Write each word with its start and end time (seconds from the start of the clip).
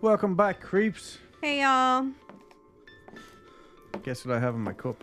Welcome 0.00 0.34
back, 0.34 0.60
creeps. 0.60 1.18
Hey 1.42 1.60
y'all. 1.60 2.06
Guess 4.02 4.24
what 4.24 4.36
I 4.36 4.40
have 4.40 4.54
in 4.54 4.60
my 4.60 4.72
cup? 4.72 5.02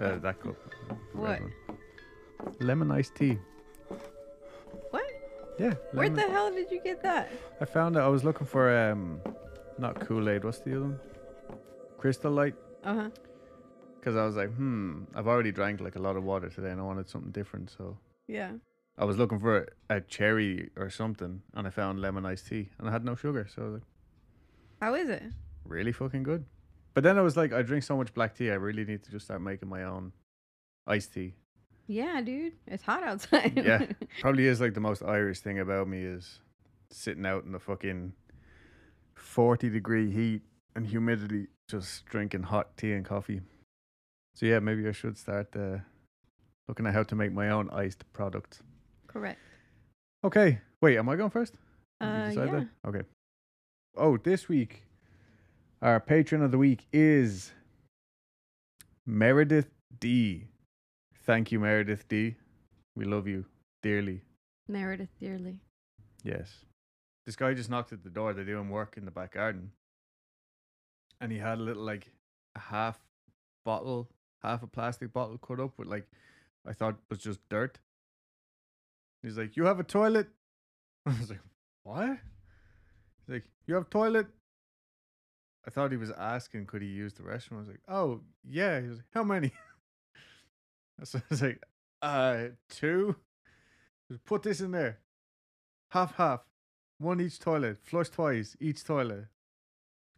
Uh, 0.00 0.16
that 0.16 0.40
cup. 0.40 0.56
What? 1.12 1.40
Lemon 2.60 2.90
iced 2.90 3.14
tea. 3.14 3.38
What? 4.90 5.04
Yeah. 5.58 5.74
Where 5.92 6.08
the 6.08 6.22
hell 6.22 6.50
did 6.50 6.70
you 6.70 6.80
get 6.82 7.02
that? 7.02 7.30
I 7.60 7.64
found 7.64 7.96
it. 7.96 8.00
I 8.00 8.08
was 8.08 8.24
looking 8.24 8.46
for 8.46 8.74
um, 8.74 9.20
not 9.78 10.00
Kool 10.00 10.28
Aid. 10.30 10.44
What's 10.44 10.60
the 10.60 10.72
other 10.76 10.80
one? 10.82 11.00
Crystal 11.98 12.30
Light. 12.32 12.54
Uh 12.84 12.94
huh. 12.94 13.10
Because 13.98 14.16
I 14.16 14.24
was 14.24 14.36
like, 14.36 14.54
hmm, 14.54 15.02
I've 15.14 15.26
already 15.26 15.52
drank 15.52 15.80
like 15.80 15.96
a 15.96 16.00
lot 16.00 16.16
of 16.16 16.24
water 16.24 16.48
today, 16.48 16.70
and 16.70 16.80
I 16.80 16.84
wanted 16.84 17.10
something 17.10 17.32
different. 17.32 17.70
So 17.76 17.98
Yeah. 18.26 18.52
I 18.98 19.04
was 19.04 19.16
looking 19.16 19.38
for 19.38 19.68
a, 19.88 20.00
cherry 20.00 20.70
or 20.76 20.90
something, 20.90 21.42
and 21.54 21.66
I 21.66 21.70
found 21.70 22.00
lemon 22.00 22.26
iced 22.26 22.48
tea, 22.48 22.68
and 22.78 22.88
I 22.88 22.92
had 22.92 23.04
no 23.04 23.14
sugar. 23.14 23.46
So 23.54 23.62
I 23.62 23.64
was 23.64 23.74
like, 23.74 23.82
How 24.80 24.94
is 24.94 25.08
it? 25.08 25.22
really 25.64 25.92
fucking 25.92 26.22
good. 26.22 26.44
But 26.94 27.04
then 27.04 27.18
I 27.18 27.20
was 27.20 27.36
like, 27.36 27.52
I 27.52 27.62
drink 27.62 27.84
so 27.84 27.96
much 27.96 28.12
black 28.14 28.34
tea, 28.34 28.50
I 28.50 28.54
really 28.54 28.84
need 28.84 29.04
to 29.04 29.10
just 29.10 29.26
start 29.26 29.40
making 29.40 29.68
my 29.68 29.84
own 29.84 30.12
iced 30.86 31.12
tea. 31.14 31.34
Yeah, 31.86 32.20
dude. 32.20 32.54
It's 32.66 32.82
hot 32.82 33.02
outside. 33.02 33.62
Yeah. 33.64 33.86
Probably 34.20 34.46
is 34.46 34.60
like 34.60 34.74
the 34.74 34.80
most 34.80 35.02
Irish 35.02 35.40
thing 35.40 35.58
about 35.58 35.88
me 35.88 36.02
is 36.02 36.40
sitting 36.90 37.24
out 37.24 37.44
in 37.44 37.52
the 37.52 37.58
fucking 37.58 38.12
40 39.14 39.70
degree 39.70 40.10
heat 40.10 40.42
and 40.74 40.86
humidity, 40.86 41.46
just 41.68 42.04
drinking 42.06 42.44
hot 42.44 42.76
tea 42.76 42.92
and 42.92 43.04
coffee. 43.04 43.42
So 44.34 44.46
yeah, 44.46 44.58
maybe 44.58 44.88
I 44.88 44.92
should 44.92 45.16
start 45.18 45.54
uh, 45.54 45.78
looking 46.66 46.86
at 46.86 46.94
how 46.94 47.02
to 47.04 47.14
make 47.14 47.32
my 47.32 47.50
own 47.50 47.70
iced 47.70 48.10
product. 48.12 48.62
Correct. 49.18 49.40
Okay, 50.22 50.60
wait, 50.80 50.96
am 50.96 51.08
I 51.08 51.16
going 51.16 51.30
first? 51.30 51.54
Uh, 52.00 52.28
decide 52.28 52.46
yeah. 52.46 52.52
that? 52.52 52.68
Okay. 52.88 53.02
Oh, 53.96 54.16
this 54.16 54.48
week, 54.48 54.84
our 55.82 55.98
patron 55.98 56.40
of 56.40 56.52
the 56.52 56.58
week 56.58 56.86
is 56.92 57.52
Meredith 59.04 59.70
D. 59.98 60.44
Thank 61.24 61.50
you, 61.50 61.58
Meredith 61.58 62.06
D. 62.06 62.36
We 62.94 63.06
love 63.06 63.26
you 63.26 63.44
dearly. 63.82 64.22
Meredith 64.68 65.10
dearly. 65.18 65.62
Yes. 66.22 66.64
This 67.26 67.34
guy 67.34 67.54
just 67.54 67.70
knocked 67.70 67.92
at 67.92 68.04
the 68.04 68.10
door. 68.10 68.32
They're 68.34 68.44
doing 68.44 68.70
work 68.70 68.96
in 68.96 69.04
the 69.04 69.10
back 69.10 69.34
garden. 69.34 69.72
And 71.20 71.32
he 71.32 71.38
had 71.38 71.58
a 71.58 71.62
little, 71.62 71.82
like, 71.82 72.12
a 72.54 72.60
half 72.60 73.00
bottle, 73.64 74.08
half 74.44 74.62
a 74.62 74.68
plastic 74.68 75.12
bottle 75.12 75.38
cut 75.38 75.58
up 75.58 75.72
with, 75.76 75.88
like, 75.88 76.06
I 76.64 76.72
thought 76.72 76.98
was 77.10 77.18
just 77.18 77.40
dirt. 77.48 77.80
He's 79.22 79.38
like, 79.38 79.56
You 79.56 79.64
have 79.64 79.80
a 79.80 79.84
toilet? 79.84 80.28
I 81.06 81.10
was 81.18 81.30
like, 81.30 81.40
What? 81.82 82.18
He's 83.26 83.34
like, 83.34 83.44
You 83.66 83.74
have 83.74 83.90
toilet? 83.90 84.26
I 85.66 85.70
thought 85.70 85.90
he 85.90 85.98
was 85.98 86.10
asking, 86.12 86.66
could 86.66 86.80
he 86.80 86.88
use 86.88 87.12
the 87.12 87.22
restroom? 87.22 87.56
I 87.56 87.58
was 87.58 87.68
like, 87.68 87.80
Oh, 87.88 88.20
yeah. 88.44 88.80
He 88.80 88.88
was 88.88 88.98
like, 88.98 89.06
How 89.12 89.24
many? 89.24 89.52
so 91.04 91.18
I 91.18 91.22
was 91.28 91.42
like, 91.42 91.62
Uh, 92.00 92.44
two? 92.70 93.16
Was, 94.08 94.18
Put 94.24 94.42
this 94.42 94.60
in 94.60 94.70
there 94.70 94.98
half 95.90 96.14
half, 96.16 96.40
one 96.98 97.20
each 97.20 97.38
toilet, 97.38 97.78
flush 97.82 98.08
twice 98.08 98.56
each 98.60 98.84
toilet. 98.84 99.26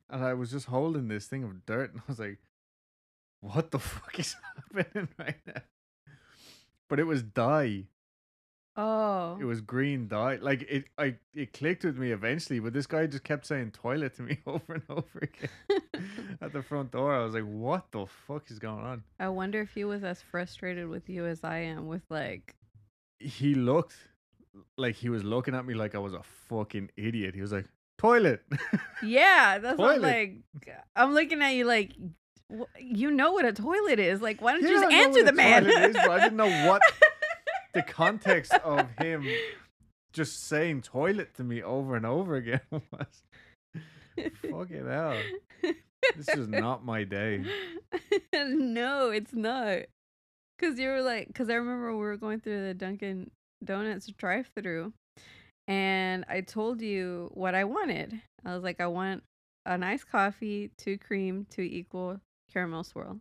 And 0.09 0.25
I 0.25 0.35
was 0.35 0.51
just 0.51 0.67
holding 0.67 1.09
this 1.09 1.27
thing 1.27 1.45
of 1.45 1.64
dirt, 1.67 1.92
and 1.92 2.01
I 2.01 2.05
was 2.09 2.19
like, 2.19 2.39
"What 3.41 3.70
the 3.70 3.79
fuck 3.91 4.19
is 4.19 4.35
happening 4.57 5.09
right 5.19 5.36
now?" 5.47 5.63
But 6.89 6.98
it 6.98 7.05
was 7.05 7.23
dye. 7.23 7.85
Oh. 8.83 9.36
It 9.39 9.45
was 9.45 9.61
green 9.61 10.08
dye. 10.08 10.39
Like 10.41 10.63
it, 10.63 10.85
I 10.96 11.17
it 11.35 11.52
clicked 11.52 11.85
with 11.85 11.98
me 11.98 12.13
eventually. 12.13 12.61
But 12.61 12.73
this 12.73 12.86
guy 12.86 13.07
just 13.07 13.24
kept 13.24 13.45
saying 13.45 13.73
toilet 13.73 14.17
to 14.17 14.23
me 14.23 14.39
over 14.46 14.73
and 14.73 14.83
over 14.89 15.20
again 15.20 15.83
at 16.41 16.55
the 16.55 16.63
front 16.63 16.91
door. 16.91 17.14
I 17.14 17.23
was 17.23 17.35
like, 17.35 17.45
"What 17.45 17.92
the 17.92 18.07
fuck 18.07 18.51
is 18.51 18.58
going 18.58 18.83
on?" 18.83 19.02
I 19.18 19.29
wonder 19.29 19.61
if 19.61 19.74
he 19.74 19.85
was 19.85 20.02
as 20.02 20.23
frustrated 20.23 20.89
with 20.89 21.11
you 21.11 21.27
as 21.27 21.45
I 21.45 21.58
am 21.58 21.89
with 21.89 22.01
like 22.08 22.55
He 23.18 23.55
looked 23.55 23.96
like 24.79 24.95
he 24.97 25.11
was 25.11 25.24
looking 25.24 25.55
at 25.55 25.67
me 25.67 25.74
like 25.74 25.95
I 25.95 25.98
was 25.98 26.14
a 26.14 26.23
fucking 26.48 26.91
idiot. 26.97 27.35
He 27.35 27.42
was 27.42 27.52
like, 27.52 27.67
"Toilet." 27.98 28.42
Yeah, 29.02 29.58
that's 29.58 29.79
what 29.79 29.97
I'm 29.97 30.02
like 30.02 30.39
I'm 30.97 31.12
looking 31.12 31.42
at 31.42 31.51
you 31.51 31.67
like 31.67 31.92
you 32.79 33.11
know 33.11 33.33
what 33.33 33.45
a 33.45 33.52
toilet 33.52 33.98
is. 33.98 34.23
Like 34.23 34.41
why 34.41 34.52
don't 34.52 34.62
you 34.62 34.68
just 34.70 34.91
answer 34.91 35.20
what 35.20 35.27
the 35.27 35.33
man? 35.33 35.67
is, 35.67 35.97
but 35.97 36.11
I 36.11 36.20
didn't 36.20 36.36
know 36.36 36.67
what 36.67 36.80
the 37.73 37.83
context 37.83 38.53
of 38.53 38.89
him 38.98 39.27
just 40.13 40.47
saying 40.48 40.83
toilet 40.83 41.35
to 41.35 41.45
me 41.45 41.63
over 41.63 41.97
and 41.97 42.07
over 42.07 42.36
again 42.36 42.61
was. 42.70 43.23
Fucking 44.51 44.86
hell. 44.86 45.17
This 46.17 46.29
is 46.29 46.48
not 46.48 46.85
my 46.85 47.05
day. 47.05 47.45
no, 48.35 49.11
it's 49.11 49.33
not. 49.33 49.80
Cause 50.59 50.79
you 50.79 50.89
were 50.89 51.03
like, 51.03 51.33
cause 51.35 51.48
I 51.48 51.55
remember 51.55 51.92
we 51.92 51.98
were 51.98 52.17
going 52.17 52.41
through 52.41 52.67
the 52.67 52.75
Dunkin' 52.75 53.30
Donuts 53.64 54.09
drive-through, 54.09 54.92
and 55.67 56.25
I 56.29 56.42
told 56.42 56.83
you 56.83 57.30
what 57.33 57.55
I 57.55 57.64
wanted. 57.64 58.20
I 58.45 58.55
was 58.55 58.63
like, 58.63 58.80
I 58.80 58.86
want 58.86 59.23
an 59.64 59.83
iced 59.83 60.11
coffee, 60.11 60.70
two 60.77 60.98
cream, 60.98 61.47
two 61.48 61.63
equal 61.63 62.20
caramel 62.53 62.85
swirl, 62.85 63.20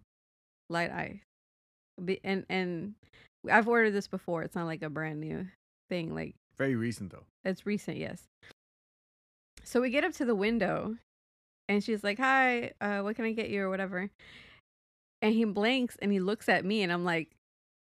light 0.70 0.92
ice. 0.92 1.20
And 2.24 2.46
and 2.50 2.96
I've 3.52 3.68
ordered 3.68 3.92
this 3.92 4.08
before. 4.08 4.44
It's 4.44 4.56
not 4.56 4.66
like 4.66 4.82
a 4.82 4.90
brand 4.90 5.20
new 5.20 5.48
thing. 5.90 6.14
Like 6.16 6.36
Very 6.58 6.76
recent 6.76 7.12
though. 7.12 7.26
it's 7.46 7.66
recent, 7.66 7.98
yes. 7.98 8.24
So 9.64 9.82
we 9.82 9.90
get 9.92 10.04
up 10.04 10.14
to 10.14 10.26
the 10.26 10.36
window 10.36 10.96
and 11.68 11.84
she's 11.84 12.04
like, 12.04 12.18
Hi, 12.18 12.72
uh, 12.82 13.00
what 13.02 13.16
can 13.16 13.26
I 13.26 13.32
get 13.34 13.50
you 13.50 13.62
or 13.64 13.70
whatever? 13.70 14.10
And 15.22 15.34
he 15.34 15.44
blinks 15.46 15.98
and 16.02 16.12
he 16.12 16.20
looks 16.20 16.50
at 16.50 16.66
me 16.66 16.82
and 16.82 16.92
I'm 16.92 17.06
like, 17.06 17.30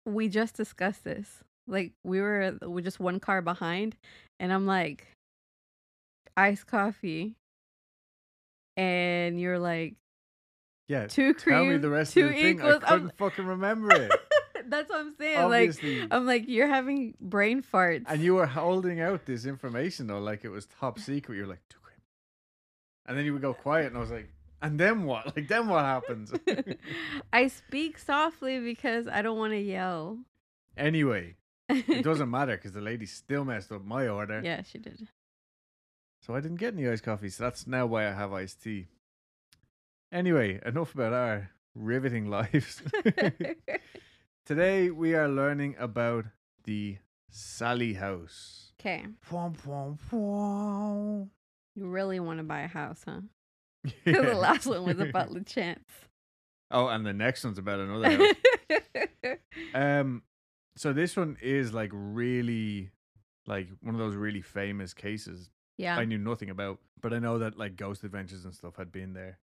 We 0.06 0.28
just 0.30 0.56
discussed 0.56 1.04
this. 1.04 1.44
Like 1.68 1.94
we 2.04 2.22
were 2.22 2.58
we 2.66 2.82
just 2.82 3.00
one 3.00 3.20
car 3.20 3.42
behind 3.42 3.96
and 4.40 4.52
I'm 4.54 4.66
like 4.68 5.08
iced 6.38 6.68
coffee. 6.68 7.34
And 8.78 9.40
you're 9.40 9.60
like 9.60 9.96
Yeah. 10.88 11.08
two 11.08 11.34
cream, 11.34 11.56
Tell 11.56 11.66
me 11.66 11.78
the 11.78 11.90
rest 11.90 12.14
two 12.14 12.26
of 12.26 12.34
the 12.34 12.42
thing. 12.42 12.56
equals. 12.58 12.84
I 12.84 12.88
I'm- 12.92 13.00
couldn't 13.02 13.18
fucking 13.18 13.46
remember 13.46 13.92
it. 13.94 14.12
That's 14.68 14.90
what 14.90 15.00
I'm 15.00 15.14
saying. 15.18 15.50
Like 15.50 16.08
I'm 16.12 16.26
like, 16.26 16.46
you're 16.48 16.68
having 16.68 17.16
brain 17.22 17.62
farts. 17.62 18.04
and 18.08 18.22
you 18.22 18.36
were 18.36 18.46
holding 18.48 19.00
out 19.02 19.26
this 19.26 19.46
information 19.46 20.08
though, 20.08 20.20
like 20.20 20.44
it 20.44 20.50
was 20.50 20.66
top 20.66 21.00
secret. 21.00 21.36
You're 21.38 21.48
like. 21.48 21.60
And 23.08 23.16
then 23.16 23.24
you 23.26 23.34
would 23.34 23.42
go 23.44 23.54
quiet, 23.54 23.86
and 23.88 23.98
I 23.98 24.00
was 24.00 24.10
like, 24.10 24.30
and 24.64 24.80
then 24.80 25.04
what? 25.04 25.28
Like, 25.36 25.48
then 25.48 25.68
what 25.68 25.86
happens? 25.86 26.34
I 27.34 27.50
speak 27.50 28.00
softly 28.00 28.60
because 28.60 29.08
I 29.08 29.22
don't 29.22 29.38
want 29.38 29.54
to 29.54 29.60
yell. 29.60 30.18
anyway, 30.76 31.36
it 31.70 32.04
doesn't 32.10 32.32
matter 32.32 32.56
because 32.58 32.72
the 32.74 32.82
lady 32.82 33.06
still 33.06 33.46
messed 33.46 33.72
up 33.72 33.86
my 33.86 34.08
order. 34.08 34.42
Yeah, 34.44 34.64
she 34.64 34.80
did. 34.80 35.08
So 36.22 36.34
I 36.34 36.40
didn't 36.42 36.58
get 36.58 36.74
any 36.74 36.88
iced 36.88 37.04
coffee. 37.04 37.30
So 37.30 37.44
that's 37.44 37.68
now 37.68 37.86
why 37.86 38.08
I 38.08 38.12
have 38.14 38.34
iced 38.34 38.64
tea. 38.64 38.88
Anyway, 40.12 40.60
enough 40.66 40.96
about 40.96 41.14
our 41.14 41.52
riveting 41.76 42.26
lives. 42.32 42.82
Today 44.46 44.92
we 44.92 45.16
are 45.16 45.28
learning 45.28 45.76
about 45.80 46.26
the 46.66 46.98
Sallie 47.32 47.96
House. 47.96 48.74
Okay, 48.80 49.06
you 51.76 51.88
really 51.88 52.20
want 52.20 52.38
to 52.38 52.44
buy 52.44 52.62
a 52.62 52.68
house, 52.68 53.04
huh? 53.08 53.22
'Cause 53.84 53.94
the 54.06 54.36
last 54.36 54.68
one 54.68 54.84
was 54.86 55.00
about 55.00 55.34
the 55.34 55.42
chance. 55.44 55.90
Oh, 56.70 56.88
and 56.88 57.04
the 57.04 57.14
next 57.14 57.44
one's 57.44 57.58
about 57.58 57.80
another 57.80 58.18
house. 58.18 59.38
um, 59.74 60.22
so 60.76 60.94
this 60.94 61.18
one 61.18 61.38
is 61.42 61.74
like 61.74 61.90
really, 61.92 62.92
like 63.48 63.70
one 63.82 63.96
of 63.96 64.00
those 64.00 64.16
really 64.16 64.42
famous 64.42 64.94
cases 64.94 65.50
yeah. 65.78 65.98
I 65.98 66.06
knew 66.06 66.18
nothing 66.20 66.50
about, 66.52 66.80
but 67.02 67.14
I 67.14 67.20
know 67.20 67.40
that 67.40 67.58
like 67.58 67.76
Ghost 67.76 68.04
Adventures 68.04 68.46
and 68.46 68.54
stuff 68.54 68.76
had 68.78 68.92
been 68.92 69.14
there. 69.14 69.40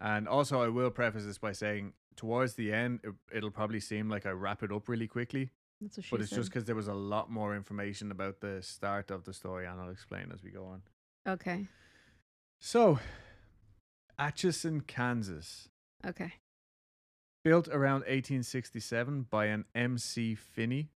And 0.00 0.26
also, 0.26 0.60
I 0.60 0.68
will 0.68 0.90
preface 0.90 1.24
this 1.24 1.38
by 1.38 1.52
saying, 1.52 1.92
towards 2.16 2.54
the 2.54 2.72
end, 2.72 3.00
it, 3.04 3.14
it'll 3.32 3.50
probably 3.50 3.80
seem 3.80 4.08
like 4.08 4.26
I 4.26 4.30
wrap 4.30 4.62
it 4.62 4.72
up 4.72 4.88
really 4.88 5.06
quickly, 5.06 5.50
That's 5.80 5.96
what 5.96 6.04
she 6.04 6.10
but 6.10 6.20
it's 6.20 6.30
said. 6.30 6.36
just 6.36 6.50
because 6.50 6.64
there 6.64 6.74
was 6.76 6.88
a 6.88 6.94
lot 6.94 7.30
more 7.30 7.54
information 7.56 8.10
about 8.10 8.40
the 8.40 8.62
start 8.62 9.10
of 9.10 9.24
the 9.24 9.32
story, 9.32 9.66
and 9.66 9.80
I'll 9.80 9.90
explain 9.90 10.30
as 10.32 10.42
we 10.42 10.50
go 10.50 10.64
on. 10.66 10.82
okay. 11.26 11.68
So, 12.60 12.98
Atchison, 14.18 14.82
Kansas, 14.82 15.68
Okay. 16.06 16.34
built 17.42 17.68
around 17.68 18.00
1867 18.00 19.22
by 19.30 19.46
an 19.46 19.64
M.C. 19.74 20.34
Finney, 20.34 20.90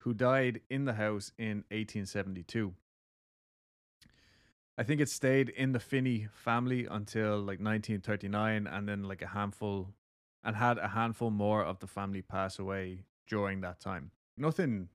who 0.00 0.12
died 0.12 0.60
in 0.68 0.84
the 0.84 0.92
house 0.94 1.32
in 1.38 1.64
1872. 1.70 2.74
I 4.78 4.82
think 4.82 5.00
it 5.00 5.08
stayed 5.08 5.48
in 5.48 5.72
the 5.72 5.80
Finney 5.80 6.28
family 6.34 6.84
until 6.84 7.38
like 7.38 7.60
1939, 7.60 8.66
and 8.66 8.86
then 8.86 9.04
like 9.04 9.22
a 9.22 9.28
handful, 9.28 9.94
and 10.46 10.54
had 10.54 10.78
a 10.78 10.88
handful 10.88 11.30
more 11.30 11.64
of 11.64 11.80
the 11.80 11.88
family 11.88 12.22
pass 12.22 12.58
away 12.60 13.00
during 13.26 13.60
that 13.62 13.80
time. 13.80 14.12
Nothing 14.38 14.88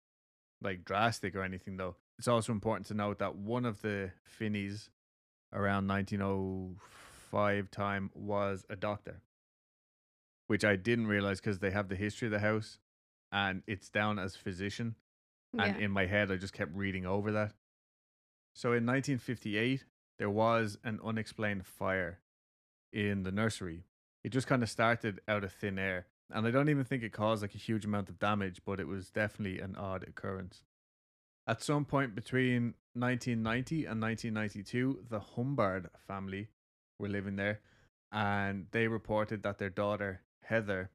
like 0.62 0.86
drastic 0.86 1.36
or 1.36 1.44
anything 1.44 1.76
though. 1.76 1.98
It's 2.18 2.30
also 2.30 2.54
important 2.54 2.88
to 2.88 2.94
note 2.94 3.20
that 3.20 3.36
one 3.36 3.66
of 3.66 3.82
the 3.82 4.12
Finneys 4.40 4.90
around 5.52 5.88
1905 5.90 7.70
time 7.70 8.12
was 8.16 8.66
a 8.70 8.78
doctor, 8.78 9.20
which 10.48 10.64
I 10.64 10.78
didn't 10.78 11.08
realize 11.08 11.42
because 11.42 11.60
they 11.60 11.72
have 11.72 11.90
the 11.90 11.96
history 11.96 12.28
of 12.28 12.32
the 12.32 12.40
house 12.40 12.80
and 13.34 13.62
it's 13.68 13.90
down 13.90 14.20
as 14.20 14.38
physician. 14.38 14.96
And 15.60 15.82
in 15.82 15.92
my 15.92 16.06
head, 16.06 16.32
I 16.32 16.38
just 16.38 16.54
kept 16.54 16.74
reading 16.74 17.06
over 17.06 17.30
that. 17.34 17.52
So 18.56 18.70
in 18.70 18.86
1958, 18.86 19.84
there 20.18 20.30
was 20.30 20.78
an 20.86 21.02
unexplained 21.04 21.66
fire 21.66 22.20
in 22.94 23.24
the 23.24 23.34
nursery. 23.34 23.84
It 24.24 24.30
just 24.30 24.48
kind 24.48 24.64
of 24.64 24.70
started 24.70 25.20
out 25.28 25.44
of 25.44 25.52
thin 25.52 25.80
air. 25.80 26.08
And 26.34 26.48
I 26.48 26.52
don't 26.52 26.70
even 26.70 26.86
think 26.86 27.04
it 27.04 27.12
caused 27.12 27.42
like 27.42 27.56
a 27.56 27.60
huge 27.60 27.86
amount 27.86 28.10
of 28.10 28.20
damage, 28.20 28.62
but 28.66 28.80
it 28.80 28.88
was 28.88 29.10
definitely 29.10 29.60
an 29.60 29.76
odd 29.76 30.04
occurrence. 30.04 30.64
At 31.48 31.62
some 31.62 31.86
point 31.86 32.16
between 32.16 32.76
1990 32.94 33.86
and 33.86 34.02
1992, 34.02 35.06
the 35.10 35.20
Humbard 35.20 35.90
family 36.08 36.50
were 37.00 37.10
living 37.10 37.36
there, 37.36 37.60
and 38.12 38.68
they 38.72 38.88
reported 38.88 39.44
that 39.44 39.58
their 39.58 39.70
daughter, 39.70 40.22
Heather, 40.44 40.92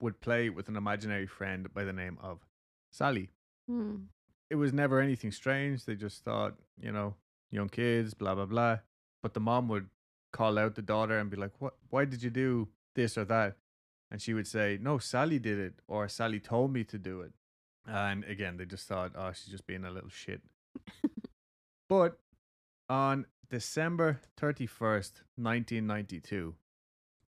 would 0.00 0.20
play 0.20 0.48
with 0.48 0.68
an 0.68 0.76
imaginary 0.76 1.26
friend 1.26 1.72
by 1.74 1.84
the 1.84 1.92
name 1.92 2.18
of 2.22 2.46
Sallie. 2.90 3.30
Hmm. 3.68 3.96
It 4.48 4.54
was 4.54 4.72
never 4.72 5.00
anything 5.00 5.32
strange. 5.32 5.84
They 5.84 5.94
just 5.94 6.24
thought, 6.24 6.54
you 6.80 6.92
know, 6.92 7.14
young 7.50 7.68
kids, 7.68 8.14
blah, 8.14 8.34
blah, 8.34 8.46
blah. 8.46 8.78
But 9.22 9.34
the 9.34 9.40
mom 9.40 9.68
would 9.68 9.88
call 10.32 10.58
out 10.58 10.74
the 10.74 10.82
daughter 10.82 11.18
and 11.18 11.30
be 11.30 11.36
like, 11.36 11.52
What 11.58 11.74
why 11.90 12.04
did 12.04 12.22
you 12.22 12.30
do 12.30 12.68
this 12.94 13.16
or 13.18 13.24
that? 13.26 13.56
And 14.10 14.20
she 14.20 14.34
would 14.34 14.46
say, 14.46 14.78
No, 14.80 14.98
Sallie 14.98 15.38
did 15.38 15.58
it, 15.58 15.74
or 15.88 16.08
Sallie 16.08 16.40
told 16.40 16.72
me 16.72 16.84
to 16.84 16.98
do 16.98 17.20
it. 17.20 17.32
And 17.86 18.24
again, 18.24 18.56
they 18.56 18.66
just 18.66 18.86
thought, 18.86 19.12
oh, 19.16 19.32
she's 19.32 19.50
just 19.50 19.66
being 19.66 19.84
a 19.84 19.90
little 19.90 20.10
shit. 20.10 20.42
but 21.88 22.18
on 22.88 23.26
December 23.48 24.20
31st, 24.40 25.22
1992, 25.36 26.54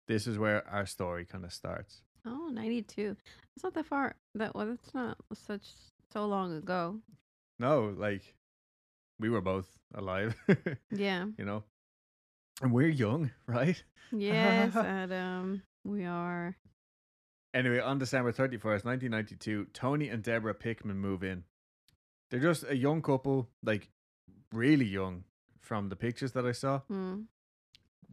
this 0.07 0.27
is 0.27 0.39
where 0.39 0.69
our 0.69 0.87
story 0.87 1.25
kind 1.25 1.45
of 1.45 1.53
starts. 1.53 2.03
Oh, 2.27 2.49
92. 2.53 3.17
That's 3.55 3.65
not 3.65 3.75
that 3.75 3.87
far. 3.87 4.15
That 4.35 4.55
well, 4.55 4.67
that's 4.67 4.95
not 4.95 5.17
such 5.35 5.67
so 6.13 6.27
long 6.27 6.55
ago. 6.57 6.99
No, 7.59 7.95
like 7.97 8.35
we 9.19 9.29
were 9.31 9.41
both 9.41 9.67
alive, 9.95 10.37
Yeah. 10.91 11.27
you 11.39 11.45
know, 11.45 11.65
and 12.63 12.73
we're 12.73 12.89
young, 12.89 13.31
right? 13.47 13.83
Yes, 14.11 14.75
Adam. 14.77 15.63
We 15.85 16.05
are. 16.05 16.57
Anyway, 17.55 17.81
on 17.81 17.99
December 17.99 18.33
31st, 18.33 18.85
1992, 18.85 19.67
Tony 19.75 20.09
and 20.09 20.23
Deborah 20.23 20.55
Pickman 20.55 20.99
move 20.99 21.23
in. 21.23 21.45
They're 22.31 22.41
just 22.41 22.65
a 22.67 22.77
young 22.77 23.03
couple, 23.03 23.51
like 23.63 23.91
really 24.53 24.87
young 24.87 25.25
from 25.61 25.91
the 25.91 25.97
pictures 25.97 26.33
that 26.33 26.47
I 26.47 26.53
saw. 26.53 26.79
Hmm. 26.81 27.23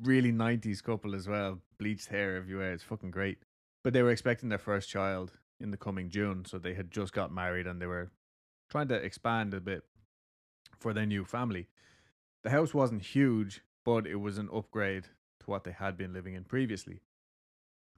Really 0.02 0.32
90s 0.34 0.84
couple 0.84 1.16
as 1.16 1.28
well. 1.28 1.60
Bleached 1.78 2.08
hair 2.08 2.36
everywhere. 2.36 2.74
It's 2.74 2.84
fucking 2.84 3.12
great. 3.12 3.38
But 3.84 3.94
they 3.94 4.02
were 4.02 4.12
expecting 4.12 4.50
their 4.50 4.58
first 4.58 4.90
child 4.90 5.32
in 5.60 5.72
the 5.72 5.78
coming 5.78 6.10
June. 6.10 6.44
So 6.46 6.58
they 6.58 6.74
had 6.74 6.92
just 6.92 7.14
got 7.14 7.32
married 7.32 7.68
and 7.68 7.82
they 7.82 7.86
were 7.86 8.12
trying 8.70 8.90
to 8.90 8.96
expand 8.96 9.54
a 9.54 9.62
bit 9.62 9.84
for 10.78 10.94
their 10.94 11.06
new 11.06 11.24
family. 11.24 11.68
The 12.44 12.50
house 12.50 12.74
wasn't 12.74 13.02
huge, 13.02 13.62
but 13.90 14.06
it 14.06 14.18
was 14.18 14.38
an 14.38 14.48
upgrade 14.54 15.06
to 15.40 15.46
what 15.48 15.64
they 15.64 15.72
had 15.72 15.98
been 15.98 16.14
living 16.14 16.36
in 16.36 16.44
previously. 16.44 17.00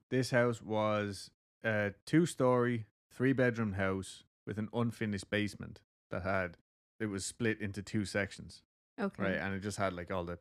This 0.09 0.31
house 0.31 0.61
was 0.61 1.31
a 1.65 1.91
two 2.05 2.25
story, 2.25 2.85
three 3.13 3.33
bedroom 3.33 3.73
house 3.73 4.23
with 4.47 4.57
an 4.57 4.69
unfinished 4.73 5.29
basement 5.29 5.81
that 6.09 6.23
had, 6.23 6.55
it 6.97 7.07
was 7.07 7.25
split 7.25 7.59
into 7.59 7.81
two 7.81 8.05
sections, 8.05 8.63
Okay. 8.97 9.21
right? 9.21 9.35
And 9.35 9.53
it 9.53 9.59
just 9.59 9.77
had 9.77 9.91
like 9.91 10.09
all 10.11 10.23
the 10.23 10.39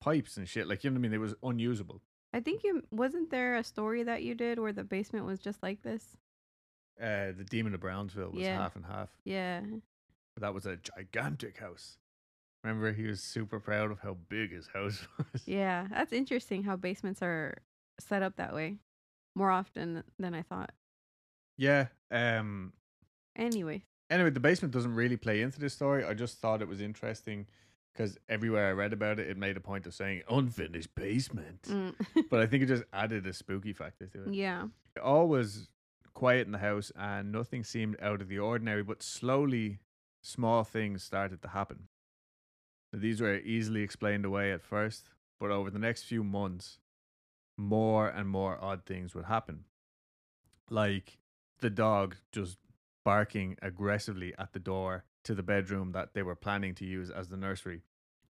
pipes 0.00 0.36
and 0.36 0.48
shit. 0.48 0.66
Like, 0.66 0.82
you 0.82 0.90
know 0.90 0.94
what 0.94 0.98
I 0.98 1.02
mean? 1.02 1.12
It 1.12 1.18
was 1.18 1.36
unusable. 1.40 2.00
I 2.32 2.40
think 2.40 2.64
you 2.64 2.82
wasn't 2.90 3.30
there 3.30 3.54
a 3.54 3.62
story 3.62 4.02
that 4.02 4.24
you 4.24 4.34
did 4.34 4.58
where 4.58 4.72
the 4.72 4.82
basement 4.82 5.24
was 5.24 5.38
just 5.38 5.62
like 5.62 5.82
this? 5.82 6.16
Uh, 7.00 7.30
the 7.30 7.46
Demon 7.48 7.74
of 7.74 7.80
Brownsville 7.80 8.32
was 8.32 8.42
Yeah. 8.42 8.56
half 8.56 8.74
and 8.74 8.86
half. 8.86 9.10
Yeah. 9.24 9.60
But 10.34 10.40
that 10.40 10.52
was 10.54 10.66
a 10.66 10.76
gigantic 10.78 11.58
house. 11.58 11.96
Remember, 12.62 12.92
he 12.92 13.04
was 13.04 13.20
super 13.22 13.58
proud 13.58 13.90
of 13.90 14.00
how 14.00 14.16
big 14.28 14.52
his 14.52 14.66
house 14.68 15.06
was. 15.18 15.46
Yeah. 15.46 15.86
That's 15.90 16.12
interesting 16.12 16.62
how 16.62 16.76
basements 16.76 17.22
are 17.22 17.56
set 17.98 18.22
up 18.22 18.36
that 18.36 18.54
way 18.54 18.76
more 19.34 19.50
often 19.50 20.02
than 20.18 20.34
I 20.34 20.42
thought. 20.42 20.72
Yeah. 21.56 21.86
Um. 22.10 22.72
Anyway. 23.36 23.84
Anyway, 24.10 24.30
the 24.30 24.40
basement 24.40 24.74
doesn't 24.74 24.94
really 24.94 25.16
play 25.16 25.40
into 25.40 25.60
this 25.60 25.72
story. 25.74 26.04
I 26.04 26.14
just 26.14 26.38
thought 26.38 26.62
it 26.62 26.68
was 26.68 26.80
interesting 26.80 27.46
because 27.92 28.18
everywhere 28.28 28.68
I 28.68 28.72
read 28.72 28.92
about 28.92 29.18
it, 29.20 29.28
it 29.28 29.36
made 29.36 29.56
a 29.56 29.60
point 29.60 29.86
of 29.86 29.94
saying 29.94 30.22
unfinished 30.28 30.94
basement. 30.94 31.62
Mm. 31.62 31.94
But 32.30 32.40
I 32.40 32.46
think 32.46 32.62
it 32.62 32.66
just 32.66 32.84
added 32.92 33.26
a 33.26 33.32
spooky 33.32 33.72
factor 33.72 34.06
to 34.06 34.24
it. 34.24 34.34
yeah. 34.34 34.64
It 34.96 35.02
all 35.02 35.28
was 35.28 35.68
quiet 36.14 36.46
in 36.46 36.52
the 36.52 36.58
house 36.58 36.90
and 36.98 37.30
nothing 37.30 37.62
seemed 37.62 37.96
out 38.02 38.20
of 38.20 38.28
the 38.28 38.38
ordinary, 38.40 38.82
but 38.82 39.02
slowly 39.02 39.78
small 40.22 40.64
things 40.64 41.02
started 41.04 41.40
to 41.42 41.48
happen. 41.48 41.88
These 42.92 43.20
were 43.20 43.36
easily 43.36 43.82
explained 43.82 44.24
away 44.24 44.52
at 44.52 44.62
first, 44.62 45.10
but 45.38 45.50
over 45.50 45.70
the 45.70 45.78
next 45.78 46.04
few 46.04 46.24
months, 46.24 46.78
more 47.56 48.08
and 48.08 48.28
more 48.28 48.58
odd 48.62 48.84
things 48.84 49.14
would 49.14 49.26
happen. 49.26 49.64
Like 50.68 51.18
the 51.60 51.70
dog 51.70 52.16
just 52.32 52.58
barking 53.04 53.56
aggressively 53.62 54.34
at 54.38 54.52
the 54.52 54.58
door 54.58 55.04
to 55.24 55.34
the 55.34 55.42
bedroom 55.42 55.92
that 55.92 56.14
they 56.14 56.22
were 56.22 56.34
planning 56.36 56.74
to 56.76 56.84
use 56.84 57.10
as 57.10 57.28
the 57.28 57.36
nursery. 57.36 57.82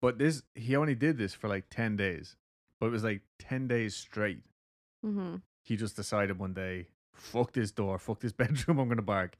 But 0.01 0.17
this, 0.17 0.43
he 0.55 0.75
only 0.75 0.95
did 0.95 1.17
this 1.17 1.33
for 1.33 1.47
like 1.47 1.69
10 1.69 1.95
days, 1.95 2.35
but 2.79 2.87
it 2.87 2.91
was 2.91 3.03
like 3.03 3.21
10 3.39 3.67
days 3.67 3.95
straight 3.95 4.43
Mm-hmm. 5.05 5.35
he 5.61 5.75
just 5.75 5.97
decided 5.97 6.39
one 6.39 6.53
day, 6.53 6.87
fuck 7.13 7.51
this 7.51 7.71
door, 7.71 7.99
fuck 7.99 8.21
this 8.21 8.31
bedroom, 8.41 8.79
I'm 8.79 8.87
gonna 8.87 9.01
bark. 9.01 9.37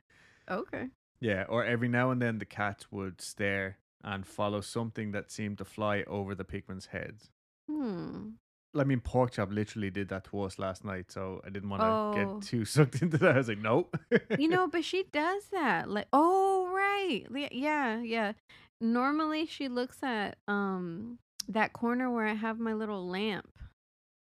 Okay. 0.51 0.88
Yeah, 1.21 1.45
or 1.48 1.63
every 1.63 1.88
now 1.88 2.12
and 2.12 2.21
then 2.21 2.39
the 2.39 2.45
cats 2.45 2.92
would 2.92 3.21
stare 3.21 3.77
and 4.04 4.26
follow 4.26 4.62
something 4.62 5.12
that 5.12 5.32
seemed 5.32 5.58
to 5.60 5.66
fly 5.66 6.04
over 6.08 6.36
the 6.36 6.44
Pickmans' 6.44 6.88
heads. 6.88 7.30
Hmm. 7.70 8.30
I 8.75 8.84
mean, 8.84 9.01
Porkchop 9.01 9.54
literally 9.54 9.92
did 9.92 10.10
that 10.10 10.24
to 10.25 10.42
us 10.42 10.58
last 10.58 10.84
night, 10.84 11.12
so 11.12 11.42
I 11.46 11.50
didn't 11.50 11.70
want 11.70 11.82
to 11.84 11.88
Oh. 11.88 12.13
get 12.39 12.48
too 12.48 12.66
sucked 12.75 13.01
into 13.04 13.18
that. 13.20 13.36
I 13.36 13.38
was 13.38 13.48
like, 13.48 13.60
nope. 13.60 13.96
you 14.38 14.48
know, 14.48 14.68
but 14.72 14.84
she 14.84 15.04
does 15.12 15.44
that. 15.51 15.89
Like, 15.89 16.08
oh 16.12 16.68
right, 16.74 17.24
yeah, 17.51 18.01
yeah. 18.01 18.34
Normally, 18.82 19.46
she 19.46 19.68
looks 19.70 20.01
at 20.04 20.38
um 20.48 21.20
that 21.48 21.72
corner 21.74 22.10
where 22.12 22.25
I 22.25 22.34
have 22.34 22.60
my 22.60 22.74
little 22.74 23.08
lamp. 23.08 23.50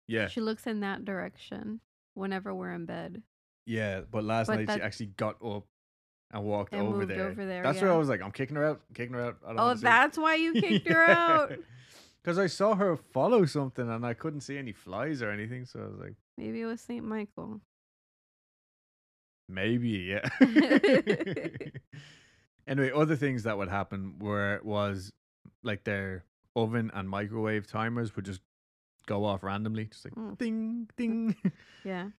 yeah, 0.07 0.27
She 0.29 0.41
looks 0.41 0.67
in 0.67 0.81
that 0.81 1.05
direction 1.05 1.81
whenever 2.15 2.55
we're 2.55 2.73
in 2.73 2.85
bed. 2.85 3.23
yeah. 3.67 4.03
But 4.11 4.25
last 4.25 4.49
But 4.49 4.57
night 4.59 4.67
that- 4.67 4.77
she 4.79 4.83
actually 4.83 5.07
got 5.17 5.37
up 5.45 5.65
and 6.33 6.43
walked 6.45 6.73
And 6.73 6.83
over 6.89 7.05
there. 7.07 7.29
over 7.29 7.45
there, 7.45 7.63
That's 7.63 7.81
where 7.81 7.93
I 7.93 7.97
was 7.97 8.09
like, 8.09 8.23
I'm 8.23 8.33
kicking 8.33 8.57
her 8.57 8.65
out, 8.65 8.81
kicking 8.95 9.15
her 9.15 9.27
out. 9.27 9.39
I 9.47 9.51
Oh, 9.53 9.55
wanna 9.57 9.77
see 9.77 9.81
it." 9.81 9.85
that's 9.85 10.19
why 10.19 10.35
you 10.37 10.53
kicked 10.61 10.89
her 10.89 11.05
out. 11.11 11.53
Because 12.25 12.39
I 12.39 12.47
saw 12.47 12.77
her 12.77 12.95
follow 12.97 13.45
something 13.47 13.91
and 13.91 14.07
I 14.07 14.15
couldn't 14.15 14.43
see 14.43 14.57
any 14.57 14.71
flies 14.73 15.23
or 15.23 15.31
anything, 15.33 15.65
so 15.67 15.81
I 15.81 15.87
was 15.89 15.99
like. 15.99 16.15
Maybe 16.39 16.61
it 16.61 16.67
was 16.67 16.81
Saint 16.81 17.05
Michael. 17.05 17.61
Maybe, 19.49 19.89
yeah. 20.15 20.29
anyway, 22.69 22.93
other 22.95 23.17
things 23.17 23.43
that 23.43 23.59
would 23.59 23.69
happen 23.69 24.15
were 24.21 24.61
was 24.63 25.11
like 25.65 25.83
their 25.83 26.25
oven 26.55 26.91
and 26.95 27.09
microwave 27.09 27.67
timers 27.67 28.15
would 28.15 28.25
just 28.25 28.41
go 29.07 29.25
off 29.25 29.43
randomly, 29.43 29.87
just 29.87 30.05
like 30.05 30.15
Mm. 30.15 30.39
ding 30.39 30.89
ding. 30.97 31.37
Yeah. 31.85 32.11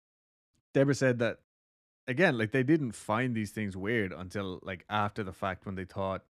Deborah 0.75 0.95
said 0.97 1.21
that 1.21 1.39
again, 2.07 2.37
like 2.39 2.53
they 2.53 2.63
didn't 2.63 2.93
find 2.93 3.35
these 3.35 3.51
things 3.51 3.77
weird 3.77 4.13
until 4.13 4.61
like 4.63 4.85
after 4.89 5.23
the 5.23 5.33
fact 5.33 5.67
when 5.67 5.75
they 5.75 5.85
thought 5.85 6.25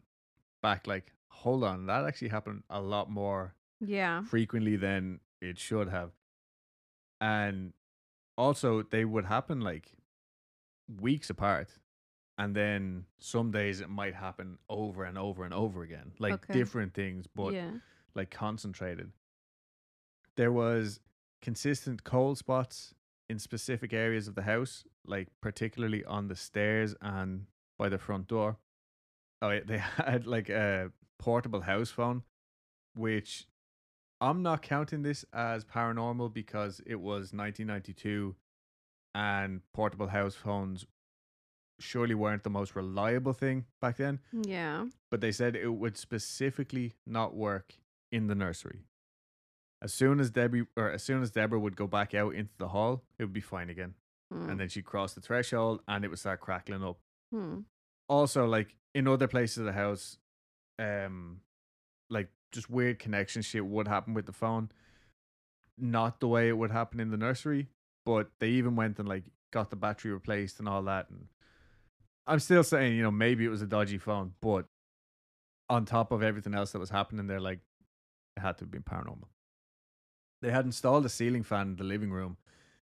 back, 0.63 0.87
like, 0.87 1.13
hold 1.29 1.65
on, 1.65 1.87
that 1.87 2.05
actually 2.05 2.29
happened 2.29 2.63
a 2.71 2.81
lot 2.81 3.11
more 3.11 3.55
Yeah. 3.81 4.23
frequently 4.25 4.77
than 4.77 5.21
it 5.41 5.59
should 5.59 5.89
have. 5.89 6.13
And 7.21 7.73
also, 8.37 8.83
they 8.83 9.05
would 9.05 9.25
happen 9.27 9.61
like 9.61 9.93
weeks 11.01 11.31
apart. 11.31 11.79
And 12.39 12.57
then 12.57 13.07
some 13.19 13.51
days 13.51 13.81
it 13.81 13.89
might 13.89 14.15
happen 14.15 14.59
over 14.69 15.05
and 15.05 15.19
over 15.19 15.45
and 15.45 15.55
over 15.55 15.83
again, 15.83 16.13
like 16.19 16.35
Okay. 16.35 16.53
different 16.55 16.95
things, 16.95 17.27
but 17.27 17.53
yeah. 17.55 17.71
like 18.15 18.31
concentrated. 18.31 19.13
There 20.37 20.51
was 20.53 21.01
consistent 21.43 22.05
cold 22.05 22.39
spots 22.39 22.95
in 23.33 23.39
specific 23.39 23.93
areas 23.93 24.29
of 24.29 24.35
the 24.35 24.43
house, 24.43 24.85
like 25.07 25.29
particularly 25.41 26.05
on 26.05 26.29
the 26.29 26.37
stairs 26.37 26.95
and 27.01 27.47
by 27.79 27.89
the 27.89 27.99
front 27.99 28.29
door. 28.29 28.59
Oh, 29.41 29.59
they 29.67 29.79
had 29.79 30.27
like 30.27 30.49
a 30.51 30.93
portable 31.19 31.63
house 31.63 31.91
phone, 31.91 32.23
which 32.95 33.47
I'm 34.21 34.43
not 34.43 34.61
counting 34.63 35.03
this 35.03 35.25
as 35.33 35.65
paranormal 35.65 36.33
because 36.33 36.81
it 36.87 37.01
was 37.01 37.33
1992 37.33 38.37
and 39.15 39.61
portable 39.73 40.09
house 40.09 40.35
phones 40.35 40.87
surely 41.81 42.15
weren't 42.15 42.45
the 42.45 42.51
most 42.51 42.77
reliable 42.77 43.33
thing 43.33 43.65
back 43.81 43.97
then 43.97 44.21
Yeah. 44.33 44.87
but 45.11 45.21
they 45.21 45.33
said 45.33 45.57
it 45.57 45.69
would 45.69 45.97
specifically 45.97 46.95
not 47.07 47.35
work 47.35 47.75
in 48.13 48.27
the 48.29 48.35
nursery. 48.35 48.81
As 49.83 49.93
soon 49.93 50.21
as 50.21 50.31
Debbie 50.31 50.63
or 50.77 50.91
as 50.93 51.03
soon 51.03 51.23
as 51.23 51.33
Deborah 51.33 51.59
would 51.59 51.77
go 51.77 51.89
back 51.89 52.15
out 52.15 52.35
into 52.35 52.57
the 52.57 52.69
hall, 52.69 53.03
it 53.19 53.25
would 53.25 53.33
be 53.33 53.41
fine 53.41 53.69
again. 53.69 53.95
Hmm. 54.33 54.49
And 54.49 54.61
then 54.61 54.69
she'd 54.69 54.85
cross 54.85 55.15
the 55.15 55.21
threshold 55.21 55.81
and 55.89 56.05
it 56.05 56.09
would 56.09 56.21
start 56.21 56.41
crackling 56.41 56.85
up. 56.85 56.99
Hmm. 57.33 57.61
Also, 58.09 58.47
like 58.47 58.77
in 58.95 59.09
other 59.09 59.27
places 59.27 59.59
of 59.59 59.65
the 59.65 59.73
house, 59.73 60.19
um, 60.79 61.41
like 62.09 62.29
just 62.53 62.71
weird 62.71 63.01
connection 63.01 63.43
shit 63.43 63.67
would 63.67 63.89
happen 63.89 64.15
with 64.15 64.27
the 64.27 64.33
phone. 64.33 64.71
Not 65.77 66.21
the 66.21 66.29
way 66.29 66.49
it 66.49 66.57
would 66.57 66.71
happen 66.71 67.01
in 67.01 67.11
the 67.11 67.17
nursery, 67.17 67.69
but 68.07 68.31
they 68.39 68.51
even 68.51 68.77
went 68.77 69.01
and 69.01 69.09
like 69.09 69.25
got 69.53 69.71
the 69.71 69.77
battery 69.77 70.13
replaced 70.13 70.61
and 70.61 70.69
all 70.69 70.83
that. 70.85 71.11
And 71.11 71.27
I'm 72.27 72.39
still 72.39 72.63
saying, 72.63 72.95
you 72.97 73.03
know, 73.03 73.11
maybe 73.11 73.45
it 73.45 73.49
was 73.49 73.63
a 73.63 73.67
dodgy 73.67 73.99
phone, 73.99 74.35
but 74.41 74.67
on 75.69 75.87
top 75.87 76.13
of 76.13 76.23
everything 76.23 76.55
else 76.55 76.73
that 76.73 76.79
was 76.79 76.91
happening 76.91 77.27
there, 77.27 77.41
like 77.41 77.61
it 78.37 78.41
had 78.41 78.59
to 78.59 78.65
have 78.65 78.71
been 78.71 78.83
paranormal. 78.83 79.27
They 80.43 80.51
had 80.51 80.65
installed 80.65 81.07
a 81.07 81.09
ceiling 81.09 81.45
fan 81.45 81.69
in 81.69 81.77
the 81.77 81.85
living 81.85 82.11
room, 82.11 82.37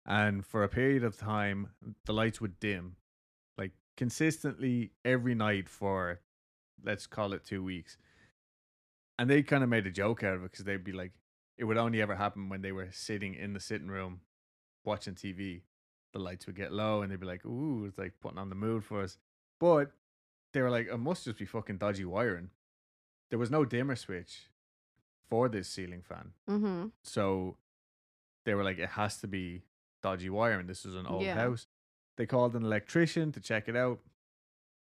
and 0.04 0.44
for 0.44 0.62
a 0.62 0.68
period 0.68 1.02
of 1.02 1.16
time, 1.16 1.70
the 2.04 2.12
lights 2.12 2.42
would 2.42 2.60
dim, 2.60 2.96
like 3.56 3.72
consistently 3.96 4.92
every 5.02 5.34
night 5.34 5.66
for, 5.66 6.20
let's 6.84 7.06
call 7.06 7.32
it 7.32 7.44
two 7.44 7.64
weeks. 7.64 7.96
And 9.18 9.30
they 9.30 9.42
kind 9.42 9.64
of 9.64 9.70
made 9.70 9.86
a 9.86 9.90
joke 9.90 10.22
out 10.22 10.34
of 10.34 10.42
it 10.44 10.52
because 10.52 10.66
they'd 10.66 10.84
be 10.84 10.92
like, 10.92 11.12
it 11.56 11.64
would 11.64 11.78
only 11.78 12.02
ever 12.02 12.14
happen 12.14 12.50
when 12.50 12.60
they 12.60 12.70
were 12.70 12.88
sitting 12.92 13.34
in 13.34 13.54
the 13.54 13.60
sitting 13.60 13.88
room 13.88 14.20
watching 14.84 15.14
TV. 15.14 15.62
The 16.12 16.18
lights 16.18 16.46
would 16.46 16.54
get 16.54 16.72
low, 16.72 17.00
and 17.00 17.10
they'd 17.10 17.20
be 17.20 17.26
like, 17.26 17.44
"Ooh, 17.44 17.86
it's 17.86 17.98
like 17.98 18.20
putting 18.20 18.38
on 18.38 18.48
the 18.50 18.54
mood 18.54 18.84
for 18.84 19.02
us." 19.02 19.18
But 19.58 19.92
they 20.52 20.62
were 20.62 20.70
like, 20.70 20.86
"It 20.86 20.96
must 20.98 21.24
just 21.24 21.38
be 21.38 21.44
fucking 21.46 21.78
dodgy 21.78 22.04
wiring." 22.04 22.50
There 23.30 23.38
was 23.38 23.50
no 23.50 23.64
dimmer 23.64 23.96
switch 23.96 24.48
for 25.28 25.48
this 25.48 25.68
ceiling 25.68 26.02
fan, 26.02 26.32
Mm-hmm. 26.48 26.86
so 27.02 27.56
they 28.44 28.54
were 28.54 28.64
like, 28.64 28.78
"It 28.78 28.90
has 28.90 29.18
to 29.20 29.26
be 29.28 29.62
dodgy 30.02 30.30
wiring. 30.30 30.66
This 30.66 30.84
is 30.86 30.94
an 30.94 31.06
old 31.06 31.22
Yeah. 31.22 31.34
house." 31.34 31.66
They 32.16 32.26
called 32.26 32.54
an 32.56 32.64
electrician 32.64 33.30
to 33.32 33.40
check 33.40 33.68
it 33.68 33.76
out. 33.76 34.00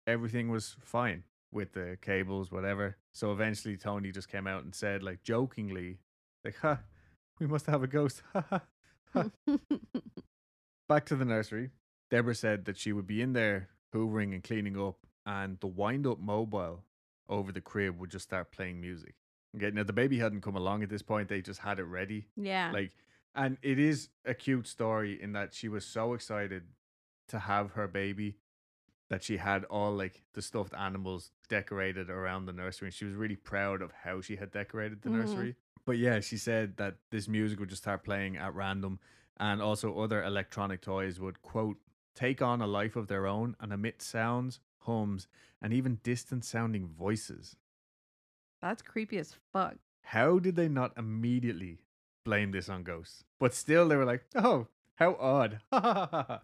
Everything 0.07 0.49
was 0.49 0.75
fine 0.79 1.23
with 1.51 1.73
the 1.73 1.97
cables, 2.01 2.51
whatever. 2.51 2.97
So 3.13 3.31
eventually, 3.31 3.77
Tony 3.77 4.11
just 4.11 4.29
came 4.29 4.47
out 4.47 4.63
and 4.63 4.73
said, 4.73 5.03
like 5.03 5.21
jokingly, 5.23 5.99
like, 6.45 6.55
"Ha, 6.57 6.79
we 7.39 7.47
must 7.47 7.65
have 7.67 7.83
a 7.83 7.87
ghost." 7.87 8.21
Ha 8.33 8.61
ha. 9.13 9.25
Back 10.89 11.05
to 11.07 11.15
the 11.15 11.25
nursery. 11.25 11.71
Deborah 12.09 12.35
said 12.35 12.65
that 12.65 12.77
she 12.77 12.93
would 12.93 13.07
be 13.07 13.21
in 13.21 13.33
there 13.33 13.69
hoovering 13.93 14.33
and 14.33 14.43
cleaning 14.43 14.79
up, 14.79 14.97
and 15.25 15.59
the 15.59 15.67
wind 15.67 16.07
up 16.07 16.19
mobile 16.19 16.83
over 17.29 17.51
the 17.51 17.59
crib 17.61 17.99
would 17.99 18.09
just 18.09 18.23
start 18.23 18.51
playing 18.51 18.79
music. 18.79 19.15
Okay, 19.55 19.71
now 19.71 19.83
the 19.83 19.93
baby 19.93 20.19
hadn't 20.19 20.41
come 20.41 20.55
along 20.55 20.83
at 20.83 20.89
this 20.89 21.01
point, 21.01 21.29
they 21.29 21.41
just 21.41 21.61
had 21.61 21.79
it 21.79 21.83
ready. 21.85 22.27
yeah. 22.35 22.71
Like, 22.73 22.91
and 23.35 23.57
it 23.61 23.79
is 23.79 24.09
a 24.25 24.33
cute 24.33 24.67
story 24.67 25.21
in 25.21 25.33
that 25.33 25.53
she 25.53 25.69
was 25.69 25.85
so 25.85 26.13
excited 26.13 26.63
to 27.29 27.39
have 27.39 27.71
her 27.71 27.87
baby 27.87 28.37
that 29.09 29.23
she 29.23 29.37
had 29.37 29.63
all 29.65 29.93
like 29.95 30.23
the 30.33 30.41
stuffed 30.41 30.73
animals 30.73 31.31
decorated 31.47 32.09
around 32.09 32.45
the 32.45 32.53
nursery 32.53 32.87
and 32.87 32.93
she 32.95 33.05
was 33.05 33.13
really 33.13 33.35
proud 33.35 33.81
of 33.81 33.91
how 34.03 34.19
she 34.21 34.35
had 34.35 34.51
decorated 34.51 35.01
the 35.01 35.09
Mhm. 35.09 35.13
nursery. 35.19 35.55
But 35.85 35.97
yeah, 35.97 36.19
she 36.19 36.37
said 36.37 36.75
that 36.77 36.97
this 37.09 37.27
music 37.27 37.59
would 37.59 37.69
just 37.69 37.83
start 37.83 38.03
playing 38.03 38.35
at 38.37 38.53
random 38.53 38.99
and 39.37 39.61
also 39.61 39.97
other 39.99 40.23
electronic 40.23 40.81
toys 40.81 41.19
would 41.19 41.41
quote 41.41 41.77
take 42.15 42.41
on 42.41 42.61
a 42.61 42.67
life 42.67 42.95
of 42.95 43.07
their 43.07 43.27
own 43.27 43.55
and 43.59 43.71
emit 43.71 44.01
sounds, 44.01 44.59
hums, 44.79 45.27
and 45.61 45.71
even 45.73 45.99
distant 46.03 46.43
sounding 46.43 46.87
voices. 46.87 47.55
That's 48.61 48.81
creepy 48.81 49.17
as 49.17 49.35
fuck. 49.53 49.75
How 50.03 50.39
did 50.39 50.55
they 50.55 50.67
not 50.67 50.93
immediately 50.97 51.79
blame 52.25 52.51
this 52.51 52.69
on 52.69 52.83
ghosts? 52.83 53.23
But 53.39 53.53
still, 53.53 53.87
they 53.87 53.95
were 53.95 54.05
like, 54.05 54.23
"Oh, 54.35 54.67
how 54.95 55.15
odd!" 55.19 55.59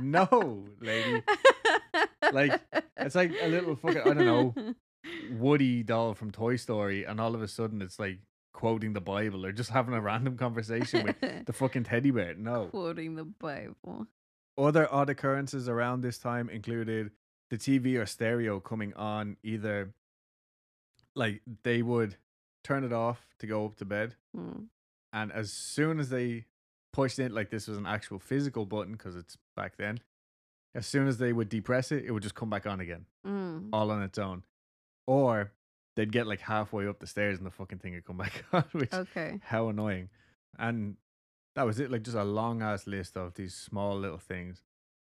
no, 0.00 0.64
lady, 0.80 1.22
Like, 2.32 2.60
it's 2.96 3.14
like 3.14 3.32
a 3.40 3.48
little 3.48 3.76
fucking- 3.76 4.02
I 4.02 4.14
don't 4.14 4.18
know. 4.26 4.54
Woody 5.38 5.82
doll 5.82 6.14
from 6.14 6.30
Toy 6.30 6.56
Story, 6.56 7.04
and 7.04 7.20
all 7.20 7.34
of 7.34 7.42
a 7.42 7.48
sudden, 7.48 7.80
it's 7.82 7.98
like 7.98 8.18
quoting 8.52 8.92
the 8.92 9.00
Bible 9.00 9.46
or 9.46 9.52
just 9.52 9.70
having 9.70 9.94
a 9.94 10.00
random 10.00 10.36
conversation 10.36 11.04
with 11.04 11.46
the 11.46 11.52
fucking 11.52 11.84
teddy 11.84 12.10
bear. 12.10 12.34
No. 12.34 12.66
Quoting 12.66 13.14
the 13.14 13.24
Bible. 13.24 14.06
Other 14.56 14.92
odd 14.92 15.08
occurrences 15.08 15.68
around 15.68 16.00
this 16.00 16.18
time 16.18 16.48
included 16.50 17.12
the 17.50 17.56
TV 17.56 17.96
or 17.98 18.06
stereo 18.06 18.58
coming 18.60 18.92
on 18.94 19.36
either 19.42 19.94
like 21.18 21.42
they 21.64 21.82
would 21.82 22.16
turn 22.64 22.84
it 22.84 22.92
off 22.92 23.20
to 23.40 23.46
go 23.46 23.64
up 23.66 23.76
to 23.76 23.84
bed 23.84 24.14
Hmm. 24.34 24.64
and 25.12 25.32
as 25.32 25.52
soon 25.52 25.98
as 26.00 26.08
they 26.10 26.46
pushed 26.92 27.18
it, 27.18 27.32
like 27.32 27.50
this 27.50 27.66
was 27.68 27.76
an 27.78 27.86
actual 27.86 28.18
physical 28.18 28.64
button 28.66 28.92
because 28.92 29.14
it's 29.16 29.36
back 29.56 29.76
then 29.76 30.00
as 30.74 30.86
soon 30.86 31.06
as 31.08 31.18
they 31.18 31.32
would 31.32 31.48
depress 31.48 31.90
it 31.92 32.04
it 32.04 32.10
would 32.12 32.22
just 32.22 32.34
come 32.34 32.50
back 32.50 32.66
on 32.66 32.80
again 32.80 33.06
Mm. 33.26 33.68
all 33.72 33.90
on 33.90 34.02
its 34.02 34.18
own 34.18 34.44
or 35.06 35.52
they'd 35.96 36.12
get 36.12 36.26
like 36.26 36.40
halfway 36.40 36.86
up 36.86 36.98
the 37.00 37.06
stairs 37.06 37.38
and 37.38 37.46
the 37.46 37.50
fucking 37.50 37.78
thing 37.78 37.94
would 37.94 38.04
come 38.04 38.16
back 38.24 38.44
on 38.52 38.64
which 38.72 38.92
Okay. 38.92 39.40
how 39.42 39.68
annoying 39.68 40.08
and 40.58 40.96
that 41.56 41.66
was 41.66 41.80
it 41.80 41.90
like 41.90 42.02
just 42.02 42.16
a 42.16 42.24
long 42.24 42.62
ass 42.62 42.86
list 42.86 43.16
of 43.16 43.34
these 43.34 43.54
small 43.54 43.98
little 43.98 44.18
things 44.18 44.62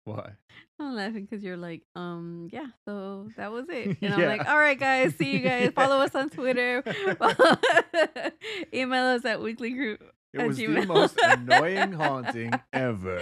why 0.04 0.32
I'm 0.80 0.94
laughing 0.96 1.26
because 1.30 1.44
you're 1.44 1.56
like, 1.56 1.82
um, 1.94 2.48
yeah, 2.52 2.66
so 2.84 3.28
that 3.36 3.52
was 3.52 3.66
it. 3.68 3.98
And 4.02 4.14
I'm 4.14 4.22
like, 4.26 4.46
all 4.48 4.58
right, 4.58 4.78
guys, 4.78 5.14
see 5.16 5.32
you 5.32 5.40
guys. 5.40 5.70
Follow 5.74 5.98
us 5.98 6.14
on 6.14 6.28
Twitter. 6.30 6.82
Email 8.74 9.04
us 9.04 9.24
at 9.24 9.40
weekly 9.40 9.70
group. 9.70 10.02
it 10.32 10.46
was 10.46 10.56
the 10.56 10.66
most 10.86 11.18
annoying 11.22 11.92
haunting 11.92 12.52
ever 12.72 13.20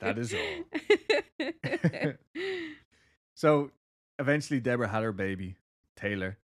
That 0.00 0.16
is 0.18 0.34
all. 0.34 2.12
So 3.34 3.70
eventually, 4.18 4.60
Deborah 4.60 4.88
had 4.88 5.02
her 5.02 5.12
baby, 5.12 5.56
Taylor. 5.96 6.38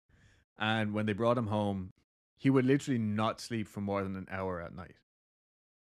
And 0.57 0.93
when 0.93 1.05
they 1.05 1.13
brought 1.13 1.37
him 1.37 1.47
home, 1.47 1.93
he 2.35 2.49
would 2.49 2.65
literally 2.65 2.99
not 2.99 3.39
sleep 3.41 3.67
for 3.67 3.81
more 3.81 4.03
than 4.03 4.15
an 4.15 4.27
hour 4.31 4.61
at 4.61 4.73
night. 4.75 4.95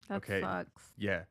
that 0.07 0.17
Okay. 0.17 0.41
sucks. 0.41 0.83
Yeah. 0.97 1.23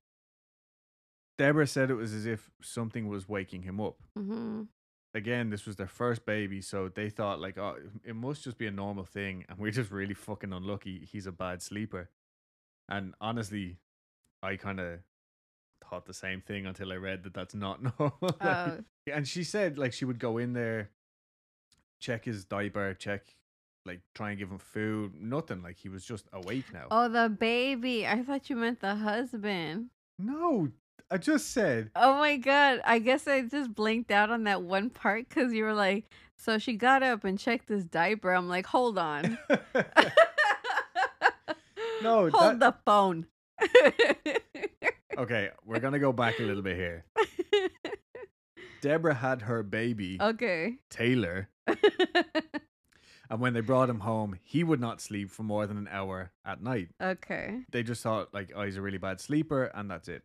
Deborah 1.38 1.66
said 1.66 1.90
it 1.90 1.95
was 1.95 2.12
as 2.12 2.26
if 2.26 2.50
something 2.61 3.09
was 3.09 3.28
waking 3.28 3.62
him 3.62 3.80
up. 3.80 3.97
hmm 4.16 4.62
Again, 5.14 5.49
this 5.49 5.64
was 5.64 5.76
their 5.76 5.87
first 5.88 6.26
baby, 6.26 6.61
so 6.61 6.90
they 6.95 7.09
thought, 7.09 7.40
like, 7.40 7.57
oh, 7.57 7.76
it 8.04 8.14
must 8.14 8.45
just 8.45 8.59
be 8.59 8.66
a 8.66 8.71
normal 8.71 9.04
thing. 9.04 9.45
And 9.49 9.59
we're 9.59 9.71
just 9.71 9.90
really 9.90 10.12
fucking 10.14 10.52
unlucky. 10.52 11.09
He's 11.11 11.26
a 11.26 11.33
bad 11.33 11.62
sleeper. 11.62 12.11
And 12.90 13.14
honestly, 13.21 13.78
I 14.42 14.57
kind 14.57 14.78
of 14.80 14.99
thought 15.88 16.04
the 16.04 16.12
same 16.14 16.42
thing 16.42 16.66
until 16.66 16.92
I 16.92 16.97
read 16.97 17.23
that 17.25 17.33
that's 17.33 17.54
not 17.54 17.83
normal. 17.99 18.18
Like, 18.21 18.40
Uh, 18.42 18.76
and 19.12 19.26
she 19.26 19.45
said 19.45 19.78
like 19.78 19.95
she 19.95 20.04
would 20.04 20.18
go 20.18 20.37
in 20.37 20.52
there, 20.52 20.90
check 22.00 22.25
his 22.26 22.45
diaper, 22.45 22.92
check 22.95 23.35
like 23.87 24.00
try 24.14 24.30
and 24.30 24.38
give 24.38 24.50
him 24.50 24.59
food. 24.59 25.14
Nothing. 25.18 25.62
Like 25.62 25.78
he 25.78 25.88
was 25.88 26.04
just 26.04 26.26
awake 26.35 26.66
now. 26.73 26.87
oh, 26.90 27.09
the 27.09 27.30
baby. 27.30 28.07
I 28.07 28.23
thought 28.23 28.50
you 28.50 28.57
meant 28.57 28.80
the 28.80 28.95
husband. 28.95 29.88
No, 30.18 30.68
I 31.11 31.19
just 31.19 31.52
said. 31.52 31.90
Oh 31.97 32.19
my 32.19 32.37
god! 32.37 32.81
I 32.85 32.99
guess 32.99 33.26
I 33.26 33.43
just 33.43 33.75
blinked 33.75 34.11
out 34.11 34.31
on 34.31 34.45
that 34.45 34.62
one 34.62 34.90
part 34.90 35.28
because 35.28 35.52
you 35.52 35.64
were 35.64 35.75
like, 35.75 36.05
so 36.37 36.59
she 36.59 36.75
got 36.75 37.02
up 37.02 37.25
and 37.25 37.38
checked 37.38 37.69
his 37.69 37.85
diaper. 37.85 38.33
I'm 38.33 38.49
like, 38.49 38.67
hold 38.67 38.99
on. 38.99 39.38
No, 42.02 42.31
hold 42.33 42.61
the 42.61 42.75
phone. 42.85 43.26
okay, 45.19 45.50
we're 45.64 45.81
gonna 45.81 45.99
go 45.99 46.12
back 46.12 46.38
a 46.38 46.43
little 46.43 46.62
bit 46.62 46.76
here. 46.76 47.05
Deborah 48.81 49.14
had 49.14 49.43
her 49.43 49.64
baby 49.64 50.19
okay. 50.21 50.76
Taylor, 50.90 51.49
and 51.67 53.40
when 53.40 53.52
they 53.52 53.61
brought 53.61 53.90
him 53.90 54.00
home, 54.00 54.38
he 54.45 54.62
would 54.62 54.78
not 54.81 55.00
sleep 55.00 55.31
for 55.31 55.43
more 55.43 55.67
than 55.67 55.76
an 55.76 55.88
hour 55.90 56.31
at 56.45 56.62
night. 56.62 56.90
okay. 57.02 57.62
They 57.73 57.83
just 57.83 58.02
thought 58.02 58.33
like, 58.33 58.52
oh, 58.55 58.62
he's 58.62 58.76
a 58.76 58.83
really 58.83 58.99
bad 58.99 59.21
sleeper, 59.21 59.64
and 59.75 59.90
that's 59.90 60.09
it. 60.09 60.23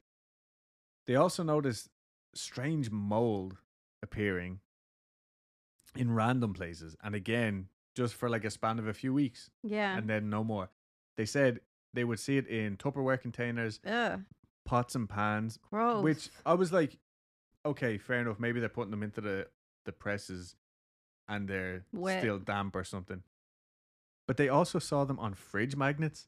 They 1.05 1.15
also 1.15 1.43
noticed 1.43 1.89
strange 2.33 2.89
mold 2.91 3.57
appearing 4.01 4.59
in 5.95 6.11
random 6.13 6.53
places, 6.53 6.95
and 7.03 7.13
again, 7.13 7.67
just 7.95 8.15
for 8.15 8.29
like 8.29 8.43
a 8.45 8.49
span 8.49 8.79
of 8.79 8.87
a 8.87 8.93
few 8.93 9.13
weeks, 9.13 9.51
Yeah. 9.61 9.95
and 9.97 10.09
then 10.09 10.29
no 10.29 10.43
more. 10.43 10.69
They 11.17 11.25
said 11.25 11.59
they 11.93 12.03
would 12.03 12.19
see 12.19 12.37
it 12.37 12.47
in 12.47 12.77
Tupperware 12.77 13.21
containers, 13.21 13.79
Ugh. 13.85 14.23
pots 14.65 14.95
and 14.95 15.07
pans, 15.07 15.59
Gross. 15.69 16.03
which 16.03 16.29
I 16.45 16.55
was 16.55 16.71
like, 16.73 16.97
okay, 17.65 17.97
fair 17.99 18.21
enough. 18.21 18.39
Maybe 18.39 18.59
they're 18.59 18.69
putting 18.69 18.91
them 18.91 19.03
into 19.03 19.21
the 19.21 19.47
the 19.85 19.91
presses, 19.91 20.55
and 21.27 21.47
they're 21.47 21.85
Wet. 21.91 22.21
still 22.21 22.39
damp 22.39 22.75
or 22.75 22.83
something. 22.85 23.21
But 24.27 24.37
they 24.37 24.47
also 24.49 24.79
saw 24.79 25.03
them 25.03 25.19
on 25.19 25.33
fridge 25.33 25.75
magnets, 25.75 26.27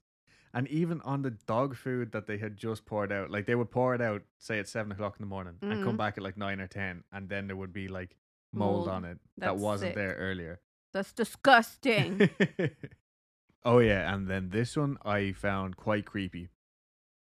and 0.55 0.67
even 0.69 1.01
on 1.01 1.21
the 1.21 1.29
dog 1.31 1.75
food 1.75 2.11
that 2.13 2.25
they 2.25 2.37
had 2.39 2.57
just 2.57 2.85
poured 2.85 3.11
out. 3.11 3.29
Like 3.29 3.45
they 3.45 3.53
would 3.55 3.69
pour 3.69 3.93
it 3.93 4.01
out, 4.01 4.23
say 4.39 4.57
at 4.57 4.67
seven 4.67 4.91
o'clock 4.91 5.15
in 5.19 5.23
the 5.23 5.27
morning, 5.29 5.57
and 5.61 5.83
come 5.83 5.93
Mhm. 5.93 5.97
back 5.97 6.17
at 6.17 6.23
like 6.23 6.37
nine 6.37 6.59
or 6.59 6.67
ten, 6.67 7.03
and 7.11 7.29
then 7.29 7.45
there 7.47 7.55
would 7.57 7.73
be 7.73 7.87
like 7.87 8.15
mold, 8.53 8.87
Mold. 8.87 8.89
on 8.89 9.05
it 9.05 9.19
that 9.37 9.57
wasn't 9.57 9.89
sick. 9.89 9.95
there 9.95 10.15
earlier. 10.15 10.59
That's 10.93 11.13
disgusting. 11.13 12.29
Oh 13.67 13.79
yeah, 13.79 14.13
and 14.13 14.27
then 14.27 14.49
this 14.49 14.77
one 14.77 14.97
I 15.03 15.31
found 15.31 15.75
quite 15.75 16.05
creepy. 16.05 16.49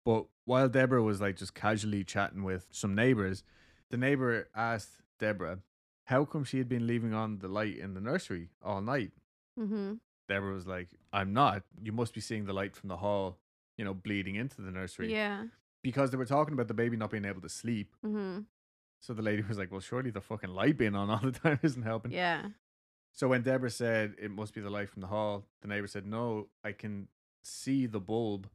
But 0.05 0.27
while 0.45 0.69
Deborah 0.69 1.03
was 1.03 1.21
like 1.23 1.37
just 1.37 1.55
casually 1.55 2.05
chatting 2.05 2.43
with 2.45 2.67
some 2.71 2.95
neighbors, 2.95 3.43
the 3.91 3.97
neighbor 3.97 4.49
asked 4.55 5.01
Deborah 5.19 5.61
how 6.05 6.27
come 6.27 6.45
she 6.45 6.59
had 6.59 6.69
been 6.69 6.87
leaving 6.87 7.15
on 7.15 7.39
the 7.39 7.49
light 7.49 7.79
in 7.79 7.95
the 7.95 8.01
nursery 8.01 8.51
all 8.63 8.83
night. 8.83 9.13
Mm-hmm. 9.59 9.95
Deborah 10.29 10.53
was 10.55 10.67
like, 10.67 10.89
"I'm 11.13 11.33
not. 11.33 11.63
You 11.83 11.93
must 11.93 12.15
be 12.15 12.21
seeing 12.21 12.45
the 12.45 12.53
light 12.53 12.77
from 12.77 12.89
the 12.89 12.97
hall, 12.99 13.39
you 13.77 13.85
know, 13.85 13.95
bleeding 13.95 14.35
into 14.37 14.61
the 14.63 14.71
nursery." 14.71 15.13
Yeah. 15.13 15.45
Because 15.83 16.11
they 16.11 16.17
were 16.17 16.27
talking 16.27 16.55
about 16.55 16.69
the 16.69 16.75
baby 16.75 16.97
not 16.97 17.11
being 17.11 17.25
able 17.25 17.41
to 17.41 17.49
sleep. 17.49 17.95
Mm-hmm. 18.05 18.41
So 19.01 19.15
the 19.15 19.23
lady 19.23 19.43
was 19.49 19.59
like, 19.59 19.71
"Well, 19.73 19.81
surely 19.81 20.11
the 20.11 20.21
fucking 20.21 20.51
light 20.51 20.77
being 20.79 20.95
on 20.95 21.11
all 21.11 21.19
the 21.21 21.33
time 21.45 21.61
isn't 21.63 21.83
helping." 21.83 22.13
Yeah. 22.13 22.47
So 23.13 23.27
when 23.29 23.43
Deborah 23.43 23.71
said 23.71 24.15
it 24.21 24.31
must 24.31 24.55
be 24.55 24.61
the 24.61 24.71
light 24.71 24.89
from 24.89 25.01
the 25.03 25.09
hall, 25.09 25.47
the 25.63 25.69
neighbor 25.69 25.87
said, 25.87 26.07
"No, 26.07 26.49
I 26.63 26.73
can 26.73 27.09
see 27.43 27.87
the 27.87 28.01
bulb 28.01 28.49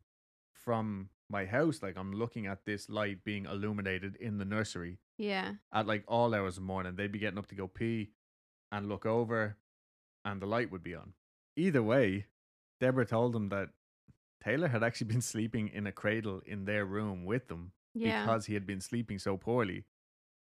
from 0.53 1.09
my 1.29 1.45
house. 1.45 1.81
Like 1.81 1.97
I'm 1.97 2.13
looking 2.13 2.45
at 2.47 2.65
this 2.65 2.89
light 2.89 3.23
being 3.23 3.45
illuminated 3.45 4.15
in 4.17 4.37
the 4.37 4.45
nursery 4.45 4.99
Yeah. 5.17 5.53
at 5.73 5.87
like 5.87 6.03
all 6.07 6.33
hours 6.35 6.57
of 6.57 6.63
the 6.63 6.67
morning. 6.67 6.95
They'd 6.95 7.11
be 7.11 7.19
getting 7.19 7.39
up 7.39 7.47
to 7.47 7.55
go 7.55 7.67
pee 7.67 8.11
and 8.71 8.87
look 8.87 9.05
over, 9.05 9.57
and 10.25 10.41
the 10.41 10.45
light 10.45 10.71
would 10.71 10.83
be 10.83 10.95
on. 10.95 11.13
Either 11.55 11.83
way, 11.83 12.25
Deborah 12.79 13.05
told 13.05 13.33
them 13.33 13.49
that 13.49 13.69
Taylor 14.43 14.67
had 14.67 14.83
actually 14.83 15.07
been 15.07 15.21
sleeping 15.33 15.69
in 15.69 15.87
a 15.87 15.91
cradle 15.91 16.41
in 16.45 16.65
their 16.65 16.85
room 16.85 17.25
with 17.25 17.47
them 17.47 17.71
Yeah. 17.93 18.25
because 18.25 18.45
he 18.47 18.53
had 18.53 18.65
been 18.65 18.81
sleeping 18.81 19.19
so 19.19 19.37
poorly. 19.37 19.85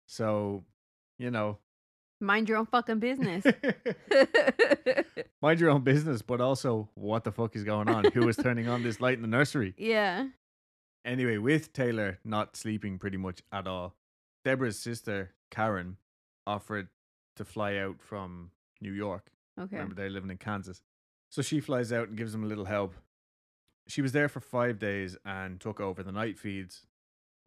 So, 0.08 0.64
you 1.20 1.32
know, 1.32 1.60
Mind 2.20 2.50
your 2.50 2.58
own 2.58 2.66
fucking 2.66 2.98
business. 3.00 3.44
mind 5.42 5.60
your 5.60 5.70
own 5.70 5.82
business, 5.84 6.22
but 6.24 6.42
also 6.42 6.90
what 6.96 7.24
the 7.24 7.32
fuck 7.32 7.56
is 7.56 7.64
going 7.64 7.90
on? 7.90 8.06
Who 8.12 8.28
is 8.28 8.36
turning 8.38 8.68
on 8.68 8.82
this 8.84 9.00
light 9.00 9.16
in 9.18 9.22
the 9.22 9.28
nursery? 9.28 9.74
yeah. 9.78 10.28
Anyway, 11.06 11.38
with 11.38 11.72
Taylor 11.72 12.20
not 12.26 12.58
sleeping 12.58 13.00
pretty 13.00 13.16
much 13.16 13.42
at 13.54 13.66
all, 13.66 13.96
Deborah's 14.44 14.78
sister, 14.78 15.32
Karen, 15.52 15.96
offered 16.46 16.90
to 17.38 17.46
fly 17.46 17.78
out 17.78 18.02
from 18.02 18.52
New 18.82 18.92
York. 18.92 19.32
Okay. 19.60 19.76
Remember, 19.76 19.96
they're 19.96 20.10
living 20.10 20.30
in 20.30 20.38
Kansas. 20.38 20.82
So 21.30 21.42
she 21.42 21.60
flies 21.60 21.92
out 21.92 22.08
and 22.08 22.18
gives 22.18 22.32
them 22.32 22.44
a 22.44 22.48
little 22.48 22.66
help. 22.66 22.96
She 23.88 24.02
was 24.02 24.12
there 24.12 24.30
for 24.30 24.40
five 24.40 24.80
days 24.80 25.18
and 25.26 25.60
took 25.60 25.80
over 25.80 26.04
the 26.04 26.12
night 26.12 26.38
feeds 26.38 26.86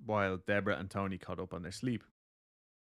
while 0.05 0.39
Deborah 0.47 0.79
and 0.79 0.91
Tony 0.91 1.19
caught 1.19 1.41
up 1.41 1.53
on 1.53 1.63
their 1.63 1.73
sleep. 1.73 2.05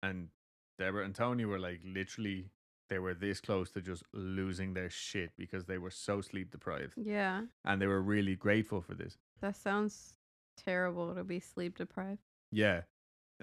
And 0.01 0.29
Deborah 0.77 1.05
and 1.05 1.15
Tony 1.15 1.45
were 1.45 1.59
like 1.59 1.81
literally, 1.85 2.49
they 2.89 2.99
were 2.99 3.13
this 3.13 3.39
close 3.39 3.71
to 3.71 3.81
just 3.81 4.03
losing 4.13 4.73
their 4.73 4.89
shit 4.89 5.31
because 5.37 5.65
they 5.65 5.77
were 5.77 5.91
so 5.91 6.21
sleep 6.21 6.51
deprived. 6.51 6.93
Yeah. 6.97 7.43
And 7.63 7.81
they 7.81 7.87
were 7.87 8.01
really 8.01 8.35
grateful 8.35 8.81
for 8.81 8.93
this. 8.93 9.17
That 9.41 9.55
sounds 9.55 10.17
terrible 10.57 11.13
to 11.15 11.23
be 11.23 11.39
sleep 11.39 11.77
deprived. 11.77 12.21
Yeah. 12.51 12.81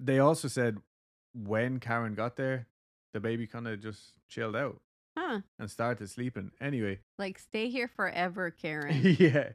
They 0.01 0.19
also 0.19 0.49
said 0.49 0.79
when 1.35 1.81
Karen 1.81 2.15
got 2.15 2.37
there, 2.37 2.67
the 3.13 3.21
baby 3.21 3.47
kind 3.47 3.69
of 3.69 3.81
just 3.81 4.13
chilled 4.29 4.57
out 4.57 4.81
Huh. 5.17 5.41
and 5.59 5.71
started 5.71 6.09
sleeping. 6.09 6.53
Anyway, 6.61 7.01
Like 7.19 7.39
stay 7.39 7.69
here 7.69 7.89
forever, 7.89 8.51
Karen. 8.63 9.17
yeah. 9.19 9.51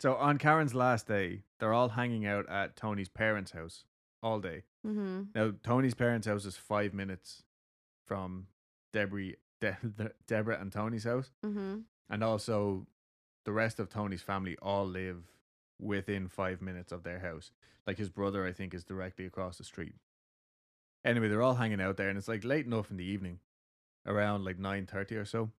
So 0.00 0.14
on 0.14 0.38
Karen's 0.38 0.74
last 0.74 1.06
day, 1.06 1.42
they're 1.60 1.72
all 1.74 1.90
hanging 1.90 2.26
out 2.26 2.48
at 2.48 2.74
Tony's 2.76 3.08
parents' 3.08 3.52
house 3.52 3.84
all 4.22 4.40
day. 4.40 4.62
mm-hmm. 4.86 5.22
Now, 5.34 5.52
Tony's 5.62 5.94
parents' 5.94 6.26
house 6.26 6.44
is 6.44 6.56
five 6.56 6.92
minutes 6.94 7.42
from 8.06 8.46
Deborah, 8.92 9.32
De- 9.60 9.76
De- 9.96 10.12
Deborah 10.26 10.58
and 10.60 10.72
Tony's 10.72 11.04
house. 11.04 11.30
Mm-hmm. 11.44 11.80
And 12.10 12.24
also, 12.24 12.86
the 13.44 13.52
rest 13.52 13.78
of 13.80 13.88
Tony's 13.90 14.22
family 14.22 14.56
all 14.62 14.86
live 14.86 15.24
within 15.80 16.28
five 16.28 16.60
minutes 16.62 16.90
of 16.92 17.02
their 17.04 17.18
house. 17.20 17.50
Like 17.86 17.98
his 17.98 18.08
brother, 18.10 18.46
I 18.46 18.52
think, 18.52 18.74
is 18.74 18.84
directly 18.84 19.24
across 19.26 19.58
the 19.58 19.64
street. 19.64 19.94
Anyway, 21.04 21.28
they're 21.28 21.42
all 21.42 21.54
hanging 21.56 21.80
out 21.80 21.96
there, 21.96 22.08
and 22.08 22.16
it's 22.18 22.28
like 22.28 22.44
late 22.44 22.66
enough 22.66 22.90
in 22.90 22.96
the 22.96 23.04
evening, 23.04 23.38
around 24.06 24.44
like 24.44 24.58
nine 24.58 24.86
thirty 24.86 25.16
or 25.16 25.24
so. 25.24 25.50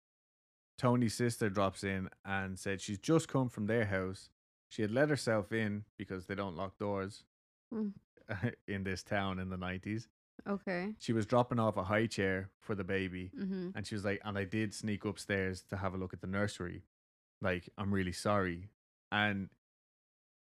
Tony's 0.77 1.13
sister 1.13 1.49
drops 1.49 1.83
in 1.83 2.09
and 2.25 2.57
said 2.57 2.81
she's 2.81 2.97
just 2.99 3.27
come 3.27 3.47
from 3.49 3.67
their 3.67 3.85
house. 3.85 4.29
She 4.69 4.81
had 4.81 4.91
let 4.91 5.09
herself 5.09 5.51
in 5.51 5.83
because 5.97 6.25
they 6.25 6.35
don't 6.35 6.55
lock 6.57 6.77
doors 6.77 7.23
Mm. 7.73 7.93
in 8.67 8.83
this 8.83 9.03
town 9.03 9.39
in 9.39 9.49
the 9.49 9.57
nineties. 9.57 10.07
Okay. 10.47 10.93
She 10.99 11.13
was 11.13 11.25
dropping 11.25 11.59
off 11.59 11.77
a 11.77 11.83
high 11.83 12.07
chair 12.07 12.49
for 12.59 12.75
the 12.75 12.83
baby, 12.83 13.31
Mm-hmm. 13.39 13.69
and 13.75 13.85
she 13.87 13.95
was 13.95 14.03
like, 14.05 14.19
and 14.25 14.37
I 14.37 14.43
did 14.45 14.73
sneak 14.73 15.05
upstairs 15.05 15.63
to 15.69 15.77
have 15.77 15.93
a 15.93 15.97
look 15.97 16.13
at 16.13 16.21
the 16.21 16.27
nursery. 16.27 16.83
Like, 17.41 17.69
I'm 17.77 17.93
really 17.93 18.11
sorry. 18.11 18.69
And 19.11 19.49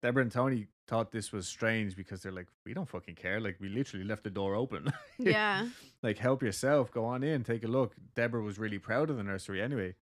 Deborah 0.01 0.23
and 0.23 0.31
Tony 0.31 0.67
thought 0.87 1.11
this 1.11 1.31
was 1.31 1.47
strange 1.47 1.95
because 1.95 2.21
they're 2.21 2.31
like, 2.31 2.47
we 2.65 2.73
don't 2.73 2.89
fucking 2.89 3.15
care. 3.15 3.39
Like, 3.39 3.57
we 3.59 3.69
literally 3.69 4.05
left 4.05 4.23
the 4.23 4.29
door 4.29 4.55
open. 4.55 4.91
Yeah. 5.19 5.67
like, 6.01 6.17
help 6.17 6.41
yourself. 6.41 6.91
Go 6.91 7.05
on 7.05 7.23
in, 7.23 7.43
take 7.43 7.63
a 7.63 7.67
look. 7.67 7.93
Deborah 8.15 8.41
was 8.41 8.57
really 8.57 8.79
proud 8.79 9.09
of 9.11 9.17
the 9.17 9.23
nursery 9.23 9.61
anyway. 9.61 9.95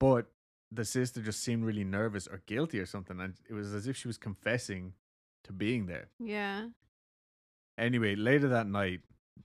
But 0.00 0.26
the 0.72 0.84
sister 0.84 1.20
just 1.20 1.42
seemed 1.42 1.64
really 1.64 1.84
nervous 1.84 2.26
or 2.26 2.42
guilty 2.46 2.80
or 2.80 2.86
something. 2.86 3.20
And 3.20 3.34
it 3.48 3.52
was 3.52 3.74
as 3.74 3.86
if 3.86 3.96
she 3.96 4.08
was 4.08 4.16
confessing 4.16 4.94
to 5.44 5.52
being 5.52 5.86
there. 5.86 6.08
Yeah. 6.18 6.68
Anyway, 7.76 8.14
later 8.14 8.48
that 8.48 8.66
night, 8.66 9.00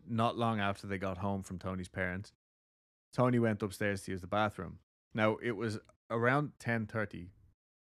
not 0.08 0.38
long 0.38 0.60
after 0.60 0.88
they 0.88 0.98
got 0.98 1.18
home 1.18 1.44
from 1.44 1.60
Tony's 1.60 1.90
parents, 1.90 2.32
Tony 3.14 3.40
went 3.40 3.62
upstairs 3.62 4.04
to 4.04 4.12
use 4.12 4.22
the 4.22 4.28
bathroom. 4.28 4.80
Now 5.14 5.38
it 5.44 5.52
was 5.52 5.80
around 6.10 6.52
ten 6.60 6.86
thirty, 6.86 7.30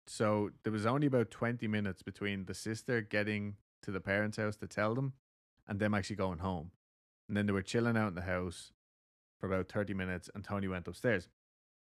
so 0.08 0.52
there 0.64 0.74
was 0.74 0.86
only 0.86 1.08
about 1.08 1.32
twenty 1.32 1.68
minutes 1.68 2.02
between 2.02 2.46
the 2.46 2.54
sister 2.54 3.02
getting 3.02 3.56
to 3.84 3.92
the 3.92 4.00
parents' 4.00 4.38
house 4.38 4.56
to 4.58 4.68
tell 4.68 4.96
them, 4.96 5.14
and 5.68 5.80
them 5.80 5.94
actually 5.94 6.16
going 6.16 6.40
home. 6.40 6.72
And 7.28 7.36
then 7.36 7.46
they 7.46 7.54
were 7.54 7.62
chilling 7.62 7.98
out 7.98 8.08
in 8.10 8.16
the 8.16 8.22
house 8.22 8.72
for 9.40 9.48
about 9.48 9.70
thirty 9.70 9.94
minutes, 9.94 10.30
and 10.34 10.44
Tony 10.44 10.68
went 10.68 10.88
upstairs. 10.88 11.28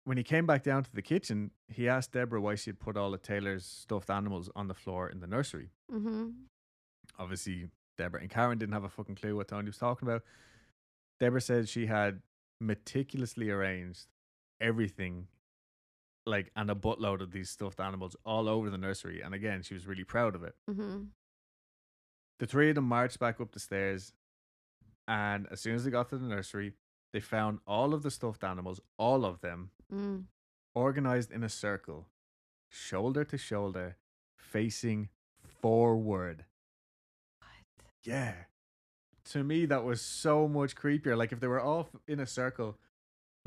When 0.03 0.17
he 0.17 0.23
came 0.23 0.45
back 0.45 0.63
down 0.63 0.84
to 0.84 0.93
the 0.93 1.01
kitchen, 1.01 1.51
he 1.67 1.89
asked 1.89 2.13
Deborah 2.13 2.39
why 2.39 2.56
she 2.56 2.69
had 2.69 2.80
put 2.80 2.95
all 2.95 3.13
of 3.13 3.21
Taylor's 3.21 3.65
stuffed 3.65 4.10
animals 4.10 4.49
on 4.56 4.67
the 4.69 4.73
floor 4.73 5.10
in 5.10 5.19
the 5.19 5.27
nursery 5.27 5.69
Mm-hmm. 5.93 6.30
obviously 7.19 7.67
Deborah 7.97 8.21
and 8.21 8.30
Karen 8.30 8.58
didn't 8.58 8.73
have 8.73 8.84
a 8.84 8.89
fucking 8.89 9.15
clue 9.15 9.36
what 9.36 9.47
Tony 9.47 9.65
was 9.67 9.77
talking 9.77 10.08
about. 10.08 10.23
Deborah 11.19 11.41
said 11.41 11.67
she 11.67 11.88
had 11.88 12.21
meticulously 12.62 13.49
arranged 13.49 14.06
everything, 14.62 15.27
like, 16.27 16.51
and 16.55 16.69
a 16.69 16.75
buttload 16.75 17.21
of 17.21 17.31
these 17.31 17.49
stuffed 17.49 17.79
animals 17.79 18.15
all 18.25 18.47
over 18.47 18.69
the 18.69 18.77
nursery. 18.77 19.21
And 19.21 19.33
again, 19.33 19.63
she 19.63 19.73
was 19.73 19.87
really 19.87 20.03
proud 20.03 20.35
of 20.35 20.43
it. 20.43 20.55
Mm-hmm. 20.69 21.03
The 22.39 22.45
three 22.45 22.69
of 22.69 22.75
them 22.75 22.83
marched 22.83 23.19
back 23.19 23.41
up 23.41 23.51
the 23.51 23.59
stairs, 23.59 24.13
and 25.07 25.47
as 25.49 25.61
soon 25.61 25.75
as 25.75 25.83
they 25.85 25.89
got 25.91 26.09
to 26.09 26.17
the 26.17 26.27
nursery, 26.27 26.73
they 27.13 27.19
found 27.19 27.59
all 27.65 27.93
of 27.93 28.03
the 28.03 28.11
stuffed 28.11 28.43
animals, 28.43 28.79
all 28.97 29.25
of 29.25 29.41
them, 29.41 29.71
Mm. 29.91 30.25
organized 30.75 31.31
in 31.31 31.43
a 31.43 31.49
circle, 31.49 32.09
shoulder 32.69 33.23
to 33.23 33.37
shoulder, 33.37 33.95
facing 34.37 35.07
forward. 35.61 36.43
What? 37.39 37.85
Yeah. 38.03 38.33
To 39.31 39.43
me, 39.43 39.65
that 39.65 39.85
was 39.85 40.01
so 40.01 40.47
much 40.47 40.75
creepier. 40.75 41.17
Like 41.17 41.31
if 41.31 41.39
they 41.39 41.47
were 41.47 41.61
all 41.61 41.89
in 42.07 42.19
a 42.19 42.25
circle 42.27 42.77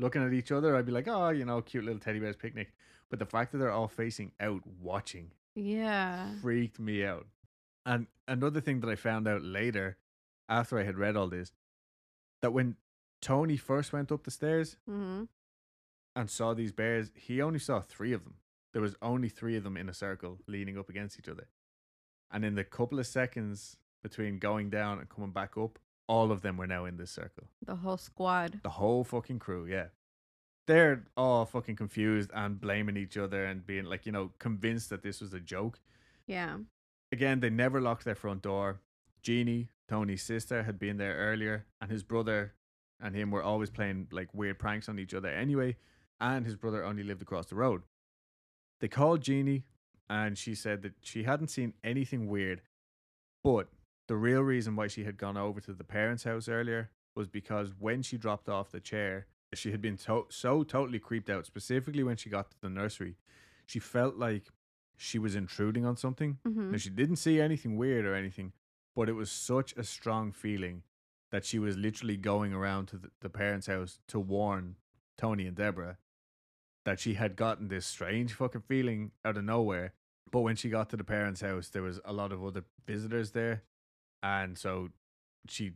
looking 0.01 0.25
at 0.25 0.33
each 0.33 0.51
other, 0.51 0.75
I'd 0.75 0.85
be 0.85 0.91
like, 0.91 1.07
oh, 1.07 1.29
you 1.29 1.45
know, 1.45 1.61
cute 1.61 1.85
little 1.85 1.99
teddy 1.99 2.19
bears 2.19 2.35
picnic. 2.35 2.73
But 3.09 3.19
the 3.19 3.25
fact 3.25 3.51
that 3.51 3.59
they're 3.59 3.71
all 3.71 3.87
facing 3.87 4.31
out 4.39 4.61
watching 4.81 5.31
Yeah. 5.55 6.33
freaked 6.41 6.79
me 6.79 7.05
out. 7.05 7.27
And 7.85 8.07
another 8.27 8.61
thing 8.61 8.79
that 8.81 8.89
I 8.89 8.95
found 8.95 9.27
out 9.27 9.41
later, 9.43 9.97
after 10.49 10.77
I 10.79 10.83
had 10.83 10.97
read 10.97 11.15
all 11.15 11.27
this, 11.27 11.51
that 12.41 12.51
when 12.53 12.75
Tony 13.21 13.57
first 13.57 13.93
went 13.93 14.11
up 14.11 14.23
the 14.23 14.31
stairs 14.31 14.77
Mm-hmm. 14.89 15.23
and 16.15 16.29
saw 16.29 16.53
these 16.53 16.71
bears, 16.71 17.11
he 17.15 17.41
only 17.41 17.59
saw 17.59 17.79
three 17.81 18.13
of 18.13 18.23
them. 18.23 18.35
There 18.73 18.81
was 18.81 18.95
only 19.01 19.29
three 19.29 19.55
of 19.57 19.63
them 19.63 19.77
in 19.77 19.89
a 19.89 19.93
circle 19.93 20.39
leaning 20.47 20.77
up 20.77 20.89
against 20.89 21.19
each 21.19 21.27
other. 21.29 21.47
And 22.31 22.45
in 22.45 22.55
the 22.55 22.63
couple 22.63 22.99
of 22.99 23.07
seconds 23.07 23.77
between 24.01 24.39
going 24.39 24.69
down 24.69 24.99
and 24.99 25.09
coming 25.09 25.31
back 25.31 25.57
up, 25.57 25.77
all 26.07 26.31
of 26.31 26.41
them 26.41 26.57
were 26.57 26.67
now 26.67 26.85
in 26.85 26.97
this 26.97 27.11
circle. 27.11 27.47
The 27.65 27.75
whole 27.75 27.97
squad. 27.97 28.59
The 28.63 28.69
whole 28.69 29.03
fucking 29.03 29.39
crew, 29.39 29.65
yeah. 29.65 29.87
They're 30.67 31.05
all 31.17 31.45
fucking 31.45 31.75
confused 31.75 32.29
and 32.33 32.59
blaming 32.59 32.97
each 32.97 33.17
other 33.17 33.45
and 33.45 33.65
being 33.65 33.85
like, 33.85 34.05
you 34.05 34.11
know, 34.11 34.31
convinced 34.39 34.89
that 34.89 35.03
this 35.03 35.21
was 35.21 35.33
a 35.33 35.39
joke. 35.39 35.79
Yeah. 36.27 36.57
Again, 37.11 37.39
they 37.39 37.49
never 37.49 37.81
locked 37.81 38.05
their 38.05 38.15
front 38.15 38.41
door. 38.43 38.79
Jeannie, 39.21 39.69
Tony's 39.87 40.23
sister, 40.23 40.63
had 40.63 40.79
been 40.79 40.97
there 40.97 41.15
earlier, 41.15 41.65
and 41.81 41.91
his 41.91 42.03
brother 42.03 42.53
and 42.99 43.15
him 43.15 43.31
were 43.31 43.43
always 43.43 43.69
playing 43.69 44.07
like 44.11 44.33
weird 44.33 44.59
pranks 44.59 44.87
on 44.87 44.99
each 44.99 45.13
other 45.13 45.29
anyway. 45.29 45.75
And 46.19 46.45
his 46.45 46.55
brother 46.55 46.83
only 46.83 47.03
lived 47.03 47.21
across 47.21 47.47
the 47.47 47.55
road. 47.55 47.81
They 48.79 48.87
called 48.87 49.21
Jeannie, 49.21 49.65
and 50.09 50.37
she 50.37 50.55
said 50.55 50.83
that 50.83 50.93
she 51.01 51.23
hadn't 51.23 51.49
seen 51.49 51.73
anything 51.83 52.27
weird, 52.27 52.61
but 53.43 53.69
the 54.07 54.15
real 54.15 54.41
reason 54.41 54.75
why 54.75 54.87
she 54.87 55.03
had 55.03 55.17
gone 55.17 55.37
over 55.37 55.59
to 55.61 55.73
the 55.73 55.83
parents' 55.83 56.23
house 56.23 56.47
earlier 56.49 56.89
was 57.15 57.27
because 57.27 57.73
when 57.77 58.01
she 58.01 58.17
dropped 58.17 58.49
off 58.49 58.71
the 58.71 58.79
chair 58.79 59.27
she 59.53 59.71
had 59.71 59.81
been 59.81 59.97
to- 59.97 60.27
so 60.29 60.63
totally 60.63 60.97
creeped 60.99 61.29
out, 61.29 61.45
specifically 61.45 62.03
when 62.03 62.15
she 62.15 62.29
got 62.29 62.49
to 62.51 62.61
the 62.61 62.69
nursery. 62.69 63.17
She 63.65 63.79
felt 63.79 64.15
like 64.15 64.45
she 64.95 65.19
was 65.19 65.35
intruding 65.35 65.85
on 65.85 65.97
something. 65.97 66.37
hmm 66.45 66.71
Now, 66.71 66.77
she 66.77 66.89
didn't 66.89 67.17
see 67.17 67.41
anything 67.41 67.75
weird 67.75 68.05
or 68.05 68.15
anything, 68.15 68.53
but 68.95 69.09
it 69.09 69.13
was 69.13 69.29
such 69.29 69.73
a 69.75 69.83
strong 69.83 70.31
feeling 70.31 70.83
that 71.31 71.43
she 71.43 71.59
was 71.59 71.75
literally 71.77 72.15
going 72.15 72.53
around 72.53 72.85
to 72.87 72.97
the, 72.97 73.11
the 73.19 73.29
parents' 73.29 73.67
house 73.67 73.99
to 74.07 74.19
warn 74.21 74.77
Tony 75.17 75.45
and 75.47 75.57
Deborah 75.57 75.97
that 76.85 76.99
she 77.01 77.15
had 77.15 77.35
gotten 77.35 77.67
this 77.67 77.85
strange 77.85 78.31
fucking 78.33 78.61
feeling 78.61 79.11
out 79.25 79.35
of 79.37 79.43
nowhere. 79.43 79.93
But 80.31 80.41
when 80.41 80.55
she 80.55 80.69
got 80.69 80.89
to 80.91 80.97
the 80.97 81.03
parents' 81.03 81.41
house, 81.41 81.67
there 81.67 81.83
was 81.83 81.99
a 82.05 82.13
lot 82.13 82.31
of 82.31 82.41
other 82.41 82.63
visitors 82.87 83.31
there. 83.31 83.63
And 84.23 84.57
so 84.57 84.89
she 85.47 85.73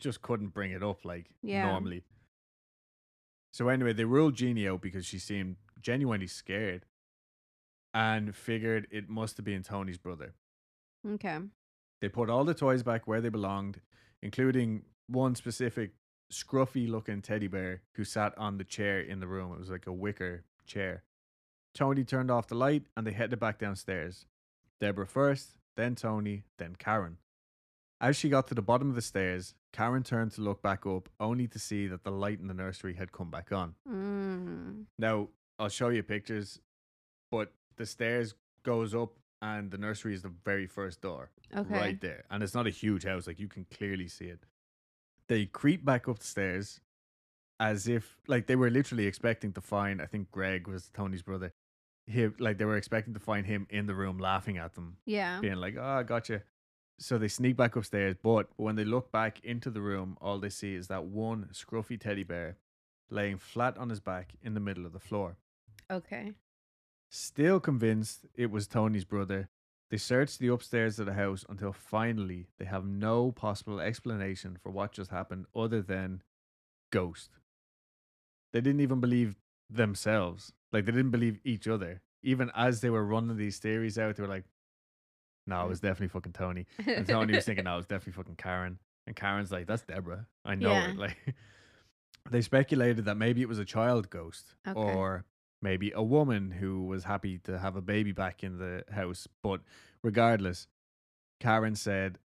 just 0.00 0.20
couldn't 0.22 0.48
bring 0.48 0.72
it 0.72 0.82
up 0.82 1.04
like 1.04 1.30
Yeah. 1.42 1.64
normally. 1.66 2.04
So 3.52 3.68
anyway, 3.68 3.92
they 3.94 4.04
ruled 4.04 4.34
Jeannie 4.34 4.68
out 4.68 4.82
because 4.82 5.06
she 5.06 5.18
seemed 5.18 5.56
genuinely 5.80 6.26
scared 6.26 6.84
and 7.94 8.34
figured 8.34 8.86
it 8.90 9.08
must 9.08 9.36
have 9.38 9.44
been 9.46 9.62
Tony's 9.62 9.96
brother. 9.98 10.34
Okay. 11.08 11.38
They 12.02 12.08
put 12.10 12.28
all 12.28 12.44
the 12.44 12.52
toys 12.52 12.82
back 12.82 13.06
where 13.06 13.22
they 13.22 13.30
belonged, 13.30 13.80
including 14.22 14.84
one 15.06 15.34
specific 15.34 15.92
scruffy 16.30 16.88
looking 16.88 17.22
teddy 17.22 17.46
bear 17.46 17.82
who 17.92 18.04
sat 18.04 18.36
on 18.36 18.58
the 18.58 18.64
chair 18.64 19.00
in 19.00 19.20
the 19.20 19.26
room. 19.26 19.52
It 19.52 19.58
was 19.58 19.70
like 19.70 19.86
a 19.86 19.92
wicker 19.92 20.44
chair. 20.66 21.04
Tony 21.72 22.04
turned 22.04 22.30
off 22.30 22.48
the 22.48 22.54
light 22.54 22.84
and 22.96 23.06
they 23.06 23.12
headed 23.12 23.38
back 23.40 23.58
downstairs. 23.58 24.26
Deborah 24.80 25.06
first, 25.06 25.52
then 25.76 25.94
Tony, 25.94 26.42
then 26.58 26.74
Karen. 26.76 27.16
As 28.00 28.16
she 28.16 28.28
got 28.28 28.46
to 28.48 28.54
the 28.54 28.62
bottom 28.62 28.90
of 28.90 28.94
the 28.94 29.02
stairs, 29.02 29.54
Karen 29.72 30.02
turned 30.02 30.32
to 30.32 30.42
look 30.42 30.62
back 30.62 30.84
up, 30.86 31.08
only 31.18 31.46
to 31.48 31.58
see 31.58 31.86
that 31.86 32.04
the 32.04 32.10
light 32.10 32.40
in 32.40 32.46
the 32.46 32.54
nursery 32.54 32.94
had 32.94 33.10
come 33.12 33.30
back 33.30 33.52
on. 33.52 33.74
Mm. 33.88 34.84
Now, 34.98 35.28
I'll 35.58 35.70
show 35.70 35.88
you 35.88 36.02
pictures, 36.02 36.60
but 37.30 37.52
the 37.76 37.86
stairs 37.86 38.34
goes 38.64 38.94
up 38.94 39.14
and 39.40 39.70
the 39.70 39.78
nursery 39.78 40.12
is 40.14 40.22
the 40.22 40.32
very 40.44 40.66
first 40.66 41.00
door 41.00 41.30
Okay. 41.54 41.74
right 41.74 42.00
there. 42.00 42.24
And 42.30 42.42
it's 42.42 42.54
not 42.54 42.66
a 42.66 42.70
huge 42.70 43.04
house, 43.04 43.26
like 43.26 43.38
you 43.40 43.48
can 43.48 43.64
clearly 43.76 44.08
see 44.08 44.26
it. 44.26 44.40
They 45.28 45.46
creep 45.46 45.84
back 45.84 46.06
up 46.08 46.18
the 46.18 46.26
stairs 46.26 46.80
as 47.58 47.88
if 47.88 48.18
like 48.26 48.46
they 48.46 48.56
were 48.56 48.68
literally 48.70 49.06
expecting 49.06 49.50
to 49.54 49.60
find 49.62 50.02
I 50.02 50.06
think 50.06 50.30
Greg 50.30 50.68
was 50.68 50.90
Tony's 50.92 51.22
brother. 51.22 51.52
He 52.06 52.26
like 52.38 52.58
they 52.58 52.64
were 52.66 52.76
expecting 52.76 53.14
to 53.14 53.20
find 53.20 53.46
him 53.46 53.66
in 53.70 53.86
the 53.86 53.94
room 53.94 54.18
laughing 54.18 54.58
at 54.58 54.74
them, 54.74 54.98
Yeah. 55.06 55.40
being 55.40 55.56
like, 55.56 55.76
Oh, 55.78 55.82
I 55.82 56.02
gotcha. 56.02 56.42
So 56.98 57.18
they 57.18 57.28
sneak 57.28 57.56
back 57.56 57.76
upstairs, 57.76 58.16
but 58.22 58.48
when 58.56 58.76
they 58.76 58.84
look 58.84 59.12
back 59.12 59.40
into 59.44 59.70
the 59.70 59.82
room, 59.82 60.16
all 60.20 60.38
they 60.38 60.48
see 60.48 60.74
is 60.74 60.88
that 60.88 61.04
one 61.04 61.48
scruffy 61.52 62.00
teddy 62.00 62.22
bear 62.22 62.56
laying 63.10 63.38
flat 63.38 63.76
on 63.76 63.90
his 63.90 64.00
back 64.00 64.34
in 64.42 64.54
the 64.54 64.60
middle 64.60 64.86
of 64.86 64.92
the 64.92 64.98
floor. 64.98 65.36
Okay. 65.90 66.32
Still 67.10 67.60
convinced 67.60 68.26
it 68.34 68.50
was 68.50 68.66
Tony's 68.66 69.04
brother, 69.04 69.48
they 69.90 69.96
search 69.96 70.38
the 70.38 70.48
upstairs 70.48 70.98
of 70.98 71.06
the 71.06 71.12
house 71.14 71.44
until 71.48 71.72
finally 71.72 72.48
they 72.58 72.64
have 72.64 72.84
no 72.84 73.30
possible 73.30 73.80
explanation 73.80 74.58
for 74.60 74.70
what 74.70 74.92
just 74.92 75.10
happened 75.10 75.46
other 75.54 75.80
than 75.80 76.22
ghost. 76.90 77.30
They 78.52 78.60
didn't 78.60 78.80
even 78.80 79.00
believe 79.00 79.36
themselves. 79.70 80.52
Like 80.72 80.86
they 80.86 80.92
didn't 80.92 81.12
believe 81.12 81.38
each 81.44 81.68
other. 81.68 82.02
Even 82.22 82.50
as 82.56 82.80
they 82.80 82.90
were 82.90 83.04
running 83.04 83.36
these 83.36 83.58
theories 83.58 83.98
out, 83.98 84.16
they 84.16 84.22
were 84.22 84.28
like, 84.28 84.46
no, 85.46 85.64
it 85.64 85.68
was 85.68 85.78
mm. 85.78 85.82
definitely 85.82 86.08
fucking 86.08 86.32
Tony. 86.32 86.66
And 86.86 87.06
Tony 87.08 87.34
was 87.34 87.44
thinking, 87.44 87.64
no, 87.64 87.74
it 87.74 87.76
was 87.78 87.86
definitely 87.86 88.14
fucking 88.14 88.36
Karen. 88.36 88.78
And 89.06 89.14
Karen's 89.14 89.52
like, 89.52 89.66
that's 89.66 89.82
Deborah. 89.82 90.26
I 90.44 90.54
know 90.56 90.70
Yeah. 90.72 90.90
it. 90.90 90.96
Like 90.98 91.16
they 92.30 92.40
speculated 92.40 93.04
that 93.04 93.16
maybe 93.16 93.40
it 93.42 93.48
was 93.48 93.58
a 93.60 93.64
child 93.64 94.10
ghost 94.10 94.54
Okay. 94.66 94.78
or 94.80 95.24
maybe 95.62 95.92
a 95.94 96.02
woman 96.02 96.50
who 96.50 96.84
was 96.84 97.04
happy 97.04 97.38
to 97.44 97.58
have 97.58 97.76
a 97.76 97.80
baby 97.80 98.10
back 98.12 98.42
in 98.42 98.58
the 98.58 98.82
house. 98.92 99.28
But 99.42 99.60
regardless, 100.02 100.66
Karen 101.40 101.76
said, 101.76 102.18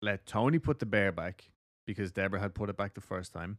let 0.00 0.24
Tony 0.26 0.58
put 0.58 0.78
the 0.78 0.86
bear 0.86 1.12
back 1.12 1.50
because 1.86 2.12
Deborah 2.12 2.40
had 2.40 2.54
put 2.54 2.70
it 2.70 2.76
back 2.76 2.94
the 2.94 3.00
first 3.00 3.32
time. 3.32 3.58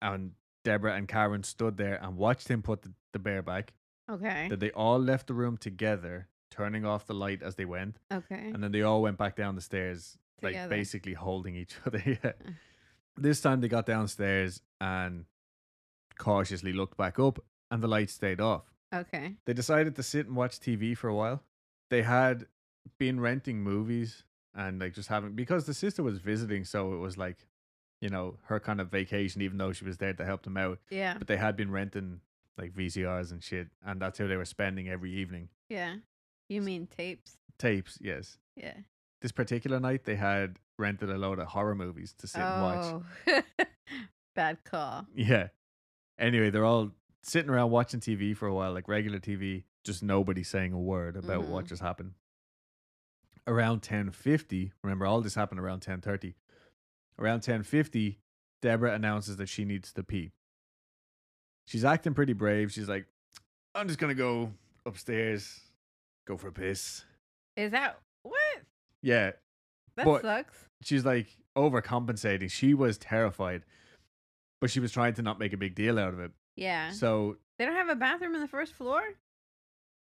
And 0.00 0.32
Deborah 0.64 0.94
and 0.94 1.08
Karen 1.08 1.42
stood 1.42 1.76
there 1.76 1.98
and 2.02 2.16
watched 2.16 2.48
him 2.48 2.62
put 2.62 2.82
the, 2.82 2.92
the 3.12 3.18
bear 3.18 3.42
back. 3.42 3.72
okay. 4.10 4.46
That 4.48 4.60
they 4.60 4.70
all 4.70 4.98
left 4.98 5.26
the 5.26 5.34
room 5.34 5.56
together, 5.56 6.28
turning 6.50 6.84
off 6.84 7.06
the 7.06 7.14
light 7.14 7.42
as 7.42 7.54
they 7.56 7.64
went. 7.64 7.96
Okay. 8.12 8.50
And 8.52 8.62
then 8.62 8.72
they 8.72 8.82
all 8.82 9.02
went 9.02 9.18
back 9.18 9.36
down 9.36 9.54
the 9.54 9.60
stairs, 9.60 10.18
like 10.42 10.68
basically 10.68 11.14
holding 11.14 11.54
each 11.56 11.74
other. 11.86 12.02
yeah. 12.04 12.16
Uh. 12.24 12.50
This 13.16 13.40
time 13.40 13.60
they 13.60 13.68
got 13.68 13.86
downstairs 13.86 14.62
and 14.80 15.24
cautiously 16.18 16.72
looked 16.72 16.96
back 16.96 17.18
up, 17.18 17.38
and 17.70 17.82
the 17.82 17.88
light 17.88 18.10
stayed 18.10 18.40
off. 18.40 18.64
Okay. 18.94 19.34
They 19.44 19.52
decided 19.52 19.96
to 19.96 20.02
sit 20.02 20.26
and 20.26 20.36
watch 20.36 20.58
TV 20.58 20.96
for 20.96 21.08
a 21.08 21.14
while. 21.14 21.42
They 21.90 22.02
had 22.02 22.46
been 22.98 23.20
renting 23.20 23.62
movies 23.62 24.24
and 24.54 24.80
like 24.80 24.94
just 24.94 25.08
having 25.08 25.32
because 25.32 25.64
the 25.66 25.74
sister 25.74 26.02
was 26.02 26.18
visiting, 26.18 26.64
so 26.64 26.94
it 26.94 26.98
was 26.98 27.16
like, 27.16 27.46
you 28.00 28.08
know, 28.08 28.36
her 28.44 28.58
kind 28.58 28.80
of 28.80 28.88
vacation, 28.90 29.42
even 29.42 29.58
though 29.58 29.72
she 29.72 29.84
was 29.84 29.98
there 29.98 30.12
to 30.14 30.24
help 30.24 30.42
them 30.42 30.56
out. 30.56 30.78
Yeah. 30.90 31.14
But 31.18 31.26
they 31.26 31.36
had 31.36 31.56
been 31.56 31.70
renting 31.70 32.20
like 32.58 32.72
VCRs 32.72 33.30
and 33.32 33.42
shit, 33.42 33.68
and 33.84 34.00
that's 34.00 34.18
how 34.18 34.26
they 34.26 34.36
were 34.36 34.44
spending 34.44 34.88
every 34.88 35.12
evening. 35.12 35.48
Yeah. 35.68 35.96
You 36.50 36.60
mean 36.60 36.86
tapes? 36.88 37.36
Tapes, 37.58 37.96
yes. 38.00 38.36
Yeah. 38.56 38.74
This 39.22 39.32
particular 39.32 39.78
night, 39.80 40.04
they 40.04 40.16
had 40.16 40.58
rented 40.78 41.08
a 41.10 41.16
load 41.16 41.38
of 41.38 41.46
horror 41.46 41.74
movies 41.76 42.12
to 42.18 42.26
sit 42.26 42.40
and 42.42 42.62
watch. 42.62 43.02
oh. 43.28 43.42
Bad 44.34 44.58
call. 44.64 45.06
Yeah. 45.14 45.48
Anyway, 46.18 46.50
they're 46.50 46.64
all 46.64 46.90
sitting 47.22 47.50
around 47.50 47.70
watching 47.70 48.00
TV 48.00 48.36
for 48.36 48.46
a 48.48 48.54
while, 48.54 48.72
like 48.72 48.88
regular 48.88 49.20
TV, 49.20 49.62
just 49.84 50.02
nobody 50.02 50.42
saying 50.42 50.72
a 50.72 50.78
word 50.78 51.16
about 51.16 51.44
what 51.44 51.64
Mhm. 51.64 51.68
just 51.68 51.82
happened. 51.82 52.14
Around 53.46 53.82
10:50, 53.82 54.72
remember 54.82 55.06
all 55.06 55.20
this 55.20 55.34
happened 55.34 55.60
around 55.60 55.80
10:30. 55.80 56.34
Around 57.18 57.40
10:50, 57.42 58.18
Deborah 58.60 58.94
announces 58.94 59.36
that 59.36 59.48
she 59.48 59.64
needs 59.64 59.92
to 59.92 60.02
pee. 60.02 60.32
She's 61.66 61.84
acting 61.84 62.14
pretty 62.14 62.32
brave. 62.32 62.72
She's 62.72 62.88
like, 62.88 63.06
"I'm 63.74 63.86
just 63.86 63.98
going 64.00 64.14
to 64.14 64.18
go 64.20 64.52
upstairs, 64.86 65.60
go 66.30 66.36
for 66.36 66.48
a 66.48 66.52
piss." 66.52 67.04
Is 67.56 67.70
that 67.72 67.98
what? 68.22 68.62
Yeah, 69.02 69.32
That 69.96 70.04
But- 70.06 70.22
sucks. 70.22 70.66
she's 70.82 71.04
like 71.04 71.26
overcompensating. 71.56 72.50
She 72.50 72.74
was 72.74 72.96
terrified, 72.98 73.64
but 74.60 74.70
she 74.70 74.80
was 74.80 74.92
trying 74.92 75.14
to 75.14 75.22
not 75.22 75.38
make 75.38 75.52
a 75.52 75.56
big 75.56 75.74
deal 75.74 75.98
out 75.98 76.12
of 76.14 76.20
it. 76.20 76.32
Yeah. 76.56 76.90
So, 76.92 77.38
They 77.58 77.64
don't 77.66 77.74
have 77.74 77.88
a 77.88 77.96
bathroom 77.96 78.34
in 78.34 78.40
the 78.40 78.48
first 78.48 78.72
floor? 78.74 79.02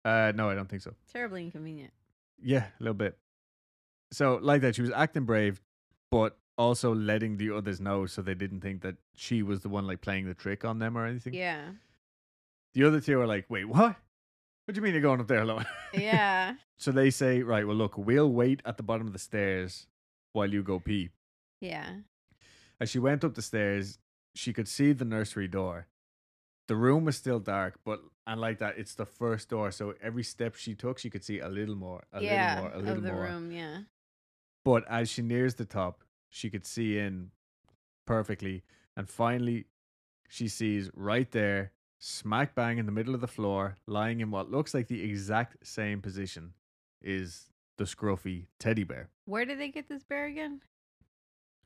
uh, 0.05 0.31
no, 0.35 0.49
I 0.49 0.55
don't 0.55 0.69
think 0.69 0.81
so. 0.81 0.93
Terribly 1.11 1.43
inconvenient. 1.43 1.91
Yeah, 2.41 2.67
a 2.79 2.83
little 2.83 2.93
bit. 2.93 3.17
So, 4.11 4.35
like 4.41 4.61
that, 4.61 4.75
she 4.75 4.81
was 4.81 4.91
acting 4.91 5.25
brave, 5.25 5.61
but 6.11 6.37
also 6.57 6.93
letting 6.95 7.37
the 7.37 7.51
others 7.51 7.81
know 7.81 8.05
so 8.05 8.21
they 8.21 8.33
didn't 8.35 8.61
think 8.61 8.81
that 8.81 8.95
she 9.15 9.41
was 9.43 9.61
the 9.61 9.69
one 9.69 9.85
like 9.87 10.01
playing 10.01 10.25
the 10.27 10.33
trick 10.33 10.63
on 10.63 10.79
them 10.79 10.97
or 10.97 11.05
anything. 11.05 11.33
Yeah. 11.33 11.71
The 12.73 12.83
other 12.83 13.01
two 13.01 13.19
are 13.19 13.27
like, 13.27 13.49
wait, 13.49 13.65
what? 13.65 13.95
What 14.65 14.73
do 14.73 14.79
you 14.79 14.83
mean 14.83 14.93
you're 14.93 15.01
going 15.01 15.19
up 15.21 15.27
there 15.27 15.41
alone? 15.41 15.65
Yeah. 15.93 16.55
so 16.77 16.91
they 16.91 17.09
say, 17.09 17.41
right, 17.43 17.65
well, 17.65 17.75
look, 17.75 17.97
we'll 17.97 18.29
wait 18.31 18.61
at 18.65 18.77
the 18.77 18.83
bottom 18.83 19.07
of 19.07 19.13
the 19.13 19.19
stairs 19.19 19.87
while 20.33 20.51
you 20.51 20.63
go 20.63 20.79
pee. 20.79 21.09
yeah. 21.61 21.97
As 22.77 22.89
she 22.89 22.99
went 22.99 23.23
up 23.23 23.35
the 23.35 23.41
stairs, 23.41 23.99
she 24.33 24.51
could 24.51 24.67
see 24.67 24.91
the 24.91 25.05
nursery 25.05 25.47
door. 25.47 25.87
The 26.67 26.75
room 26.75 27.05
was 27.05 27.15
still 27.15 27.39
dark, 27.39 27.79
but 27.85 28.01
and 28.27 28.41
like 28.41 28.57
that, 28.59 28.77
it's 28.77 28.95
the 28.95 29.05
first 29.05 29.47
door. 29.49 29.71
So 29.71 29.93
every 30.01 30.23
step 30.23 30.55
she 30.55 30.73
took, 30.75 30.99
she 30.99 31.09
could 31.09 31.23
see 31.23 31.39
a 31.39 31.47
little 31.47 31.75
more, 31.75 32.03
a 32.11 32.21
yeah. 32.21 32.55
little 32.55 32.63
more, 32.63 32.73
a 32.73 32.79
little 32.79 32.97
of 32.97 33.03
the 33.03 33.11
more. 33.13 33.21
room, 33.21 33.51
yeah. 33.51 33.77
But 34.65 34.83
as 34.89 35.09
she 35.09 35.21
nears 35.21 35.55
the 35.55 35.63
top, 35.63 36.03
she 36.29 36.49
could 36.49 36.65
see 36.65 36.97
in 36.97 37.31
perfectly. 38.05 38.63
And 38.97 39.07
finally, 39.07 39.67
she 40.27 40.49
sees 40.49 40.89
right 40.95 41.31
there, 41.31 41.71
smack 42.05 42.53
bang 42.53 42.77
in 42.77 42.85
the 42.85 42.91
middle 42.91 43.15
of 43.15 43.21
the 43.21 43.27
floor, 43.27 43.75
lying 43.87 44.19
in 44.19 44.29
what 44.29 44.51
looks 44.51 44.75
like 44.75 44.87
the 44.87 45.01
exact 45.03 45.65
same 45.65 46.01
position, 46.01 46.53
is 47.01 47.49
the 47.77 47.83
scruffy 47.83 48.45
teddy 48.59 48.83
bear. 48.83 49.09
Where 49.25 49.43
did 49.43 49.59
they 49.59 49.69
get 49.69 49.89
this 49.89 50.03
bear 50.03 50.25
again? 50.27 50.61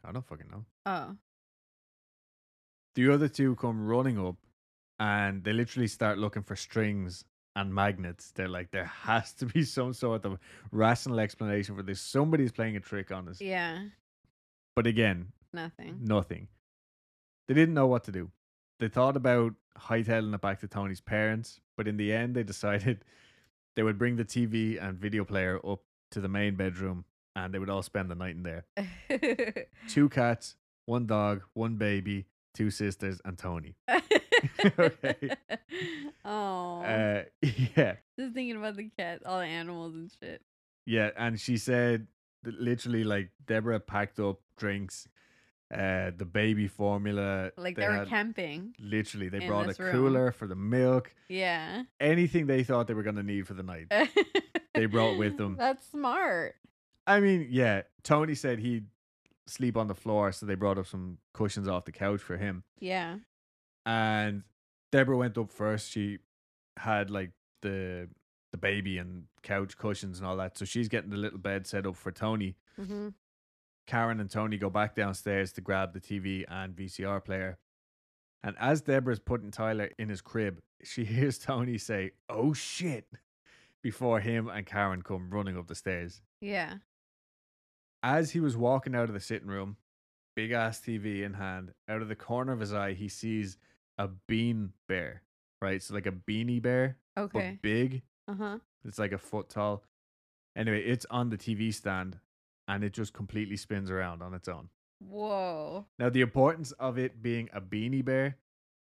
I 0.04 0.14
don't 0.14 0.26
fucking 0.26 0.50
know. 0.50 0.64
Oh. 0.86 1.16
The 2.96 3.14
other 3.14 3.28
two 3.28 3.56
come 3.58 3.86
running 3.86 4.18
up 4.18 4.38
and 4.98 5.44
they 5.44 5.52
literally 5.52 5.88
start 5.88 6.18
looking 6.18 6.42
for 6.44 6.56
strings 6.56 7.26
and 7.58 7.74
magnets. 7.76 8.32
They're 8.32 8.48
like, 8.48 8.72
there 8.72 8.86
has 8.86 9.34
to 9.34 9.46
be 9.46 9.64
some 9.64 9.92
sort 9.94 10.24
of 10.24 10.40
rational 10.72 11.20
explanation 11.20 11.76
for 11.76 11.84
this. 11.84 12.00
Somebody's 12.00 12.54
playing 12.54 12.78
a 12.78 12.80
trick 12.80 13.12
on 13.12 13.28
us. 13.28 13.42
Yeah. 13.42 13.84
But 14.76 14.88
again, 14.88 15.34
Nothing. 15.52 16.00
nothing. 16.02 16.48
They 17.50 17.54
didn't 17.56 17.74
know 17.74 17.88
what 17.88 18.06
to 18.06 18.12
do. 18.14 18.32
They 18.80 18.88
thought 18.88 19.18
about 19.18 19.54
hightailing 19.78 20.34
it 20.34 20.42
back 20.42 20.60
to 20.62 20.68
Tony's 20.68 21.02
parents, 21.02 21.60
but 21.78 21.88
in 21.88 21.98
the 21.98 22.14
end, 22.14 22.36
they 22.36 22.44
decided 22.44 23.04
they 23.76 23.84
would 23.84 23.98
bring 23.98 24.16
the 24.16 24.26
TV 24.26 24.82
and 24.82 24.98
video 24.98 25.26
player 25.26 25.60
up 25.66 25.82
to 26.12 26.22
the 26.22 26.30
main 26.30 26.56
bedroom 26.56 27.06
and 27.36 27.54
they 27.54 27.60
would 27.60 27.70
all 27.70 27.84
spend 27.84 28.10
the 28.10 28.16
night 28.16 28.36
in 28.36 28.44
there. 28.44 28.66
Two 29.88 30.10
cats, 30.10 30.56
one 30.86 31.06
dog, 31.06 31.42
one 31.54 31.76
baby, 31.76 32.26
two 32.54 32.70
sisters, 32.72 33.22
and 33.26 33.38
Tony. 33.38 33.76
Okay. 34.80 35.32
Oh, 36.24 36.82
Uh, 36.82 37.24
yeah, 37.42 37.96
just 38.18 38.34
thinking 38.34 38.56
about 38.56 38.78
the 38.78 38.90
cats, 38.98 39.22
all 39.26 39.40
the 39.40 39.46
animals 39.46 39.94
and 39.96 40.10
shit. 40.22 40.42
yeah, 40.86 41.10
and 41.18 41.38
she 41.38 41.58
said 41.58 42.08
literally 42.46 43.04
like 43.04 43.32
Deborah 43.48 43.82
packed 43.82 44.18
up 44.20 44.40
drinks, 44.58 45.10
uh, 45.74 46.12
the 46.18 46.26
baby 46.26 46.68
formula. 46.68 47.52
Like 47.58 47.76
they 47.76 47.84
they, 47.84 47.88
were 47.90 48.06
camping. 48.06 48.76
Literally, 48.80 49.30
they 49.30 49.46
brought 49.48 49.66
a 49.66 49.68
this 49.70 49.80
room. 49.80 49.92
cooler 49.92 50.32
for 50.32 50.48
the 50.48 50.56
milk. 50.56 51.14
Yeah. 51.28 51.84
Anything 52.00 52.48
they 52.48 52.64
thought 52.64 52.88
they 52.88 52.94
were 52.94 53.04
gonna 53.04 53.24
need 53.24 53.48
for 53.48 53.54
the 53.54 53.64
night. 53.64 53.92
They 54.76 54.86
brought 54.86 55.18
with 55.18 55.38
them. 55.38 55.56
That's 55.58 55.86
smart. 55.90 56.56
I 57.06 57.20
mean, 57.20 57.48
yeah. 57.50 57.82
Tony 58.04 58.36
said 58.36 58.60
he'd 58.60 58.86
sleep 59.48 59.76
on 59.76 59.88
the 59.88 59.96
floor, 59.96 60.32
so 60.32 60.46
they 60.46 60.56
brought 60.56 60.78
up 60.78 60.88
some 60.88 61.18
cushions 61.34 61.68
off 61.68 61.86
the 61.86 61.92
couch 61.92 62.22
for 62.22 62.38
him. 62.38 62.64
Yeah. 62.80 63.18
And 63.86 64.44
Deborah 64.92 65.18
went 65.18 65.38
up 65.38 65.52
first. 65.52 65.92
She 65.92 66.20
had 66.78 67.10
like 67.10 67.32
the 67.62 68.08
the 68.52 68.58
baby 68.58 68.98
and 68.98 69.26
couch 69.44 69.78
cushions 69.78 70.20
and 70.20 70.28
all 70.28 70.38
that. 70.38 70.58
So 70.58 70.66
she's 70.66 70.88
getting 70.88 71.10
the 71.10 71.18
little 71.18 71.40
bed 71.40 71.68
set 71.68 71.86
up 71.86 71.96
for 71.96 72.12
Tony. 72.12 72.56
Mm-hmm. 72.80 73.10
Karen 73.90 74.20
and 74.20 74.30
Tony 74.30 74.58
go 74.60 74.70
back 74.70 74.94
downstairs 74.96 75.52
to 75.54 75.62
grab 75.62 75.94
the 75.94 76.00
TV 76.00 76.46
and 76.48 76.76
VCR 76.76 77.26
player. 77.26 77.58
And 78.44 78.56
as 78.60 78.82
Deborah's 78.82 79.20
putting 79.20 79.50
Tyler 79.50 79.90
in 79.98 80.10
his 80.10 80.22
crib, 80.22 80.62
she 80.84 81.04
hears 81.14 81.40
Tony 81.40 81.80
say, 81.80 82.12
"Oh 82.30 82.54
shit," 82.54 83.08
before 83.82 84.20
him 84.20 84.48
and 84.48 84.64
Karen 84.66 85.02
come 85.02 85.32
running 85.32 85.58
up 85.58 85.68
the 85.68 85.74
stairs. 85.76 86.22
Yeah. 86.40 86.76
As 88.04 88.32
he 88.32 88.40
was 88.40 88.56
walking 88.56 88.96
out 88.96 89.10
of 89.10 89.14
the 89.14 89.20
sitting 89.20 89.48
room, 89.50 89.76
big 90.36 90.52
ass 90.52 90.80
TV 90.80 91.24
in 91.24 91.34
hand, 91.34 91.74
out 91.90 92.02
of 92.04 92.08
the 92.10 92.16
corner 92.16 92.54
of 92.54 92.60
his 92.60 92.74
eye, 92.74 92.94
he 92.94 93.10
sees 93.10 93.58
a 93.98 94.08
bean 94.28 94.72
bear, 94.88 95.24
right? 95.62 95.82
So 95.82 95.96
like 95.96 96.06
a 96.06 96.12
beanie 96.12 96.62
bear, 96.62 96.98
Okay. 97.18 97.54
but 97.58 97.62
big. 97.64 98.04
Uh 98.28 98.36
huh. 98.36 98.58
It's 98.86 99.00
like 99.00 99.12
a 99.14 99.18
foot 99.18 99.50
tall. 99.50 99.84
Anyway, 100.56 100.82
it's 100.84 101.06
on 101.10 101.30
the 101.30 101.38
TV 101.38 101.74
stand 101.74 102.20
and 102.70 102.84
it 102.84 102.94
just 102.94 103.12
completely 103.14 103.58
spins 103.58 103.90
around 103.92 104.22
on 104.22 104.34
its 104.34 104.48
own. 104.48 104.70
Whoa. 105.00 105.86
Now, 105.98 106.10
the 106.10 106.22
importance 106.22 106.72
of 106.74 106.98
it 106.98 107.22
being 107.22 107.50
a 107.52 107.60
beanie 107.60 108.06
bear 108.06 108.38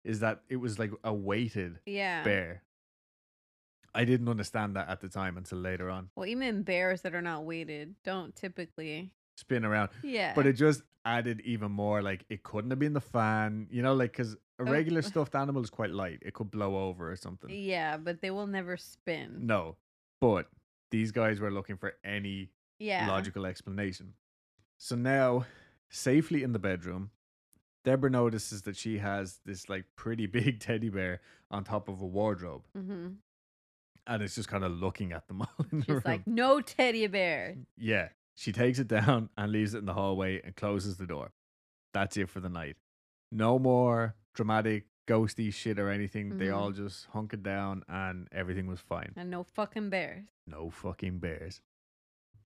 is 0.04 0.20
that 0.20 0.42
it 0.48 0.56
was 0.56 0.78
like 0.78 0.90
a 1.04 1.12
weighted 1.14 1.78
Yeah. 1.86 2.22
bear. 2.24 2.62
I 3.94 4.04
didn't 4.04 4.28
understand 4.28 4.76
that 4.76 4.88
at 4.88 5.00
the 5.00 5.08
time 5.08 5.36
until 5.38 5.58
later 5.58 5.88
on. 5.88 6.10
Well, 6.16 6.26
even 6.26 6.62
bears 6.62 7.02
that 7.02 7.14
are 7.14 7.22
not 7.22 7.44
weighted 7.44 7.94
don't 8.02 8.34
typically. 8.36 9.12
Spin 9.36 9.64
around. 9.64 9.90
Yeah. 10.02 10.32
But 10.34 10.46
it 10.46 10.54
just 10.54 10.82
added 11.04 11.40
even 11.44 11.70
more. 11.70 12.02
Like, 12.02 12.24
it 12.28 12.42
couldn't 12.42 12.70
have 12.70 12.78
been 12.78 12.92
the 12.92 13.00
fan, 13.00 13.68
you 13.70 13.82
know, 13.82 13.94
like, 13.94 14.12
because 14.12 14.34
a 14.34 14.38
Oh. 14.60 14.64
regular 14.64 15.02
stuffed 15.02 15.34
animal 15.34 15.62
is 15.62 15.70
quite 15.70 15.90
light. 15.90 16.18
It 16.22 16.34
could 16.34 16.50
blow 16.50 16.88
over 16.88 17.10
or 17.10 17.16
something. 17.16 17.50
Yeah, 17.50 17.96
but 17.98 18.20
they 18.20 18.30
will 18.30 18.46
never 18.46 18.76
spin. 18.76 19.46
No. 19.46 19.76
But 20.20 20.48
these 20.90 21.12
guys 21.12 21.40
were 21.40 21.50
looking 21.50 21.76
for 21.76 21.94
any 22.04 22.50
Yeah. 22.78 23.08
logical 23.08 23.46
explanation. 23.46 24.14
So 24.78 24.94
now, 24.96 25.46
safely 25.90 26.42
in 26.42 26.52
the 26.52 26.58
bedroom, 26.58 27.10
Deborah 27.84 28.10
notices 28.10 28.62
that 28.62 28.76
she 28.76 28.98
has 28.98 29.40
this 29.44 29.68
like 29.68 29.84
pretty 29.96 30.26
big 30.38 30.60
teddy 30.60 30.88
bear 30.90 31.20
on 31.50 31.64
top 31.64 31.88
of 31.88 32.00
a 32.02 32.06
wardrobe, 32.06 32.64
Mm-hmm. 32.76 33.08
and 34.06 34.22
it's 34.22 34.34
just 34.34 34.48
kind 34.48 34.64
of 34.64 34.72
looking 34.72 35.12
at 35.12 35.26
them 35.28 35.40
all 35.42 35.48
in 35.72 35.80
the 35.80 35.86
room. 35.92 36.00
She's 36.00 36.04
like, 36.04 36.26
no 36.26 36.60
teddy 36.60 37.06
bear. 37.06 37.56
yeah, 37.76 38.08
she 38.34 38.52
takes 38.52 38.78
it 38.78 38.88
down 38.88 39.30
and 39.36 39.52
leaves 39.52 39.74
it 39.74 39.78
in 39.78 39.86
the 39.86 39.94
hallway 39.94 40.40
and 40.42 40.54
closes 40.56 40.96
the 40.96 41.06
door. 41.06 41.32
That's 41.94 42.16
it 42.16 42.28
for 42.28 42.40
the 42.40 42.48
night. 42.50 42.76
No 43.32 43.58
more 43.58 44.14
dramatic 44.34 44.86
ghosty 45.08 45.52
shit 45.54 45.78
or 45.78 45.88
anything. 45.88 46.36
They 46.36 46.46
Mhm. 46.48 46.56
all 46.56 46.72
just 46.72 47.06
hunkered 47.06 47.42
down 47.42 47.84
and 47.88 48.28
everything 48.32 48.66
was 48.66 48.80
fine. 48.80 49.12
And 49.16 49.30
no 49.30 49.44
fucking 49.44 49.88
bears. 49.88 50.26
No 50.46 50.68
fucking 50.70 51.20
bears. 51.20 51.60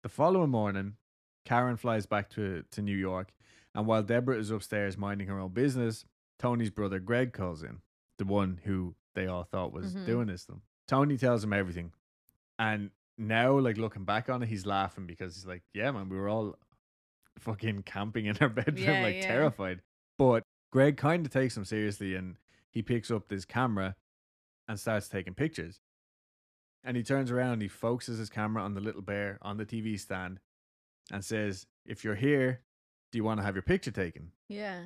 The 0.02 0.08
following 0.08 0.50
morning, 0.50 0.96
Karen 1.44 1.76
flies 1.76 2.06
back 2.06 2.30
to, 2.30 2.64
to 2.70 2.82
New 2.82 2.96
York, 2.96 3.32
and 3.74 3.86
while 3.86 4.02
Deborah 4.02 4.38
is 4.38 4.50
upstairs 4.50 4.96
minding 4.96 5.28
her 5.28 5.38
own 5.40 5.50
business, 5.52 6.04
Tony's 6.38 6.70
brother 6.70 6.98
Greg 7.00 7.32
calls 7.32 7.62
in, 7.62 7.80
the 8.18 8.24
one 8.24 8.60
who 8.64 8.94
they 9.14 9.26
all 9.26 9.42
thought 9.44 9.72
was 9.72 9.94
Mhm. 9.96 10.06
doing 10.06 10.26
this 10.28 10.44
to 10.44 10.52
them. 10.52 10.62
Tony 10.86 11.16
tells 11.16 11.42
him 11.42 11.52
everything. 11.52 11.92
And 12.58 12.90
now, 13.16 13.58
like 13.58 13.76
looking 13.76 14.04
back 14.04 14.28
on 14.28 14.42
it, 14.42 14.48
he's 14.48 14.66
laughing 14.66 15.06
because 15.06 15.34
he's 15.34 15.46
like, 15.46 15.62
Yeah, 15.74 15.90
man, 15.90 16.08
we 16.08 16.16
were 16.16 16.28
all 16.28 16.56
fucking 17.38 17.82
camping 17.82 18.26
in 18.26 18.36
our 18.40 18.48
bedroom, 18.48 18.76
Yeah, 18.78 19.02
like 19.02 19.16
yeah. 19.16 19.26
terrified. 19.26 19.82
But 20.16 20.44
Greg 20.70 20.96
kind 20.96 21.26
of 21.26 21.32
takes 21.32 21.56
him 21.56 21.64
seriously 21.64 22.14
and 22.14 22.36
he 22.70 22.82
picks 22.82 23.10
up 23.10 23.28
this 23.28 23.44
camera 23.44 23.96
and 24.68 24.78
starts 24.78 25.08
taking 25.08 25.34
pictures. 25.34 25.80
And 26.84 26.96
he 26.96 27.02
turns 27.02 27.30
around, 27.30 27.60
he 27.60 27.68
focuses 27.68 28.18
his 28.18 28.30
camera 28.30 28.62
on 28.62 28.74
the 28.74 28.80
little 28.80 29.02
bear 29.02 29.38
on 29.42 29.56
the 29.56 29.66
TV 29.66 29.98
stand 29.98 30.40
and 31.12 31.24
says, 31.24 31.66
If 31.84 32.04
you're 32.04 32.14
here, 32.14 32.60
do 33.10 33.18
you 33.18 33.24
want 33.24 33.40
to 33.40 33.44
have 33.44 33.54
your 33.54 33.62
picture 33.62 33.90
taken? 33.90 34.32
Yeah. 34.48 34.82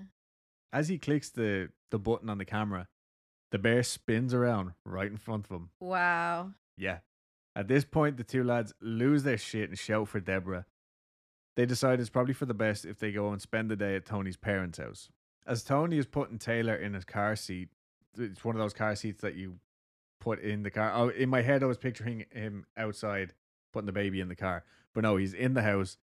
As 0.73 0.89
he 0.89 0.99
clicks 0.99 1.31
the, 1.31 1.69
the 1.91 1.99
button 1.99 2.31
on 2.31 2.39
the 2.39 2.45
camera, 2.45 2.89
the 3.51 3.59
bear 3.59 3.83
spins 3.83 4.33
around 4.33 4.73
right 4.85 5.11
in 5.11 5.19
front 5.19 5.47
of 5.47 5.51
him. 5.51 5.71
Wow. 5.81 6.53
Yeah. 6.79 6.99
At 7.55 7.69
this 7.69 7.85
point, 7.85 8.17
the 8.17 8.25
two 8.25 8.43
lads 8.43 8.73
lose 8.81 9.25
their 9.25 9.37
shit 9.37 9.69
and 9.69 9.79
shout 9.79 10.09
for 10.09 10.21
Deborah. 10.21 10.65
They 11.55 11.67
decide 11.67 12.01
it's 12.01 12.09
probably 12.09 12.33
for 12.33 12.47
the 12.47 12.55
best 12.55 12.87
if 12.87 12.99
they 12.99 13.13
go 13.13 13.31
and 13.31 13.43
spend 13.43 13.71
the 13.71 13.77
day 13.77 13.95
at 13.95 14.07
Tony's 14.07 14.39
parents' 14.39 14.79
house. 14.79 15.11
As 15.47 15.63
Tony 15.63 15.99
is 15.99 16.07
putting 16.07 16.39
Taylor 16.39 16.75
in 16.75 16.95
his 16.95 17.05
car 17.05 17.37
seat, 17.37 17.69
it's 18.17 18.43
one 18.43 18.55
of 18.55 18.61
those 18.61 18.73
car 18.73 18.97
seats 18.97 19.21
that 19.21 19.35
you 19.35 19.57
put 20.23 20.39
in 20.39 20.63
the 20.63 20.71
car. 20.71 20.93
Oh, 20.95 21.09
in 21.09 21.29
my 21.29 21.43
head, 21.43 21.65
I 21.65 21.67
was 21.67 21.79
picturing 21.79 22.25
him 22.31 22.65
outside 22.77 23.35
putting 23.73 23.87
the 23.87 23.93
baby 23.93 24.21
in 24.21 24.29
the 24.29 24.37
car, 24.37 24.65
but 24.95 25.03
no, 25.03 25.17
he's 25.17 25.35
in 25.35 25.55
the 25.55 25.63
house, 25.63 25.97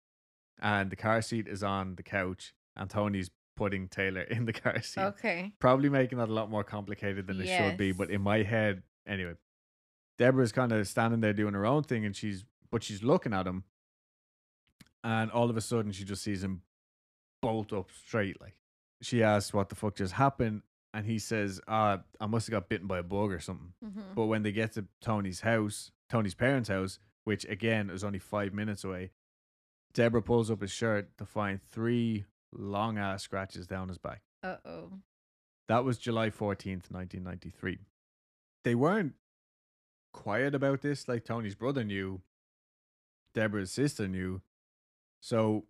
and 0.60 0.90
the 0.90 0.96
car 0.96 1.22
seat 1.22 1.48
is 1.48 1.62
on 1.62 1.96
the 1.98 2.04
couch, 2.04 2.56
and 2.76 2.90
Tony's 2.90 3.30
putting 3.56 3.88
Taylor 3.88 4.22
in 4.38 4.46
the 4.46 4.54
car 4.54 4.82
seat 4.82 5.02
Okay. 5.02 5.54
probably 5.60 5.90
making 5.90 6.18
that 6.18 6.30
a 6.30 6.34
lot 6.34 6.50
more 6.50 6.64
complicated 6.64 7.28
than 7.28 7.40
it 7.40 7.48
should 7.58 7.78
be. 7.78 7.92
But 7.92 8.10
in 8.10 8.22
my 8.22 8.42
head, 8.44 8.82
anyway, 9.06 9.34
Deborah's 10.18 10.52
kind 10.52 10.72
of 10.72 10.88
standing 10.88 11.20
there 11.22 11.34
doing 11.34 11.54
her 11.54 11.66
own 11.66 11.84
thing, 11.84 12.04
and 12.06 12.16
she's 12.16 12.44
but 12.72 12.84
she's 12.84 13.04
looking 13.04 13.34
at 13.34 13.46
him, 13.46 13.66
and 15.04 15.30
all 15.30 15.50
of 15.50 15.56
a 15.58 15.62
sudden 15.62 15.92
she 15.92 16.04
just 16.04 16.24
sees 16.24 16.44
him 16.44 16.64
bolt 17.42 17.72
up 17.72 17.90
straight. 17.92 18.42
Like 18.42 18.56
she 19.02 19.22
asks, 19.22 19.54
"What 19.54 19.70
the 19.70 19.76
fuck 19.76 19.96
just 19.96 20.14
happened?" 20.14 20.64
And 20.98 21.06
he 21.06 21.20
says, 21.20 21.62
"Ah, 21.68 22.00
I 22.20 22.26
must 22.26 22.48
have 22.48 22.52
got 22.52 22.70
bitten 22.70 22.88
by 22.88 22.98
a 22.98 23.04
bug 23.04 23.32
or 23.32 23.40
something." 23.40 23.74
Mm-hmm. 23.86 24.16
But 24.16 24.26
when 24.26 24.42
they 24.42 24.52
get 24.52 24.74
to 24.74 24.86
Tony's 25.00 25.42
house, 25.42 25.92
Tony's 26.10 26.34
parents' 26.34 26.70
house, 26.70 26.98
which 27.24 27.46
again 27.46 27.92
is 27.92 28.04
only 28.04 28.18
five 28.18 28.52
minutes 28.52 28.84
away, 28.84 29.12
Deborah 29.94 30.24
pulls 30.24 30.50
up 30.50 30.62
his 30.62 30.72
shirt 30.72 31.16
to 31.20 31.26
find 31.26 31.62
three 31.62 32.26
long 32.52 32.98
ass 32.98 33.22
scratches 33.22 33.68
down 33.68 33.90
his 33.90 34.00
back. 34.00 34.22
Uh 34.42 34.56
oh. 34.66 34.92
That 35.68 35.84
was 35.84 36.00
July 36.00 36.30
14th, 36.30 36.90
1993. 36.90 37.78
They 38.64 38.74
weren't 38.74 39.14
quiet 40.14 40.56
about 40.56 40.82
this 40.82 41.08
like 41.08 41.26
Tony's 41.26 41.56
brother 41.56 41.84
knew, 41.84 42.22
Deborah's 43.36 43.72
sister 43.72 44.08
knew. 44.08 44.42
So 45.22 45.66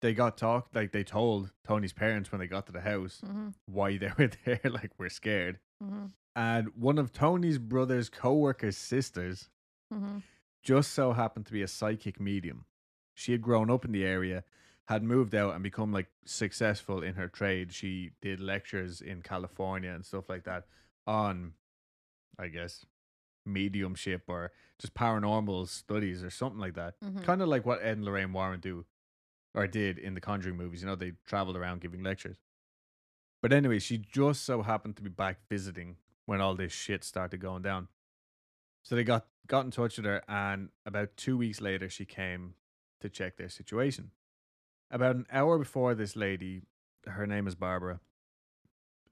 they 0.00 0.14
got 0.14 0.36
talked, 0.36 0.74
like 0.74 0.92
they 0.92 1.02
told 1.04 1.50
Tony's 1.66 1.92
parents 1.92 2.30
when 2.30 2.38
they 2.40 2.46
got 2.46 2.66
to 2.66 2.72
the 2.72 2.80
house 2.80 3.20
Mm-hmm. 3.24 3.48
why 3.66 3.96
they 3.98 4.10
were 4.18 4.30
there, 4.44 4.60
like 4.64 4.92
we're 4.98 5.08
scared. 5.08 5.58
Mm-hmm. 5.82 6.06
And 6.36 6.68
one 6.76 6.98
of 6.98 7.12
Tony's 7.12 7.58
brother's 7.58 8.08
co 8.08 8.34
worker's 8.34 8.76
sisters 8.76 9.48
Mm-hmm. 9.92 10.18
just 10.62 10.92
so 10.92 11.12
happened 11.14 11.46
to 11.46 11.52
be 11.52 11.62
a 11.62 11.68
psychic 11.68 12.20
medium. 12.20 12.66
She 13.14 13.32
had 13.32 13.40
grown 13.42 13.70
up 13.70 13.84
in 13.86 13.92
the 13.92 14.04
area, 14.04 14.44
had 14.86 15.02
moved 15.02 15.34
out 15.34 15.54
and 15.54 15.62
become 15.62 15.92
like 15.92 16.08
successful 16.26 17.02
in 17.02 17.14
her 17.14 17.26
trade. 17.28 17.72
She 17.72 18.10
did 18.20 18.38
lectures 18.38 19.00
in 19.00 19.22
California 19.22 19.90
and 19.90 20.04
stuff 20.04 20.28
like 20.28 20.44
that 20.44 20.64
on, 21.06 21.54
I 22.38 22.48
guess, 22.48 22.84
mediumship 23.46 24.22
or 24.28 24.52
just 24.78 24.94
paranormal 24.94 25.68
studies 25.68 26.22
or 26.22 26.30
something 26.30 26.60
like 26.60 26.74
that. 26.74 26.94
Mhm. 27.02 27.24
Kind 27.24 27.42
of 27.42 27.48
like 27.48 27.64
what 27.66 27.80
Ed 27.82 27.96
and 27.96 28.04
Lorraine 28.04 28.32
Warren 28.32 28.60
do 28.60 28.84
or 29.58 29.66
did 29.66 29.98
in 29.98 30.14
the 30.14 30.20
Conjuring 30.20 30.56
movies. 30.56 30.82
You 30.82 30.86
know, 30.86 30.94
they 30.94 31.12
traveled 31.26 31.56
around 31.56 31.80
giving 31.80 32.02
lectures. 32.02 32.36
But 33.42 33.52
anyway, 33.52 33.80
she 33.80 33.98
just 33.98 34.44
so 34.44 34.62
happened 34.62 34.96
to 34.96 35.02
be 35.02 35.10
back 35.10 35.38
visiting 35.50 35.96
when 36.26 36.40
all 36.40 36.54
this 36.54 36.72
shit 36.72 37.02
started 37.02 37.40
going 37.40 37.62
down. 37.62 37.88
So 38.84 38.94
they 38.94 39.04
got 39.04 39.26
got 39.48 39.64
in 39.64 39.70
touch 39.70 39.96
with 39.96 40.06
her, 40.06 40.22
and 40.28 40.68
about 40.86 41.16
two 41.16 41.36
weeks 41.36 41.60
later, 41.60 41.88
she 41.88 42.04
came 42.04 42.54
to 43.00 43.08
check 43.08 43.36
their 43.36 43.48
situation. 43.48 44.12
About 44.90 45.16
an 45.16 45.26
hour 45.32 45.58
before 45.58 45.94
this 45.94 46.16
lady, 46.16 46.62
her 47.06 47.26
name 47.26 47.46
is 47.46 47.54
Barbara. 47.54 48.00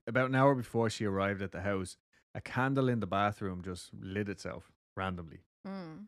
About 0.07 0.29
an 0.29 0.35
hour 0.35 0.55
before 0.55 0.89
she 0.91 1.05
arrived 1.05 1.43
at 1.43 1.53
the 1.53 1.63
house, 1.63 1.97
a 2.35 2.41
candle 2.41 2.89
in 2.89 3.01
the 3.01 3.07
bathroom 3.07 3.63
just 3.63 3.91
lit 3.99 4.29
itself 4.29 4.71
randomly. 4.97 5.41
Mm. 5.67 6.07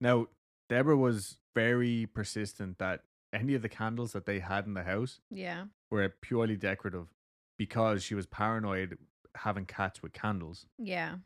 Now, 0.00 0.28
Deborah 0.68 0.96
was 0.96 1.38
very 1.54 2.06
persistent 2.06 2.78
that 2.78 3.02
any 3.32 3.54
of 3.54 3.62
the 3.62 3.68
candles 3.68 4.12
that 4.12 4.26
they 4.26 4.40
had 4.40 4.66
in 4.66 4.74
the 4.74 4.82
house 4.82 5.20
Yeah. 5.30 5.66
were 5.90 6.08
purely 6.08 6.56
decorative 6.56 7.08
because 7.56 8.02
she 8.02 8.14
was 8.14 8.26
paranoid 8.26 8.98
having 9.36 9.66
cats 9.66 10.02
with 10.02 10.12
candles. 10.12 10.66
Yeah. 10.78 11.16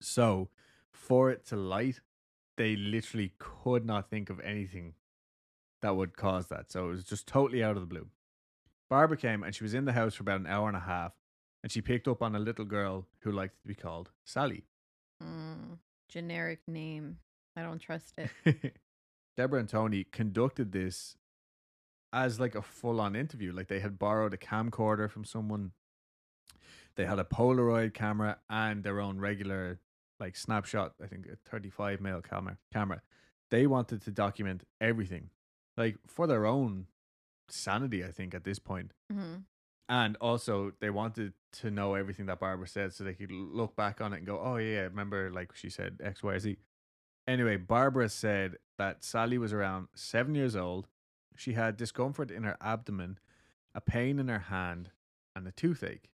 So, 0.00 0.48
for 0.92 1.30
it 1.30 1.44
to 1.46 1.56
light, 1.56 2.00
they 2.56 2.76
literally 2.76 3.32
could 3.38 3.84
not 3.84 4.10
think 4.10 4.30
of 4.30 4.40
anything 4.40 4.94
that 5.80 5.96
would 5.96 6.16
cause 6.16 6.48
that. 6.48 6.70
So, 6.70 6.86
it 6.86 6.88
was 6.90 7.04
just 7.04 7.26
totally 7.26 7.62
out 7.62 7.76
of 7.76 7.82
the 7.82 7.86
blue. 7.86 8.08
Barbara 8.90 9.16
came 9.16 9.42
and 9.42 9.54
she 9.54 9.64
was 9.64 9.74
in 9.74 9.84
the 9.84 9.92
house 9.92 10.14
for 10.14 10.22
about 10.22 10.40
an 10.40 10.46
hour 10.46 10.68
and 10.68 10.76
a 10.76 10.80
half 10.80 11.12
and 11.62 11.70
she 11.72 11.80
picked 11.80 12.08
up 12.08 12.20
on 12.22 12.34
a 12.34 12.38
little 12.40 12.64
girl 12.64 13.06
who 13.20 13.30
liked 13.32 13.60
to 13.62 13.68
be 13.68 13.74
called 13.74 14.10
Sallie. 14.24 14.64
Mm, 15.22 15.78
generic 16.08 16.60
name. 16.66 17.18
I 17.56 17.62
don't 17.62 17.78
trust 17.78 18.18
it. 18.18 18.74
Deborah 19.36 19.60
and 19.60 19.68
Tony 19.68 20.04
conducted 20.04 20.72
this 20.72 21.16
as 22.12 22.38
like 22.38 22.54
a 22.54 22.62
full 22.62 23.00
on 23.00 23.16
interview. 23.16 23.52
Like 23.52 23.68
they 23.68 23.80
had 23.80 23.98
borrowed 23.98 24.34
a 24.34 24.36
camcorder 24.36 25.10
from 25.10 25.24
someone. 25.24 25.72
They 26.96 27.06
had 27.06 27.18
a 27.18 27.24
Polaroid 27.24 27.94
camera 27.94 28.38
and 28.50 28.82
their 28.82 29.00
own 29.00 29.18
regular 29.18 29.80
like 30.20 30.36
snapshot, 30.36 30.92
I 31.02 31.06
think 31.06 31.26
a 31.26 31.36
35 31.50 32.00
mil 32.00 32.20
camera 32.20 32.58
camera. 32.72 33.02
They 33.50 33.66
wanted 33.66 34.02
to 34.02 34.10
document 34.10 34.64
everything. 34.80 35.30
Like 35.76 35.96
for 36.06 36.26
their 36.26 36.46
own 36.46 36.86
sanity, 37.48 38.04
I 38.04 38.10
think, 38.10 38.34
at 38.34 38.44
this 38.44 38.58
point. 38.58 38.92
hmm 39.10 39.36
And 39.88 40.16
also 40.20 40.72
they 40.80 40.90
wanted 40.90 41.32
to 41.60 41.70
know 41.70 41.94
everything 41.94 42.26
that 42.26 42.40
Barbara 42.40 42.68
said 42.68 42.92
so 42.92 43.04
they 43.04 43.14
could 43.14 43.32
look 43.32 43.74
back 43.74 44.00
on 44.00 44.12
it 44.12 44.18
and 44.18 44.26
go, 44.26 44.38
Oh 44.42 44.56
yeah, 44.56 44.82
remember 44.82 45.30
like 45.30 45.54
she 45.54 45.70
said 45.70 45.98
X, 46.02 46.22
Y, 46.22 46.38
Z. 46.38 46.56
Anyway, 47.26 47.56
Barbara 47.56 48.08
said 48.08 48.56
that 48.82 49.04
Sallie 49.04 49.38
was 49.38 49.52
around 49.52 49.86
seven 49.94 50.34
years 50.34 50.56
old. 50.56 50.88
She 51.36 51.52
had 51.52 51.76
discomfort 51.76 52.32
in 52.32 52.42
her 52.42 52.56
abdomen, 52.60 53.20
a 53.76 53.80
pain 53.80 54.18
in 54.18 54.26
her 54.26 54.40
hand, 54.40 54.90
and 55.36 55.46
a 55.46 55.52
toothache. 55.52 56.10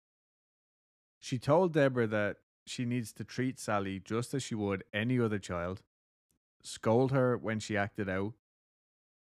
She 1.20 1.38
told 1.38 1.72
Deborah 1.72 2.09
that 2.09 2.38
she 2.66 2.85
needs 2.85 3.12
to 3.12 3.24
treat 3.24 3.61
Sallie 3.61 4.00
just 4.00 4.35
as 4.35 4.42
she 4.42 4.57
would 4.57 4.83
any 4.92 5.20
other 5.20 5.38
child, 5.38 5.83
scold 6.61 7.12
her 7.12 7.37
when 7.37 7.61
she 7.61 7.76
acted 7.76 8.09
out, 8.09 8.33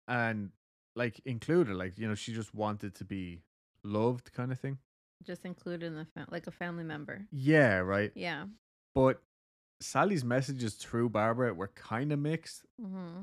and 0.07 0.51
like 0.95 1.19
include 1.25 1.67
her. 1.67 1.75
Like, 1.75 1.97
you 1.97 2.07
know, 2.07 2.15
she 2.15 2.33
just 2.33 2.55
wanted 2.55 2.95
to 2.95 3.03
be 3.03 3.41
loved, 3.83 4.31
kind 4.31 4.53
of 4.53 4.59
thing. 4.61 4.77
Just 5.25 5.43
included 5.43 5.87
in 5.87 5.95
the 5.95 6.05
fam- 6.05 6.27
like 6.31 6.47
a 6.47 6.51
family 6.51 6.85
member. 6.85 7.27
Yeah, 7.33 7.79
right. 7.79 8.13
Yeah. 8.15 8.45
But 8.93 9.21
Sallie's 9.79 10.23
messages 10.23 10.75
through 10.75 11.09
Barbara 11.09 11.53
were 11.53 11.67
kind 11.67 12.11
of 12.11 12.19
mixed. 12.19 12.65
Mm-hmm. 12.81 13.21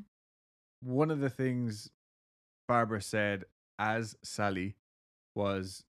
One 0.82 1.10
of 1.10 1.20
the 1.20 1.30
things 1.30 1.90
Barbara 2.68 3.00
said 3.00 3.44
as 3.78 4.16
Sallie 4.22 4.76
was 5.34 5.84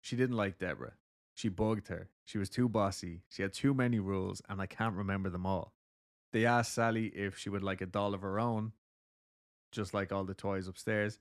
she 0.00 0.16
didn't 0.16 0.36
like 0.36 0.58
Deborah. 0.58 0.94
She 1.34 1.48
bugged 1.48 1.88
her. 1.88 2.08
She 2.24 2.38
was 2.38 2.50
too 2.50 2.68
bossy. 2.68 3.22
She 3.28 3.42
had 3.42 3.52
too 3.52 3.72
many 3.72 4.00
rules, 4.00 4.42
and 4.48 4.60
I 4.60 4.66
can't 4.66 4.96
remember 4.96 5.30
them 5.30 5.46
all. 5.46 5.72
They 6.32 6.44
asked 6.44 6.74
Sallie 6.74 7.06
if 7.06 7.38
she 7.38 7.48
would 7.48 7.62
like 7.62 7.80
a 7.80 7.86
doll 7.86 8.12
of 8.12 8.22
her 8.22 8.38
own, 8.40 8.72
just 9.72 9.94
like 9.94 10.12
all 10.12 10.24
the 10.24 10.34
toys 10.34 10.66
upstairs. 10.68 11.20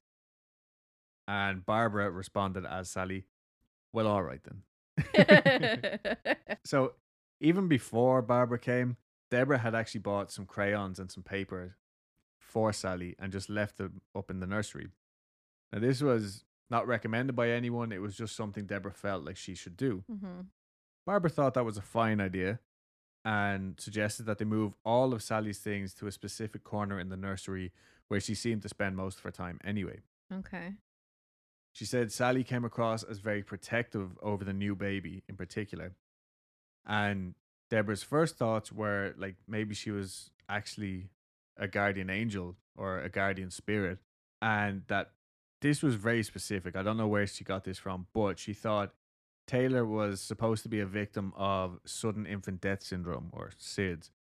And 1.27 1.65
Barbara 1.65 2.09
responded 2.09 2.65
as 2.65 2.89
Sallie, 2.89 3.25
Well, 3.93 4.07
all 4.07 4.23
right 4.23 4.41
then. 4.43 4.63
So 6.65 6.93
even 7.39 7.67
before 7.67 8.21
Barbara 8.21 8.59
came, 8.59 8.97
Deborah 9.29 9.57
had 9.59 9.75
actually 9.75 10.01
bought 10.01 10.31
some 10.31 10.45
crayons 10.45 10.99
and 10.99 11.11
some 11.11 11.23
paper 11.23 11.75
for 12.39 12.71
Sallie 12.71 13.15
and 13.19 13.31
just 13.31 13.49
left 13.49 13.77
them 13.77 14.01
up 14.15 14.29
in 14.31 14.39
the 14.39 14.47
nursery. 14.47 14.87
Now 15.71 15.79
this 15.79 16.01
was 16.01 16.45
not 16.69 16.87
recommended 16.87 17.35
by 17.35 17.49
anyone, 17.49 17.91
it 17.91 18.01
was 18.01 18.15
just 18.15 18.35
something 18.35 18.65
Deborah 18.65 18.93
felt 18.93 19.23
like 19.23 19.37
she 19.37 19.55
should 19.55 19.77
do. 19.77 20.03
hmm 20.09 20.41
Barbara 21.05 21.29
thought 21.29 21.53
that 21.53 21.63
was 21.63 21.77
a 21.77 21.81
fine 21.81 22.19
idea 22.19 22.59
and 23.23 23.79
suggested 23.79 24.25
that 24.25 24.39
they 24.39 24.45
move 24.45 24.73
all 24.83 25.13
of 25.13 25.23
Sallie's 25.23 25.59
things 25.59 25.93
to 25.93 26.07
a 26.07 26.11
specific 26.11 26.65
corner 26.65 26.99
in 26.99 27.07
the 27.07 27.15
nursery 27.15 27.71
where 28.09 28.19
she 28.19 28.35
seemed 28.35 28.61
to 28.63 28.69
spend 28.69 28.97
most 28.97 29.17
of 29.17 29.23
her 29.23 29.31
time 29.31 29.57
anyway. 29.63 30.01
Okay. 30.33 30.73
She 31.71 31.85
said 31.85 32.11
Sallie 32.11 32.43
came 32.43 32.65
across 32.65 33.03
as 33.03 33.19
very 33.19 33.41
protective 33.43 34.17
over 34.21 34.43
the 34.43 34.53
new 34.53 34.75
baby 34.75 35.23
in 35.29 35.37
particular. 35.37 35.93
And 36.87 37.35
Deborah's 37.69 38.03
first 38.03 38.37
thoughts 38.37 38.71
were 38.71 39.13
like 39.17 39.35
maybe 39.47 39.75
she 39.75 39.91
was 39.91 40.31
actually 40.47 41.09
a 41.57 41.67
guardian 41.67 42.09
angel 42.09 42.55
or 42.75 42.99
a 42.99 43.09
guardian 43.09 43.51
spirit. 43.51 43.99
And 44.41 44.83
that 44.87 45.11
this 45.61 45.81
was 45.83 45.95
very 45.95 46.23
specific. 46.23 46.75
I 46.75 46.83
don't 46.83 46.97
know 46.97 47.07
where 47.07 47.27
she 47.27 47.43
got 47.43 47.63
this 47.65 47.77
from, 47.79 48.07
but 48.13 48.39
she 48.39 48.53
thought 48.53 48.93
Taylor 49.47 49.85
was 49.85 50.21
supposed 50.21 50.63
to 50.63 50.69
be 50.69 50.79
a 50.79 50.85
victim 50.85 51.33
of 51.35 51.79
sudden 51.85 52.25
infant 52.25 52.61
death 52.61 52.83
syndrome 52.83 53.29
or 53.33 53.51
SIDS. 53.59 54.11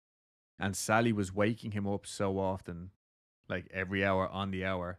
And 0.59 0.75
Sallie 0.75 1.13
was 1.13 1.31
waking 1.33 1.71
him 1.71 1.85
up 1.87 2.07
so 2.07 2.39
often, 2.39 2.89
like 3.47 3.67
every 3.71 4.03
hour 4.03 4.27
on 4.27 4.49
the 4.51 4.65
hour, 4.65 4.97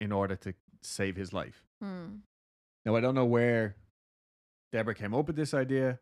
in 0.00 0.12
order 0.12 0.36
to 0.36 0.54
save 0.82 1.16
his 1.16 1.32
life. 1.32 1.64
Hmm. 1.82 2.18
Now 2.86 2.94
I 2.94 3.00
don't 3.00 3.16
know 3.16 3.24
where 3.24 3.74
Deborah 4.72 4.94
came 4.94 5.12
up 5.14 5.26
with 5.26 5.34
this 5.36 5.52
idea, 5.52 5.98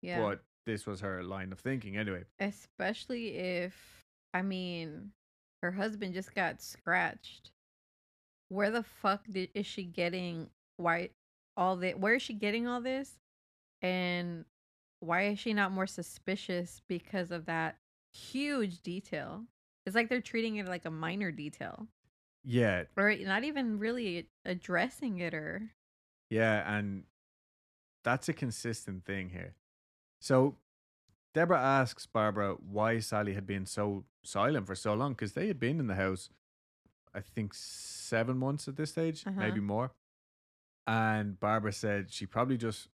Yeah. 0.00 0.22
but 0.22 0.42
this 0.68 0.86
was 0.86 1.00
her 1.00 1.24
line 1.24 1.50
of 1.50 1.58
thinking 1.58 1.96
anyway. 1.96 2.24
Especially 2.38 3.38
if, 3.38 4.04
I 4.34 4.42
mean, 4.42 5.12
her 5.62 5.72
husband 5.72 6.12
just 6.12 6.34
got 6.34 6.60
scratched. 6.60 7.52
Where 8.50 8.70
the 8.70 8.82
fuck 8.82 9.24
did, 9.28 9.48
is 9.54 9.64
she 9.64 9.84
getting 9.84 10.50
why 10.76 11.10
all 11.56 11.76
the 11.76 11.92
where 11.92 12.14
is 12.14 12.22
she 12.22 12.34
getting 12.34 12.68
all 12.68 12.82
this? 12.82 13.18
And 13.80 14.44
why 15.00 15.28
is 15.28 15.38
she 15.38 15.54
not 15.54 15.72
more 15.72 15.86
suspicious 15.86 16.82
because 16.86 17.30
of 17.30 17.46
that 17.46 17.76
huge 18.12 18.82
detail? 18.82 19.44
It's 19.86 19.96
like 19.96 20.10
they're 20.10 20.20
treating 20.20 20.56
it 20.56 20.68
like 20.68 20.84
a 20.84 20.90
minor 20.90 21.32
detail. 21.32 21.86
Yeah, 22.44 22.84
Or 22.96 23.14
not 23.14 23.44
even 23.44 23.78
really 23.78 24.28
addressing 24.44 25.18
it 25.18 25.32
or 25.32 25.70
yeah, 26.30 26.76
and 26.76 27.04
that's 28.04 28.28
a 28.28 28.34
consistent 28.34 29.04
thing 29.06 29.30
here. 29.30 29.54
So 30.20 30.56
Deborah 31.34 31.60
asks 31.60 32.06
Barbara 32.06 32.54
why 32.54 32.98
Sallie 33.00 33.34
had 33.34 33.46
been 33.46 33.66
so 33.66 34.04
silent 34.24 34.66
for 34.66 34.74
so 34.74 34.94
long 34.94 35.12
because 35.12 35.32
they 35.32 35.46
had 35.46 35.58
been 35.60 35.78
in 35.80 35.86
the 35.86 35.94
house, 35.94 36.30
I 37.14 37.20
think, 37.20 37.54
seven 37.54 38.38
months 38.38 38.68
at 38.68 38.76
this 38.76 38.90
stage, 38.90 39.24
Uh-huh. 39.26 39.40
maybe 39.40 39.60
more. 39.60 39.92
And 40.86 41.38
Barbara 41.38 41.72
said 41.72 42.10
she 42.12 42.26
probably 42.26 42.56
just 42.56 42.88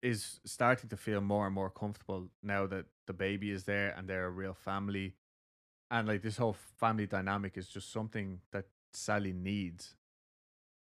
is 0.00 0.40
starting 0.46 0.88
to 0.88 0.96
feel 0.96 1.20
more 1.20 1.44
and 1.46 1.54
more 1.54 1.68
comfortable 1.68 2.30
now 2.42 2.66
that 2.66 2.86
the 3.06 3.12
baby 3.12 3.50
is 3.50 3.64
there 3.64 3.90
and 3.90 4.08
they're 4.08 4.26
a 4.26 4.30
real 4.30 4.54
family. 4.54 5.14
And 5.90 6.08
like 6.08 6.22
this 6.22 6.38
whole 6.38 6.54
family 6.78 7.06
dynamic 7.06 7.56
is 7.58 7.68
just 7.68 7.92
something 7.92 8.40
that 8.52 8.66
Sallie 8.92 9.32
needs. 9.34 9.96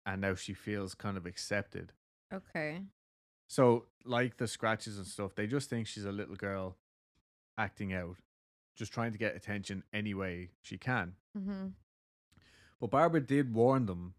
And 0.05 0.21
now 0.21 0.35
she 0.35 0.53
feels 0.53 0.93
kind 0.95 1.17
of 1.17 1.25
accepted. 1.25 1.91
okay. 2.33 2.81
So, 3.53 3.85
like 4.03 4.37
the 4.37 4.47
scratches 4.47 4.97
and 4.97 5.05
stuff, 5.05 5.35
they 5.35 5.45
just 5.45 5.69
think 5.69 5.85
she's 5.85 6.05
a 6.05 6.11
little 6.11 6.35
girl 6.35 6.75
acting 7.55 7.93
out, 7.93 8.15
just 8.75 8.91
trying 8.91 9.11
to 9.11 9.19
get 9.19 9.35
attention 9.35 9.83
any 9.93 10.15
way 10.15 10.49
she 10.63 10.79
can. 10.79 11.13
Mm-hmm. 11.37 11.67
But 12.81 12.89
Barbara 12.89 13.21
did 13.21 13.53
warn 13.53 13.85
them 13.85 14.15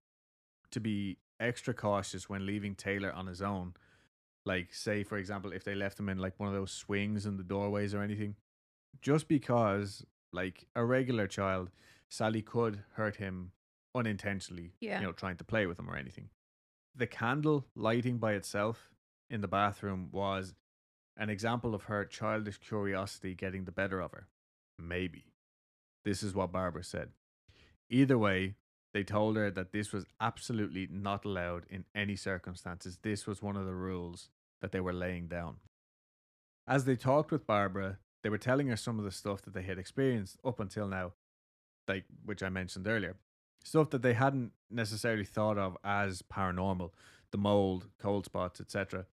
to 0.71 0.79
be 0.79 1.19
extra 1.41 1.75
cautious 1.75 2.29
when 2.29 2.47
leaving 2.47 2.77
Taylor 2.77 3.13
on 3.13 3.27
his 3.27 3.43
own. 3.43 3.75
Like, 4.45 4.73
say, 4.73 5.03
for 5.03 5.19
example, 5.19 5.53
if 5.53 5.65
they 5.65 5.75
left 5.75 5.99
him 5.99 6.09
in 6.09 6.19
like 6.19 6.39
one 6.39 6.49
of 6.49 6.55
those 6.55 6.71
swings 6.71 7.27
in 7.27 7.37
the 7.37 7.43
doorways 7.43 7.93
or 7.93 8.03
anything, 8.03 8.37
just 9.03 9.27
because, 9.27 10.07
like 10.33 10.69
a 10.77 10.85
regular 10.85 11.27
child, 11.27 11.73
Sallie 12.09 12.41
could 12.41 12.85
hurt 12.93 13.17
him 13.17 13.51
unintentionally, 13.97 14.75
Yeah. 14.79 15.01
you 15.01 15.07
know, 15.07 15.13
trying 15.13 15.39
to 15.39 15.45
play 15.45 15.67
with 15.67 15.77
him 15.77 15.91
or 15.91 15.97
anything. 15.97 16.31
The 16.95 17.09
candle 17.09 17.67
lighting 17.75 18.19
by 18.19 18.35
itself 18.35 18.94
in 19.31 19.41
the 19.41 19.49
bathroom 19.49 20.09
was 20.13 20.55
an 21.17 21.31
example 21.31 21.75
of 21.75 21.85
her 21.85 22.05
childish 22.05 22.59
curiosity 22.59 23.35
getting 23.35 23.65
the 23.65 23.73
better 23.73 24.01
of 24.01 24.13
her. 24.13 24.29
Maybe. 24.79 25.27
This 26.05 26.23
is 26.23 26.35
what 26.35 26.53
Barbara 26.53 26.85
said. 26.85 27.11
Either 27.89 28.19
way, 28.19 28.55
they 28.93 29.03
told 29.03 29.37
her 29.37 29.51
that 29.51 29.73
this 29.73 29.93
was 29.93 30.07
absolutely 30.21 30.89
not 30.91 31.25
allowed 31.25 31.67
in 31.69 31.85
any 31.95 32.17
circumstances. 32.17 32.99
This 33.03 33.27
was 33.27 33.43
one 33.43 33.57
of 33.57 33.67
the 33.67 33.75
rules 33.75 34.29
that 34.61 34.73
they 34.73 34.81
were 34.81 34.93
laying 34.93 35.27
down. 35.27 35.57
As 36.67 36.85
they 36.85 36.97
talked 36.97 37.31
with 37.31 37.47
Barbara, 37.47 37.99
they 38.23 38.31
were 38.31 38.39
telling 38.39 38.69
her 38.69 38.77
some 38.77 38.99
of 38.99 39.05
the 39.05 39.11
stuff 39.11 39.43
that 39.43 39.53
they 39.53 39.63
had 39.63 39.79
experienced 39.79 40.39
up 40.45 40.61
until 40.61 40.89
now, 40.89 41.13
like 41.87 42.05
which 42.25 42.43
I 42.43 42.49
mentioned 42.49 42.87
earlier. 42.87 43.17
Stuff 43.63 43.91
that 43.91 44.03
they 44.03 44.15
hadn't 44.15 44.53
necessarily 44.71 45.25
thought 45.25 45.59
of 45.59 45.77
as 45.85 46.23
paranormal, 46.23 46.91
the 47.33 47.39
mold, 47.39 47.89
cold 47.99 48.25
spots, 48.25 48.61
etc. 48.61 49.07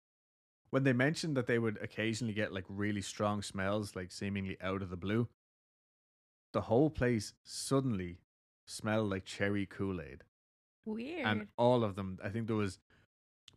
When 0.70 0.84
they 0.84 0.92
mentioned 0.92 1.36
that 1.36 1.46
they 1.46 1.58
would 1.58 1.78
occasionally 1.80 2.34
get 2.34 2.52
like 2.52 2.64
really 2.68 3.00
strong 3.00 3.42
smells, 3.42 3.96
like 3.96 4.12
seemingly 4.12 4.56
out 4.60 4.82
of 4.82 4.90
the 4.90 4.96
blue, 4.96 5.28
the 6.52 6.62
whole 6.62 6.90
place 6.90 7.32
suddenly 7.42 8.18
smelled 8.66 9.10
like 9.10 9.24
cherry 9.24 9.64
Kool 9.64 10.00
Aid 10.00 10.24
Weird. 10.84 11.26
and 11.26 11.48
all 11.56 11.84
of 11.84 11.94
them 11.94 12.18
i 12.22 12.28
think 12.28 12.46
there 12.46 12.56
was 12.56 12.78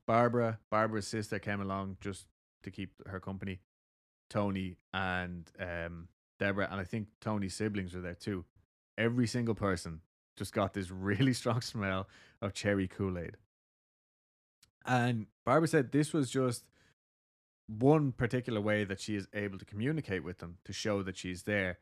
Barbara, 0.08 0.60
Barbara's 0.70 1.08
sister 1.08 1.40
came 1.40 1.62
along 1.62 1.98
just 2.02 2.26
to 2.64 2.72
keep 2.72 2.92
her 3.08 3.20
company. 3.20 3.60
Tony 4.30 4.78
and 4.94 5.50
um, 5.60 6.08
Deborah, 6.40 6.68
and 6.72 6.80
I 6.80 6.84
think 6.84 7.08
Tony's 7.20 7.54
siblings 7.54 7.94
were 7.94 8.02
there 8.02 8.16
too. 8.16 8.46
Every 8.98 9.28
single 9.28 9.56
person 9.56 10.02
just 10.38 10.54
got 10.54 10.74
this 10.74 10.90
really 10.92 11.34
strong 11.34 11.62
smell 11.62 12.08
of 12.42 12.54
cherry 12.54 12.88
Kool 12.88 13.18
Aid. 13.18 13.38
And 14.86 15.28
Barbara 15.46 15.68
said 15.68 15.92
this 15.92 16.14
was 16.14 16.30
just 16.30 16.66
one 17.80 18.12
particular 18.12 18.60
way 18.60 18.84
that 18.84 19.00
she 19.00 19.16
is 19.16 19.28
able 19.34 19.58
to 19.58 19.66
communicate 19.66 20.24
with 20.24 20.40
them 20.40 20.58
to 20.66 20.74
show 20.74 21.04
that 21.04 21.18
she's 21.18 21.44
there. 21.44 21.80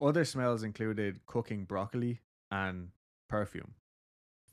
Other 0.00 0.24
smells 0.24 0.62
included 0.62 1.24
cooking 1.26 1.64
broccoli 1.64 2.20
and 2.50 2.88
perfume, 3.28 3.74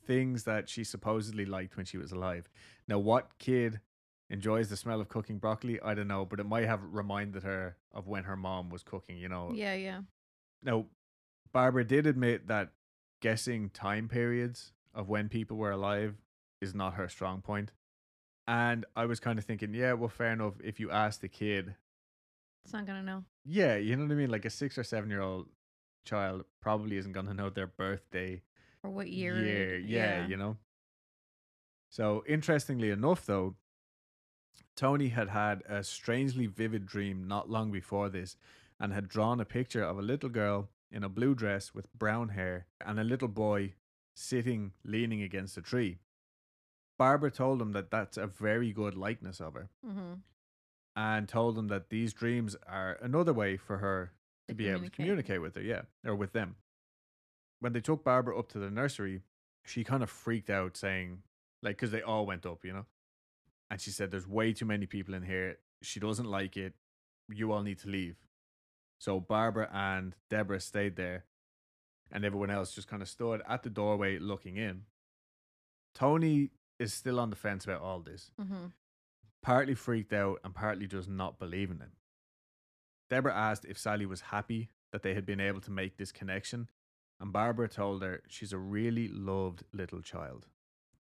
things 0.06 0.44
that 0.44 0.68
she 0.68 0.84
supposedly 0.84 1.44
liked 1.44 1.76
when 1.76 1.86
she 1.86 1.98
was 1.98 2.12
alive. 2.12 2.48
Now, 2.86 2.98
what 2.98 3.38
kid 3.38 3.80
enjoys 4.30 4.68
the 4.68 4.76
smell 4.76 5.00
of 5.00 5.08
cooking 5.08 5.38
broccoli? 5.38 5.80
I 5.80 5.94
don't 5.94 6.08
know, 6.08 6.24
but 6.24 6.38
it 6.38 6.46
might 6.46 6.66
have 6.66 6.80
reminded 6.82 7.42
her 7.42 7.76
of 7.92 8.06
when 8.06 8.24
her 8.24 8.36
mom 8.36 8.70
was 8.70 8.82
cooking, 8.82 9.16
you 9.16 9.28
know. 9.28 9.52
Yeah, 9.54 9.74
yeah. 9.74 10.00
Now, 10.62 10.86
Barbara 11.52 11.84
did 11.84 12.06
admit 12.06 12.46
that 12.48 12.70
guessing 13.20 13.70
time 13.70 14.08
periods 14.08 14.72
of 14.94 15.08
when 15.08 15.28
people 15.28 15.56
were 15.56 15.70
alive 15.70 16.16
is 16.60 16.74
not 16.74 16.94
her 16.94 17.08
strong 17.08 17.40
point. 17.40 17.72
And 18.48 18.86
I 18.96 19.04
was 19.04 19.20
kind 19.20 19.38
of 19.38 19.44
thinking, 19.44 19.74
yeah, 19.74 19.92
well, 19.92 20.08
fair 20.08 20.32
enough. 20.32 20.54
If 20.64 20.80
you 20.80 20.90
ask 20.90 21.20
the 21.20 21.28
kid, 21.28 21.74
It's 22.64 22.72
not 22.72 22.86
gonna 22.86 23.02
know. 23.02 23.24
yeah, 23.44 23.76
you 23.76 23.94
know 23.94 24.04
what 24.04 24.12
I 24.12 24.14
mean? 24.16 24.30
Like 24.30 24.46
a 24.46 24.50
six 24.50 24.78
or 24.78 24.84
seven 24.84 25.10
year 25.10 25.20
old 25.20 25.48
child 26.06 26.44
probably 26.62 26.96
isn't 26.96 27.12
going 27.12 27.26
to 27.26 27.34
know 27.34 27.50
their 27.50 27.66
birthday 27.66 28.40
Or 28.82 28.90
what 28.90 29.08
year? 29.10 29.34
year. 29.36 29.74
it- 29.76 29.84
Yeah, 29.84 30.26
you 30.26 30.38
know. 30.38 30.56
So, 31.90 32.24
interestingly 32.26 32.90
enough, 32.90 33.26
though, 33.26 33.56
Tony 34.76 35.08
had 35.08 35.28
had 35.28 35.62
a 35.68 35.84
strangely 35.84 36.46
vivid 36.46 36.86
dream 36.86 37.28
not 37.28 37.50
long 37.50 37.70
before 37.70 38.08
this 38.08 38.36
and 38.80 38.92
had 38.94 39.08
drawn 39.08 39.40
a 39.40 39.44
picture 39.44 39.82
of 39.82 39.98
a 39.98 40.02
little 40.02 40.28
girl 40.30 40.70
in 40.90 41.04
a 41.04 41.08
blue 41.10 41.34
dress 41.34 41.74
with 41.74 41.92
brown 41.92 42.30
hair 42.30 42.66
and 42.80 42.98
a 42.98 43.04
little 43.04 43.28
boy 43.28 43.74
sitting 44.14 44.72
leaning 44.84 45.20
against 45.22 45.56
a 45.58 45.62
tree. 45.62 45.98
Barbara 46.98 47.30
told 47.30 47.62
him 47.62 47.72
that 47.72 47.90
that's 47.90 48.16
a 48.16 48.26
very 48.26 48.72
good 48.72 48.94
likeness 48.96 49.40
of 49.40 49.54
her 49.54 49.68
Mm-hmm. 49.86 50.14
and 50.96 51.28
told 51.28 51.56
him 51.56 51.68
that 51.68 51.90
these 51.90 52.12
dreams 52.12 52.56
are 52.66 52.98
another 53.00 53.32
way 53.32 53.56
for 53.56 53.78
her 53.78 54.12
to 54.48 54.52
To 54.52 54.54
be 54.54 54.68
able 54.68 54.80
to 54.84 54.90
communicate. 54.90 54.96
communicate 55.26 55.42
with 55.42 55.54
her, 55.54 55.62
yeah, 55.62 55.82
or 56.04 56.14
with 56.16 56.32
them. 56.32 56.56
When 57.60 57.72
they 57.72 57.80
took 57.80 58.04
Barbara 58.04 58.38
up 58.38 58.48
to 58.50 58.58
the 58.58 58.70
nursery, 58.70 59.22
she 59.64 59.84
kind 59.84 60.02
of 60.02 60.10
freaked 60.10 60.50
out, 60.50 60.76
saying, 60.76 61.22
like, 61.62 61.76
because 61.76 61.90
they 61.90 62.02
all 62.02 62.24
went 62.26 62.46
up, 62.46 62.64
you 62.64 62.72
know, 62.72 62.86
and 63.70 63.80
she 63.80 63.90
said, 63.90 64.10
"There's 64.10 64.26
way 64.26 64.52
too 64.52 64.64
many 64.64 64.86
people 64.86 65.14
in 65.14 65.22
here. 65.22 65.58
She 65.82 66.00
doesn't 66.00 66.26
like 66.26 66.56
it. 66.56 66.74
You 67.28 67.52
all 67.52 67.62
need 67.62 67.78
to 67.80 67.88
leave." 67.88 68.16
So 69.00 69.20
Barbara 69.20 69.68
and 69.72 70.16
Deborah 70.30 70.60
stayed 70.60 70.96
there, 70.96 71.24
and 72.10 72.24
everyone 72.24 72.50
else 72.50 72.74
just 72.74 72.88
kind 72.88 73.02
of 73.02 73.08
stood 73.08 73.42
at 73.46 73.62
the 73.62 73.70
doorway 73.70 74.18
looking 74.18 74.56
in. 74.56 74.86
Tony 75.94 76.50
is 76.78 76.92
still 76.92 77.18
on 77.20 77.30
the 77.30 77.36
fence 77.36 77.64
about 77.64 77.80
all 77.82 78.00
this 78.00 78.30
Mm-hmm. 78.40 78.66
partly 79.42 79.74
freaked 79.74 80.12
out 80.12 80.38
and 80.44 80.54
partly 80.54 80.86
just 80.86 81.08
not 81.08 81.38
believing 81.38 81.80
it. 81.80 81.90
Deborah 83.10 83.34
asked 83.34 83.64
if 83.64 83.78
Sallie 83.78 84.06
was 84.06 84.20
happy 84.20 84.70
that 84.92 85.02
they 85.02 85.14
had 85.14 85.24
been 85.26 85.40
able 85.40 85.60
to 85.62 85.70
make 85.70 85.96
this 85.96 86.12
connection, 86.12 86.68
and 87.20 87.32
Barbara 87.32 87.68
told 87.68 88.02
her 88.02 88.22
she's 88.28 88.52
a 88.52 88.58
really 88.58 89.08
loved 89.08 89.64
little 89.72 90.00
child. 90.02 90.46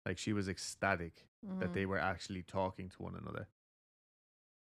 Like 0.06 0.18
she 0.18 0.34
was 0.34 0.48
ecstatic 0.50 1.28
Mm-hmm. 1.46 1.60
that 1.60 1.74
they 1.74 1.86
were 1.86 2.00
actually 2.00 2.42
talking 2.42 2.88
to 2.88 3.04
one 3.04 3.16
another. 3.22 3.48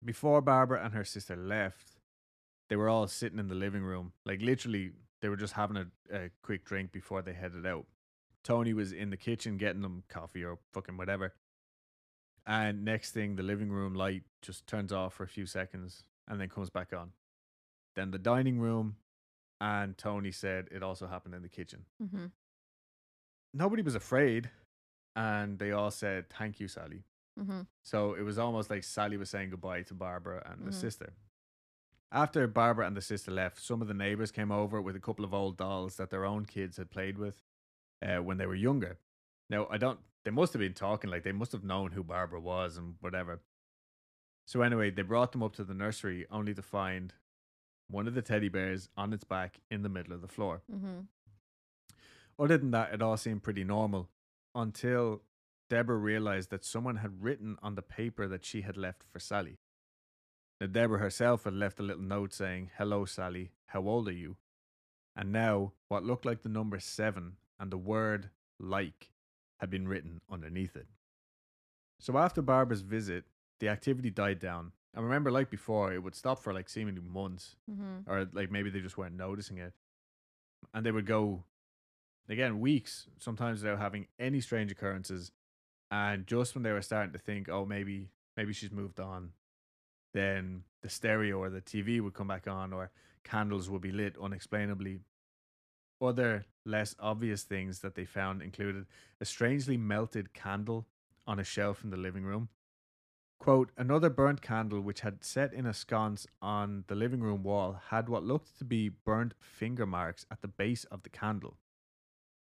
Before 0.03 0.41
Barbara 0.41 0.83
and 0.83 0.93
her 0.93 1.05
sister 1.05 1.37
left, 1.37 1.91
they 2.69 2.75
were 2.75 2.89
all 2.89 3.07
sitting 3.07 3.39
in 3.39 3.47
the 3.47 3.55
living 3.55 3.81
room. 3.83 4.11
Like 4.25 4.41
literally, 4.41 4.91
they 5.21 5.29
were 5.29 5.37
just 5.37 5.53
having 5.53 5.77
a, 5.77 5.85
a 6.13 6.29
quick 6.41 6.65
drink 6.65 6.91
before 6.91 7.21
they 7.21 7.31
headed 7.31 7.65
out. 7.65 7.85
Tony 8.45 8.73
was 8.73 8.93
in 8.93 9.09
the 9.09 9.17
kitchen 9.17 9.57
getting 9.57 9.81
them 9.81 10.03
coffee 10.07 10.45
or 10.45 10.59
fucking 10.71 10.95
whatever. 10.95 11.33
And 12.47 12.85
next 12.85 13.11
thing, 13.11 13.35
the 13.35 13.43
living 13.43 13.71
room 13.71 13.95
light 13.95 14.23
just 14.43 14.67
turns 14.67 14.93
off 14.93 15.15
for 15.15 15.23
a 15.23 15.27
few 15.27 15.47
seconds 15.47 16.03
and 16.27 16.39
then 16.39 16.47
comes 16.47 16.69
back 16.69 16.93
on. 16.93 17.11
Then 17.95 18.11
the 18.11 18.19
dining 18.19 18.59
room, 18.59 18.97
and 19.59 19.97
Tony 19.97 20.31
said 20.31 20.67
it 20.71 20.83
also 20.83 21.07
happened 21.07 21.33
in 21.33 21.41
the 21.41 21.49
kitchen. 21.49 21.85
Mm-hmm. 22.01 22.25
Nobody 23.53 23.81
was 23.81 23.95
afraid, 23.95 24.49
and 25.15 25.57
they 25.57 25.71
all 25.71 25.91
said, 25.91 26.29
Thank 26.29 26.59
you, 26.59 26.67
Sallie. 26.67 27.03
Mm-hmm. 27.39 27.61
So 27.83 28.13
it 28.13 28.21
was 28.21 28.37
almost 28.37 28.69
like 28.69 28.83
Sallie 28.83 29.17
was 29.17 29.29
saying 29.29 29.49
goodbye 29.49 29.81
to 29.83 29.93
Barbara 29.93 30.43
and 30.51 30.65
the 30.67 30.71
Mhm. 30.71 30.79
sister. 30.81 31.13
After 32.11 32.47
Barbara 32.47 32.85
and 32.85 32.95
the 32.95 33.01
sister 33.01 33.31
left, 33.31 33.59
some 33.59 33.81
of 33.81 33.87
the 33.87 33.93
neighbors 33.93 34.31
came 34.31 34.51
over 34.51 34.81
with 34.81 34.95
a 34.95 34.99
couple 35.01 35.25
of 35.25 35.33
old 35.33 35.57
dolls 35.57 35.97
that 35.97 36.11
their 36.11 36.25
own 36.25 36.45
kids 36.45 36.77
had 36.77 36.91
played 36.91 37.17
with 37.17 37.41
uh, 38.01 38.17
when 38.17 38.37
they 38.37 38.45
were 38.45 38.55
younger. 38.55 38.97
Now, 39.49 39.67
I 39.69 39.77
don't, 39.77 39.99
they 40.23 40.31
must 40.31 40.53
have 40.53 40.59
been 40.59 40.73
talking, 40.73 41.09
like 41.09 41.23
they 41.23 41.31
must 41.31 41.51
have 41.51 41.63
known 41.63 41.91
who 41.91 42.03
Barbara 42.03 42.39
was 42.39 42.77
and 42.77 42.95
whatever. 42.99 43.41
So, 44.47 44.61
anyway, 44.61 44.91
they 44.91 45.01
brought 45.01 45.31
them 45.31 45.43
up 45.43 45.55
to 45.55 45.63
the 45.63 45.73
nursery 45.73 46.25
only 46.31 46.53
to 46.53 46.61
find 46.61 47.13
one 47.89 48.07
of 48.07 48.15
the 48.15 48.21
teddy 48.21 48.49
bears 48.49 48.89
on 48.97 49.13
its 49.13 49.23
back 49.23 49.59
in 49.69 49.83
the 49.83 49.89
middle 49.89 50.13
of 50.13 50.21
the 50.21 50.27
floor. 50.27 50.61
Mm-hmm. 50.71 51.01
Other 52.37 52.57
than 52.57 52.71
that, 52.71 52.93
it 52.93 53.01
all 53.01 53.17
seemed 53.17 53.43
pretty 53.43 53.63
normal 53.63 54.09
until 54.53 55.21
Deborah 55.69 55.97
realized 55.97 56.49
that 56.51 56.65
someone 56.65 56.97
had 56.97 57.23
written 57.23 57.57
on 57.61 57.75
the 57.75 57.81
paper 57.81 58.27
that 58.27 58.45
she 58.45 58.61
had 58.61 58.77
left 58.77 59.03
for 59.11 59.19
Sallie. 59.19 59.59
Now, 60.59 60.67
Deborah 60.67 60.99
herself 60.99 61.43
had 61.43 61.53
left 61.53 61.79
a 61.79 61.83
little 61.83 62.03
note 62.03 62.33
saying, 62.33 62.71
Hello, 62.77 63.05
Sallie, 63.05 63.51
how 63.67 63.87
old 63.87 64.07
are 64.07 64.13
you? 64.13 64.37
And 65.15 65.31
now, 65.31 65.73
what 65.87 66.03
looked 66.03 66.25
like 66.25 66.41
the 66.41 66.49
number 66.49 66.79
seven 66.79 67.37
and 67.59 67.71
the 67.71 67.77
word 67.77 68.29
like 68.59 69.11
had 69.59 69.69
been 69.69 69.87
written 69.87 70.19
underneath 70.29 70.75
it. 70.75 70.87
So, 71.99 72.17
after 72.17 72.41
Barbara's 72.41 72.81
visit, 72.81 73.23
the 73.59 73.69
activity 73.69 74.09
died 74.09 74.39
down. 74.39 74.73
I 74.95 74.99
remember, 75.01 75.31
like 75.31 75.49
before, 75.49 75.93
it 75.93 76.03
would 76.03 76.15
stop 76.15 76.39
for 76.39 76.53
like 76.53 76.69
seemingly 76.69 77.01
months 77.01 77.55
Mm-hmm. 77.69 78.09
or 78.09 78.27
like 78.33 78.51
maybe 78.51 78.69
they 78.69 78.79
just 78.81 78.97
weren't 78.97 79.15
noticing 79.17 79.57
it. 79.57 79.73
And 80.73 80.85
they 80.85 80.91
would 80.91 81.05
go 81.05 81.43
again 82.29 82.59
weeks, 82.59 83.07
sometimes 83.19 83.61
without 83.61 83.79
having 83.79 84.07
any 84.19 84.41
strange 84.41 84.71
occurrences. 84.71 85.31
And 85.91 86.25
just 86.27 86.55
when 86.55 86.63
they 86.63 86.71
were 86.71 86.81
starting 86.81 87.13
to 87.13 87.19
think, 87.19 87.47
oh, 87.49 87.65
maybe 87.65 88.09
maybe 88.35 88.51
she's 88.53 88.71
moved 88.71 88.99
on, 88.99 89.31
then 90.13 90.63
the 90.81 90.89
stereo 90.89 91.37
or 91.39 91.49
the 91.49 91.61
TV 91.61 92.01
would 92.01 92.13
come 92.13 92.27
back 92.27 92.47
on, 92.47 92.73
or 92.73 92.91
candles 93.23 93.69
would 93.69 93.81
be 93.81 93.91
lit 93.91 94.15
unexplainably. 94.21 94.99
Other 96.05 96.45
less 96.65 96.95
obvious 96.99 97.43
things 97.43 97.79
that 97.79 97.95
they 97.95 98.05
found 98.05 98.41
included 98.41 98.85
a 99.21 99.25
strangely 99.25 99.77
melted 99.77 100.33
candle 100.33 100.85
on 101.27 101.39
a 101.39 101.43
shelf 101.43 101.83
in 101.83 101.89
the 101.89 101.97
living 101.97 102.23
room. 102.23 102.49
Quote, 103.39 103.71
another 103.77 104.09
burnt 104.09 104.41
candle 104.41 104.81
which 104.81 105.01
had 105.01 105.23
set 105.23 105.53
in 105.53 105.65
a 105.65 105.73
sconce 105.73 106.25
on 106.41 106.85
the 106.87 106.95
living 106.95 107.19
room 107.21 107.43
wall 107.43 107.79
had 107.89 108.07
what 108.09 108.23
looked 108.23 108.57
to 108.57 108.63
be 108.65 108.89
burnt 108.89 109.33
finger 109.39 109.85
marks 109.85 110.25
at 110.31 110.41
the 110.41 110.47
base 110.47 110.85
of 110.85 111.03
the 111.03 111.09
candle. 111.09 111.57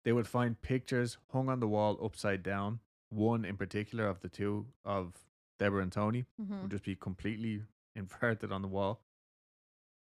They 0.05 0.13
would 0.13 0.27
find 0.27 0.61
pictures 0.61 1.19
hung 1.33 1.49
on 1.49 1.61
the 1.61 1.69
wall 1.69 1.99
upside 2.03 2.43
down, 2.43 2.81
one 3.09 3.45
in 3.45 3.57
particular 3.57 4.07
of 4.07 4.21
the 4.21 4.29
two 4.29 4.67
of 4.85 5.15
Deborah 5.59 5.83
and 5.83 5.93
Tony 5.93 6.25
Mm-hmm. 6.41 6.63
would 6.63 6.71
just 6.71 6.85
be 6.85 6.97
completely 6.97 7.63
inverted 7.95 8.51
on 8.51 8.63
the 8.63 8.69
wall. 8.69 9.01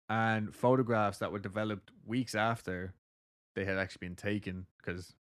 And 0.09 0.55
photographs 0.55 1.19
that 1.19 1.33
were 1.33 1.39
developed 1.39 1.91
weeks 2.05 2.35
after 2.35 2.95
they 3.55 3.65
had 3.65 3.79
actually 3.79 4.07
been 4.09 4.17
taken, 4.17 4.67
because 4.79 5.15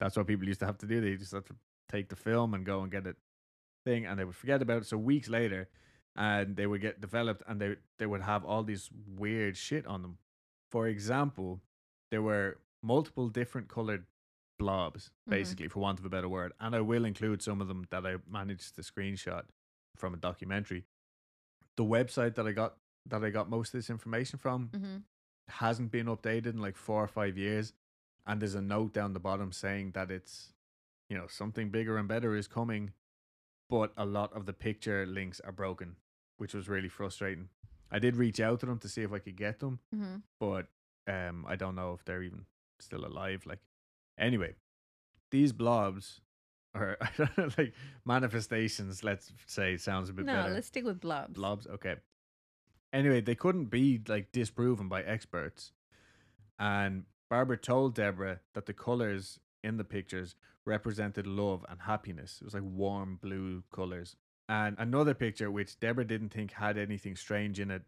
that's 0.00 0.16
what 0.16 0.26
people 0.26 0.46
used 0.46 0.60
to 0.60 0.66
have 0.66 0.78
to 0.78 0.86
do. 0.86 1.00
They 1.00 1.16
just 1.16 1.32
had 1.32 1.46
to 1.46 1.56
take 1.88 2.08
the 2.08 2.16
film 2.16 2.54
and 2.54 2.64
go 2.64 2.80
and 2.82 2.90
get 2.90 3.06
it 3.06 3.16
thing, 3.84 4.06
and 4.06 4.18
they 4.18 4.24
would 4.24 4.34
forget 4.36 4.62
about 4.62 4.78
it. 4.82 4.86
So 4.86 4.96
weeks 4.98 5.28
later, 5.28 5.68
and 6.16 6.56
they 6.56 6.66
would 6.66 6.80
get 6.80 7.00
developed, 7.00 7.42
and 7.46 7.60
they 7.60 7.76
they 7.98 8.06
would 8.06 8.22
have 8.22 8.44
all 8.44 8.62
these 8.64 8.90
weird 9.06 9.56
shit 9.56 9.86
on 9.86 10.02
them. 10.02 10.18
For 10.70 10.88
example, 10.88 11.60
there 12.10 12.22
were 12.22 12.58
multiple 12.82 13.28
different 13.28 13.68
colored 13.68 14.06
blobs, 14.58 15.10
Mhm. 15.26 15.30
basically, 15.30 15.68
for 15.68 15.80
want 15.80 15.98
of 15.98 16.04
a 16.04 16.08
better 16.08 16.28
word. 16.28 16.52
And 16.58 16.74
I 16.74 16.80
will 16.80 17.04
include 17.04 17.42
some 17.42 17.60
of 17.60 17.68
them 17.68 17.86
that 17.90 18.06
I 18.06 18.16
managed 18.26 18.74
to 18.76 18.82
screenshot 18.82 19.44
from 19.96 20.14
a 20.14 20.16
documentary. 20.16 20.86
The 21.76 21.84
website 21.84 22.34
that 22.36 22.46
I 22.46 22.52
got 22.52 22.78
that 23.06 23.22
I 23.22 23.30
got 23.30 23.48
most 23.48 23.68
of 23.68 23.78
this 23.78 23.90
information 23.90 24.38
from 24.38 24.70
Mm-hmm. 24.70 24.96
Hasn't 25.48 25.90
been 25.90 26.06
updated 26.06 26.46
in 26.46 26.60
like 26.60 26.76
four 26.76 27.02
or 27.02 27.08
five 27.08 27.36
years. 27.38 27.72
And 28.26 28.40
there's 28.40 28.54
a 28.56 28.60
note 28.62 28.92
down 28.92 29.12
the 29.12 29.20
bottom 29.20 29.52
saying 29.52 29.92
that 29.92 30.10
it's, 30.10 30.52
you 31.08 31.16
know, 31.16 31.26
something 31.28 31.70
bigger 31.70 31.96
and 31.96 32.08
better 32.08 32.34
is 32.34 32.48
coming. 32.48 32.92
But 33.70 33.92
a 33.96 34.04
lot 34.04 34.32
of 34.32 34.46
the 34.46 34.52
picture 34.52 35.06
links 35.06 35.40
are 35.40 35.52
broken, 35.52 35.96
which 36.38 36.54
was 36.54 36.68
really 36.68 36.88
frustrating. 36.88 37.48
I 37.90 37.98
did 38.00 38.16
reach 38.16 38.40
out 38.40 38.60
to 38.60 38.66
them 38.66 38.78
to 38.80 38.88
see 38.88 39.02
if 39.02 39.12
I 39.12 39.18
could 39.20 39.36
get 39.36 39.60
them, 39.60 39.78
Mm-hmm. 39.94 40.16
but 40.40 40.66
um, 41.08 41.44
I 41.48 41.54
don't 41.54 41.76
know 41.76 41.92
if 41.92 42.04
they're 42.04 42.22
even 42.24 42.46
still 42.80 43.04
alive. 43.06 43.44
Like, 43.46 43.60
anyway, 44.18 44.54
these 45.30 45.52
blobs 45.52 46.20
or 46.74 46.96
I 47.00 47.08
don't 47.16 47.38
know, 47.38 47.48
like 47.56 47.72
manifestations. 48.04 49.04
Let's 49.04 49.32
say 49.46 49.76
sounds 49.76 50.08
a 50.10 50.12
bit 50.12 50.26
no, 50.26 50.34
better. 50.34 50.54
let's 50.54 50.66
stick 50.66 50.84
with 50.84 51.00
blobs. 51.00 51.32
Blobs. 51.34 51.66
Okay. 51.68 51.94
Anyway, 52.96 53.20
they 53.20 53.34
couldn't 53.34 53.66
be 53.66 54.00
like 54.08 54.32
disproven 54.32 54.88
by 54.88 55.02
experts, 55.02 55.72
and 56.58 57.04
Barbara 57.28 57.58
told 57.58 57.94
Deborah 57.94 58.40
that 58.54 58.64
the 58.64 58.72
colors 58.72 59.38
in 59.62 59.76
the 59.76 59.84
pictures 59.84 60.34
represented 60.64 61.26
love 61.26 61.62
and 61.68 61.82
happiness. 61.82 62.38
It 62.40 62.46
was 62.46 62.54
like 62.54 62.62
warm 62.64 63.18
blue 63.20 63.64
colors. 63.70 64.16
And 64.48 64.76
another 64.78 65.12
picture, 65.12 65.50
which 65.50 65.78
Deborah 65.78 66.06
didn't 66.06 66.30
think 66.30 66.52
had 66.52 66.78
anything 66.78 67.16
strange 67.16 67.60
in 67.60 67.70
it 67.70 67.82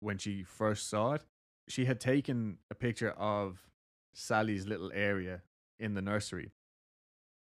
when 0.00 0.16
she 0.16 0.42
first 0.42 0.88
saw 0.88 1.12
it, 1.12 1.26
she 1.68 1.84
had 1.84 2.00
taken 2.00 2.56
a 2.70 2.74
picture 2.74 3.10
of 3.10 3.68
Sallie's 4.14 4.66
little 4.66 4.90
area 4.94 5.42
in 5.78 5.92
the 5.92 6.00
nursery. 6.00 6.52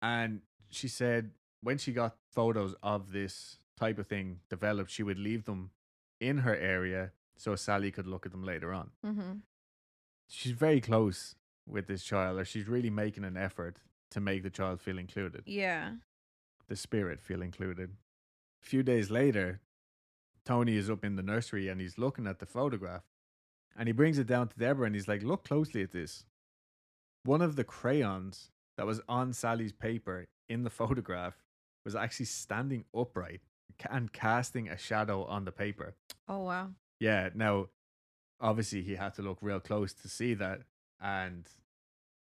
And 0.01 0.41
she 0.69 0.89
said 0.89 1.31
when 1.61 1.77
she 1.77 1.93
got 1.93 2.17
photos 2.33 2.75
of 2.83 3.13
this 3.13 3.59
type 3.79 3.97
of 3.97 4.07
thing 4.07 4.41
developed, 4.49 4.91
she 4.91 5.03
would 5.03 5.19
leave 5.19 5.45
them 5.45 5.69
in 6.27 6.39
her 6.39 6.55
area 6.55 7.11
so 7.37 7.55
Sallie 7.55 7.91
could 7.91 8.07
look 8.07 8.25
at 8.25 8.31
them 8.31 8.43
later 8.43 8.73
on. 8.73 8.91
Mm-hmm. 9.05 9.31
She's 10.27 10.53
very 10.53 10.81
close 10.81 11.35
with 11.67 11.87
this 11.87 12.03
child, 12.03 12.39
or 12.39 12.45
she's 12.45 12.67
really 12.67 12.89
making 12.89 13.23
an 13.23 13.37
effort 13.37 13.77
to 14.11 14.19
make 14.19 14.43
the 14.43 14.49
child 14.49 14.79
feel 14.81 14.97
included, 14.97 15.43
Yeah. 15.45 15.93
the 16.67 16.75
spirit 16.75 17.19
feel 17.21 17.41
included. 17.41 17.91
A 18.63 18.65
few 18.65 18.83
days 18.83 19.09
later, 19.09 19.61
Tony 20.45 20.75
is 20.77 20.89
up 20.89 21.03
in 21.03 21.15
the 21.15 21.23
nursery 21.23 21.67
and 21.69 21.79
he's 21.81 21.97
looking 21.97 22.27
at 22.27 22.39
the 22.39 22.45
photograph 22.45 23.03
and 23.75 23.87
he 23.87 23.93
brings 23.93 24.19
it 24.19 24.27
down 24.27 24.47
to 24.49 24.57
Deborah 24.59 24.85
and 24.85 24.95
he's 24.95 25.07
like, 25.07 25.23
Look 25.23 25.43
closely 25.45 25.81
at 25.81 25.91
this. 25.91 26.25
One 27.23 27.41
of 27.41 27.55
the 27.55 27.63
crayons 27.63 28.51
that 28.77 28.85
was 28.85 29.01
on 29.07 29.33
Sallie's 29.33 29.71
paper 29.73 30.27
in 30.49 30.63
the 30.63 30.69
photograph 30.81 31.35
was 31.85 31.95
actually 31.95 32.25
standing 32.27 32.85
upright 32.95 33.41
and 33.89 34.11
casting 34.13 34.69
a 34.69 34.77
shadow 34.77 35.25
on 35.25 35.45
the 35.45 35.51
paper. 35.51 35.95
Oh 36.27 36.43
wow. 36.43 36.69
Yeah, 36.99 37.29
now 37.33 37.67
obviously 38.39 38.81
he 38.81 38.95
had 38.95 39.13
to 39.15 39.21
look 39.21 39.39
real 39.41 39.59
close 39.59 39.93
to 39.93 40.07
see 40.07 40.33
that, 40.35 40.61
and 41.01 41.47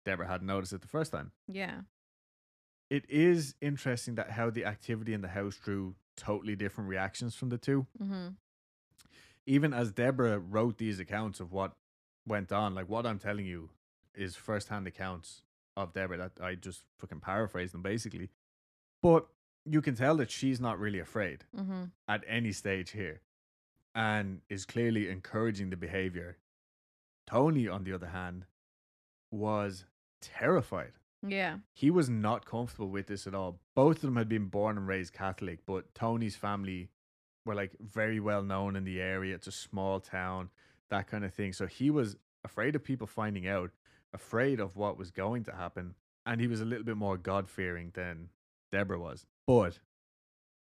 Deborah 0.04 0.28
hadn't 0.28 0.46
noticed 0.46 0.72
it 0.72 0.82
the 0.82 0.88
first 0.88 1.12
time. 1.12 1.32
Yeah. 1.50 1.80
It 2.88 3.04
is 3.08 3.54
interesting 3.60 4.14
that 4.14 4.30
how 4.30 4.50
the 4.50 4.64
activity 4.64 5.12
in 5.12 5.20
the 5.20 5.28
house 5.28 5.56
drew 5.56 5.96
totally 6.16 6.56
different 6.56 6.88
reactions 6.88 7.34
from 7.34 7.48
the 7.48 7.58
two. 7.58 7.86
Mm-hmm. 8.00 8.28
Even 9.46 9.72
as 9.72 9.90
Deborah 9.90 10.38
wrote 10.38 10.78
these 10.78 11.00
accounts 11.00 11.40
of 11.40 11.52
what 11.52 11.72
went 12.26 12.52
on, 12.52 12.74
like 12.74 12.88
what 12.88 13.06
I'm 13.06 13.18
telling 13.18 13.46
you 13.46 13.70
is 14.14 14.36
first-hand 14.36 14.86
accounts 14.86 15.42
of 15.76 15.92
Deborah 15.92 16.16
that 16.16 16.32
I 16.40 16.54
just 16.54 16.84
fucking 16.98 17.20
paraphrase 17.20 17.72
them 17.72 17.82
basically. 17.82 18.30
But 19.02 19.26
you 19.68 19.82
can 19.82 19.94
tell 19.94 20.16
that 20.16 20.30
she's 20.30 20.60
not 20.60 20.78
really 20.78 21.00
afraid. 21.00 21.44
Mm-hmm. 21.56 21.84
at 22.08 22.22
any 22.28 22.52
stage 22.52 22.90
here 22.90 23.20
and 23.96 24.42
is 24.50 24.66
clearly 24.66 25.08
encouraging 25.08 25.70
the 25.70 25.76
behavior. 25.76 26.36
Tony, 27.26 27.66
on 27.66 27.84
the 27.84 27.92
other 27.94 28.08
hand, 28.08 28.44
was 29.30 29.86
terrified. 30.20 30.92
Yeah. 31.26 31.56
He 31.72 31.90
was 31.90 32.08
not 32.08 32.44
comfortable 32.44 32.90
with 32.90 33.06
this 33.06 33.26
at 33.26 33.34
all. 33.34 33.58
Both 33.74 33.96
of 33.96 34.02
them 34.02 34.16
had 34.16 34.28
been 34.28 34.46
born 34.46 34.76
and 34.76 34.86
raised 34.86 35.14
Catholic, 35.14 35.60
but 35.66 35.94
Tony's 35.94 36.36
family 36.36 36.90
were 37.46 37.54
like 37.54 37.72
very 37.80 38.20
well 38.20 38.42
known 38.42 38.76
in 38.76 38.84
the 38.84 39.00
area. 39.00 39.34
It's 39.34 39.46
a 39.46 39.52
small 39.52 39.98
town, 39.98 40.50
that 40.90 41.08
kind 41.08 41.24
of 41.24 41.32
thing. 41.32 41.54
So 41.54 41.66
he 41.66 41.90
was 41.90 42.16
afraid 42.44 42.76
of 42.76 42.84
people 42.84 43.06
finding 43.06 43.48
out, 43.48 43.70
afraid 44.12 44.60
of 44.60 44.76
what 44.76 44.98
was 44.98 45.10
going 45.10 45.44
to 45.44 45.52
happen. 45.52 45.94
And 46.26 46.40
he 46.40 46.46
was 46.48 46.60
a 46.60 46.64
little 46.66 46.84
bit 46.84 46.96
more 46.98 47.16
God 47.16 47.48
fearing 47.48 47.92
than 47.94 48.28
Deborah 48.70 48.98
was. 48.98 49.24
But 49.46 49.78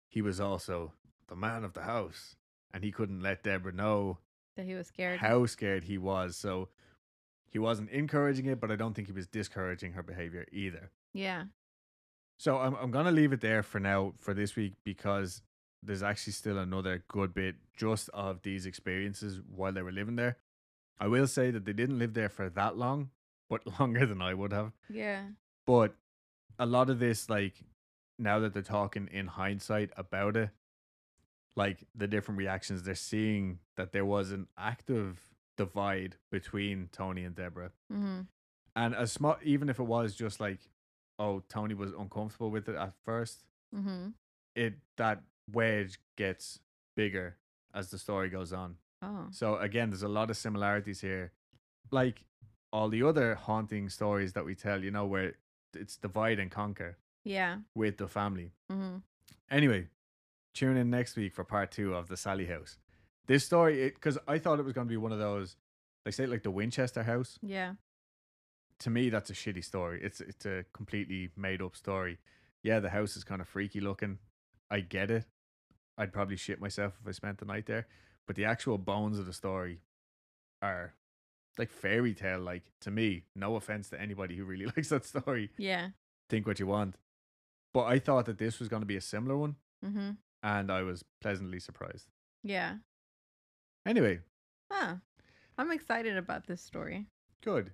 he 0.08 0.22
was 0.22 0.40
also 0.40 0.94
the 1.28 1.36
man 1.36 1.64
of 1.64 1.74
the 1.74 1.84
house. 1.84 2.36
And 2.74 2.84
he 2.84 2.92
couldn't 2.92 3.22
let 3.22 3.42
Deborah 3.44 3.72
know 3.72 4.18
That 4.58 4.66
he 4.66 4.74
was 4.74 4.88
scared. 4.88 5.20
how 5.20 5.46
scared 5.46 5.86
he 5.86 5.98
was. 5.98 6.36
So 6.36 6.68
he 7.50 7.58
wasn't 7.58 7.90
encouraging 7.92 8.48
it, 8.48 8.60
but 8.60 8.70
I 8.70 8.76
don't 8.76 8.94
think 8.94 9.08
he 9.08 9.14
was 9.14 9.28
discouraging 9.28 9.94
her 9.94 10.04
behavior 10.04 10.46
either. 10.52 10.92
yeah. 11.14 11.46
So 12.38 12.58
I'm 12.58 12.76
I'm 12.76 12.92
gonna 12.92 13.12
leave 13.14 13.32
it 13.32 13.40
there 13.40 13.64
for 13.64 13.80
now 13.80 14.14
for 14.20 14.34
this 14.34 14.58
week 14.58 14.74
because 14.84 15.42
there's 15.82 16.04
actually 16.04 16.34
still 16.34 16.58
another 16.58 17.02
good 17.08 17.34
bit 17.34 17.56
just 17.78 18.10
of 18.10 18.42
these 18.42 18.66
experiences 18.66 19.40
while 19.56 19.72
they 19.72 19.82
were 19.82 19.94
living 19.94 20.18
there. 20.18 20.36
I 21.00 21.08
will 21.08 21.28
say 21.28 21.50
that 21.52 21.64
they 21.64 21.72
didn't 21.72 21.98
live 21.98 22.14
there 22.14 22.28
for 22.28 22.50
that 22.50 22.76
long, 22.76 23.12
but 23.50 23.62
longer 23.80 24.06
than 24.06 24.22
I 24.22 24.34
would 24.34 24.52
have. 24.52 24.74
Yeah. 24.90 25.22
But 25.66 25.96
a 26.60 26.66
lot 26.66 26.90
of 26.90 27.00
this, 27.00 27.30
like 27.30 27.54
now 28.18 28.40
that 28.40 28.54
they're 28.54 28.62
talking 28.62 29.10
in 29.12 29.28
hindsight 29.28 29.92
about 29.98 30.36
it, 30.38 30.50
like 31.56 31.86
the 31.96 32.08
different 32.08 32.38
reactions, 32.38 32.84
they're 32.84 32.96
seeing 32.96 33.60
that 33.78 33.92
there 33.92 34.06
was 34.06 34.32
an 34.32 34.48
active 34.58 35.20
divide 35.58 36.18
between 36.32 36.90
Tony 36.92 37.24
and 37.24 37.36
Deborah. 37.36 37.72
Mm-hmm. 37.92 38.22
And 38.76 38.96
as 38.96 39.12
small, 39.12 39.38
even 39.44 39.70
if 39.70 39.80
it 39.80 39.84
was 39.84 40.16
just 40.16 40.40
like, 40.40 40.60
oh, 41.18 41.44
Tony 41.48 41.74
was 41.74 41.92
uncomfortable 41.94 42.52
with 42.52 42.70
it 42.70 42.76
at 42.76 42.94
first, 43.04 43.44
Mm-hmm. 43.76 44.10
it 44.56 44.76
that 44.96 45.22
wedge 45.52 46.00
gets 46.18 46.60
bigger 46.96 47.36
as 47.74 47.90
the 47.90 47.98
story 47.98 48.30
goes 48.30 48.54
on. 48.54 48.78
Oh. 49.02 49.28
So 49.32 49.58
again, 49.58 49.90
there's 49.90 50.04
a 50.04 50.08
lot 50.08 50.30
of 50.30 50.38
similarities 50.38 51.02
here, 51.02 51.34
like 51.92 52.24
all 52.72 52.88
the 52.88 53.04
other 53.04 53.36
haunting 53.36 53.90
stories 53.90 54.32
that 54.34 54.46
we 54.46 54.56
tell. 54.56 54.82
You 54.82 54.92
know, 54.92 55.06
where 55.06 55.34
it's 55.74 55.98
divide 55.98 56.40
and 56.40 56.50
conquer 56.50 56.98
Yeah. 57.26 57.58
with 57.76 57.98
the 57.98 58.08
family. 58.08 58.52
Mm-hmm. 58.72 58.98
Anyway, 59.52 59.88
tune 60.54 60.78
in 60.78 60.90
next 60.90 61.16
week 61.18 61.34
for 61.36 61.44
part 61.44 61.72
two 61.72 61.94
of 61.94 62.08
the 62.08 62.16
Sallie 62.18 62.46
House. 62.46 62.78
This 63.28 63.44
story, 63.44 63.90
because 63.90 64.18
I 64.28 64.38
thought 64.40 64.60
it 64.60 64.64
was 64.66 64.74
going 64.74 64.88
to 64.88 64.92
be 64.92 64.98
one 64.98 65.12
of 65.12 65.20
those, 65.20 65.58
like 66.06 66.14
say 66.14 66.26
like 66.28 66.44
the 66.44 66.52
Winchester 66.52 67.04
House. 67.04 67.38
Yeah. 67.42 67.74
to 68.80 68.90
me 68.90 69.10
that's 69.10 69.30
a 69.30 69.34
shitty 69.34 69.64
story. 69.64 70.00
It's 70.04 70.22
it's 70.22 70.46
a 70.46 70.64
completely 70.74 71.30
made 71.36 71.62
up 71.62 71.76
story. 71.76 72.20
Yeah, 72.64 72.80
the 72.80 72.90
house 72.90 73.16
is 73.18 73.24
kind 73.24 73.42
of 73.42 73.48
freaky 73.48 73.80
looking. 73.82 74.20
I 74.72 74.80
get 74.82 75.10
it. 75.12 75.26
I'd 75.98 76.12
probably 76.14 76.36
shit 76.36 76.60
myself 76.60 76.94
if 77.02 77.08
I 77.08 77.12
spent 77.12 77.38
the 77.40 77.46
night 77.46 77.66
there. 77.68 77.88
But 78.28 78.36
the 78.36 78.46
actual 78.46 78.78
bones 78.78 79.18
of 79.20 79.26
the 79.28 79.34
story 79.34 79.80
are 80.62 80.94
like 81.58 81.70
fairy 81.72 82.14
tale 82.14 82.40
like 82.40 82.64
to 82.82 82.92
me. 82.92 83.24
No 83.36 83.56
offense 83.56 83.90
to 83.90 84.02
anybody 84.02 84.36
who 84.36 84.44
really 84.46 84.66
likes 84.76 84.90
that 84.90 85.06
story. 85.06 85.50
Yeah. 85.58 85.90
Think 86.30 86.46
what 86.48 86.60
you 86.60 86.68
want. 86.68 86.96
But 87.76 87.88
I 87.88 88.00
thought 88.00 88.26
that 88.28 88.38
this 88.38 88.58
was 88.60 88.70
going 88.70 88.82
to 88.82 88.86
be 88.88 88.96
a 88.96 89.02
similar 89.02 89.36
one 89.38 89.58
Mm-hmm. 89.86 90.12
and 90.42 90.72
I 90.72 90.82
was 90.82 91.04
pleasantly 91.22 91.60
surprised. 91.60 92.08
Yeah. 92.42 92.78
Anyway, 93.86 94.22
Huh. 94.72 94.96
I'm 95.58 95.72
excited 95.72 96.16
about 96.18 96.48
this 96.48 96.62
story. 96.62 97.06
good. 97.44 97.72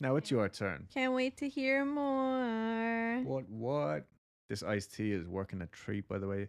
Now 0.00 0.14
it's 0.16 0.30
your 0.30 0.48
turn. 0.48 0.86
Can't 0.94 1.14
wait 1.14 1.36
to 1.38 1.48
hear 1.48 1.84
more. 1.84 3.22
What 3.24 3.48
what? 3.48 4.04
This 4.50 4.62
iced 4.62 4.94
tea 4.94 5.12
is 5.12 5.26
working 5.26 5.60
a 5.62 5.66
treat, 5.66 6.06
by 6.06 6.18
the 6.18 6.28
way, 6.28 6.48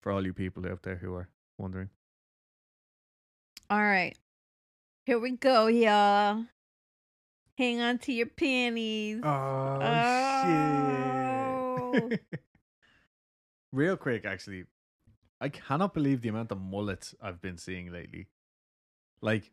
for 0.00 0.10
all 0.12 0.24
you 0.24 0.32
people 0.32 0.64
out 0.66 0.82
there 0.84 0.96
who 0.96 1.12
are 1.14 1.28
wondering. 1.58 1.90
All 3.68 3.82
right. 3.82 4.16
Here 5.04 5.18
we 5.18 5.32
go, 5.32 5.66
y'all. 5.66 6.44
Hang 7.58 7.80
on 7.80 7.98
to 7.98 8.12
your 8.12 8.26
panties. 8.28 9.20
Oh, 9.22 9.78
Oh. 9.82 10.42
shit! 10.44 11.19
Oh. 11.94 12.10
Real 13.72 13.96
quick, 13.96 14.24
actually, 14.24 14.64
I 15.40 15.48
cannot 15.48 15.94
believe 15.94 16.22
the 16.22 16.28
amount 16.28 16.50
of 16.52 16.60
mullets 16.60 17.14
I've 17.22 17.40
been 17.40 17.56
seeing 17.56 17.92
lately. 17.92 18.26
Like 19.22 19.52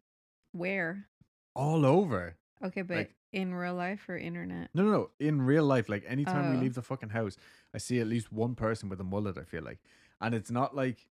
Where? 0.54 1.08
all 1.56 1.86
over. 1.86 2.36
Okay, 2.64 2.82
but 2.82 2.98
Like- 2.98 3.16
in 3.34 3.54
real 3.54 3.76
life 3.76 4.08
or 4.10 4.18
internet? 4.18 4.70
No, 4.74 4.84
no, 4.84 4.92
no. 4.92 5.10
In 5.20 5.42
real 5.42 5.66
life, 5.66 5.90
like 5.90 6.04
anytime 6.08 6.52
we 6.52 6.58
Oh. 6.58 6.62
leave 6.62 6.74
the 6.74 6.82
fucking 6.82 7.10
house, 7.10 7.38
I 7.74 7.78
see 7.78 8.00
at 8.00 8.08
least 8.08 8.32
one 8.32 8.56
person 8.56 8.90
with 8.90 9.00
a 9.02 9.04
mullet. 9.04 9.38
I 9.38 9.44
feel 9.44 9.64
like, 9.64 9.80
and 10.22 10.34
it's 10.34 10.50
not 10.50 10.76
like 10.76 11.10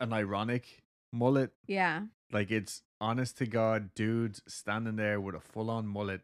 an 0.00 0.12
ironic 0.12 0.82
mullet. 1.12 1.52
Yeah. 1.66 2.06
Like 2.32 2.50
it's 2.50 2.82
honest 3.00 3.38
to 3.38 3.46
God, 3.46 3.94
dudes 3.94 4.42
standing 4.46 4.96
there 4.96 5.20
with 5.20 5.34
a 5.34 5.40
full 5.40 5.70
on 5.70 5.86
mullet, 5.86 6.22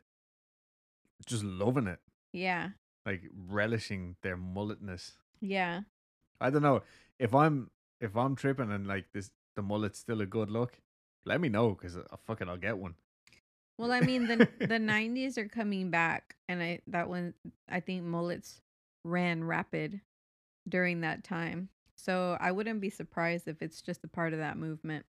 just 1.24 1.42
loving 1.44 1.86
it, 1.86 2.00
Yeah. 2.32 2.70
Like 3.06 3.22
relishing 3.48 4.16
their 4.22 4.36
mulletness. 4.36 5.12
Yeah. 5.40 5.82
I 6.40 6.50
don't 6.50 6.62
know 6.62 6.82
if 7.18 7.34
I'm 7.34 7.70
if 8.00 8.16
I'm 8.16 8.36
tripping 8.36 8.72
and 8.72 8.86
like 8.86 9.06
this 9.14 9.30
the 9.54 9.62
mullet's 9.62 9.98
still 9.98 10.20
a 10.20 10.26
good 10.26 10.50
look. 10.50 10.78
Let 11.24 11.40
me 11.40 11.48
know 11.48 11.70
because 11.70 11.96
uh, 11.96 12.02
I 12.12 12.16
fucking 12.26 12.48
I'll 12.48 12.56
get 12.56 12.76
one. 12.76 12.94
Well, 13.78 13.92
I 13.92 14.00
mean 14.00 14.26
the 14.26 14.36
the 14.58 14.78
90s 14.78 15.38
are 15.38 15.48
coming 15.48 15.90
back 15.90 16.36
and 16.48 16.62
I 16.62 16.80
that 16.88 17.08
one 17.08 17.32
I 17.68 17.80
think 17.80 18.02
mullets 18.02 18.60
ran 19.04 19.44
rapid 19.44 20.00
during 20.68 21.00
that 21.02 21.24
time. 21.24 21.68
So 21.94 22.36
I 22.40 22.52
wouldn't 22.52 22.80
be 22.80 22.90
surprised 22.90 23.48
if 23.48 23.62
it's 23.62 23.80
just 23.80 24.04
a 24.04 24.08
part 24.08 24.32
of 24.32 24.40
that 24.40 24.58
movement. 24.58 25.06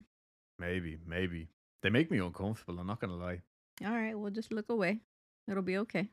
Maybe, 0.60 0.98
maybe 1.06 1.50
they 1.82 1.90
make 1.90 2.12
me 2.12 2.20
uncomfortable. 2.20 2.80
I'm 2.80 2.88
not 2.88 3.00
gonna 3.00 3.16
lie. 3.16 3.42
All 3.84 3.92
right, 3.92 4.18
we'll 4.18 4.32
just 4.32 4.54
look 4.54 4.70
away. 4.70 5.02
It'll 5.48 5.64
be 5.64 5.78
okay. 5.80 6.10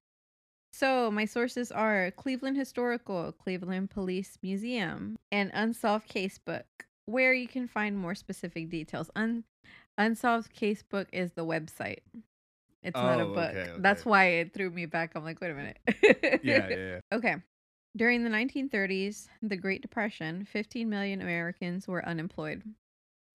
So 0.72 1.10
my 1.10 1.24
sources 1.26 1.70
are 1.70 2.10
Cleveland 2.12 2.56
Historical, 2.56 3.32
Cleveland 3.32 3.90
Police 3.90 4.38
Museum, 4.42 5.18
and 5.30 5.50
Unsolved 5.54 6.08
Casebook, 6.08 6.64
where 7.06 7.34
you 7.34 7.46
can 7.46 7.68
find 7.68 7.96
more 7.96 8.14
specific 8.14 8.70
details. 8.70 9.10
Un- 9.14 9.44
Unsolved 9.98 10.54
Casebook 10.54 11.06
is 11.12 11.32
the 11.32 11.44
website. 11.44 11.98
It's 12.82 12.96
not 12.96 13.20
a 13.20 13.24
Oh, 13.24 13.34
book. 13.34 13.54
okay, 13.54 13.74
That's 13.78 14.04
why 14.04 14.24
it 14.24 14.54
threw 14.54 14.70
me 14.70 14.86
back. 14.86 15.12
I'm 15.14 15.22
like, 15.24 15.40
wait 15.40 15.50
a 15.50 15.54
minute. 15.54 15.78
Yeah, 15.82 16.38
yeah, 16.42 16.68
yeah. 16.68 17.00
Okay. 17.12 17.36
During 17.94 18.24
the 18.24 18.30
1930s, 18.30 19.28
the 19.42 19.56
Great 19.56 19.82
Depression, 19.82 20.46
15 20.46 20.88
million 20.88 21.20
Americans 21.20 21.86
were 21.86 22.04
unemployed. 22.04 22.62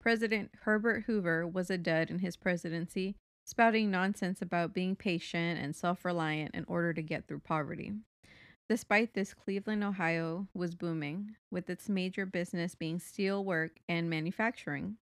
President 0.01 0.51
Herbert 0.63 1.03
Hoover 1.05 1.45
was 1.47 1.69
a 1.69 1.77
dud 1.77 2.09
in 2.09 2.19
his 2.19 2.35
presidency, 2.35 3.15
spouting 3.47 3.89
nonsense 3.89 4.41
about 4.41 4.73
being 4.73 4.93
patient 4.93 5.57
and 5.57 5.73
self 5.73 6.03
reliant 6.03 6.53
in 6.53 6.65
order 6.67 6.93
to 6.93 7.01
get 7.01 7.25
through 7.27 7.39
poverty. 7.39 7.93
Despite 8.67 9.13
this, 9.13 9.33
Cleveland, 9.33 9.85
Ohio 9.85 10.47
was 10.53 10.75
booming, 10.75 11.35
with 11.49 11.69
its 11.69 11.87
major 11.87 12.25
business 12.25 12.75
being 12.75 12.99
steel 12.99 13.45
work 13.45 13.79
and 13.87 14.09
manufacturing. 14.09 14.97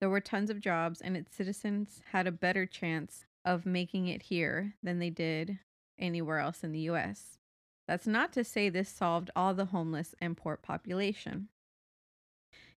There 0.00 0.08
were 0.08 0.20
tons 0.20 0.48
of 0.48 0.60
jobs, 0.60 1.02
and 1.02 1.14
its 1.14 1.36
citizens 1.36 2.00
had 2.12 2.26
a 2.26 2.32
better 2.32 2.64
chance 2.64 3.26
of 3.44 3.66
making 3.66 4.08
it 4.08 4.22
here 4.22 4.74
than 4.82 4.98
they 4.98 5.10
did 5.10 5.58
anywhere 5.98 6.38
else 6.38 6.64
in 6.64 6.72
the 6.72 6.80
U.S. 6.80 7.38
That's 7.86 8.06
not 8.06 8.32
to 8.32 8.44
say 8.44 8.70
this 8.70 8.88
solved 8.88 9.30
all 9.36 9.52
the 9.52 9.66
homeless 9.66 10.14
and 10.18 10.34
poor 10.34 10.56
population. 10.56 11.48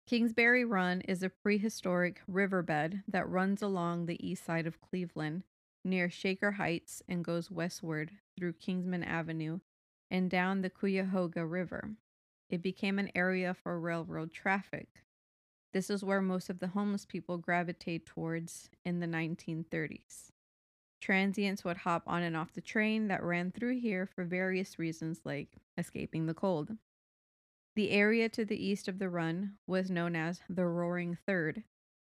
Kingsbury 0.07 0.67
Run 0.67 1.01
is 1.03 1.23
a 1.23 1.31
prehistoric 1.31 2.21
riverbed 2.29 3.03
that 3.09 3.27
runs 3.27 3.63
along 3.63 4.05
the 4.05 4.27
east 4.27 4.45
side 4.45 4.67
of 4.67 4.81
Cleveland 4.83 5.45
near 5.83 6.11
Shaker 6.11 6.53
Heights 6.53 7.03
and 7.09 7.25
goes 7.25 7.51
westward 7.51 8.11
through 8.37 8.53
Kinsman 8.53 9.03
Avenue 9.03 9.61
and 10.11 10.29
down 10.29 10.61
the 10.61 10.69
Cuyahoga 10.69 11.47
River. 11.47 11.93
It 12.51 12.61
became 12.61 12.99
an 12.99 13.11
area 13.15 13.55
for 13.55 13.81
railroad 13.81 14.31
traffic. 14.31 14.89
This 15.73 15.89
is 15.89 16.05
where 16.05 16.21
most 16.21 16.51
of 16.51 16.59
the 16.59 16.69
homeless 16.69 17.07
people 17.07 17.39
gravitate 17.39 18.05
towards 18.05 18.69
in 18.85 19.01
the 19.01 19.07
1930s. 19.07 20.33
Transients 21.01 21.65
would 21.65 21.79
hop 21.79 22.03
on 22.07 22.23
and 22.23 22.37
off 22.37 22.53
the 22.53 22.61
train 22.61 23.09
that 23.09 23.23
ran 23.23 23.51
through 23.51 23.81
here 23.81 24.05
for 24.05 24.25
various 24.25 24.79
reasons, 24.79 25.21
like 25.25 25.57
escaping 25.79 26.27
the 26.27 26.35
cold. 26.35 26.77
The 27.77 27.91
area 27.91 28.29
to 28.31 28.45
the 28.45 28.65
east 28.65 28.87
of 28.87 28.99
the 28.99 29.09
run 29.09 29.55
was 29.67 29.91
known 29.91 30.15
as 30.15 30.41
the 30.49 30.65
Roaring 30.65 31.19
Third, 31.27 31.65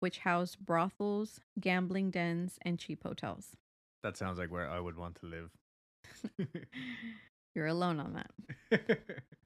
which 0.01 0.19
housed 0.19 0.59
brothels, 0.59 1.39
gambling 1.59 2.11
dens, 2.11 2.59
and 2.63 2.77
cheap 2.77 3.03
hotels. 3.03 3.55
That 4.03 4.17
sounds 4.17 4.37
like 4.37 4.51
where 4.51 4.69
I 4.69 4.79
would 4.79 4.97
want 4.97 5.15
to 5.21 5.25
live. 5.25 5.51
You're 7.55 7.67
alone 7.67 7.99
on 7.99 8.13
that. 8.13 8.99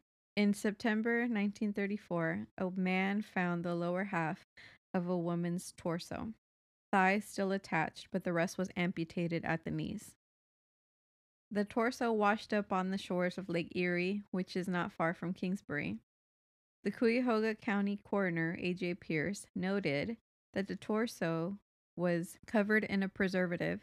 In 0.36 0.54
September 0.54 1.22
1934, 1.22 2.48
a 2.58 2.72
man 2.72 3.22
found 3.22 3.64
the 3.64 3.76
lower 3.76 4.06
half 4.06 4.48
of 4.94 5.08
a 5.08 5.18
woman's 5.18 5.74
torso, 5.78 6.34
thighs 6.92 7.26
still 7.26 7.52
attached, 7.52 8.08
but 8.12 8.24
the 8.24 8.34
rest 8.34 8.58
was 8.58 8.70
amputated 8.76 9.46
at 9.46 9.64
the 9.64 9.72
knees. 9.72 10.16
The 11.52 11.66
torso 11.66 12.12
washed 12.12 12.54
up 12.54 12.72
on 12.72 12.92
the 12.92 12.98
shores 12.98 13.38
of 13.38 13.50
Lake 13.50 13.76
Erie, 13.76 14.24
which 14.32 14.56
is 14.56 14.68
not 14.68 14.92
far 14.92 15.14
from 15.14 15.34
Kingsbury. 15.34 15.98
The 16.84 16.92
Cuyahoga 16.92 17.56
County 17.56 18.00
coroner, 18.04 18.58
A.J. 18.60 18.96
Pearce, 18.96 19.48
noted 19.56 20.18
that 20.54 20.68
the 20.68 20.76
torso 20.76 21.58
was 21.96 22.38
covered 22.46 22.84
in 22.84 23.04
a 23.04 23.10
preservative 23.10 23.82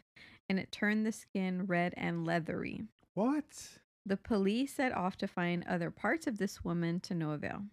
and 0.49 0.57
it 0.57 0.71
turned 0.71 1.05
the 1.05 1.11
skin 1.11 1.65
red 1.65 1.93
and 1.97 2.25
leathery. 2.25 2.83
what? 3.13 3.79
The 4.05 4.17
police 4.17 4.73
set 4.73 4.93
off 4.93 5.17
to 5.17 5.27
find 5.27 5.65
other 5.65 5.91
parts 5.91 6.27
of 6.27 6.37
this 6.37 6.63
woman 6.63 7.01
to 7.01 7.13
no 7.13 7.31
avail. 7.31 7.63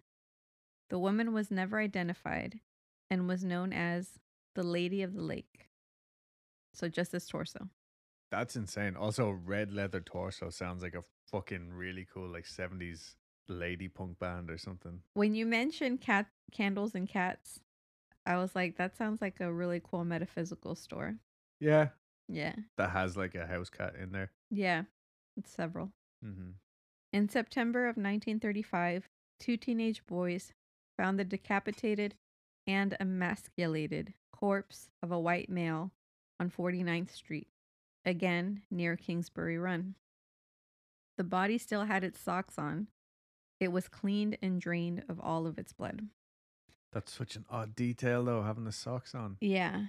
The 0.89 0.99
woman 0.99 1.33
was 1.33 1.49
never 1.49 1.79
identified 1.79 2.59
and 3.09 3.27
was 3.27 3.45
known 3.45 3.71
as 3.71 4.19
the 4.53 4.63
Lady 4.63 5.01
of 5.01 5.13
the 5.13 5.21
Lake. 5.21 5.69
So 6.73 6.89
just 6.89 7.13
this 7.13 7.27
torso. 7.27 7.69
That's 8.31 8.55
insane. 8.55 8.95
Also, 8.95 9.29
red 9.29 9.71
leather 9.71 10.01
torso 10.01 10.49
sounds 10.49 10.81
like 10.83 10.95
a 10.95 11.03
fucking 11.31 11.71
really 11.73 12.07
cool 12.11 12.27
like 12.27 12.45
seventies 12.45 13.15
lady 13.47 13.87
punk 13.87 14.19
band 14.19 14.49
or 14.49 14.57
something. 14.57 15.01
When 15.13 15.35
you 15.35 15.45
mentioned 15.45 16.01
cat 16.01 16.27
candles 16.51 16.95
and 16.95 17.07
cats, 17.07 17.59
I 18.25 18.37
was 18.37 18.55
like, 18.55 18.77
that 18.77 18.97
sounds 18.97 19.21
like 19.21 19.39
a 19.39 19.53
really 19.53 19.81
cool 19.83 20.03
metaphysical 20.03 20.75
store. 20.75 21.15
Yeah, 21.59 21.89
Yeah. 22.27 22.55
that 22.77 22.89
has 22.89 23.15
like 23.15 23.35
a 23.35 23.45
house 23.45 23.69
cat 23.69 23.93
in 24.01 24.11
there. 24.11 24.31
Yeah. 24.49 24.83
It's 25.37 25.51
several. 25.51 25.91
Mm-hmm. 26.25 26.51
In 27.13 27.29
September 27.29 27.81
of 27.83 27.97
1935, 27.97 29.07
two 29.39 29.57
teenage 29.57 30.05
boys 30.07 30.53
found 30.97 31.19
the 31.19 31.23
decapitated 31.23 32.15
and 32.65 32.97
emasculated 32.99 34.13
corpse 34.33 34.89
of 35.03 35.11
a 35.11 35.19
white 35.19 35.49
male 35.49 35.91
on 36.39 36.49
49th 36.49 37.11
Street, 37.11 37.47
again 38.05 38.61
near 38.69 38.95
Kingsbury 38.95 39.57
Run. 39.57 39.95
The 41.17 41.23
body 41.23 41.57
still 41.57 41.85
had 41.85 42.03
its 42.03 42.19
socks 42.19 42.57
on. 42.57 42.87
It 43.59 43.71
was 43.71 43.87
cleaned 43.87 44.37
and 44.41 44.59
drained 44.59 45.03
of 45.07 45.19
all 45.19 45.47
of 45.47 45.57
its 45.57 45.73
blood. 45.73 46.07
That's 46.91 47.11
such 47.11 47.35
an 47.35 47.45
odd 47.49 47.75
detail 47.75 48.23
though, 48.23 48.43
having 48.43 48.65
the 48.65 48.71
socks 48.71 49.15
on. 49.15 49.37
Yeah. 49.41 49.85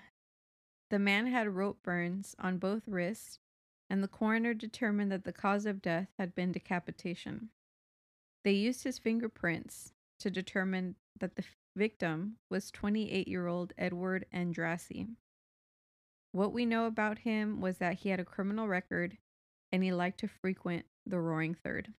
The 0.91 0.99
man 0.99 1.27
had 1.27 1.55
rope 1.55 1.83
burns 1.83 2.37
on 2.39 2.59
both 2.59 2.87
wrists, 2.87 3.41
and 3.91 4.03
the 4.03 4.09
coroner 4.09 4.55
determined 4.55 5.11
that 5.11 5.25
the 5.25 5.33
cause 5.33 5.67
of 5.67 5.83
death 5.83 6.09
had 6.19 6.35
been 6.35 6.53
decapitation. 6.53 7.51
They 8.45 8.53
used 8.53 8.85
his 8.85 8.99
fingerprints 8.99 9.93
to 10.21 10.31
determine 10.31 10.95
that 11.19 11.35
the 11.35 11.45
victim 11.75 12.37
was 12.49 12.71
28 12.71 13.27
year 13.27 13.47
old 13.49 13.73
Edward 13.77 14.27
Andrassy. 14.33 15.09
What 16.37 16.53
we 16.53 16.67
know 16.67 16.85
about 16.85 17.21
him 17.21 17.63
was 17.63 17.79
that 17.79 18.01
he 18.01 18.11
had 18.11 18.21
a 18.21 18.25
criminal 18.25 18.69
record 18.69 19.17
and 19.73 19.83
he 19.83 19.91
liked 19.91 20.21
to 20.21 20.29
frequent 20.29 20.85
the 21.07 21.19
Roaring 21.19 21.55
Third. 21.55 21.95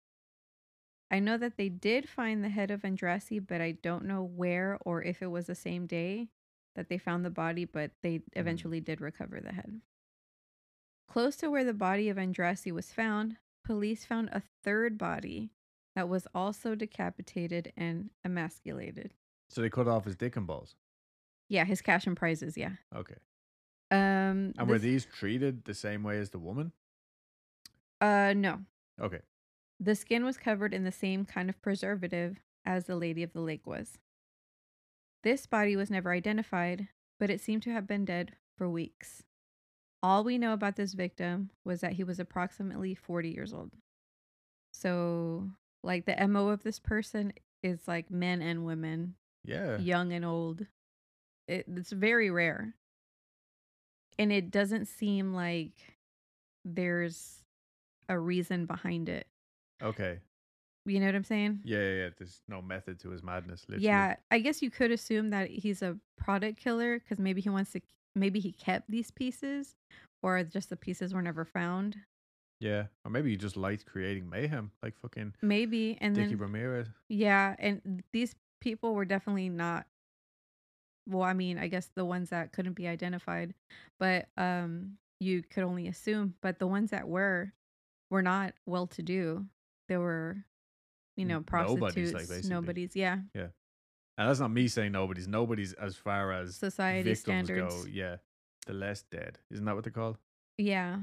I 1.09 1.17
know 1.17 1.37
that 1.37 1.57
they 1.57 1.69
did 1.69 2.07
find 2.07 2.43
the 2.43 2.49
head 2.49 2.69
of 2.69 2.83
Andrassy, 2.83 3.39
but 3.39 3.61
I 3.61 3.71
don't 3.71 4.05
know 4.05 4.21
where 4.21 4.77
or 4.85 5.01
if 5.01 5.23
it 5.23 5.31
was 5.31 5.47
the 5.47 5.55
same 5.55 5.87
day 5.87 6.27
that 6.75 6.87
they 6.87 6.99
found 6.99 7.25
the 7.25 7.31
body, 7.31 7.65
but 7.65 7.89
they 8.03 8.19
mm. 8.19 8.23
eventually 8.33 8.79
did 8.79 9.01
recover 9.01 9.39
the 9.39 9.53
head. 9.53 9.81
Close 11.09 11.35
to 11.37 11.49
where 11.49 11.63
the 11.63 11.73
body 11.73 12.07
of 12.07 12.17
Andrassy 12.17 12.71
was 12.71 12.91
found, 12.91 13.37
police 13.65 14.05
found 14.05 14.29
a 14.31 14.43
third 14.63 14.99
body 14.99 15.49
that 15.95 16.09
was 16.09 16.27
also 16.35 16.75
decapitated 16.75 17.73
and 17.75 18.11
emasculated. 18.23 19.15
So 19.49 19.61
they 19.61 19.71
cut 19.71 19.87
off 19.87 20.05
his 20.05 20.15
dick 20.15 20.35
and 20.35 20.45
balls. 20.45 20.75
Yeah, 21.49 21.65
his 21.65 21.81
cash 21.81 22.05
and 22.05 22.15
prizes, 22.15 22.55
yeah. 22.55 22.73
Okay. 22.95 23.15
Um 23.91 24.53
And 24.57 24.67
were 24.67 24.79
these 24.79 25.05
treated 25.05 25.63
the 25.65 25.73
same 25.73 26.03
way 26.03 26.17
as 26.19 26.29
the 26.31 26.39
woman? 26.39 26.71
uh 28.01 28.33
no. 28.35 28.61
Okay. 28.99 29.21
The 29.79 29.95
skin 29.95 30.23
was 30.25 30.37
covered 30.37 30.73
in 30.73 30.83
the 30.83 30.91
same 30.91 31.25
kind 31.25 31.49
of 31.49 31.61
preservative 31.61 32.37
as 32.65 32.85
the 32.85 32.95
Lady 32.95 33.23
of 33.23 33.33
the 33.33 33.41
Lake 33.41 33.65
was. 33.67 33.97
This 35.23 35.45
body 35.45 35.75
was 35.75 35.89
never 35.91 36.11
identified, 36.11 36.87
but 37.19 37.29
it 37.29 37.41
seemed 37.41 37.63
to 37.63 37.71
have 37.71 37.87
been 37.87 38.05
dead 38.05 38.33
for 38.57 38.69
weeks. 38.69 39.23
All 40.01 40.23
we 40.23 40.37
know 40.37 40.53
about 40.53 40.75
this 40.75 40.93
victim 40.93 41.51
was 41.65 41.81
that 41.81 41.93
he 41.93 42.03
was 42.03 42.19
approximately 42.19 42.93
40 42.95 43.29
years 43.29 43.53
old. 43.53 43.71
So, 44.73 45.49
like, 45.83 46.05
the 46.05 46.19
MO 46.27 46.49
of 46.49 46.63
this 46.63 46.79
person 46.79 47.33
is 47.63 47.87
like 47.87 48.11
men 48.11 48.41
and 48.41 48.65
women, 48.65 49.15
Yeah. 49.43 49.77
young 49.79 50.11
and 50.13 50.23
old. 50.25 50.65
It, 51.47 51.65
it's 51.67 51.91
very 51.91 52.29
rare. 52.29 52.75
And 54.19 54.31
it 54.31 54.51
doesn't 54.51 54.87
seem 54.87 55.33
like 55.33 55.71
there's 56.65 57.43
a 58.09 58.17
reason 58.17 58.65
behind 58.65 59.09
it. 59.09 59.27
Okay. 59.81 60.19
You 60.85 60.99
know 60.99 61.05
what 61.07 61.15
I'm 61.15 61.23
saying? 61.23 61.59
Yeah, 61.63 61.79
yeah, 61.79 61.93
yeah. 61.95 62.09
There's 62.17 62.41
no 62.47 62.61
method 62.61 62.99
to 63.01 63.09
his 63.09 63.21
madness. 63.21 63.65
Literally. 63.67 63.85
Yeah, 63.85 64.15
I 64.31 64.39
guess 64.39 64.61
you 64.61 64.71
could 64.71 64.91
assume 64.91 65.31
that 65.31 65.49
he's 65.49 65.81
a 65.81 65.97
product 66.17 66.57
killer 66.57 66.99
because 66.99 67.19
maybe 67.19 67.41
he 67.41 67.49
wants 67.49 67.71
to, 67.73 67.81
maybe 68.15 68.39
he 68.39 68.53
kept 68.53 68.89
these 68.89 69.11
pieces, 69.11 69.75
or 70.23 70.41
just 70.43 70.69
the 70.69 70.77
pieces 70.77 71.13
were 71.13 71.21
never 71.21 71.43
found. 71.45 71.97
Yeah. 72.61 72.85
Or 73.05 73.11
maybe 73.11 73.29
he 73.29 73.37
just 73.37 73.57
liked 73.57 73.85
creating 73.85 74.29
mayhem, 74.29 74.71
like 74.81 74.97
fucking 75.01 75.33
Maybe, 75.41 75.97
and 76.01 76.15
Dickie 76.15 76.29
then 76.29 76.37
Ramirez. 76.39 76.87
yeah, 77.09 77.55
and 77.59 78.01
these 78.13 78.33
people 78.61 78.95
were 78.95 79.05
definitely 79.05 79.49
not. 79.49 79.85
Well, 81.07 81.23
I 81.23 81.33
mean, 81.33 81.57
I 81.57 81.67
guess 81.67 81.89
the 81.95 82.05
ones 82.05 82.29
that 82.29 82.51
couldn't 82.51 82.73
be 82.73 82.87
identified, 82.87 83.53
but 83.99 84.27
um, 84.37 84.97
you 85.19 85.41
could 85.41 85.63
only 85.63 85.87
assume. 85.87 86.35
But 86.41 86.59
the 86.59 86.67
ones 86.67 86.91
that 86.91 87.07
were, 87.07 87.53
were 88.09 88.21
not 88.21 88.53
well 88.65 88.87
to 88.87 89.01
do. 89.01 89.45
They 89.87 89.97
were, 89.97 90.37
you 91.15 91.25
know, 91.25 91.39
prostitutes. 91.41 92.11
nobody's, 92.11 92.29
like, 92.29 92.43
nobody's, 92.43 92.95
yeah. 92.95 93.19
And 93.33 94.27
that's 94.27 94.39
not 94.39 94.51
me 94.51 94.67
saying 94.67 94.91
nobody's. 94.91 95.27
Nobody's 95.27 95.73
as 95.73 95.95
far 95.95 96.31
as 96.31 96.55
Society 96.55 97.13
victims 97.13 97.47
standards. 97.47 97.85
go. 97.85 97.89
Yeah. 97.91 98.17
The 98.65 98.73
less 98.73 99.03
dead. 99.09 99.37
Isn't 99.51 99.63
that 99.65 99.75
what 99.75 99.83
they're 99.83 99.93
called? 99.93 100.17
Yeah. 100.57 100.97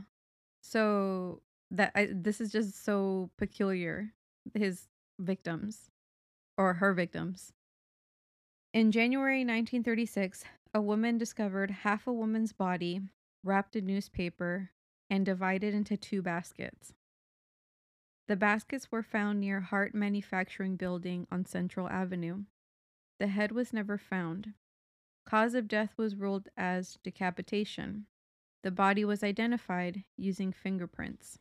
So 0.62 1.40
that 1.70 1.92
I, 1.94 2.08
this 2.12 2.40
is 2.40 2.52
just 2.52 2.84
so 2.84 3.30
peculiar. 3.38 4.12
His 4.52 4.88
victims 5.18 5.90
or 6.58 6.74
her 6.74 6.92
victims. 6.92 7.52
In 8.74 8.90
January 8.90 9.44
1936, 9.44 10.42
a 10.74 10.80
woman 10.80 11.16
discovered 11.16 11.70
half 11.70 12.08
a 12.08 12.12
woman's 12.12 12.52
body 12.52 13.02
wrapped 13.44 13.76
in 13.76 13.86
newspaper 13.86 14.72
and 15.08 15.24
divided 15.24 15.72
into 15.72 15.96
two 15.96 16.22
baskets. 16.22 16.92
The 18.26 18.34
baskets 18.34 18.90
were 18.90 19.04
found 19.04 19.40
near 19.40 19.60
Hart 19.60 19.94
Manufacturing 19.94 20.74
Building 20.74 21.28
on 21.30 21.44
Central 21.44 21.88
Avenue. 21.88 22.46
The 23.20 23.28
head 23.28 23.52
was 23.52 23.72
never 23.72 23.96
found. 23.96 24.54
Cause 25.24 25.54
of 25.54 25.68
death 25.68 25.94
was 25.96 26.16
ruled 26.16 26.48
as 26.56 26.98
decapitation. 27.04 28.06
The 28.64 28.72
body 28.72 29.04
was 29.04 29.22
identified 29.22 30.02
using 30.16 30.52
fingerprints. 30.52 31.38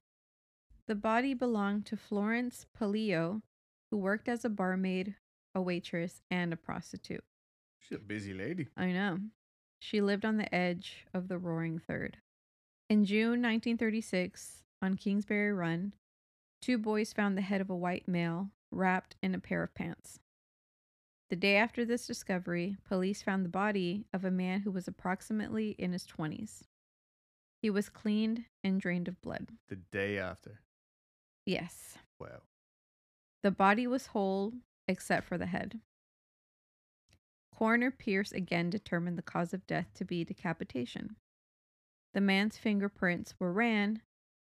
The 0.86 0.94
body 0.94 1.34
belonged 1.34 1.88
to 1.88 1.98
Florence 1.98 2.68
Polillo, 2.80 3.42
who 3.90 3.98
worked 3.98 4.30
as 4.30 4.46
a 4.46 4.50
barmaid, 4.50 5.16
a 5.56 5.62
waitress, 5.62 6.22
and 6.32 6.54
a 6.54 6.58
prostitute. 6.58 7.24
She's 7.80 7.98
a 7.98 8.02
busy 8.02 8.34
lady. 8.34 8.68
I 8.78 8.88
know. 8.92 9.20
She 9.80 10.02
lived 10.02 10.26
on 10.26 10.38
the 10.38 10.54
edge 10.54 11.06
of 11.14 11.28
the 11.28 11.38
Roaring 11.38 11.80
Third. 11.80 12.18
In 12.90 13.06
June 13.06 13.42
1936, 13.42 14.64
on 14.82 14.96
Kingsbury 14.96 15.52
Run, 15.52 15.94
two 16.62 16.78
boys 16.78 17.14
found 17.14 17.38
the 17.38 17.42
head 17.42 17.62
of 17.62 17.70
a 17.70 17.76
white 17.76 18.08
male 18.08 18.50
wrapped 18.72 19.16
in 19.22 19.36
a 19.36 19.40
pair 19.40 19.64
of 19.64 19.74
pants. 19.76 20.20
The 21.30 21.36
day 21.36 21.56
after 21.56 21.84
this 21.84 22.06
discovery, 22.06 22.78
police 22.88 23.22
found 23.22 23.44
the 23.44 23.50
body 23.50 24.06
of 24.14 24.24
a 24.24 24.32
man 24.32 24.62
who 24.62 24.72
was 24.72 24.88
approximately 24.88 25.72
in 25.80 25.92
his 25.92 26.06
20s. 26.06 26.62
He 27.62 27.70
was 27.70 27.90
cleaned 27.90 28.46
and 28.64 28.80
drained 28.80 29.08
of 29.08 29.22
blood. 29.22 29.48
The 29.70 29.78
day 29.78 30.20
after. 30.20 30.60
Yes. 31.46 31.98
Wow. 32.20 32.42
The 33.42 33.52
body 33.52 33.88
was 33.88 34.08
whole 34.08 34.54
except 34.88 35.28
for 35.28 35.38
the 35.38 35.46
head. 35.46 35.80
Coroner 37.54 37.92
Pearce 37.92 38.32
again 38.32 38.70
determined 38.70 39.18
the 39.18 39.22
cause 39.22 39.54
of 39.54 39.68
death 39.68 39.88
to 39.96 40.06
be 40.06 40.24
decapitation. 40.24 41.16
The 42.14 42.22
man's 42.22 42.58
fingerprints 42.58 43.36
were 43.40 43.54
ran, 43.54 44.02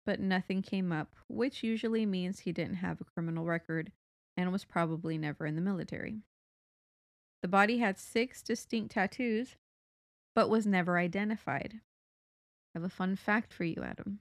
but 0.04 0.20
nothing 0.20 0.62
came 0.62 0.92
up, 0.92 1.14
which 1.28 1.62
usually 1.62 2.06
means 2.06 2.40
he 2.40 2.52
didn't 2.52 2.76
have 2.76 3.00
a 3.00 3.04
criminal 3.04 3.44
record 3.44 3.92
and 4.36 4.50
was 4.50 4.64
probably 4.64 5.18
never 5.18 5.46
in 5.46 5.56
the 5.56 5.60
military. 5.60 6.22
The 7.42 7.48
body 7.48 7.78
had 7.78 7.98
six 7.98 8.42
distinct 8.42 8.92
tattoos, 8.92 9.56
but 10.34 10.48
was 10.48 10.66
never 10.66 10.98
identified. 10.98 11.80
I 12.74 12.78
have 12.78 12.84
a 12.84 12.88
fun 12.88 13.16
fact 13.16 13.52
for 13.52 13.64
you, 13.64 13.82
Adam. 13.82 14.20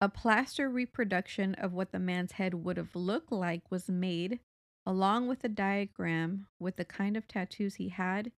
A 0.00 0.08
plaster 0.08 0.68
reproduction 0.68 1.54
of 1.54 1.72
what 1.72 1.92
the 1.92 2.00
man's 2.00 2.32
head 2.32 2.54
would 2.54 2.76
have 2.76 2.94
looked 2.94 3.32
like 3.32 3.70
was 3.70 3.88
made, 3.88 4.40
along 4.86 5.28
with 5.28 5.44
a 5.44 5.48
diagram 5.48 6.46
with 6.58 6.76
the 6.76 6.84
kind 6.84 7.16
of 7.16 7.28
tattoos 7.28 7.76
he 7.76 7.88
had 7.88 8.32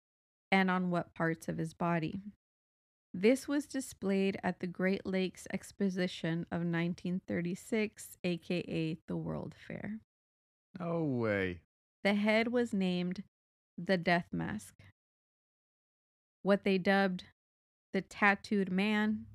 and 0.51 0.71
on 0.71 0.91
what 0.91 1.15
parts 1.15 1.49
of 1.49 1.59
his 1.59 1.75
body. 1.75 2.21
This 3.13 3.47
was 3.47 3.67
displayed 3.67 4.39
at 4.43 4.59
the 4.59 4.67
Great 4.67 5.07
Lakes 5.07 5.47
Exposition 5.53 6.47
of 6.51 6.61
1936, 6.61 8.19
aka 8.25 8.99
the 9.07 9.17
World 9.17 9.55
Fair. 9.57 10.01
No 10.81 11.05
way. 11.05 11.61
The 12.03 12.15
head 12.15 12.49
was 12.49 12.73
named 12.73 13.23
the 13.79 13.97
Death 13.97 14.27
Mask. 14.33 14.75
What 16.43 16.65
they 16.65 16.77
dubbed 16.77 17.25
the 17.93 18.03
Tattooed 18.03 18.71
Man 18.71 19.27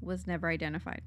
was 0.00 0.26
never 0.26 0.48
identified. 0.48 1.02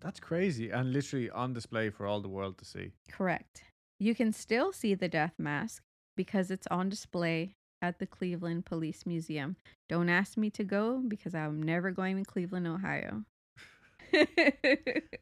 That's 0.00 0.20
crazy. 0.20 0.70
And 0.70 0.92
literally 0.92 1.30
on 1.30 1.54
display 1.54 1.90
for 1.90 2.06
all 2.06 2.20
the 2.20 2.28
world 2.28 2.58
to 2.58 2.64
see. 2.64 2.92
Correct. 3.10 3.64
You 3.98 4.14
can 4.14 4.32
still 4.32 4.72
see 4.72 4.94
the 4.94 5.08
death 5.08 5.34
mask 5.38 5.82
because 6.16 6.50
it's 6.50 6.66
on 6.70 6.88
display 6.88 7.54
at 7.80 7.98
the 7.98 8.06
Cleveland 8.06 8.66
Police 8.66 9.06
Museum. 9.06 9.56
Don't 9.88 10.08
ask 10.08 10.36
me 10.36 10.50
to 10.50 10.64
go 10.64 11.02
because 11.06 11.34
I'm 11.34 11.62
never 11.62 11.90
going 11.90 12.16
to 12.16 12.24
Cleveland, 12.24 12.66
Ohio. 12.66 13.24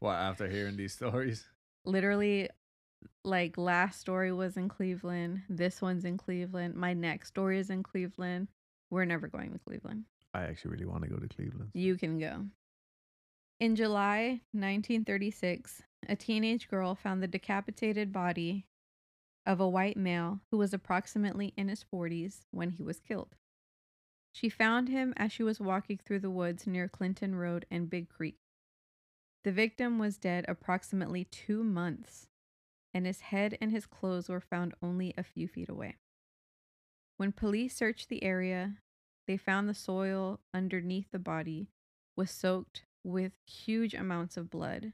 What, 0.00 0.14
after 0.14 0.48
hearing 0.48 0.76
these 0.76 0.92
stories? 0.92 1.46
Literally, 1.84 2.48
like 3.24 3.56
last 3.56 4.00
story 4.00 4.32
was 4.32 4.56
in 4.56 4.68
Cleveland. 4.68 5.42
This 5.48 5.80
one's 5.80 6.04
in 6.04 6.16
Cleveland. 6.16 6.74
My 6.74 6.94
next 6.94 7.28
story 7.28 7.58
is 7.58 7.70
in 7.70 7.82
Cleveland. 7.82 8.48
We're 8.90 9.04
never 9.04 9.28
going 9.28 9.52
to 9.52 9.58
Cleveland. 9.58 10.04
I 10.32 10.42
actually 10.42 10.72
really 10.72 10.86
want 10.86 11.02
to 11.04 11.08
go 11.08 11.16
to 11.16 11.28
Cleveland. 11.28 11.70
You 11.74 11.96
can 11.96 12.18
go. 12.18 12.44
In 13.60 13.76
July 13.76 14.40
1936, 14.52 15.82
a 16.08 16.16
teenage 16.16 16.68
girl 16.68 16.94
found 16.94 17.22
the 17.22 17.28
decapitated 17.28 18.12
body 18.12 18.66
of 19.46 19.60
a 19.60 19.68
white 19.68 19.96
male 19.96 20.40
who 20.50 20.58
was 20.58 20.72
approximately 20.72 21.52
in 21.56 21.68
his 21.68 21.84
40s 21.84 22.40
when 22.50 22.70
he 22.70 22.82
was 22.82 23.00
killed. 23.00 23.36
She 24.32 24.48
found 24.48 24.88
him 24.88 25.14
as 25.16 25.30
she 25.30 25.42
was 25.42 25.60
walking 25.60 25.98
through 25.98 26.20
the 26.20 26.30
woods 26.30 26.66
near 26.66 26.88
Clinton 26.88 27.36
Road 27.36 27.66
and 27.70 27.90
Big 27.90 28.08
Creek. 28.08 28.38
The 29.44 29.52
victim 29.52 29.98
was 29.98 30.16
dead 30.16 30.44
approximately 30.48 31.24
two 31.24 31.62
months, 31.62 32.26
and 32.92 33.06
his 33.06 33.20
head 33.20 33.56
and 33.60 33.70
his 33.70 33.86
clothes 33.86 34.28
were 34.28 34.40
found 34.40 34.74
only 34.82 35.14
a 35.16 35.22
few 35.22 35.46
feet 35.46 35.68
away. 35.68 35.96
When 37.16 37.30
police 37.30 37.76
searched 37.76 38.08
the 38.08 38.24
area, 38.24 38.78
they 39.26 39.36
found 39.36 39.68
the 39.68 39.74
soil 39.74 40.40
underneath 40.52 41.10
the 41.12 41.18
body 41.18 41.68
was 42.16 42.30
soaked 42.30 42.84
with 43.04 43.32
huge 43.46 43.94
amounts 43.94 44.36
of 44.36 44.50
blood, 44.50 44.92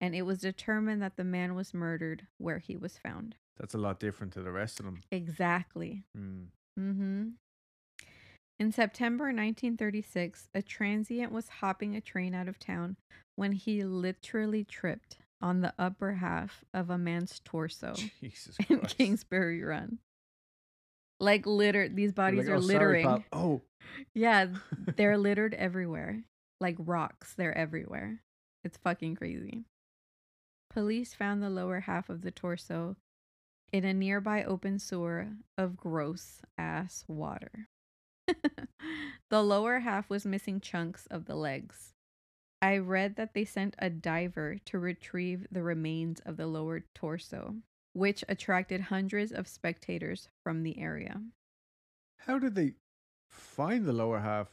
and 0.00 0.14
it 0.14 0.22
was 0.22 0.38
determined 0.38 1.02
that 1.02 1.16
the 1.16 1.24
man 1.24 1.54
was 1.54 1.74
murdered 1.74 2.26
where 2.38 2.58
he 2.58 2.76
was 2.76 2.98
found. 2.98 3.36
That's 3.58 3.74
a 3.74 3.78
lot 3.78 3.98
different 3.98 4.32
to 4.34 4.42
the 4.42 4.52
rest 4.52 4.78
of 4.78 4.86
them. 4.86 5.00
Exactly. 5.10 6.04
Mm. 6.16 6.46
Mm-hmm. 6.78 7.28
In 8.60 8.72
September 8.72 9.24
1936, 9.26 10.48
a 10.54 10.62
transient 10.62 11.32
was 11.32 11.48
hopping 11.48 11.94
a 11.94 12.00
train 12.00 12.34
out 12.34 12.48
of 12.48 12.58
town 12.58 12.96
when 13.36 13.52
he 13.52 13.84
literally 13.84 14.64
tripped 14.64 15.18
on 15.40 15.60
the 15.60 15.72
upper 15.78 16.14
half 16.14 16.64
of 16.74 16.90
a 16.90 16.98
man's 16.98 17.40
torso 17.44 17.94
Jesus 18.20 18.56
in 18.68 18.80
Christ. 18.80 18.98
Kingsbury 18.98 19.62
Run. 19.62 19.98
Like 21.20 21.46
litter, 21.46 21.88
these 21.88 22.12
bodies 22.12 22.46
like, 22.46 22.48
are 22.48 22.56
"Oh, 22.56 22.58
littering. 22.58 23.04
pal." 23.06 23.24
Oh, 23.32 23.62
Yeah, 24.14 24.46
they're 24.96 25.18
littered 25.18 25.54
everywhere. 25.54 26.22
Like 26.60 26.76
rocks, 26.78 27.34
they're 27.36 27.56
everywhere. 27.56 28.20
It's 28.64 28.76
fucking 28.78 29.16
crazy. 29.16 29.64
Police 30.78 31.12
found 31.12 31.42
the 31.42 31.50
lower 31.50 31.80
half 31.80 32.08
of 32.08 32.22
the 32.22 32.30
torso 32.30 32.94
in 33.72 33.84
a 33.84 33.92
nearby 33.92 34.44
open 34.44 34.78
sewer 34.78 35.30
of 35.56 35.76
gross 35.76 36.40
ass 36.56 37.04
water. 37.08 37.66
the 39.28 39.42
lower 39.42 39.80
half 39.80 40.08
was 40.08 40.24
missing 40.24 40.60
chunks 40.60 41.06
of 41.06 41.24
the 41.24 41.34
legs. 41.34 41.94
I 42.62 42.76
read 42.78 43.16
that 43.16 43.34
they 43.34 43.44
sent 43.44 43.74
a 43.80 43.90
diver 43.90 44.58
to 44.66 44.78
retrieve 44.78 45.48
the 45.50 45.64
remains 45.64 46.20
of 46.20 46.36
the 46.36 46.46
lower 46.46 46.84
torso, 46.94 47.56
which 47.92 48.22
attracted 48.28 48.82
hundreds 48.82 49.32
of 49.32 49.48
spectators 49.48 50.28
from 50.44 50.62
the 50.62 50.78
area. 50.78 51.20
how 52.18 52.38
did 52.38 52.54
they 52.54 52.74
find 53.28 53.84
the 53.84 53.92
lower 53.92 54.20
half 54.20 54.46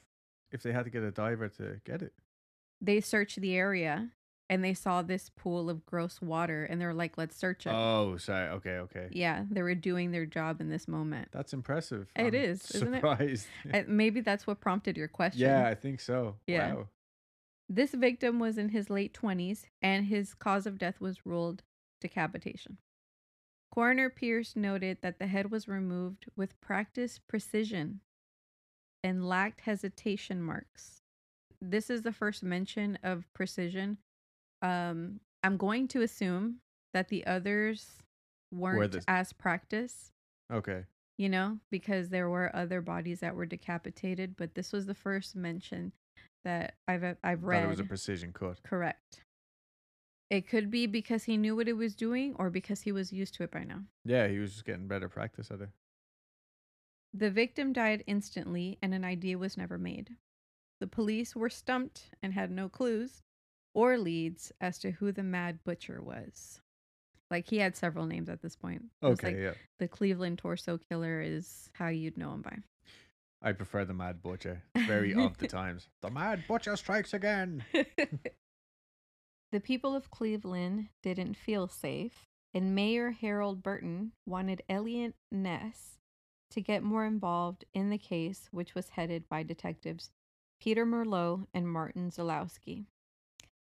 if 0.52 0.64
they 0.64 0.74
had 0.74 0.86
to 0.86 0.90
get 0.90 1.04
a 1.04 1.12
diver 1.12 1.50
to 1.50 1.82
get 1.86 2.02
it? 2.02 2.14
they 2.82 3.00
searched 3.00 3.40
the 3.42 3.56
area 3.56 4.10
and 4.50 4.64
they 4.64 4.74
saw 4.74 5.02
this 5.02 5.30
pool 5.36 5.70
of 5.70 5.86
gross 5.86 6.22
water 6.22 6.66
and 6.66 6.80
they 6.80 6.86
were 6.86 6.94
like, 6.94 7.18
let's 7.18 7.36
search 7.36 7.66
it. 7.66 7.72
Oh, 7.74 8.18
sorry. 8.18 8.50
Okay, 8.50 8.78
okay. 8.78 9.08
yeah, 9.12 9.44
they 9.50 9.62
were 9.62 9.76
doing 9.76 10.12
their 10.12 10.26
job 10.26 10.62
in 10.62 10.70
this 10.70 10.88
moment. 10.88 11.30
That's 11.32 11.54
impressive. 11.54 12.08
It 12.16 12.28
I'm 12.28 12.34
is, 12.36 12.70
isn't 12.72 12.94
it? 12.94 12.98
surprised. 12.98 13.48
Maybe 13.88 14.22
that's 14.22 14.46
what 14.46 14.60
prompted 14.60 14.98
your 14.98 15.08
question. 15.08 15.42
yeah, 15.42 15.68
I 15.68 15.76
think 15.76 16.00
so. 16.00 16.36
Yeah. 16.48 16.76
Wow. 16.76 16.88
This 17.68 17.92
victim 17.94 18.40
was 18.40 18.60
in 18.60 18.70
his 18.70 18.90
late 18.92 19.18
20s 19.20 19.64
and 19.82 20.06
his 20.06 20.36
cause 20.36 20.68
of 20.68 20.78
death 20.78 21.02
was 21.02 21.26
ruled 21.26 21.64
decapitation. 22.00 22.78
Coroner 23.74 24.10
Pearce 24.10 24.56
noted 24.56 25.00
that 25.02 25.18
the 25.18 25.28
head 25.28 25.50
was 25.52 25.68
removed 25.68 26.28
with 26.36 26.60
practiced 26.62 27.28
precision 27.28 28.02
and 29.04 29.28
lacked 29.28 29.62
hesitation 29.62 30.42
marks. 30.42 31.02
This 31.60 31.90
is 31.90 32.04
the 32.04 32.12
first 32.12 32.44
mention 32.44 33.00
of 33.04 33.26
precision. 33.34 33.98
Um, 34.66 35.20
I'm 35.44 35.58
going 35.58 35.88
to 35.90 36.02
assume 36.02 36.58
that 36.94 37.10
the 37.10 37.26
others 37.28 37.98
weren't 38.52 38.92
the- 38.94 39.04
as 39.08 39.34
practiced, 39.34 40.12
Okay. 40.52 40.86
you 41.18 41.30
know, 41.30 41.60
because 41.70 42.10
there 42.10 42.30
were 42.30 42.56
other 42.56 42.82
bodies 42.82 43.20
that 43.20 43.36
were 43.36 43.46
decapitated, 43.46 44.36
but 44.36 44.56
this 44.56 44.72
was 44.72 44.86
the 44.86 44.96
first 44.96 45.36
mention 45.36 45.92
that 46.44 46.76
I've 46.88 47.04
I've 47.04 47.42
That 47.42 47.48
read. 47.48 47.64
it 47.66 47.68
was 47.68 47.80
a 47.80 47.84
precision 47.86 48.32
cut. 48.34 48.62
Correct. 48.64 49.24
It 50.32 50.48
could 50.48 50.72
be 50.72 50.88
because 50.88 51.26
he 51.26 51.38
knew 51.38 51.56
what 51.56 51.68
it 51.68 51.74
was 51.74 51.96
doing 51.96 52.36
or 52.36 52.50
because 52.50 52.82
he 52.82 52.92
was 52.92 53.14
used 53.14 53.36
to 53.36 53.44
it 53.44 53.52
by 53.52 53.64
now. 53.64 53.84
Yeah, 54.04 54.28
he 54.28 54.40
was 54.40 54.54
just 54.54 54.66
getting 54.66 54.88
better 54.88 55.08
practice 55.10 55.52
at 55.52 55.62
it. 55.62 55.70
The 57.14 57.30
victim 57.30 57.72
died 57.74 58.04
instantly 58.08 58.78
and 58.82 58.94
an 58.94 59.06
idea 59.06 59.38
was 59.38 59.58
never 59.58 59.78
made. 59.78 60.18
The 60.80 60.88
police 60.88 61.36
were 61.36 61.50
stumped 61.50 62.10
and 62.24 62.34
had 62.34 62.52
no 62.52 62.68
clues, 62.70 63.22
or 63.76 63.98
leads 64.00 64.52
as 64.62 64.80
to 64.80 64.90
who 64.92 65.12
the 65.12 65.22
Mad 65.24 65.60
Butcher 65.64 66.02
was. 66.02 66.62
Like 67.30 67.48
he 67.48 67.58
had 67.58 67.76
several 67.76 68.06
names 68.06 68.30
at 68.30 68.42
this 68.42 68.56
point. 68.56 68.84
It 69.02 69.06
was 69.06 69.20
Okay, 69.20 69.28
like 69.28 69.38
yeah. 69.38 69.54
the 69.80 69.88
Cleveland 69.88 70.40
Torso 70.40 70.80
Killer 70.90 71.22
is 71.22 71.70
how 71.74 71.90
you'd 71.90 72.18
know 72.18 72.34
him 72.34 72.42
by. 72.42 72.58
I 73.42 73.52
prefer 73.52 73.86
the 73.86 73.94
Mad 73.94 74.24
Butcher. 74.24 74.64
Very 74.88 75.14
of 75.14 75.38
the 75.38 75.48
times. 75.48 75.88
The 76.02 76.10
Mad 76.10 76.46
Butcher 76.48 76.76
strikes 76.78 77.14
again. 77.14 77.64
the 79.52 79.60
people 79.60 79.96
of 79.96 80.10
Cleveland 80.10 80.88
didn't 81.04 81.36
feel 81.36 81.68
safe, 81.68 82.26
and 82.54 82.74
Mayor 82.74 83.12
Harold 83.12 83.62
Burton 83.62 84.14
wanted 84.26 84.64
Eliot 84.70 85.16
Ness 85.32 86.00
to 86.52 86.62
get 86.62 86.84
more 86.84 87.06
involved 87.06 87.66
in 87.74 87.90
the 87.90 87.98
case, 87.98 88.48
which 88.52 88.74
was 88.76 88.90
headed 88.90 89.28
by 89.28 89.44
detectives 89.44 90.12
Peter 90.62 90.86
Merylo 90.86 91.48
and 91.54 91.70
Martin 91.70 92.10
Zalewski. 92.12 92.86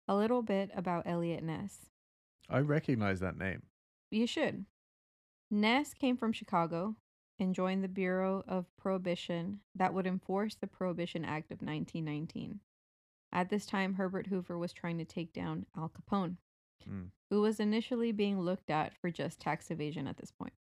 A 0.09 0.15
little 0.17 0.43
bit 0.43 0.71
about 0.75 1.07
Eliot 1.07 1.43
Ness. 1.43 1.87
I 2.49 2.59
recognize 2.59 3.21
that 3.21 3.39
name. 3.39 3.63
You 4.11 4.27
should. 4.27 4.67
Ness 5.51 5.95
came 5.95 6.17
from 6.17 6.33
Chicago 6.33 6.97
and 7.39 7.55
joined 7.55 7.83
the 7.83 7.89
Bureau 7.89 8.45
of 8.47 8.67
Prohibition 8.77 9.61
that 9.75 9.95
would 9.95 10.07
enforce 10.07 10.55
the 10.55 10.67
Prohibition 10.67 11.25
Act 11.25 11.51
of 11.51 11.63
1919. 11.63 12.61
At 13.33 13.49
this 13.49 13.67
time, 13.67 13.95
Herbert 13.95 14.29
Hoover 14.29 14.57
was 14.59 14.73
trying 14.73 14.99
to 14.99 15.05
take 15.05 15.33
down 15.33 15.67
Al 15.77 15.89
Capone, 15.91 16.37
Mm. 16.89 17.11
who 17.31 17.41
was 17.41 17.59
initially 17.61 18.13
being 18.13 18.39
looked 18.39 18.69
at 18.69 18.95
for 18.95 19.11
just 19.11 19.41
tax 19.41 19.71
evasion 19.71 20.07
at 20.07 20.19
this 20.19 20.31
point, 20.31 20.53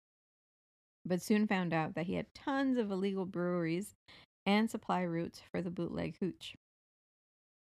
but 1.05 1.21
soon 1.21 1.49
found 1.49 1.73
out 1.75 1.95
that 1.95 2.07
he 2.07 2.15
had 2.15 2.33
tons 2.33 2.79
of 2.79 2.91
illegal 2.93 3.27
breweries 3.27 3.97
and 4.47 4.71
supply 4.71 5.03
routes 5.03 5.41
for 5.41 5.61
the 5.61 5.71
bootleg 5.71 6.17
hooch. 6.19 6.55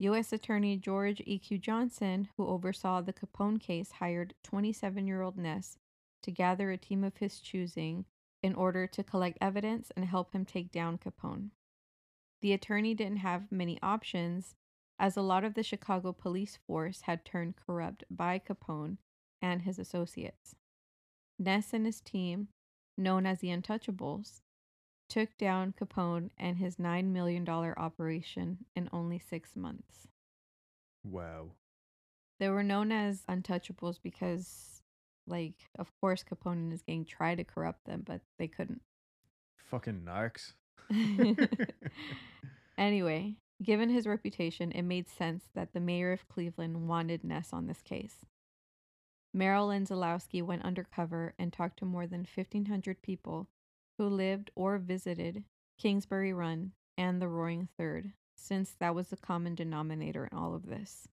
U.S. 0.01 0.31
Attorney 0.31 0.77
George 0.77 1.21
E.Q. 1.25 1.57
Johnson, 1.57 2.29
who 2.37 2.47
oversaw 2.47 3.01
the 3.01 3.11
Capone 3.11 3.59
case, 3.59 3.91
hired 3.91 4.33
27 4.43 5.05
year 5.05 5.21
old 5.21 5.37
Ness 5.37 5.77
to 6.23 6.31
gather 6.31 6.71
a 6.71 6.77
team 6.77 7.03
of 7.03 7.17
his 7.17 7.39
choosing 7.41 8.05
in 8.41 8.55
order 8.55 8.87
to 8.87 9.03
collect 9.03 9.37
evidence 9.41 9.91
and 9.97 10.05
help 10.05 10.33
him 10.33 10.45
take 10.45 10.71
down 10.71 10.97
Capone. 10.97 11.49
The 12.41 12.53
attorney 12.53 12.93
didn't 12.93 13.17
have 13.17 13.51
many 13.51 13.77
options, 13.83 14.55
as 14.97 15.17
a 15.17 15.21
lot 15.21 15.43
of 15.43 15.53
the 15.53 15.63
Chicago 15.63 16.13
police 16.13 16.57
force 16.65 17.01
had 17.01 17.25
turned 17.25 17.55
corrupt 17.57 18.05
by 18.09 18.39
Capone 18.39 18.97
and 19.41 19.63
his 19.63 19.79
associates. 19.79 20.55
Ness 21.37 21.73
and 21.73 21.85
his 21.85 21.99
team, 21.99 22.47
known 22.97 23.25
as 23.25 23.39
the 23.39 23.49
Untouchables, 23.49 24.41
took 25.09 25.37
down 25.37 25.73
Capone 25.79 26.29
and 26.37 26.57
his 26.57 26.77
$9 26.77 27.05
million 27.11 27.47
operation 27.49 28.59
in 28.75 28.89
only 28.93 29.19
six 29.19 29.55
months. 29.55 30.07
Wow. 31.03 31.49
They 32.39 32.49
were 32.49 32.63
known 32.63 32.91
as 32.91 33.23
Untouchables 33.27 33.99
because, 34.01 34.81
like, 35.27 35.55
of 35.77 35.91
course, 35.99 36.23
Capone 36.23 36.53
and 36.53 36.71
his 36.71 36.83
gang 36.83 37.03
tried 37.03 37.39
to 37.39 37.43
corrupt 37.43 37.85
them, 37.85 38.03
but 38.05 38.21
they 38.37 38.47
couldn't. 38.47 38.81
Fucking 39.57 40.05
narcs. 40.05 40.53
Anyway, 42.79 43.35
given 43.61 43.89
his 43.89 44.07
reputation, 44.07 44.71
it 44.71 44.83
made 44.83 45.09
sense 45.09 45.43
that 45.53 45.73
the 45.73 45.81
mayor 45.81 46.13
of 46.13 46.29
Cleveland 46.29 46.87
wanted 46.87 47.25
Ness 47.25 47.51
on 47.51 47.67
this 47.67 47.81
case. 47.81 48.25
Marilyn 49.33 49.85
Zalewski 49.85 50.41
went 50.41 50.63
undercover 50.63 51.33
and 51.37 51.51
talked 51.51 51.77
to 51.79 51.85
more 51.85 52.07
than 52.07 52.25
1,500 52.33 53.01
people 53.01 53.49
who 53.99 54.07
lived 54.07 54.49
or 54.55 54.77
visited 54.77 55.43
Kingsbury 55.77 56.31
Run 56.31 56.71
and 56.97 57.21
the 57.21 57.27
Roaring 57.27 57.67
Third, 57.77 58.13
since 58.33 58.73
that 58.79 58.95
was 58.95 59.09
the 59.09 59.17
common 59.17 59.55
denominator 59.55 60.25
in 60.25 60.37
all 60.37 60.55
of 60.55 60.67
this. 60.67 61.09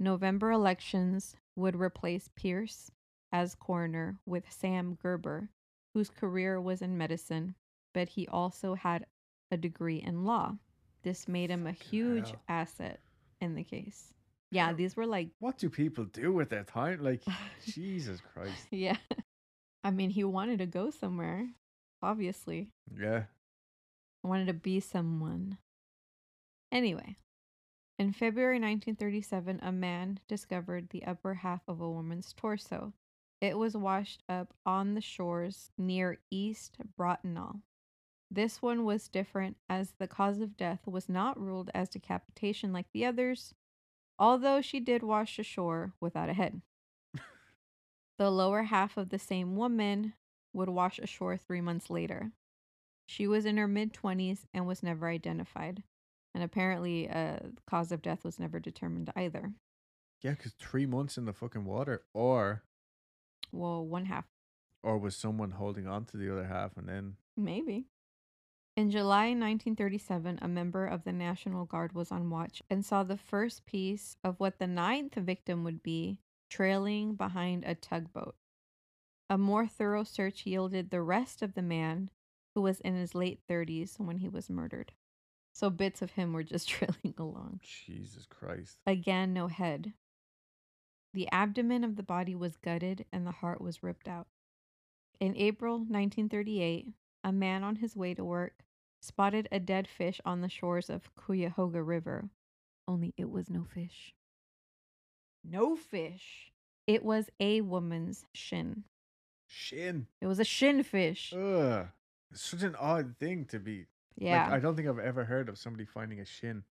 November 0.00 0.50
elections 0.50 1.36
would 1.54 1.76
replace 1.76 2.28
Pearce 2.34 2.90
as 3.30 3.54
coroner 3.54 4.18
with 4.26 4.50
Sam 4.50 4.98
Gerber, 5.00 5.48
whose 5.94 6.10
career 6.10 6.60
was 6.60 6.82
in 6.82 6.98
medicine, 6.98 7.54
but 7.94 8.08
he 8.08 8.26
also 8.26 8.74
had 8.74 9.06
a 9.52 9.56
degree 9.56 10.02
in 10.02 10.24
law. 10.24 10.58
This 11.04 11.28
made 11.28 11.50
him 11.50 11.68
a 11.68 11.72
huge 11.72 12.34
asset 12.48 12.98
in 13.40 13.54
the 13.54 13.62
case. 13.62 14.12
Yeah, 14.50 14.72
these 14.72 14.96
were 14.96 15.06
like, 15.06 15.28
What 15.38 15.56
do 15.56 15.70
people 15.70 16.06
do 16.06 16.32
with 16.32 16.48
their 16.50 16.64
time? 16.64 17.00
Like, 17.00 17.22
Jesus 17.64 18.20
Christ. 18.34 18.66
yeah. 18.72 18.96
I 19.84 19.92
mean, 19.92 20.10
he 20.10 20.24
wanted 20.24 20.58
to 20.58 20.66
go 20.66 20.90
somewhere, 20.90 21.48
obviously. 22.02 22.68
Yeah. 22.96 23.24
wanted 24.22 24.46
to 24.46 24.54
be 24.54 24.80
someone. 24.80 25.58
Anyway, 26.70 27.16
in 27.98 28.12
February 28.12 28.56
1937, 28.56 29.60
a 29.62 29.70
man 29.70 30.20
discovered 30.26 30.88
the 30.90 31.04
upper 31.04 31.34
half 31.34 31.60
of 31.68 31.80
a 31.80 31.90
woman's 31.90 32.32
torso. 32.32 32.94
It 33.40 33.58
was 33.58 33.76
washed 33.76 34.22
up 34.28 34.54
on 34.64 34.94
the 34.94 35.00
shores 35.00 35.70
near 35.76 36.18
East 36.30 36.78
Bratenahl. 36.96 37.60
This 38.30 38.62
one 38.62 38.84
was 38.84 39.08
different 39.08 39.56
as 39.68 39.92
the 39.98 40.08
cause 40.08 40.40
of 40.40 40.56
death 40.56 40.86
was 40.86 41.08
not 41.08 41.38
ruled 41.38 41.70
as 41.74 41.90
decapitation 41.90 42.72
like 42.72 42.86
the 42.94 43.04
others, 43.04 43.52
although 44.18 44.62
she 44.62 44.80
did 44.80 45.02
wash 45.02 45.38
ashore 45.38 45.92
without 46.00 46.30
a 46.30 46.34
head. 46.34 46.62
the 48.18 48.30
lower 48.30 48.62
half 48.62 48.96
of 48.96 49.10
the 49.10 49.18
same 49.18 49.54
woman 49.54 50.14
would 50.52 50.68
wash 50.68 50.98
ashore 50.98 51.36
three 51.36 51.60
months 51.60 51.90
later. 51.90 52.32
She 53.06 53.26
was 53.26 53.44
in 53.44 53.56
her 53.56 53.68
mid 53.68 53.92
20s 53.92 54.44
and 54.54 54.66
was 54.66 54.82
never 54.82 55.08
identified. 55.08 55.82
And 56.34 56.42
apparently, 56.42 57.10
uh, 57.10 57.40
cause 57.66 57.92
of 57.92 58.00
death 58.00 58.24
was 58.24 58.38
never 58.38 58.58
determined 58.58 59.12
either. 59.14 59.52
Yeah, 60.22 60.30
because 60.30 60.52
three 60.52 60.86
months 60.86 61.18
in 61.18 61.24
the 61.24 61.32
fucking 61.32 61.64
water, 61.64 62.04
or 62.14 62.62
Well, 63.50 63.84
one 63.84 64.06
half, 64.06 64.24
or 64.82 64.98
was 64.98 65.16
someone 65.16 65.52
holding 65.52 65.86
on 65.86 66.04
to 66.06 66.16
the 66.16 66.32
other 66.32 66.46
half 66.46 66.76
and 66.76 66.88
then 66.88 67.16
maybe. 67.36 67.86
In 68.74 68.90
July 68.90 69.26
1937, 69.26 70.38
a 70.40 70.48
member 70.48 70.86
of 70.86 71.04
the 71.04 71.12
National 71.12 71.66
Guard 71.66 71.92
was 71.92 72.10
on 72.10 72.30
watch 72.30 72.62
and 72.70 72.84
saw 72.84 73.02
the 73.02 73.18
first 73.18 73.66
piece 73.66 74.16
of 74.24 74.40
what 74.40 74.58
the 74.58 74.66
ninth 74.66 75.14
victim 75.14 75.62
would 75.64 75.82
be 75.82 76.20
trailing 76.48 77.14
behind 77.14 77.64
a 77.64 77.74
tugboat. 77.74 78.34
A 79.32 79.38
more 79.38 79.66
thorough 79.66 80.04
search 80.04 80.44
yielded 80.44 80.90
the 80.90 81.00
rest 81.00 81.40
of 81.40 81.54
the 81.54 81.62
man, 81.62 82.10
who 82.54 82.60
was 82.60 82.80
in 82.80 82.96
his 82.96 83.14
late 83.14 83.40
30s 83.48 83.98
when 83.98 84.18
he 84.18 84.28
was 84.28 84.50
murdered. 84.50 84.92
So 85.54 85.70
bits 85.70 86.02
of 86.02 86.10
him 86.10 86.34
were 86.34 86.42
just 86.42 86.68
trailing 86.68 87.14
along. 87.16 87.60
Jesus 87.62 88.26
Christ. 88.26 88.76
Again, 88.86 89.32
no 89.32 89.46
head. 89.46 89.94
The 91.14 91.32
abdomen 91.32 91.82
of 91.82 91.96
the 91.96 92.02
body 92.02 92.34
was 92.34 92.58
gutted 92.58 93.06
and 93.10 93.26
the 93.26 93.30
heart 93.30 93.62
was 93.62 93.82
ripped 93.82 94.06
out. 94.06 94.26
In 95.18 95.34
April 95.38 95.76
1938, 95.78 96.88
a 97.24 97.32
man 97.32 97.64
on 97.64 97.76
his 97.76 97.96
way 97.96 98.12
to 98.12 98.22
work 98.22 98.66
spotted 99.00 99.48
a 99.50 99.58
dead 99.58 99.88
fish 99.88 100.20
on 100.26 100.42
the 100.42 100.50
shores 100.50 100.90
of 100.90 101.08
Cuyahoga 101.16 101.82
River. 101.82 102.28
Only 102.86 103.14
it 103.16 103.30
was 103.30 103.48
no 103.48 103.64
fish. 103.64 104.14
No 105.42 105.74
fish. 105.74 106.52
It 106.86 107.02
was 107.02 107.30
a 107.40 107.62
woman's 107.62 108.26
shin. 108.34 108.84
Shin. 109.52 110.06
It 110.20 110.26
was 110.26 110.38
a 110.38 110.44
shin 110.44 110.82
fish. 110.82 111.32
Ugh. 111.36 111.86
It's 112.30 112.42
such 112.42 112.62
an 112.62 112.74
odd 112.76 113.16
thing 113.18 113.44
to 113.46 113.58
be. 113.58 113.86
Yeah. 114.16 114.44
Like, 114.44 114.52
I 114.54 114.58
don't 114.60 114.74
think 114.74 114.88
I've 114.88 114.98
ever 114.98 115.24
heard 115.24 115.48
of 115.48 115.58
somebody 115.58 115.84
finding 115.84 116.20
a 116.20 116.24
shin. 116.24 116.64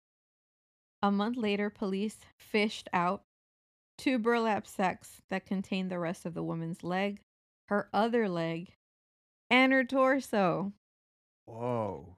A 1.02 1.10
month 1.10 1.36
later, 1.36 1.68
police 1.68 2.18
fished 2.38 2.88
out 2.92 3.22
two 3.98 4.18
burlap 4.18 4.66
sacks 4.66 5.20
that 5.28 5.44
contained 5.44 5.90
the 5.90 5.98
rest 5.98 6.24
of 6.24 6.32
the 6.32 6.42
woman's 6.42 6.82
leg, 6.82 7.20
her 7.66 7.88
other 7.92 8.28
leg, 8.28 8.72
and 9.50 9.72
her 9.72 9.84
torso. 9.84 10.72
Whoa. 11.44 12.16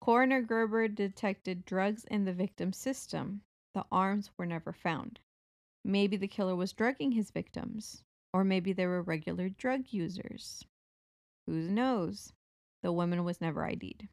Coroner 0.00 0.42
Gerber 0.42 0.86
detected 0.86 1.64
drugs 1.64 2.04
in 2.04 2.24
the 2.24 2.32
victim's 2.32 2.76
system. 2.76 3.40
The 3.74 3.84
arms 3.90 4.30
were 4.36 4.46
never 4.46 4.72
found. 4.72 5.18
Maybe 5.84 6.16
the 6.16 6.28
killer 6.28 6.54
was 6.54 6.72
drugging 6.72 7.12
his 7.12 7.30
victims, 7.30 8.04
or 8.34 8.42
maybe 8.42 8.72
they 8.72 8.84
were 8.84 9.00
regular 9.00 9.48
drug 9.48 9.84
users. 9.90 10.64
Who 11.46 11.52
knows? 11.52 12.32
The 12.82 12.92
woman 12.92 13.22
was 13.22 13.40
never 13.40 13.64
ID'd. 13.64 14.08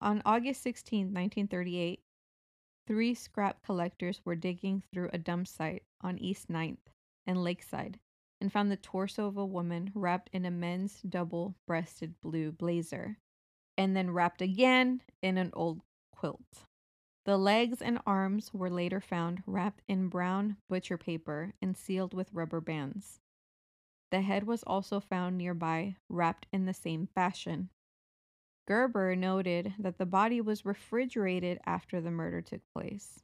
On 0.00 0.22
August 0.24 0.62
16, 0.62 1.06
1938, 1.06 2.00
three 2.86 3.14
scrap 3.14 3.64
collectors 3.64 4.20
were 4.24 4.36
digging 4.36 4.84
through 4.92 5.10
a 5.12 5.18
dump 5.18 5.48
site 5.48 5.82
on 6.00 6.18
East 6.18 6.48
9th 6.48 6.78
and 7.26 7.42
Lakeside 7.42 7.98
and 8.40 8.52
found 8.52 8.70
the 8.70 8.76
torso 8.76 9.26
of 9.26 9.36
a 9.36 9.44
woman 9.44 9.90
wrapped 9.92 10.30
in 10.32 10.46
a 10.46 10.50
men's 10.50 11.02
double 11.02 11.56
breasted 11.66 12.14
blue 12.20 12.52
blazer 12.52 13.18
and 13.76 13.96
then 13.96 14.12
wrapped 14.12 14.40
again 14.40 15.02
in 15.20 15.36
an 15.36 15.50
old 15.54 15.80
quilt. 16.12 16.64
The 17.30 17.38
legs 17.38 17.80
and 17.80 18.00
arms 18.08 18.52
were 18.52 18.68
later 18.68 19.00
found 19.00 19.44
wrapped 19.46 19.82
in 19.86 20.08
brown 20.08 20.56
butcher 20.68 20.98
paper 20.98 21.52
and 21.62 21.76
sealed 21.76 22.12
with 22.12 22.34
rubber 22.34 22.60
bands. 22.60 23.20
The 24.10 24.22
head 24.22 24.48
was 24.48 24.64
also 24.64 24.98
found 24.98 25.38
nearby, 25.38 25.94
wrapped 26.08 26.48
in 26.52 26.64
the 26.64 26.74
same 26.74 27.06
fashion. 27.06 27.70
Gerber 28.66 29.14
noted 29.14 29.74
that 29.78 29.96
the 29.96 30.06
body 30.06 30.40
was 30.40 30.64
refrigerated 30.64 31.60
after 31.64 32.00
the 32.00 32.10
murder 32.10 32.42
took 32.42 32.62
place. 32.74 33.22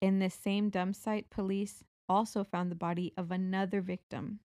In 0.00 0.18
this 0.18 0.34
same 0.34 0.68
dump 0.68 0.96
site, 0.96 1.30
police 1.30 1.84
also 2.08 2.42
found 2.42 2.72
the 2.72 2.74
body 2.74 3.12
of 3.16 3.30
another 3.30 3.80
victim. 3.80 4.40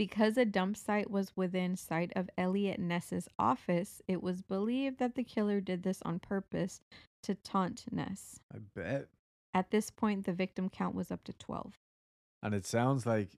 Because 0.00 0.38
a 0.38 0.46
dump 0.46 0.78
site 0.78 1.10
was 1.10 1.36
within 1.36 1.76
sight 1.76 2.10
of 2.16 2.30
Eliot 2.38 2.80
Ness's 2.80 3.28
office, 3.38 4.00
it 4.08 4.22
was 4.22 4.40
believed 4.40 4.98
that 4.98 5.14
the 5.14 5.22
killer 5.22 5.60
did 5.60 5.82
this 5.82 6.00
on 6.06 6.18
purpose 6.18 6.80
to 7.22 7.34
taunt 7.34 7.84
Ness. 7.92 8.40
I 8.50 8.60
bet. 8.74 9.08
At 9.52 9.70
this 9.70 9.90
point, 9.90 10.24
the 10.24 10.32
victim 10.32 10.70
count 10.70 10.94
was 10.94 11.10
up 11.10 11.22
to 11.24 11.34
12. 11.34 11.74
And 12.42 12.54
it 12.54 12.64
sounds 12.64 13.04
like 13.04 13.28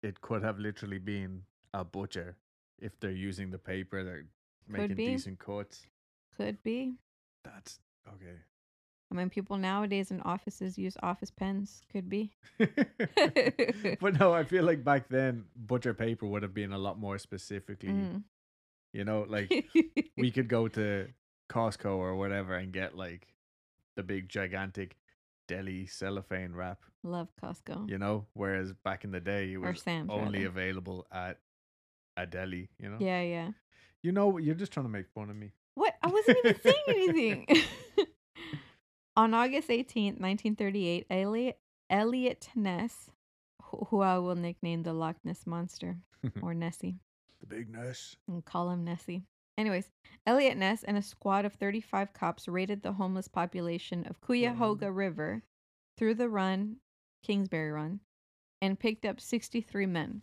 it 0.00 0.20
could 0.20 0.44
have 0.44 0.60
literally 0.60 1.00
been 1.00 1.42
a 1.74 1.82
butcher 1.82 2.36
if 2.78 3.00
they're 3.00 3.10
using 3.10 3.50
the 3.50 3.58
paper, 3.58 4.04
they're 4.04 4.26
making 4.68 4.94
be. 4.94 5.06
decent 5.08 5.40
cuts. 5.40 5.88
Could 6.36 6.62
be. 6.62 6.94
That's 7.42 7.80
okay. 8.06 8.36
I 9.10 9.14
mean, 9.14 9.30
people 9.30 9.56
nowadays 9.56 10.10
in 10.10 10.20
offices 10.22 10.76
use 10.76 10.96
office 11.02 11.30
pens. 11.30 11.82
Could 11.92 12.08
be. 12.08 12.32
but 14.00 14.18
no, 14.18 14.32
I 14.32 14.44
feel 14.44 14.64
like 14.64 14.84
back 14.84 15.08
then 15.08 15.44
butcher 15.54 15.94
paper 15.94 16.26
would 16.26 16.42
have 16.42 16.54
been 16.54 16.72
a 16.72 16.78
lot 16.78 16.98
more 16.98 17.18
specifically, 17.18 17.90
Mm. 17.90 18.22
you 18.92 19.04
know, 19.04 19.24
like 19.28 19.66
we 20.16 20.30
could 20.30 20.48
go 20.48 20.68
to 20.68 21.08
Costco 21.48 21.96
or 21.96 22.16
whatever 22.16 22.54
and 22.56 22.72
get 22.72 22.96
like 22.96 23.28
the 23.96 24.02
big 24.02 24.28
gigantic 24.28 24.96
deli 25.48 25.86
cellophane 25.86 26.52
wrap, 26.54 26.82
Love 27.04 27.28
Costco. 27.40 27.88
you 27.88 27.98
know, 27.98 28.26
whereas 28.34 28.72
back 28.84 29.04
in 29.04 29.12
the 29.12 29.20
day 29.20 29.52
it 29.52 29.58
was 29.58 29.80
Sam's, 29.80 30.10
only 30.10 30.40
rather. 30.40 30.48
available 30.48 31.06
at 31.12 31.38
a 32.16 32.26
deli, 32.26 32.68
you 32.78 32.88
know. 32.90 32.96
Yeah, 32.98 33.22
yeah. 33.22 33.50
You 34.02 34.12
know, 34.12 34.38
you're 34.38 34.54
just 34.56 34.72
trying 34.72 34.86
to 34.86 34.90
make 34.90 35.08
fun 35.14 35.30
of 35.30 35.36
me. 35.36 35.52
What? 35.74 35.94
I 36.02 36.08
wasn't 36.08 36.38
even 36.44 36.60
saying 36.60 36.76
anything. 36.88 37.46
On 39.16 39.32
August 39.32 39.68
18th, 39.68 40.20
1938, 40.20 41.06
Eliot, 41.10 41.58
Eliot 41.88 42.48
Ness, 42.54 43.10
who, 43.62 43.86
who 43.88 44.00
I 44.02 44.18
will 44.18 44.34
nickname 44.34 44.82
the 44.82 44.92
Loch 44.92 45.16
Ness 45.24 45.46
Monster 45.46 45.96
or 46.42 46.52
Nessie, 46.52 46.98
The 47.40 47.46
big 47.46 47.70
ness. 47.70 48.16
and 48.28 48.44
call 48.44 48.70
him 48.70 48.84
Nessie. 48.84 49.22
Anyways, 49.56 49.88
Eliot 50.26 50.58
Ness 50.58 50.82
and 50.82 50.98
a 50.98 51.02
squad 51.02 51.46
of 51.46 51.54
35 51.54 52.12
cops 52.12 52.46
raided 52.46 52.82
the 52.82 52.92
homeless 52.92 53.26
population 53.26 54.06
of 54.06 54.20
Cuyahoga 54.20 54.86
mm-hmm. 54.86 54.96
River 54.96 55.42
through 55.96 56.14
the 56.14 56.28
run, 56.28 56.76
Kingsbury 57.22 57.70
Run, 57.70 58.00
and 58.60 58.78
picked 58.78 59.06
up 59.06 59.18
63 59.18 59.86
men. 59.86 60.22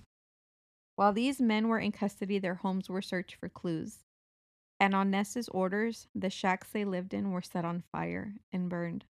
While 0.95 1.13
these 1.13 1.41
men 1.41 1.67
were 1.67 1.79
in 1.79 1.91
custody, 1.91 2.37
their 2.37 2.53
homes 2.53 2.89
were 2.89 3.01
searched 3.01 3.35
for 3.35 3.49
clues. 3.49 4.03
And 4.79 4.93
on 4.93 5.11
Ness's 5.11 5.47
orders, 5.49 6.07
the 6.13 6.29
shacks 6.29 6.69
they 6.69 6.85
lived 6.85 7.13
in 7.13 7.31
were 7.31 7.41
set 7.41 7.65
on 7.65 7.83
fire 7.91 8.35
and 8.51 8.69
burned. 8.69 9.05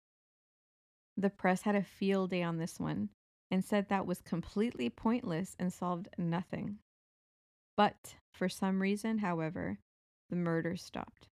The 1.16 1.30
press 1.30 1.62
had 1.62 1.74
a 1.74 1.82
field 1.82 2.30
day 2.30 2.42
on 2.42 2.58
this 2.58 2.80
one 2.80 3.10
and 3.50 3.64
said 3.64 3.88
that 3.88 4.06
was 4.06 4.22
completely 4.22 4.88
pointless 4.88 5.56
and 5.58 5.72
solved 5.72 6.08
nothing. 6.16 6.78
But 7.76 8.16
for 8.32 8.48
some 8.48 8.80
reason, 8.80 9.18
however, 9.18 9.78
the 10.30 10.36
murders 10.36 10.82
stopped. 10.82 11.28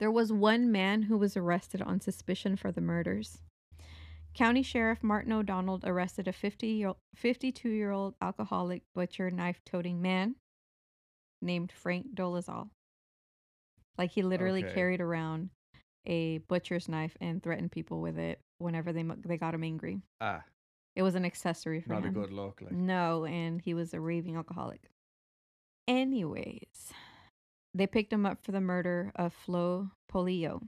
There 0.00 0.10
was 0.10 0.32
one 0.32 0.72
man 0.72 1.02
who 1.02 1.16
was 1.16 1.36
arrested 1.36 1.80
on 1.80 2.00
suspicion 2.00 2.56
for 2.56 2.72
the 2.72 2.80
murders. 2.80 3.38
County 4.34 4.62
Sheriff 4.62 5.02
Martin 5.02 5.32
O'Donnell 5.32 5.80
arrested 5.84 6.26
a 6.26 6.32
50 6.32 6.66
year, 6.66 6.94
52 7.14 7.68
year 7.68 7.92
old 7.92 8.14
alcoholic 8.20 8.82
butcher 8.92 9.30
knife 9.30 9.60
toting 9.64 10.02
man 10.02 10.34
named 11.44 11.70
Frank 11.72 12.14
Dolezal. 12.14 12.70
Like 13.98 14.10
he 14.10 14.22
literally 14.22 14.64
Okay. 14.64 14.74
carried 14.74 15.00
around 15.00 15.50
a 16.06 16.38
butcher's 16.38 16.88
knife 16.88 17.16
and 17.20 17.42
threatened 17.42 17.70
people 17.72 18.00
with 18.00 18.18
it 18.18 18.40
whenever 18.58 18.92
they 18.92 19.02
they 19.24 19.36
got 19.36 19.54
him 19.54 19.62
angry. 19.64 20.02
Ah, 20.20 20.44
It 20.96 21.02
was 21.02 21.14
an 21.14 21.24
accessory 21.24 21.80
for 21.80 21.90
not 21.94 22.02
him. 22.04 22.10
a 22.10 22.12
good 22.12 22.32
look. 22.32 22.60
Like, 22.60 22.72
No, 22.72 23.24
and 23.24 23.60
he 23.60 23.74
was 23.74 23.94
a 23.94 24.00
raving 24.00 24.36
alcoholic. 24.36 24.90
Anyways, 25.86 26.92
they 27.74 27.86
picked 27.86 28.12
him 28.12 28.24
up 28.26 28.42
for 28.42 28.52
the 28.52 28.60
murder 28.60 29.12
of 29.16 29.32
Flo 29.32 29.90
Polillo. 30.10 30.62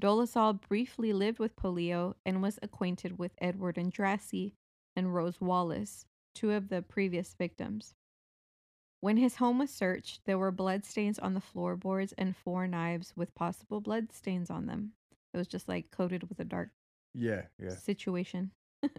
Dolezal 0.00 0.54
briefly 0.68 1.12
lived 1.12 1.38
with 1.38 1.56
Polillo 1.56 2.14
and 2.24 2.42
was 2.42 2.58
acquainted 2.62 3.18
with 3.18 3.32
Edward 3.38 3.76
Andrassy 3.76 4.52
and 4.94 5.14
Rose 5.14 5.40
Wallace, 5.40 6.04
two 6.34 6.52
of 6.52 6.68
the 6.68 6.82
previous 6.82 7.34
victims. 7.34 7.94
When 9.06 9.18
his 9.18 9.36
home 9.36 9.60
was 9.60 9.70
searched, 9.70 10.24
there 10.24 10.36
were 10.36 10.50
bloodstains 10.50 11.20
on 11.20 11.34
the 11.34 11.40
floorboards 11.40 12.12
and 12.18 12.34
four 12.34 12.66
knives 12.66 13.12
with 13.14 13.36
possible 13.36 13.80
bloodstains 13.80 14.50
on 14.50 14.66
them. 14.66 14.94
It 15.32 15.36
was 15.36 15.46
just 15.46 15.68
like 15.68 15.92
coated 15.92 16.28
with 16.28 16.40
a 16.40 16.44
dark 16.44 16.70
yeah, 17.14 17.42
yeah. 17.56 17.76
situation. 17.76 18.50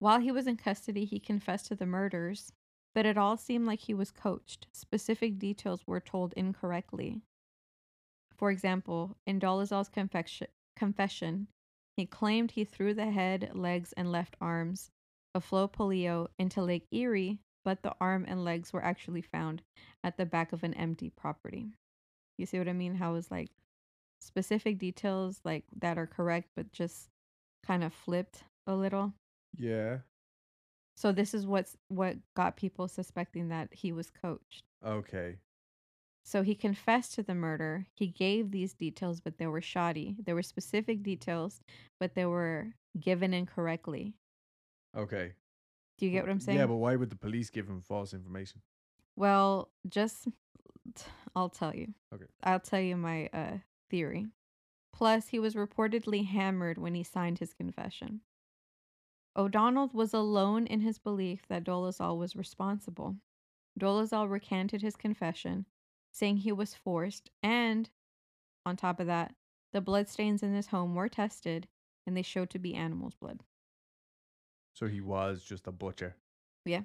While 0.00 0.20
he 0.20 0.30
was 0.30 0.46
in 0.46 0.58
custody, 0.58 1.06
he 1.06 1.18
confessed 1.18 1.68
to 1.68 1.74
the 1.74 1.86
murders, 1.86 2.52
but 2.94 3.06
it 3.06 3.16
all 3.16 3.38
seemed 3.38 3.66
like 3.66 3.80
he 3.80 3.94
was 3.94 4.10
coached. 4.10 4.66
Specific 4.74 5.38
details 5.38 5.86
were 5.86 5.98
told 5.98 6.34
incorrectly. 6.34 7.22
For 8.34 8.50
example, 8.50 9.16
in 9.26 9.40
confection, 9.40 10.48
confession, 10.76 11.48
he 11.96 12.04
claimed 12.04 12.50
he 12.50 12.66
threw 12.66 12.92
the 12.92 13.10
head, 13.12 13.52
legs, 13.54 13.94
and 13.94 14.12
left 14.12 14.36
arms 14.42 14.90
of 15.34 15.42
Flo 15.42 15.68
Polillo 15.68 16.28
into 16.38 16.60
Lake 16.60 16.86
Erie, 16.90 17.40
but 17.66 17.82
the 17.82 17.92
arm 18.00 18.24
and 18.28 18.44
legs 18.44 18.72
were 18.72 18.84
actually 18.84 19.20
found 19.20 19.60
at 20.04 20.16
the 20.16 20.24
back 20.24 20.52
of 20.52 20.62
an 20.62 20.72
empty 20.74 21.10
property. 21.10 21.66
You 22.38 22.46
see 22.46 22.58
what 22.58 22.68
I 22.68 22.72
mean? 22.72 22.94
How 22.94 23.16
it's 23.16 23.28
like 23.28 23.50
specific 24.20 24.78
details 24.78 25.40
like 25.44 25.64
that 25.80 25.98
are 25.98 26.06
correct, 26.06 26.50
but 26.54 26.70
just 26.70 27.08
kind 27.66 27.82
of 27.82 27.92
flipped 27.92 28.44
a 28.68 28.74
little. 28.76 29.12
Yeah. 29.58 29.98
So 30.96 31.10
this 31.10 31.34
is 31.34 31.44
what's 31.44 31.76
what 31.88 32.18
got 32.36 32.56
people 32.56 32.86
suspecting 32.86 33.48
that 33.48 33.68
he 33.72 33.90
was 33.90 34.10
coached. 34.10 34.62
Okay. 34.86 35.38
So 36.24 36.42
he 36.42 36.54
confessed 36.54 37.14
to 37.14 37.24
the 37.24 37.34
murder. 37.34 37.88
He 37.94 38.06
gave 38.06 38.52
these 38.52 38.74
details, 38.74 39.18
but 39.20 39.38
they 39.38 39.48
were 39.48 39.60
shoddy. 39.60 40.14
There 40.24 40.36
were 40.36 40.42
specific 40.42 41.02
details, 41.02 41.60
but 41.98 42.14
they 42.14 42.26
were 42.26 42.74
given 43.00 43.34
incorrectly. 43.34 44.14
Okay. 44.96 45.32
Do 45.98 46.06
you 46.06 46.12
get 46.12 46.24
what 46.24 46.30
I'm 46.30 46.40
saying? 46.40 46.58
Yeah, 46.58 46.66
but 46.66 46.76
why 46.76 46.96
would 46.96 47.10
the 47.10 47.16
police 47.16 47.50
give 47.50 47.68
him 47.68 47.80
false 47.80 48.12
information? 48.12 48.60
Well, 49.16 49.70
just 49.88 50.28
I'll 51.34 51.48
tell 51.48 51.74
you. 51.74 51.94
Okay. 52.14 52.26
I'll 52.42 52.60
tell 52.60 52.80
you 52.80 52.96
my 52.96 53.28
uh 53.32 53.58
theory. 53.90 54.26
Plus, 54.92 55.28
he 55.28 55.38
was 55.38 55.54
reportedly 55.54 56.26
hammered 56.26 56.78
when 56.78 56.94
he 56.94 57.02
signed 57.02 57.38
his 57.38 57.52
confession. 57.52 58.20
O'Donnell 59.36 59.90
was 59.92 60.14
alone 60.14 60.66
in 60.66 60.80
his 60.80 60.98
belief 60.98 61.42
that 61.48 61.64
Dolezal 61.64 62.16
was 62.16 62.34
responsible. 62.34 63.16
Dolezal 63.78 64.30
recanted 64.30 64.80
his 64.80 64.96
confession, 64.96 65.66
saying 66.12 66.38
he 66.38 66.52
was 66.52 66.74
forced, 66.74 67.30
and 67.42 67.90
on 68.64 68.76
top 68.76 68.98
of 68.98 69.06
that, 69.06 69.34
the 69.72 69.82
bloodstains 69.82 70.42
in 70.42 70.54
his 70.54 70.68
home 70.68 70.94
were 70.94 71.08
tested 71.08 71.68
and 72.06 72.16
they 72.16 72.22
showed 72.22 72.48
to 72.50 72.58
be 72.58 72.74
animal's 72.74 73.14
blood. 73.14 73.40
So 74.76 74.88
he 74.88 75.00
was 75.00 75.42
just 75.42 75.66
a 75.66 75.72
butcher. 75.72 76.16
Yeah. 76.66 76.82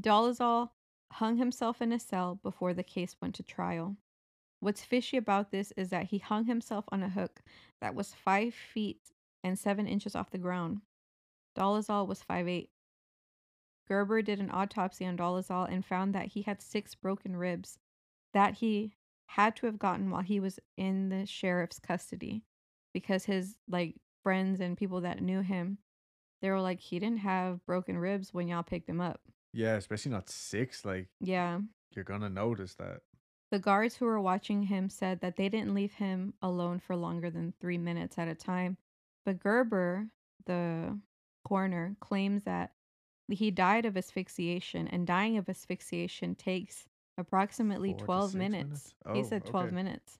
Dolezal 0.00 0.70
hung 1.10 1.36
himself 1.36 1.82
in 1.82 1.92
a 1.92 1.98
cell 1.98 2.38
before 2.40 2.72
the 2.72 2.84
case 2.84 3.16
went 3.20 3.34
to 3.34 3.42
trial. 3.42 3.96
What's 4.60 4.84
fishy 4.84 5.16
about 5.16 5.50
this 5.50 5.72
is 5.76 5.88
that 5.90 6.06
he 6.06 6.18
hung 6.18 6.44
himself 6.44 6.84
on 6.92 7.02
a 7.02 7.08
hook 7.08 7.42
that 7.80 7.96
was 7.96 8.14
five 8.14 8.54
feet 8.54 9.00
and 9.42 9.58
seven 9.58 9.88
inches 9.88 10.14
off 10.14 10.30
the 10.30 10.38
ground. 10.38 10.82
Dolezal 11.58 12.06
was 12.06 12.22
five 12.22 12.46
eight. 12.46 12.70
Gerber 13.88 14.22
did 14.22 14.38
an 14.38 14.52
autopsy 14.52 15.04
on 15.04 15.16
Dolezal 15.16 15.68
and 15.68 15.84
found 15.84 16.14
that 16.14 16.28
he 16.28 16.42
had 16.42 16.62
six 16.62 16.94
broken 16.94 17.34
ribs 17.34 17.80
that 18.34 18.54
he 18.54 18.92
had 19.26 19.56
to 19.56 19.66
have 19.66 19.80
gotten 19.80 20.12
while 20.12 20.22
he 20.22 20.38
was 20.38 20.60
in 20.76 21.08
the 21.08 21.26
sheriff's 21.26 21.80
custody 21.80 22.44
because 22.94 23.24
his 23.24 23.56
like 23.68 23.96
friends 24.22 24.60
and 24.60 24.76
people 24.76 25.00
that 25.00 25.20
knew 25.20 25.40
him 25.40 25.78
they 26.42 26.50
were 26.50 26.60
like 26.60 26.80
he 26.80 26.98
didn't 26.98 27.20
have 27.20 27.64
broken 27.64 27.96
ribs 27.96 28.34
when 28.34 28.48
y'all 28.48 28.62
picked 28.62 28.88
him 28.88 29.00
up 29.00 29.20
Yeah, 29.54 29.76
especially 29.76 30.12
not 30.12 30.28
six. 30.28 30.84
Like 30.84 31.08
yeah. 31.20 31.60
you're 31.94 32.04
gonna 32.04 32.28
notice 32.30 32.74
that. 32.74 33.00
The 33.50 33.58
guards 33.58 33.96
who 33.96 34.06
were 34.06 34.20
watching 34.20 34.62
him 34.64 34.88
said 34.88 35.20
that 35.20 35.36
they 35.36 35.48
didn't 35.48 35.74
leave 35.74 35.92
him 35.94 36.34
alone 36.42 36.78
for 36.80 36.96
longer 36.96 37.30
than 37.30 37.52
three 37.60 37.78
minutes 37.78 38.18
at 38.18 38.28
a 38.28 38.34
time. 38.34 38.78
But 39.26 39.40
Gerber, 39.40 40.08
the 40.46 40.98
coroner, 41.46 41.96
claims 42.00 42.44
that 42.44 42.72
he 43.28 43.50
died 43.50 43.84
of 43.84 43.96
asphyxiation, 43.96 44.88
and 44.88 45.06
dying 45.06 45.36
of 45.36 45.48
asphyxiation 45.48 46.34
takes 46.34 46.86
approximately 47.18 47.92
Four 47.92 48.06
12 48.06 48.30
six 48.30 48.38
minutes. 48.38 48.62
minutes? 48.64 48.94
He 49.14 49.20
Oh, 49.20 49.22
said 49.22 49.44
12 49.44 49.66
okay. 49.66 49.74
minutes. 49.74 50.18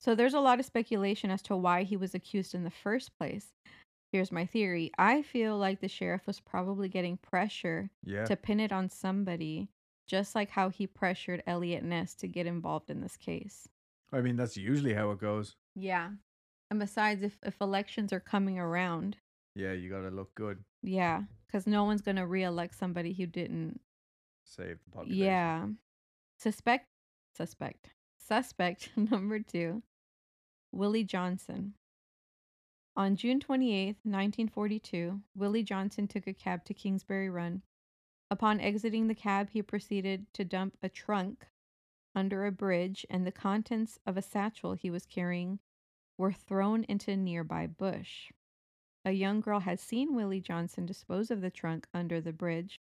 So 0.00 0.14
there's 0.14 0.34
a 0.34 0.40
lot 0.40 0.60
of 0.60 0.66
speculation 0.66 1.30
as 1.30 1.40
to 1.42 1.56
why 1.56 1.84
he 1.84 1.96
was 1.96 2.14
accused 2.14 2.54
in 2.54 2.64
the 2.64 2.70
first 2.70 3.16
place. 3.16 3.52
Here's 4.14 4.30
my 4.30 4.46
theory 4.46 4.92
I 4.96 5.22
feel 5.22 5.58
like 5.58 5.80
the 5.80 5.88
sheriff 5.88 6.24
was 6.24 6.38
probably 6.38 6.88
getting 6.88 7.16
pressure 7.16 7.90
Yeah. 8.04 8.24
to 8.26 8.36
pin 8.36 8.60
it 8.60 8.70
on 8.70 8.88
somebody, 8.88 9.70
just 10.06 10.36
like 10.36 10.50
how 10.50 10.68
he 10.68 10.86
pressured 10.86 11.42
Eliot 11.48 11.82
Ness 11.82 12.14
to 12.22 12.28
get 12.28 12.46
involved 12.46 12.90
in 12.90 13.00
this 13.00 13.16
case. 13.16 13.68
I 14.12 14.20
mean, 14.20 14.36
that's 14.36 14.56
usually 14.56 14.94
how 14.94 15.10
it 15.10 15.18
goes. 15.18 15.56
Yeah. 15.74 16.10
And 16.70 16.78
besides, 16.78 17.24
if 17.24 17.36
if 17.42 17.60
elections 17.60 18.12
are 18.12 18.20
coming 18.20 18.56
around, 18.56 19.16
Yeah, 19.56 19.72
you 19.72 19.90
gotta 19.90 20.10
look 20.12 20.32
good. 20.36 20.62
yeah, 20.80 21.24
because 21.48 21.66
no 21.66 21.82
one's 21.82 22.02
gonna 22.02 22.24
reelect 22.24 22.76
somebody 22.76 23.14
who 23.14 23.26
didn't. 23.26 23.80
Save 24.44 24.78
the 24.84 24.90
population. 24.92 25.24
Yeah. 25.24 25.66
Suspect, 26.38 26.86
suspect, 27.36 27.90
suspect 28.16 28.90
number 28.96 29.40
two, 29.40 29.82
Willie 30.70 31.02
Johnson. 31.02 31.74
On 32.96 33.16
June 33.16 33.40
28, 33.40 33.96
1942, 34.04 35.20
Willie 35.34 35.64
Johnson 35.64 36.06
took 36.06 36.28
a 36.28 36.32
cab 36.32 36.64
to 36.64 36.72
Kingsbury 36.72 37.28
Run. 37.28 37.62
Upon 38.30 38.60
exiting 38.60 39.08
the 39.08 39.16
cab, 39.16 39.50
he 39.50 39.62
proceeded 39.62 40.32
to 40.34 40.44
dump 40.44 40.76
a 40.80 40.88
trunk 40.88 41.48
under 42.14 42.46
a 42.46 42.52
bridge, 42.52 43.04
and 43.10 43.26
the 43.26 43.32
contents 43.32 43.98
of 44.06 44.16
a 44.16 44.22
satchel 44.22 44.74
he 44.74 44.90
was 44.90 45.06
carrying 45.06 45.58
were 46.16 46.32
thrown 46.32 46.84
into 46.84 47.10
a 47.10 47.16
nearby 47.16 47.66
bush. 47.66 48.30
A 49.04 49.10
young 49.10 49.40
girl 49.40 49.58
had 49.58 49.80
seen 49.80 50.14
Willie 50.14 50.40
Johnson 50.40 50.86
dispose 50.86 51.32
of 51.32 51.40
the 51.40 51.50
trunk 51.50 51.88
under 51.92 52.20
the 52.20 52.32
bridge. 52.32 52.78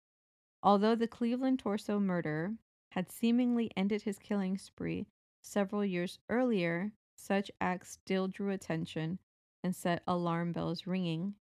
Although 0.64 0.96
the 0.96 1.08
Cleveland 1.08 1.60
torso 1.60 2.00
murder 2.00 2.56
had 2.94 3.12
seemingly 3.12 3.70
ended 3.78 4.02
his 4.02 4.18
killing 4.18 4.58
spree 4.58 5.06
several 5.44 5.86
years 5.86 6.18
earlier, 6.30 6.94
such 7.16 7.52
acts 7.62 7.92
still 7.92 8.28
drew 8.28 8.50
attention 8.50 9.20
and 9.64 9.76
set 9.76 10.04
alarm 10.08 10.52
bells 10.52 10.88
ringing. 10.88 11.36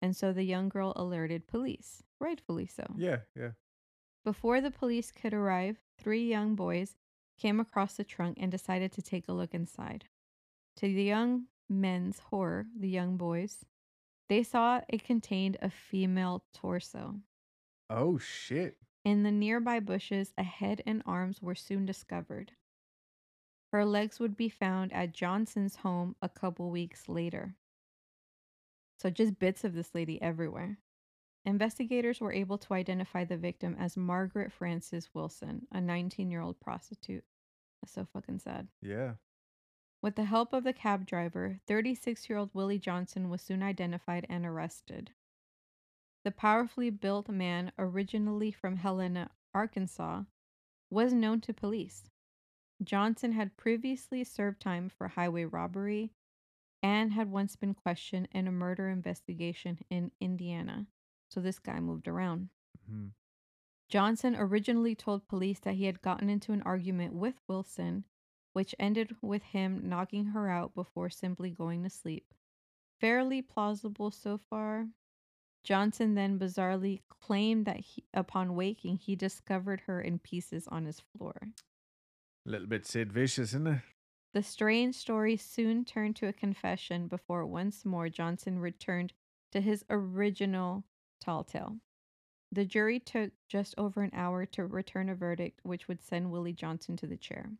And 0.00 0.16
so 0.16 0.32
the 0.32 0.42
young 0.42 0.68
girl 0.68 0.92
alerted 0.96 1.46
police, 1.46 2.02
rightfully 2.18 2.66
so. 2.66 2.84
Yeah, 2.96 3.18
yeah. 3.36 3.50
Before 4.24 4.60
the 4.60 4.70
police 4.70 5.10
could 5.10 5.34
arrive, 5.34 5.78
three 5.98 6.28
young 6.28 6.54
boys 6.54 6.96
came 7.38 7.60
across 7.60 7.94
the 7.94 8.04
trunk 8.04 8.38
and 8.40 8.50
decided 8.50 8.92
to 8.92 9.02
take 9.02 9.28
a 9.28 9.32
look 9.32 9.54
inside. 9.54 10.06
To 10.76 10.82
the 10.82 11.02
young 11.02 11.46
men's 11.68 12.18
horror, 12.18 12.66
the 12.78 12.88
young 12.88 13.16
boys, 13.16 13.64
they 14.28 14.42
saw 14.42 14.80
it 14.88 15.04
contained 15.04 15.56
a 15.60 15.70
female 15.70 16.44
torso. 16.54 17.16
Oh 17.90 18.18
shit. 18.18 18.76
In 19.04 19.24
the 19.24 19.32
nearby 19.32 19.80
bushes, 19.80 20.32
a 20.38 20.42
head 20.44 20.82
and 20.86 21.02
arms 21.04 21.42
were 21.42 21.56
soon 21.56 21.84
discovered. 21.84 22.52
Her 23.72 23.86
legs 23.86 24.20
would 24.20 24.36
be 24.36 24.50
found 24.50 24.92
at 24.92 25.14
Johnson's 25.14 25.76
home 25.76 26.14
a 26.20 26.28
couple 26.28 26.70
weeks 26.70 27.08
later. 27.08 27.56
So, 28.98 29.08
just 29.08 29.38
bits 29.38 29.64
of 29.64 29.74
this 29.74 29.94
lady 29.94 30.20
everywhere. 30.20 30.78
Investigators 31.44 32.20
were 32.20 32.32
able 32.32 32.58
to 32.58 32.74
identify 32.74 33.24
the 33.24 33.38
victim 33.38 33.74
as 33.78 33.96
Margaret 33.96 34.52
Frances 34.52 35.08
Wilson, 35.14 35.66
a 35.72 35.80
19 35.80 36.30
year 36.30 36.42
old 36.42 36.60
prostitute. 36.60 37.24
That's 37.80 37.94
so 37.94 38.06
fucking 38.12 38.38
sad. 38.38 38.68
Yeah. 38.80 39.14
With 40.02 40.16
the 40.16 40.24
help 40.24 40.52
of 40.52 40.64
the 40.64 40.72
cab 40.72 41.06
driver, 41.06 41.58
36 41.66 42.28
year 42.28 42.38
old 42.38 42.50
Willie 42.52 42.78
Johnson 42.78 43.30
was 43.30 43.40
soon 43.40 43.62
identified 43.62 44.26
and 44.28 44.44
arrested. 44.44 45.12
The 46.24 46.30
powerfully 46.30 46.90
built 46.90 47.28
man, 47.28 47.72
originally 47.78 48.52
from 48.52 48.76
Helena, 48.76 49.30
Arkansas, 49.54 50.22
was 50.90 51.12
known 51.12 51.40
to 51.40 51.54
police. 51.54 52.11
Johnson 52.84 53.32
had 53.32 53.56
previously 53.56 54.24
served 54.24 54.60
time 54.60 54.88
for 54.88 55.08
highway 55.08 55.44
robbery 55.44 56.12
and 56.82 57.12
had 57.12 57.30
once 57.30 57.56
been 57.56 57.74
questioned 57.74 58.28
in 58.32 58.48
a 58.48 58.52
murder 58.52 58.88
investigation 58.88 59.78
in 59.90 60.10
Indiana. 60.20 60.86
So 61.28 61.40
this 61.40 61.58
guy 61.58 61.80
moved 61.80 62.08
around. 62.08 62.48
Mm-hmm. 62.90 63.08
Johnson 63.88 64.34
originally 64.36 64.94
told 64.94 65.28
police 65.28 65.60
that 65.60 65.74
he 65.74 65.84
had 65.84 66.02
gotten 66.02 66.30
into 66.30 66.52
an 66.52 66.62
argument 66.62 67.14
with 67.14 67.34
Wilson, 67.46 68.04
which 68.52 68.74
ended 68.78 69.14
with 69.20 69.42
him 69.42 69.82
knocking 69.84 70.26
her 70.26 70.48
out 70.48 70.74
before 70.74 71.10
simply 71.10 71.50
going 71.50 71.82
to 71.82 71.90
sleep. 71.90 72.34
Fairly 73.00 73.42
plausible 73.42 74.10
so 74.10 74.40
far. 74.50 74.88
Johnson 75.62 76.14
then 76.14 76.38
bizarrely 76.38 77.02
claimed 77.20 77.66
that 77.66 77.80
he, 77.80 78.04
upon 78.12 78.56
waking, 78.56 78.96
he 78.96 79.14
discovered 79.14 79.82
her 79.86 80.00
in 80.00 80.18
pieces 80.18 80.66
on 80.68 80.86
his 80.86 81.00
floor. 81.00 81.34
A 82.46 82.50
little 82.50 82.66
bit 82.66 82.86
Sid 82.86 83.12
Vicious, 83.12 83.50
isn't 83.50 83.66
it? 83.66 83.80
The 84.34 84.42
strange 84.42 84.94
story 84.94 85.36
soon 85.36 85.84
turned 85.84 86.16
to 86.16 86.28
a 86.28 86.32
confession 86.32 87.06
before 87.06 87.46
once 87.46 87.84
more 87.84 88.08
Johnson 88.08 88.58
returned 88.58 89.12
to 89.52 89.60
his 89.60 89.84
original 89.90 90.84
tall 91.20 91.44
tale. 91.44 91.76
The 92.50 92.64
jury 92.64 92.98
took 92.98 93.32
just 93.48 93.74
over 93.78 94.02
an 94.02 94.10
hour 94.12 94.44
to 94.46 94.66
return 94.66 95.08
a 95.08 95.14
verdict 95.14 95.60
which 95.62 95.86
would 95.86 96.02
send 96.02 96.30
Willie 96.30 96.52
Johnson 96.52 96.96
to 96.96 97.06
the 97.06 97.16
chair. 97.16 97.50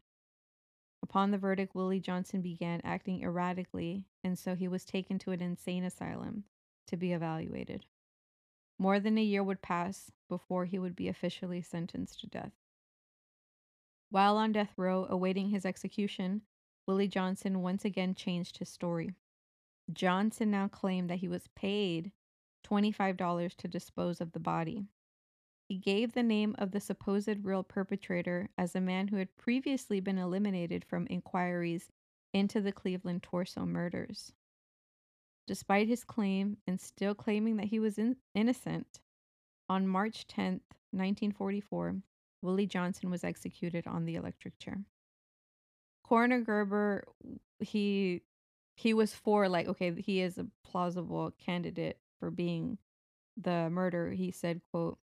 Upon 1.03 1.31
the 1.31 1.39
verdict, 1.39 1.75
Willie 1.75 2.01
Johnson 2.01 2.41
began 2.41 2.81
acting 2.83 3.23
erratically, 3.23 4.05
and 4.25 4.39
so 4.39 4.55
he 4.55 4.69
was 4.69 4.85
taken 4.85 5.19
to 5.21 5.33
an 5.33 5.43
insane 5.43 5.85
asylum 5.85 6.45
to 6.87 6.97
be 6.97 7.13
evaluated. 7.13 7.87
More 8.79 8.99
than 8.99 9.19
a 9.19 9.23
year 9.23 9.45
would 9.45 9.63
pass 9.63 10.11
before 10.29 10.65
he 10.65 10.79
would 10.79 10.97
be 10.97 11.09
officially 11.09 11.63
sentenced 11.63 12.21
to 12.21 12.27
death. 12.27 12.53
While 14.13 14.37
on 14.37 14.53
death 14.53 14.75
row 14.77 15.07
awaiting 15.09 15.49
his 15.49 15.65
execution, 15.65 16.43
Willie 16.87 17.09
Johnson 17.09 17.63
once 17.63 17.83
again 17.83 18.15
changed 18.15 18.59
his 18.59 18.69
story. 18.69 19.15
Johnson 19.91 20.51
now 20.51 20.69
claimed 20.69 21.09
that 21.09 21.21
he 21.21 21.29
was 21.29 21.49
paid 21.57 22.13
$25 22.63 23.57
to 23.57 23.69
dispose 23.69 24.21
of 24.21 24.33
the 24.33 24.39
body. 24.39 24.85
He 25.67 25.79
gave 25.79 26.13
the 26.13 26.23
name 26.23 26.55
of 26.59 26.73
the 26.73 26.79
supposed 26.79 27.47
real 27.47 27.63
perpetrator 27.63 28.51
as 28.59 28.77
a 28.77 28.83
man 28.83 29.09
who 29.09 29.17
had 29.17 29.35
previously 29.39 29.99
been 29.99 30.19
eliminated 30.19 30.85
from 30.85 31.07
inquiries 31.07 31.91
into 32.35 32.61
the 32.61 32.71
Cleveland 32.71 33.23
torso 33.23 33.65
murders. 33.65 34.35
Despite 35.47 35.89
his 35.89 36.05
claim 36.05 36.59
and 36.67 36.79
still 36.79 37.15
claiming 37.15 37.57
that 37.57 37.69
he 37.69 37.81
was 37.81 37.97
in- 37.97 38.19
innocent, 38.35 39.01
on 39.71 39.89
March 39.89 40.27
10th, 40.27 40.77
1944, 40.91 42.03
Willie 42.43 42.67
Johnson 42.67 43.09
was 43.11 43.25
executed 43.25 43.87
on 43.87 44.05
the 44.05 44.17
electric 44.17 44.59
chair. 44.59 44.85
Coroner 46.03 46.41
Gerber, 46.41 47.07
he 47.61 48.23
he 48.75 48.93
was 48.95 49.15
for 49.15 49.49
like 49.49 49.69
okay, 49.69 49.95
he 50.01 50.21
is 50.21 50.39
a 50.39 50.47
plausible 50.65 51.31
candidate 51.39 51.99
for 52.19 52.31
being 52.31 52.79
the 53.37 53.71
murderer. 53.71 54.11
He 54.11 54.31
said, 54.31 54.61
"quote 54.71 54.99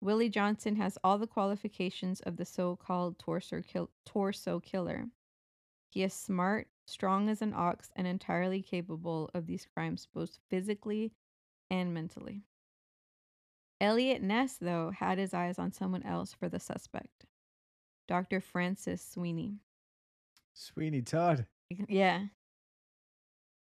Willie 0.00 0.30
Johnson 0.30 0.76
has 0.76 0.96
all 1.04 1.18
the 1.18 1.26
qualifications 1.26 2.20
of 2.20 2.36
the 2.38 2.46
so-called 2.46 3.18
torso 3.18 3.60
kill- 3.62 3.90
torso 4.06 4.58
killer. 4.58 5.06
He 5.90 6.02
is 6.02 6.14
smart, 6.14 6.68
strong 6.86 7.28
as 7.28 7.42
an 7.42 7.52
ox, 7.54 7.90
and 7.94 8.06
entirely 8.06 8.62
capable 8.62 9.30
of 9.34 9.46
these 9.46 9.66
crimes 9.66 10.08
both 10.12 10.38
physically 10.48 11.12
and 11.70 11.92
mentally." 11.92 12.44
Eliot 13.80 14.22
Ness, 14.22 14.56
though, 14.60 14.90
had 14.90 15.18
his 15.18 15.32
eyes 15.32 15.58
on 15.58 15.72
someone 15.72 16.02
else 16.02 16.34
for 16.34 16.48
the 16.48 16.60
suspect 16.60 17.24
Dr. 18.06 18.40
Francis 18.40 19.02
Sweeney. 19.02 19.60
Sweeney 20.52 21.00
Todd. 21.00 21.46
Yeah. 21.88 22.26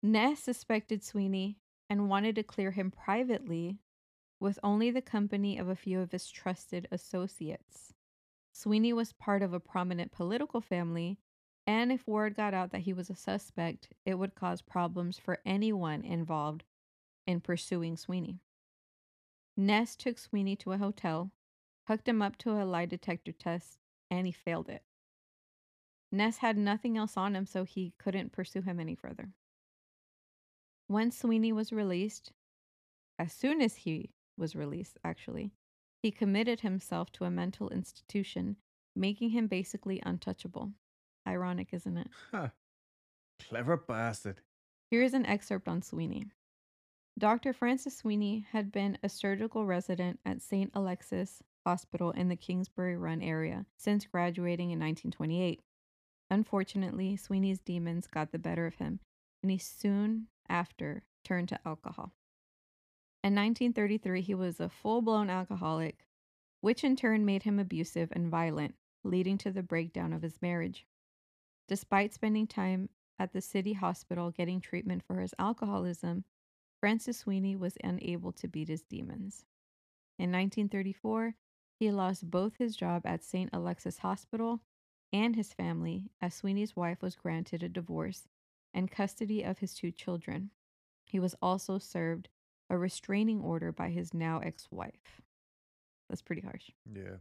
Ness 0.01 0.39
suspected 0.39 1.03
Sweeney 1.03 1.57
and 1.89 2.09
wanted 2.09 2.35
to 2.35 2.43
clear 2.43 2.71
him 2.71 2.91
privately 2.91 3.79
with 4.39 4.59
only 4.63 4.89
the 4.89 5.01
company 5.01 5.57
of 5.57 5.69
a 5.69 5.75
few 5.75 5.99
of 5.99 6.11
his 6.11 6.29
trusted 6.29 6.87
associates. 6.91 7.93
Sweeney 8.51 8.93
was 8.93 9.13
part 9.13 9.41
of 9.41 9.53
a 9.53 9.59
prominent 9.59 10.11
political 10.11 10.61
family, 10.61 11.19
and 11.67 11.91
if 11.91 12.07
word 12.07 12.35
got 12.35 12.53
out 12.53 12.71
that 12.71 12.81
he 12.81 12.93
was 12.93 13.09
a 13.09 13.15
suspect, 13.15 13.89
it 14.05 14.15
would 14.15 14.35
cause 14.35 14.61
problems 14.61 15.19
for 15.19 15.39
anyone 15.45 16.01
involved 16.01 16.63
in 17.27 17.39
pursuing 17.41 17.95
Sweeney. 17.95 18.39
Ness 19.59 19.97
took 19.97 20.17
Sweeney 20.17 20.55
to 20.55 20.71
a 20.71 20.77
hotel, 20.77 21.33
hooked 21.85 22.07
him 22.07 22.21
up 22.21 22.37
to 22.37 22.51
a 22.51 22.63
lie 22.63 22.85
detector 22.85 23.33
test, 23.33 23.77
and 24.09 24.25
he 24.25 24.31
failed 24.31 24.69
it. 24.69 24.83
Ness 26.13 26.37
had 26.37 26.57
nothing 26.57 26.97
else 26.97 27.17
on 27.17 27.35
him, 27.35 27.45
so 27.45 27.65
he 27.65 27.93
couldn't 27.99 28.31
pursue 28.31 28.61
him 28.61 28.79
any 28.79 28.95
further. 28.95 29.33
When 30.87 31.11
Sweeney 31.11 31.51
was 31.51 31.73
released, 31.73 32.31
as 33.19 33.33
soon 33.33 33.61
as 33.61 33.75
he 33.75 34.11
was 34.37 34.55
released, 34.55 34.97
actually, 35.03 35.51
he 36.01 36.09
committed 36.09 36.61
himself 36.61 37.11
to 37.11 37.25
a 37.25 37.29
mental 37.29 37.67
institution, 37.67 38.55
making 38.95 39.31
him 39.31 39.47
basically 39.47 40.01
untouchable. 40.05 40.71
Ironic, 41.27 41.73
isn't 41.73 41.97
it? 41.97 42.07
Huh. 42.31 42.47
Clever 43.49 43.75
bastard. 43.75 44.39
Here's 44.89 45.13
an 45.13 45.25
excerpt 45.25 45.67
on 45.67 45.81
Sweeney. 45.81 46.27
Dr. 47.19 47.51
Francis 47.51 47.97
Sweeney 47.97 48.45
had 48.53 48.71
been 48.71 48.97
a 49.03 49.09
surgical 49.09 49.65
resident 49.65 50.21
at 50.25 50.41
St. 50.41 50.71
Alexis 50.73 51.43
Hospital 51.65 52.11
in 52.11 52.29
the 52.29 52.37
Kingsbury 52.37 52.95
Run 52.95 53.21
area 53.21 53.65
since 53.75 54.05
graduating 54.05 54.71
in 54.71 54.79
1928. 54.79 55.61
Unfortunately, 56.31 57.17
Sweeney's 57.17 57.59
demons 57.59 58.07
got 58.07 58.31
the 58.31 58.39
better 58.39 58.65
of 58.65 58.75
him, 58.75 59.01
and 59.43 59.51
he 59.51 59.57
soon 59.57 60.27
after 60.47 61.03
turned 61.25 61.49
to 61.49 61.59
alcohol. 61.65 62.13
In 63.21 63.35
1933, 63.35 64.21
he 64.21 64.33
was 64.33 64.61
a 64.61 64.69
full 64.69 65.01
blown 65.01 65.29
alcoholic, 65.29 66.05
which 66.61 66.85
in 66.85 66.95
turn 66.95 67.25
made 67.25 67.43
him 67.43 67.59
abusive 67.59 68.13
and 68.13 68.31
violent, 68.31 68.75
leading 69.03 69.37
to 69.39 69.51
the 69.51 69.61
breakdown 69.61 70.13
of 70.13 70.21
his 70.21 70.41
marriage. 70.41 70.85
Despite 71.67 72.13
spending 72.13 72.47
time 72.47 72.87
at 73.19 73.33
the 73.33 73.41
city 73.41 73.73
hospital 73.73 74.31
getting 74.31 74.61
treatment 74.61 75.03
for 75.05 75.19
his 75.19 75.35
alcoholism, 75.37 76.23
Francis 76.79 77.19
Sweeney 77.19 77.55
was 77.55 77.77
unable 77.83 78.31
to 78.31 78.47
beat 78.47 78.69
his 78.69 78.83
demons. 78.83 79.45
In 80.17 80.31
1934, 80.31 81.35
he 81.79 81.91
lost 81.91 82.29
both 82.29 82.57
his 82.57 82.75
job 82.75 83.05
at 83.05 83.23
St. 83.23 83.49
Alexis 83.53 83.99
Hospital 83.99 84.61
and 85.11 85.35
his 85.35 85.53
family 85.53 86.11
as 86.21 86.33
Sweeney's 86.33 86.75
wife 86.75 87.01
was 87.01 87.15
granted 87.15 87.63
a 87.63 87.69
divorce 87.69 88.27
and 88.73 88.91
custody 88.91 89.43
of 89.43 89.59
his 89.59 89.73
two 89.73 89.91
children. 89.91 90.51
He 91.05 91.19
was 91.19 91.35
also 91.41 91.79
served 91.79 92.29
a 92.69 92.77
restraining 92.77 93.41
order 93.41 93.71
by 93.71 93.89
his 93.89 94.13
now 94.13 94.39
ex 94.39 94.67
wife. 94.71 95.21
That's 96.07 96.21
pretty 96.21 96.41
harsh. 96.41 96.69
Yeah. 96.91 97.17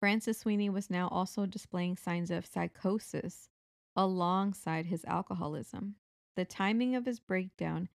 Francis 0.00 0.38
Sweeney 0.38 0.70
was 0.70 0.90
now 0.90 1.08
also 1.08 1.44
displaying 1.44 1.96
signs 1.96 2.30
of 2.30 2.46
psychosis 2.46 3.48
alongside 3.96 4.86
his 4.86 5.04
alcoholism. 5.06 5.96
The 6.36 6.44
timing 6.44 6.94
of 6.94 7.04
his 7.04 7.18
breakdown 7.18 7.88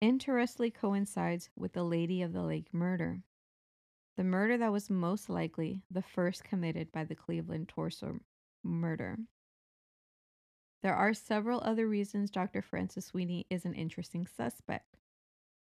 interestingly 0.00 0.70
coincides 0.70 1.50
with 1.56 1.72
the 1.74 1.84
Lady 1.84 2.22
of 2.22 2.32
the 2.32 2.42
Lake 2.42 2.72
murder. 2.72 3.22
The 4.16 4.24
murder 4.24 4.56
that 4.58 4.72
was 4.72 4.90
most 4.90 5.28
likely 5.28 5.82
the 5.90 6.02
first 6.02 6.44
committed 6.44 6.90
by 6.92 7.04
the 7.04 7.14
Cleveland 7.14 7.68
torso 7.68 8.20
murder. 8.62 9.18
There 10.82 10.94
are 10.94 11.12
several 11.12 11.60
other 11.62 11.86
reasons 11.86 12.30
Dr. 12.30 12.62
Francis 12.62 13.06
Sweeney 13.06 13.46
is 13.50 13.64
an 13.64 13.74
interesting 13.74 14.26
suspect. 14.26 14.96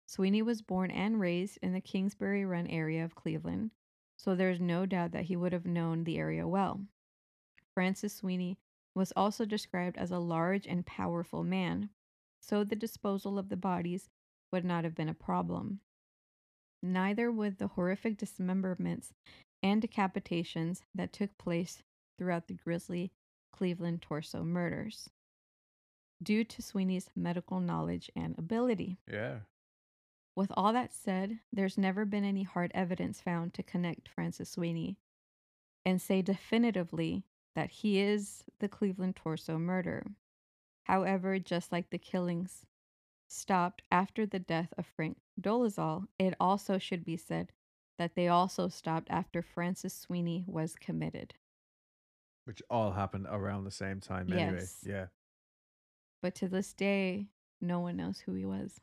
Sweeney 0.06 0.42
was 0.42 0.62
born 0.62 0.90
and 0.90 1.20
raised 1.20 1.58
in 1.62 1.72
the 1.72 1.80
Kingsbury 1.80 2.44
Run 2.44 2.66
area 2.66 3.04
of 3.04 3.14
Cleveland, 3.14 3.70
so 4.16 4.34
there's 4.34 4.60
no 4.60 4.86
doubt 4.86 5.12
that 5.12 5.24
he 5.24 5.36
would 5.36 5.52
have 5.52 5.66
known 5.66 6.04
the 6.04 6.18
area 6.18 6.46
well. 6.46 6.80
Francis 7.74 8.16
Sweeney 8.16 8.58
was 8.94 9.12
also 9.14 9.44
described 9.44 9.96
as 9.96 10.10
a 10.10 10.18
large 10.18 10.66
and 10.66 10.86
powerful 10.86 11.44
man, 11.44 11.90
so 12.40 12.64
the 12.64 12.76
disposal 12.76 13.38
of 13.38 13.48
the 13.48 13.56
bodies 13.56 14.08
would 14.56 14.64
not 14.64 14.84
have 14.84 14.94
been 14.94 15.10
a 15.10 15.14
problem. 15.14 15.80
Neither 16.82 17.30
would 17.30 17.58
the 17.58 17.66
horrific 17.66 18.16
dismemberments 18.16 19.12
and 19.62 19.82
decapitations 19.82 20.80
that 20.94 21.12
took 21.12 21.36
place 21.36 21.82
throughout 22.16 22.48
the 22.48 22.54
grisly 22.54 23.12
Cleveland 23.52 24.00
torso 24.00 24.42
murders, 24.42 25.10
due 26.22 26.42
to 26.42 26.62
Sweeney's 26.62 27.10
medical 27.14 27.60
knowledge 27.60 28.10
and 28.16 28.34
ability. 28.38 28.96
Yeah. 29.06 29.40
With 30.34 30.50
all 30.56 30.72
that 30.72 30.94
said, 30.94 31.40
there's 31.52 31.76
never 31.76 32.06
been 32.06 32.24
any 32.24 32.44
hard 32.44 32.72
evidence 32.74 33.20
found 33.20 33.52
to 33.54 33.62
connect 33.62 34.08
Francis 34.08 34.48
Sweeney 34.48 34.96
and 35.84 36.00
say 36.00 36.22
definitively 36.22 37.24
that 37.54 37.70
he 37.70 38.00
is 38.00 38.44
the 38.60 38.70
Cleveland 38.70 39.16
torso 39.16 39.58
murderer. 39.58 40.06
However, 40.84 41.38
just 41.38 41.72
like 41.72 41.90
the 41.90 41.98
killings 41.98 42.64
stopped 43.28 43.82
after 43.90 44.26
the 44.26 44.38
death 44.38 44.72
of 44.78 44.86
Frank 44.86 45.18
Dolezal, 45.40 46.06
it 46.18 46.34
also 46.40 46.78
should 46.78 47.04
be 47.04 47.16
said 47.16 47.52
that 47.98 48.14
they 48.14 48.28
also 48.28 48.68
stopped 48.68 49.08
after 49.10 49.42
Francis 49.42 49.94
Sweeney 49.94 50.44
was 50.46 50.74
committed. 50.74 51.34
Which 52.44 52.62
all 52.70 52.92
happened 52.92 53.26
around 53.28 53.64
the 53.64 53.70
same 53.70 54.00
time 54.00 54.32
anyway. 54.32 54.58
Yes. 54.60 54.78
Yeah. 54.86 55.06
But 56.22 56.34
to 56.36 56.48
this 56.48 56.72
day, 56.72 57.26
no 57.60 57.80
one 57.80 57.96
knows 57.96 58.20
who 58.20 58.34
he 58.34 58.44
was. 58.44 58.80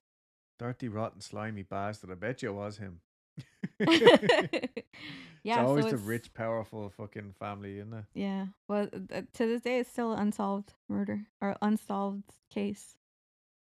Dirty, 0.60 0.88
rotten, 0.88 1.22
slimy 1.22 1.64
bastard. 1.64 2.12
I 2.12 2.16
bet 2.16 2.42
you 2.42 2.50
it 2.50 2.54
was 2.54 2.78
him. 2.78 3.00
yeah, 3.80 5.62
it's 5.62 5.68
always 5.68 5.86
so 5.86 5.90
the 5.92 5.96
it's- 5.96 6.08
rich, 6.08 6.34
powerful 6.34 6.90
fucking 6.90 7.34
family, 7.40 7.80
isn't 7.80 7.94
it? 7.94 8.06
Yeah. 8.14 8.48
Well, 8.68 8.88
th- 8.88 9.26
to 9.34 9.46
this 9.48 9.62
day, 9.62 9.80
it's 9.80 9.90
still 9.90 10.12
an 10.14 10.20
unsolved 10.20 10.74
murder 10.90 11.28
or 11.42 11.56
unsolved 11.62 12.34
case. 12.50 12.98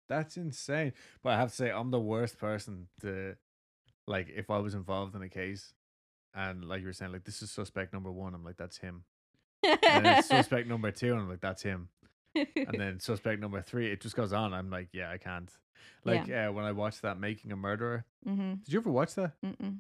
That's 0.09 0.37
insane. 0.37 0.93
But 1.23 1.33
I 1.33 1.37
have 1.37 1.49
to 1.49 1.55
say, 1.55 1.71
I'm 1.71 1.91
the 1.91 1.99
worst 1.99 2.37
person 2.37 2.87
to, 3.01 3.35
like, 4.07 4.29
if 4.35 4.49
I 4.49 4.59
was 4.59 4.73
involved 4.73 5.15
in 5.15 5.21
a 5.21 5.29
case 5.29 5.73
and, 6.33 6.65
like 6.65 6.81
you 6.81 6.87
were 6.87 6.93
saying, 6.93 7.11
like, 7.11 7.23
this 7.23 7.41
is 7.41 7.51
suspect 7.51 7.93
number 7.93 8.11
one, 8.11 8.33
I'm 8.33 8.43
like, 8.43 8.57
that's 8.57 8.77
him. 8.77 9.03
And 9.63 10.05
then 10.05 10.17
it's 10.17 10.27
suspect 10.27 10.67
number 10.67 10.91
two, 10.91 11.11
and 11.11 11.21
I'm 11.21 11.29
like, 11.29 11.41
that's 11.41 11.63
him. 11.63 11.89
And 12.35 12.79
then 12.79 12.99
suspect 12.99 13.39
number 13.39 13.61
three, 13.61 13.91
it 13.91 14.01
just 14.01 14.15
goes 14.15 14.33
on. 14.33 14.53
I'm 14.53 14.69
like, 14.69 14.89
yeah, 14.91 15.09
I 15.09 15.17
can't. 15.17 15.49
Like, 16.03 16.29
uh, 16.29 16.49
when 16.49 16.65
I 16.65 16.71
watched 16.71 17.01
that 17.01 17.19
Making 17.19 17.51
a 17.51 17.55
Murderer, 17.55 18.05
mm-hmm. 18.27 18.55
did 18.63 18.73
you 18.73 18.79
ever 18.79 18.91
watch 18.91 19.15
that? 19.15 19.31
Mm-mm. 19.43 19.79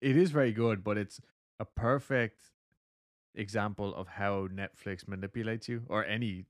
It 0.00 0.16
is 0.16 0.30
very 0.30 0.52
good, 0.52 0.82
but 0.82 0.98
it's 0.98 1.20
a 1.60 1.64
perfect 1.64 2.40
example 3.34 3.94
of 3.94 4.08
how 4.08 4.48
Netflix 4.48 5.06
manipulates 5.08 5.68
you 5.68 5.82
or 5.88 6.04
any 6.04 6.44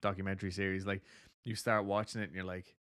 documentary 0.00 0.50
series. 0.50 0.86
Like 0.86 1.02
you 1.44 1.54
start 1.54 1.84
watching 1.84 2.20
it 2.20 2.24
and 2.24 2.34
you're 2.34 2.44
like, 2.44 2.76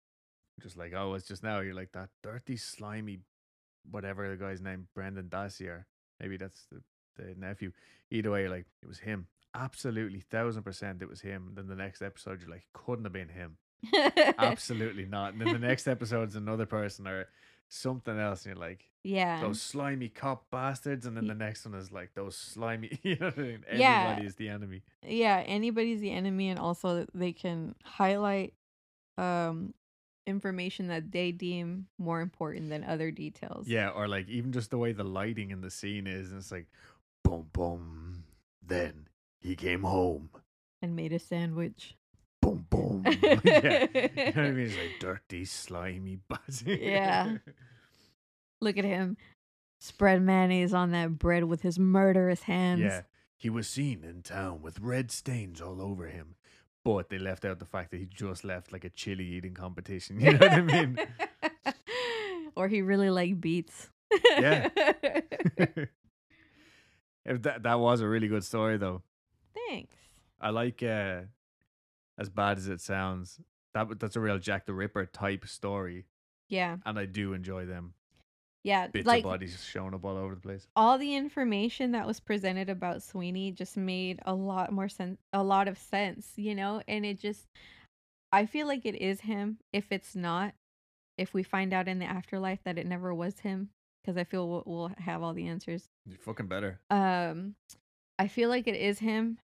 just 0.63 0.77
like, 0.77 0.93
oh, 0.95 1.15
it's 1.15 1.27
just 1.27 1.43
now. 1.43 1.61
You're 1.61 1.75
like 1.75 1.93
that 1.93 2.09
dirty, 2.23 2.57
slimy, 2.57 3.21
whatever 3.91 4.29
the 4.29 4.37
guy's 4.37 4.61
name, 4.61 4.89
Brendan 4.95 5.29
Dassey. 5.29 5.85
Maybe 6.21 6.37
that's 6.37 6.67
the, 6.71 6.83
the 7.17 7.35
nephew. 7.39 7.73
Either 8.11 8.31
way, 8.31 8.43
you're 8.43 8.51
like, 8.51 8.67
it 8.83 8.89
was 8.89 8.99
him. 8.99 9.27
Absolutely, 9.55 10.21
thousand 10.21 10.63
percent, 10.63 11.03
it 11.03 11.09
was 11.09 11.21
him. 11.21 11.53
Then 11.55 11.69
the 11.69 11.77
next 11.77 12.03
episode, 12.03 12.41
you're 12.41 12.51
like, 12.51 12.67
couldn't 12.73 13.05
have 13.05 13.13
been 13.13 13.29
him. 13.29 13.57
Absolutely 14.39 15.07
not. 15.07 15.33
And 15.33 15.41
then 15.41 15.53
the 15.53 15.67
next 15.67 15.87
episode's 15.87 16.37
another 16.37 16.67
person 16.67 17.07
or 17.07 17.27
something 17.69 18.19
else, 18.19 18.45
and 18.45 18.55
you're 18.57 18.69
like, 18.69 18.89
yeah. 19.05 19.41
those 19.41 19.61
slimy 19.63 20.09
cop 20.09 20.51
bastards, 20.51 21.07
and 21.07 21.17
then 21.17 21.27
the 21.27 21.35
next 21.35 21.65
one 21.65 21.75
is 21.75 21.93
like 21.93 22.15
those 22.15 22.37
slimy. 22.37 22.99
You 23.03 23.17
know 23.17 23.27
what 23.27 23.39
I 23.39 23.43
mean? 23.43 23.65
Yeah. 23.73 24.21
Is 24.21 24.35
the 24.37 24.49
enemy. 24.49 24.83
yeah 25.07 25.43
anybody's 25.47 26.01
the 26.01 26.11
enemy 26.11 26.49
and 26.51 26.59
also 26.59 27.07
they 27.15 27.33
can 27.33 27.75
highlight 27.85 28.53
um 29.17 29.73
information 30.27 30.89
that 30.89 31.11
they 31.11 31.33
deem 31.33 31.87
more 31.99 32.21
important 32.21 32.69
than 32.69 32.85
other 32.85 33.11
details 33.11 33.67
Yeah, 33.67 33.89
or 33.89 34.09
like 34.09 34.29
even 34.29 34.53
just 34.53 34.71
the 34.71 34.77
way 34.79 34.93
the 34.93 35.05
lighting 35.05 35.51
in 35.51 35.61
the 35.63 35.71
scene 35.71 36.07
is, 36.07 36.31
and 36.31 36.39
it's 36.41 36.53
like, 36.53 36.67
boom, 37.25 37.47
boom. 37.53 38.25
Then 38.67 39.09
he 39.41 39.57
came 39.57 39.83
home. 39.85 40.29
and 40.83 40.95
made 40.95 41.13
a 41.15 41.19
sandwich 41.19 41.97
Boom, 42.41 42.67
boom. 42.71 43.05
yeah, 43.45 43.87
you 43.95 44.01
know 44.03 44.33
what 44.35 44.37
I 44.37 44.51
mean? 44.51 44.67
It's 44.67 44.77
like 44.77 44.99
dirty, 45.01 45.45
slimy 45.45 46.19
bastard. 46.29 46.81
Yeah. 46.81 47.39
look 48.61 48.77
at 48.79 48.85
him 48.85 49.17
spread 49.81 50.21
mayonnaise 50.23 50.75
on 50.75 50.91
that 50.91 51.19
bread 51.19 51.45
with 51.45 51.63
his 51.63 51.79
murderous 51.79 52.43
hands 52.43 52.81
yeah. 52.81 53.03
He 53.37 53.49
was 53.49 53.69
seen 53.69 54.03
in 54.03 54.23
town 54.23 54.63
with 54.63 54.81
red 54.81 55.13
stains 55.13 55.61
all 55.61 55.81
over 55.81 56.09
him, 56.09 56.35
but 56.85 57.09
they 57.09 57.19
left 57.19 57.45
out 57.45 57.61
the 57.61 57.65
fact 57.65 57.93
that 57.93 57.99
he 58.01 58.07
just 58.07 58.43
left 58.43 58.73
like 58.73 58.83
a 58.83 58.91
chili 58.91 59.25
eating 59.25 59.55
competition. 59.55 60.19
You 60.21 60.33
know 60.33 60.39
what 60.39 60.51
I 60.53 60.61
mean? 60.63 60.99
or 62.57 62.67
he 62.67 62.83
really 62.83 63.11
liked 63.11 63.41
beets 63.41 63.89
Yeah. 64.39 64.71
if 67.25 67.43
that 67.43 67.63
that 67.63 67.79
was 67.79 68.01
a 68.01 68.09
really 68.09 68.27
good 68.29 68.43
story 68.45 68.77
though. 68.77 69.03
thanks 69.55 69.95
I 70.41 70.51
like 70.51 70.83
uh 70.83 71.21
as 72.19 72.29
bad 72.29 72.59
as 72.59 72.69
it 72.69 72.81
sounds, 72.81 73.41
that 73.75 73.99
that's 74.01 74.17
a 74.17 74.21
real 74.21 74.39
Jack 74.39 74.67
the 74.67 74.75
Ripper 74.75 75.07
type 75.07 75.47
story, 75.47 76.07
yeah 76.49 76.77
and 76.85 76.99
I 76.99 77.05
do 77.07 77.33
enjoy 77.35 77.67
them. 77.67 77.95
yeah 78.65 78.89
Bits 78.89 79.07
like 79.07 79.25
of 79.25 79.31
bodies 79.31 79.63
showing 79.65 79.95
up 79.95 80.05
all 80.05 80.17
over 80.17 80.35
the 80.35 80.41
place. 80.41 80.67
all 80.75 80.99
the 80.99 81.15
information 81.15 81.93
that 81.93 82.07
was 82.07 82.21
presented 82.21 82.69
about 82.69 83.03
Sweeney 83.03 83.53
just 83.53 83.77
made 83.77 84.19
a 84.27 84.35
lot 84.35 84.73
more 84.73 84.89
sense 84.89 85.19
a 85.33 85.43
lot 85.43 85.69
of 85.69 85.79
sense, 85.79 86.33
you 86.37 86.55
know, 86.55 86.83
and 86.89 87.07
it 87.07 87.19
just 87.21 87.47
I 88.33 88.47
feel 88.47 88.67
like 88.67 88.85
it 88.85 88.97
is 88.97 89.21
him 89.21 89.59
if 89.73 89.87
it's 89.91 90.15
not 90.17 90.55
if 91.17 91.35
we 91.35 91.43
find 91.43 91.73
out 91.73 91.89
in 91.89 91.99
the 91.99 92.05
afterlife 92.07 92.61
that 92.65 92.79
it 92.79 92.87
never 92.87 93.15
was 93.15 93.39
him 93.41 93.71
because 94.03 94.17
I 94.17 94.25
feel 94.25 94.49
we'll, 94.49 94.63
we'll 94.67 94.93
have 94.99 95.23
all 95.23 95.35
the 95.35 95.49
answers. 95.49 95.89
You 96.07 96.17
fucking 96.17 96.47
better. 96.49 96.81
Um 96.91 97.55
I 98.19 98.27
feel 98.29 98.49
like 98.49 98.67
it 98.67 98.75
is 98.77 98.99
him 98.99 99.39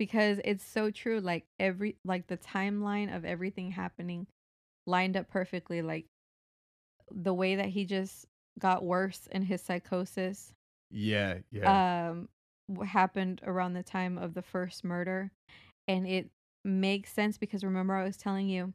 because 0.00 0.40
it's 0.46 0.64
so 0.64 0.90
true 0.90 1.20
like 1.20 1.44
every 1.60 1.94
like 2.06 2.26
the 2.26 2.38
timeline 2.38 3.14
of 3.14 3.26
everything 3.26 3.70
happening 3.70 4.26
lined 4.86 5.14
up 5.14 5.28
perfectly 5.28 5.82
like 5.82 6.06
the 7.12 7.34
way 7.34 7.56
that 7.56 7.68
he 7.68 7.84
just 7.84 8.26
got 8.58 8.82
worse 8.84 9.28
in 9.30 9.42
his 9.42 9.60
psychosis 9.60 10.54
Yeah, 10.90 11.38
yeah. 11.50 11.80
um 12.08 12.28
happened 12.86 13.40
around 13.44 13.74
the 13.74 13.82
time 13.82 14.16
of 14.18 14.34
the 14.34 14.42
first 14.42 14.84
murder 14.84 15.30
and 15.88 16.06
it 16.06 16.30
makes 16.64 17.12
sense 17.12 17.36
because 17.38 17.64
remember 17.64 17.94
I 17.94 18.04
was 18.04 18.16
telling 18.16 18.48
you 18.48 18.72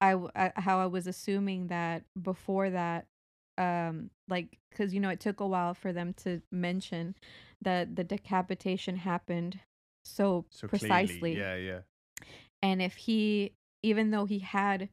I 0.00 0.52
how 0.56 0.80
I 0.80 0.86
was 0.86 1.06
assuming 1.06 1.68
that 1.68 2.04
before 2.20 2.70
that 2.70 3.06
um 3.56 4.10
like 4.28 4.58
cuz 4.74 4.92
you 4.92 5.00
know 5.00 5.08
it 5.10 5.20
took 5.20 5.40
a 5.40 5.46
while 5.46 5.74
for 5.74 5.92
them 5.92 6.12
to 6.24 6.42
mention 6.52 7.14
that 7.62 7.96
the 7.96 8.04
decapitation 8.04 8.96
happened 8.96 9.60
so, 10.06 10.44
so 10.50 10.68
precisely 10.68 11.34
clearly, 11.34 11.38
yeah, 11.38 11.56
yeah. 11.56 11.80
and 12.62 12.80
if 12.80 12.94
he 12.94 13.52
even 13.82 14.10
though 14.10 14.24
he 14.24 14.38
had 14.40 14.88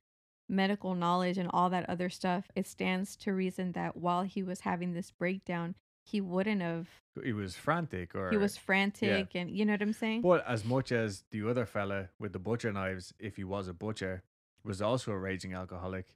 medical 0.50 0.94
knowledge 0.94 1.38
and 1.38 1.50
all 1.54 1.70
that 1.70 1.90
other 1.90 2.10
stuff 2.10 2.52
it 2.56 2.68
stands 2.68 3.16
to 3.16 3.34
reason 3.34 3.72
that 3.72 3.96
while 3.96 4.24
he 4.24 4.44
was 4.44 4.62
having 4.62 4.94
this 4.94 5.12
breakdown 5.12 5.76
he 6.06 6.22
wouldn't 6.22 6.62
have. 6.62 6.88
He 7.24 7.34
was 7.34 7.56
frantic, 7.56 8.16
or 8.16 8.30
He 8.30 8.38
was 8.38 8.58
frantic, 8.58 9.36
and 9.36 9.50
you 9.50 9.66
know 9.66 9.74
what 9.74 9.82
I'm 9.82 9.94
saying? 9.94 10.22
But 10.22 10.46
as 10.48 10.66
much 10.66 10.92
as 10.92 11.24
the 11.32 11.48
other 11.48 11.66
fella 11.66 12.10
with 12.20 12.34
the 12.34 12.40
butcher 12.40 12.72
knives, 12.72 13.14
if 13.20 13.38
he 13.38 13.44
was 13.44 13.68
a 13.68 13.74
butcher, 13.74 14.24
was 14.64 14.82
also 14.82 15.12
a 15.12 15.18
raging 15.18 15.54
alcoholic, 15.54 16.08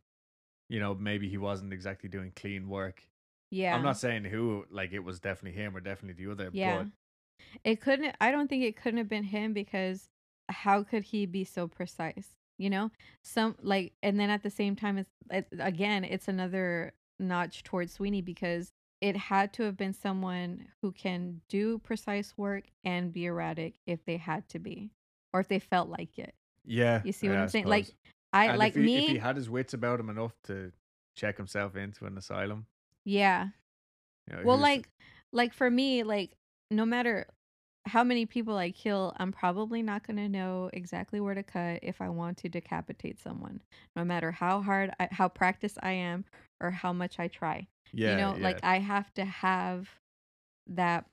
you 0.70 0.80
know, 0.80 0.94
maybe 0.94 1.30
he 1.30 1.38
wasn't 1.38 1.74
exactly 1.74 2.10
doing 2.10 2.32
clean 2.36 2.68
work. 2.68 3.04
yeah. 3.50 3.76
I'm 3.76 3.84
not 3.84 3.98
saying 3.98 4.26
who, 4.26 4.66
like 4.70 4.92
it 4.92 5.00
was 5.00 5.20
definitely 5.20 5.60
him 5.62 5.76
or 5.76 5.80
definitely 5.80 6.26
the 6.26 6.32
other. 6.32 6.50
Yeah. 6.52 6.80
But 6.80 6.88
It 7.64 7.82
couldn't. 7.82 8.16
I 8.22 8.32
don't 8.32 8.48
think 8.50 8.64
it 8.64 8.76
couldn't 8.76 8.98
have 8.98 9.10
been 9.10 9.24
him 9.24 9.54
because 9.54 10.10
how 10.50 10.84
could 10.84 11.04
he 11.04 11.26
be 11.26 11.44
so 11.44 11.68
precise? 11.68 12.30
You 12.58 12.70
know, 12.70 12.92
some 13.24 13.56
like, 13.62 13.94
and 14.02 14.20
then 14.20 14.30
at 14.30 14.44
the 14.44 14.50
same 14.50 14.76
time, 14.76 14.98
it's 14.98 15.12
it, 15.30 15.48
again, 15.60 16.04
it's 16.04 16.28
another 16.28 16.94
notch 17.20 17.64
towards 17.64 17.94
Sweeney 17.94 18.22
because 18.22 18.72
it 19.02 19.16
had 19.16 19.54
to 19.54 19.64
have 19.64 19.78
been 19.78 19.94
someone 19.94 20.68
who 20.82 20.92
can 20.92 21.42
do 21.50 21.80
precise 21.80 22.34
work 22.38 22.66
and 22.84 23.14
be 23.14 23.26
erratic 23.26 23.76
if 23.86 24.04
they 24.06 24.18
had 24.18 24.48
to 24.50 24.60
be, 24.60 24.92
or 25.34 25.40
if 25.40 25.48
they 25.48 25.60
felt 25.60 25.90
like 25.90 26.18
it. 26.18 26.34
yeah. 26.66 27.02
You 27.04 27.12
see 27.12 27.30
what 27.30 27.36
yeah, 27.36 27.42
I'm 27.44 27.48
saying? 27.50 27.66
Like. 27.68 27.88
I 28.34 28.48
And 28.48 28.58
like 28.58 28.76
if 28.76 28.76
he, 28.76 28.82
me. 28.82 28.98
If 28.98 29.08
he 29.08 29.18
had 29.18 29.38
his 29.38 29.50
wits 29.50 29.74
about 29.74 30.00
him 30.00 30.10
enough 30.10 30.34
to 30.44 30.72
check 31.16 31.38
himself 31.38 31.76
into 31.76 32.06
an 32.06 32.18
asylum. 32.18 32.68
yeah. 33.06 33.48
You 34.30 34.38
know, 34.38 34.44
Well, 34.44 34.58
like, 34.58 34.90
like 35.32 35.54
for 35.54 35.70
me, 35.70 36.04
like 36.04 36.32
no 36.72 36.86
matter 36.86 37.28
how 37.86 38.04
many 38.04 38.26
people 38.26 38.58
I 38.58 38.72
kill, 38.72 39.14
I'm 39.18 39.32
probably 39.32 39.82
not 39.82 40.06
gonna 40.06 40.28
know 40.28 40.70
exactly 40.74 41.20
where 41.22 41.34
to 41.36 41.44
cut 41.44 41.80
if 41.84 42.02
I 42.02 42.10
want 42.10 42.38
to 42.40 42.50
decapitate 42.50 43.20
someone. 43.20 43.62
No 43.96 44.04
matter 44.04 44.32
how 44.32 44.62
hard, 44.62 44.92
I, 45.00 45.08
how 45.12 45.30
practiced 45.30 45.78
I 45.82 45.92
am, 45.92 46.26
or 46.62 46.72
how 46.72 46.92
much 46.94 47.20
I 47.20 47.28
try. 47.30 47.68
yeah, 47.94 48.12
you 48.12 48.18
know, 48.18 48.36
yeah. 48.36 48.44
like 48.44 48.60
I 48.64 48.80
have 48.80 49.14
to 49.14 49.24
have 49.26 49.90
that. 50.68 51.06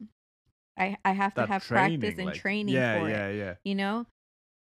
I 0.77 0.97
I 1.05 1.13
have 1.13 1.35
to 1.35 1.47
have 1.47 1.65
training, 1.65 2.01
practice 2.01 2.19
and 2.19 2.27
like- 2.27 2.41
training 2.41 2.75
Yeah, 2.75 2.99
for 3.01 3.09
yeah, 3.09 3.27
it. 3.29 3.37
yeah. 3.39 3.55
You 3.65 3.77
know, 3.77 4.07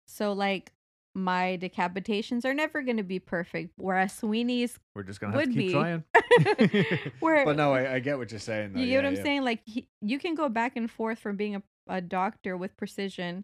so 0.08 0.32
like 0.32 0.72
my 1.18 1.58
decapitations 1.62 2.46
are 2.46 2.54
never 2.54 2.82
gonna 2.84 3.04
be 3.04 3.20
perfect, 3.20 3.74
whereas 3.76 4.14
Sweeney's 4.14 4.78
We're 4.96 5.04
just 5.04 5.20
gonna 5.20 5.34
have 5.34 5.42
to 5.44 5.48
would 5.50 5.56
keep 5.56 5.68
be. 5.68 5.74
trying. 5.74 6.04
Where- 7.20 7.44
but 7.46 7.58
no, 7.58 7.74
I, 7.74 7.96
I 7.96 8.00
get 8.00 8.18
what 8.18 8.32
you're 8.32 8.40
saying. 8.40 8.74
Though. 8.74 8.80
You 8.80 8.86
yeah, 8.86 8.92
get 8.92 9.04
what 9.04 9.08
I'm 9.10 9.16
yeah. 9.16 9.24
saying? 9.24 9.44
Like 9.44 9.62
he, 9.66 9.88
you 10.02 10.20
can 10.20 10.36
go 10.36 10.48
back 10.50 10.76
and 10.76 10.90
forth 10.90 11.20
from 11.20 11.36
being 11.36 11.56
a, 11.56 11.64
a 11.88 12.02
doctor 12.02 12.56
with 12.56 12.78
precision 12.78 13.44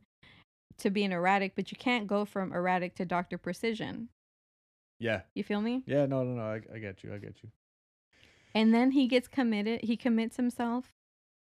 to 0.77 0.89
being 0.89 1.11
erratic, 1.11 1.53
but 1.55 1.71
you 1.71 1.77
can't 1.77 2.07
go 2.07 2.25
from 2.25 2.53
erratic 2.53 2.95
to 2.95 3.05
doctor 3.05 3.37
precision. 3.37 4.09
Yeah, 4.99 5.21
You 5.35 5.43
feel 5.43 5.59
me? 5.61 5.83
yeah. 5.85 6.05
No, 6.05 6.23
no, 6.23 6.35
no. 6.35 6.43
I, 6.43 6.61
I 6.73 6.79
get 6.79 7.03
you. 7.03 7.13
I 7.13 7.17
get 7.17 7.35
you. 7.43 7.49
And 8.55 8.73
then 8.73 8.91
he 8.91 9.07
gets 9.07 9.27
committed. 9.27 9.81
He 9.83 9.97
commits 9.97 10.37
himself, 10.37 10.93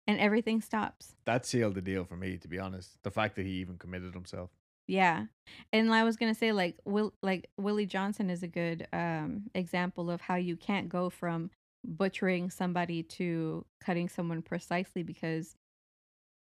and 0.07 0.19
everything 0.19 0.59
stops. 0.59 1.15
That 1.25 1.45
sealed 1.45 1.75
the 1.75 1.81
deal 1.81 2.03
for 2.03 2.17
me, 2.17 2.37
to 2.39 2.47
be 2.47 2.59
honest. 2.59 2.97
The 3.03 3.11
fact 3.11 3.35
that 3.35 3.45
he 3.45 3.51
even 3.53 3.77
committed 3.77 4.13
himself. 4.13 4.49
Yeah, 4.87 5.25
and 5.73 5.93
I 5.93 6.03
was 6.03 6.15
gonna 6.17 6.35
say 6.35 6.51
like 6.51 6.77
Will 6.85 7.13
like 7.23 7.49
Willie 7.57 7.85
Johnson 7.85 8.29
is 8.29 8.43
a 8.43 8.47
good 8.47 8.87
um 8.93 9.43
example 9.55 10.11
of 10.11 10.21
how 10.21 10.35
you 10.35 10.55
can't 10.55 10.89
go 10.89 11.09
from 11.09 11.49
butchering 11.83 12.49
somebody 12.49 13.03
to 13.03 13.65
cutting 13.79 14.09
someone 14.09 14.41
precisely 14.41 15.03
because 15.03 15.55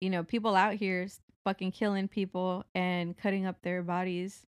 you 0.01 0.09
know 0.09 0.23
people 0.23 0.55
out 0.55 0.75
here 0.75 1.07
fucking 1.43 1.71
killing 1.71 2.07
people 2.07 2.65
and 2.75 3.17
cutting 3.17 3.45
up 3.45 3.61
their 3.61 3.81
bodies 3.81 4.45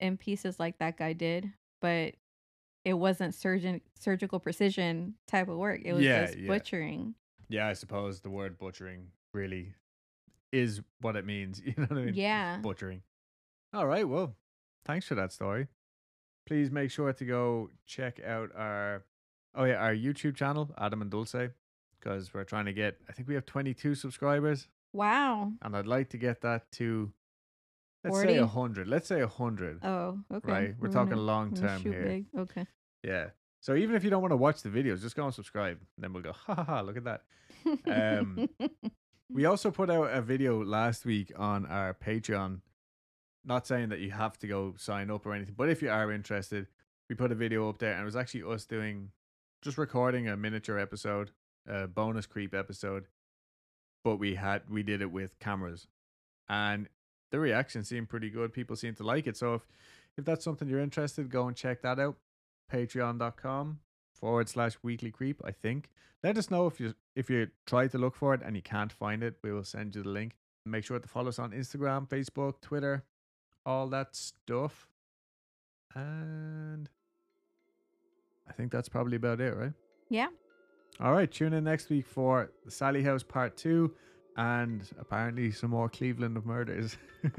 in 0.00 0.16
pieces 0.16 0.58
like 0.58 0.78
that 0.78 0.96
guy 0.96 1.12
did, 1.12 1.52
but 1.80 2.14
it 2.84 2.94
wasn't 2.94 3.34
surgeon 3.34 3.80
surgical 3.98 4.40
precision 4.40 5.14
type 5.28 5.48
of 5.48 5.56
work. 5.56 5.80
It 5.84 5.92
was 5.92 6.02
Yeah, 6.02 6.26
just 6.26 6.38
yeah. 6.38 6.48
butchering. 6.48 7.14
Yeah, 7.48 7.68
I 7.68 7.74
suppose 7.74 8.20
the 8.20 8.30
word 8.30 8.58
butchering 8.58 9.08
really 9.34 9.74
is 10.52 10.80
what 11.00 11.16
it 11.16 11.24
means. 11.26 11.60
You 11.64 11.74
know 11.76 11.86
what 11.88 11.98
I 11.98 12.04
mean? 12.06 12.14
Yeah. 12.14 12.58
Butchering. 12.58 13.02
All 13.72 13.86
right. 13.86 14.08
Well, 14.08 14.34
thanks 14.84 15.06
for 15.06 15.14
that 15.14 15.32
story. 15.32 15.68
Please 16.46 16.70
make 16.70 16.90
sure 16.90 17.12
to 17.12 17.24
go 17.24 17.70
check 17.86 18.20
out 18.24 18.50
our 18.56 19.04
oh 19.54 19.64
yeah 19.64 19.76
our 19.76 19.94
YouTube 19.94 20.34
channel 20.36 20.74
Adam 20.78 21.02
and 21.02 21.10
Dulce 21.10 21.50
because 21.98 22.32
we're 22.34 22.44
trying 22.44 22.64
to 22.64 22.72
get 22.72 22.96
I 23.08 23.12
think 23.12 23.28
we 23.28 23.34
have 23.34 23.46
22 23.46 23.94
subscribers 23.94 24.68
Wow. 24.92 25.52
and 25.62 25.76
I'd 25.76 25.86
like 25.86 26.08
to 26.10 26.16
get 26.18 26.40
that 26.40 26.70
to 26.72 27.12
let's 28.02 28.16
40? 28.16 28.28
say 28.28 28.38
a 28.38 28.46
hundred. 28.46 28.88
Let's 28.88 29.06
say 29.06 29.20
a 29.20 29.28
hundred. 29.28 29.84
Oh, 29.84 30.18
okay. 30.34 30.50
Right, 30.52 30.74
we're 30.80 30.88
gonna- 30.88 31.06
talking 31.06 31.18
long 31.24 31.50
gonna 31.50 31.68
term 31.68 31.82
here. 31.82 32.02
big. 32.02 32.26
Okay. 32.36 32.66
Yeah. 33.04 33.26
So 33.60 33.74
even 33.76 33.94
if 33.94 34.02
you 34.02 34.10
don't 34.10 34.22
want 34.22 34.32
to 34.32 34.36
watch 34.36 34.62
the 34.62 34.70
videos, 34.70 35.02
just 35.02 35.14
go 35.14 35.24
and 35.26 35.34
subscribe. 35.34 35.78
And 35.96 36.02
then 36.02 36.12
we'll 36.14 36.22
go, 36.22 36.32
ha 36.32 36.54
ha 36.54 36.64
ha, 36.64 36.80
look 36.80 36.96
at 36.96 37.04
that. 37.04 37.22
Um, 37.86 38.48
We 39.32 39.44
also 39.44 39.70
put 39.70 39.90
out 39.90 40.10
a 40.12 40.20
video 40.20 40.64
last 40.64 41.04
week 41.04 41.30
on 41.36 41.64
our 41.66 41.94
Patreon. 41.94 42.62
Not 43.44 43.66
saying 43.66 43.88
that 43.88 44.00
you 44.00 44.10
have 44.10 44.38
to 44.40 44.46
go 44.46 44.74
sign 44.76 45.10
up 45.10 45.24
or 45.24 45.32
anything, 45.32 45.54
but 45.56 45.70
if 45.70 45.82
you 45.82 45.90
are 45.90 46.12
interested, 46.12 46.66
we 47.08 47.14
put 47.14 47.32
a 47.32 47.34
video 47.34 47.68
up 47.68 47.78
there 47.78 47.92
and 47.92 48.02
it 48.02 48.04
was 48.04 48.16
actually 48.16 48.42
us 48.42 48.64
doing 48.64 49.10
just 49.62 49.78
recording 49.78 50.28
a 50.28 50.36
miniature 50.36 50.78
episode, 50.78 51.30
a 51.66 51.86
bonus 51.86 52.26
creep 52.26 52.54
episode. 52.54 53.06
But 54.04 54.16
we 54.16 54.34
had 54.34 54.62
we 54.70 54.82
did 54.82 55.02
it 55.02 55.10
with 55.10 55.38
cameras. 55.38 55.86
And 56.48 56.88
the 57.30 57.40
reaction 57.40 57.84
seemed 57.84 58.08
pretty 58.08 58.30
good. 58.30 58.52
People 58.52 58.76
seemed 58.76 58.96
to 58.98 59.04
like 59.04 59.26
it. 59.26 59.36
So 59.36 59.54
if 59.54 59.66
if 60.16 60.24
that's 60.24 60.44
something 60.44 60.68
you're 60.68 60.80
interested, 60.80 61.30
go 61.30 61.48
and 61.48 61.56
check 61.56 61.82
that 61.82 61.98
out. 61.98 62.16
Patreon.com 62.72 63.80
forward 64.14 64.48
slash 64.48 64.78
weekly 64.82 65.10
creep, 65.10 65.40
I 65.44 65.50
think. 65.50 65.90
Let 66.22 66.36
us 66.36 66.50
know 66.50 66.66
if 66.66 66.80
you 66.80 66.94
if 67.14 67.30
you 67.30 67.48
try 67.66 67.88
to 67.88 67.98
look 67.98 68.14
for 68.14 68.34
it 68.34 68.42
and 68.44 68.56
you 68.56 68.62
can't 68.62 68.92
find 68.92 69.22
it. 69.22 69.36
We 69.42 69.52
will 69.52 69.64
send 69.64 69.94
you 69.94 70.02
the 70.02 70.08
link. 70.08 70.36
Make 70.66 70.84
sure 70.84 70.98
to 70.98 71.08
follow 71.08 71.28
us 71.28 71.38
on 71.38 71.52
Instagram, 71.52 72.08
Facebook, 72.08 72.60
Twitter, 72.60 73.04
all 73.70 73.88
that 73.88 74.14
stuff. 74.16 74.88
And 75.94 76.88
I 78.48 78.52
think 78.52 78.72
that's 78.72 78.88
probably 78.88 79.16
about 79.16 79.40
it, 79.40 79.56
right? 79.56 79.72
yeah. 80.08 80.28
All 81.00 81.12
right, 81.12 81.30
tune 81.30 81.54
in 81.54 81.64
next 81.64 81.88
week 81.88 82.06
for 82.06 82.50
the 82.64 82.70
Sallie 82.70 83.02
House 83.02 83.22
Part 83.22 83.56
2 83.56 83.90
and 84.36 84.86
apparently 84.98 85.50
some 85.50 85.70
more 85.70 85.88
Cleveland 85.88 86.36
of 86.36 86.44
murders. 86.46 86.96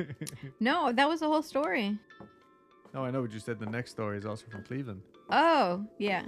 No, 0.59 0.91
that 0.91 1.07
was 1.07 1.19
the 1.19 1.27
whole 1.27 1.41
story. 1.43 1.97
no, 2.93 3.03
I 3.05 3.11
know 3.11 3.21
what 3.21 3.31
you 3.31 3.39
said. 3.39 3.59
The 3.59 3.65
next 3.65 3.91
story 3.91 4.17
is 4.17 4.25
also 4.25 4.45
from 4.49 4.63
Cleveland. 4.63 5.01
Oh, 5.29 5.85
yeah. 5.97 6.23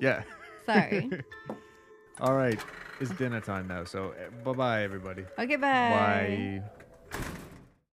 Yeah. 0.00 0.22
Sorry. 0.64 1.10
All 2.20 2.34
right, 2.34 2.58
it's 3.00 3.10
dinner 3.12 3.40
time 3.40 3.68
now. 3.68 3.84
So, 3.84 4.10
eh, 4.18 4.28
bye 4.44 4.52
bye, 4.52 4.82
everybody. 4.84 5.24
Okay, 5.38 5.56
bye. 5.56 6.60
Bye. 6.62 6.85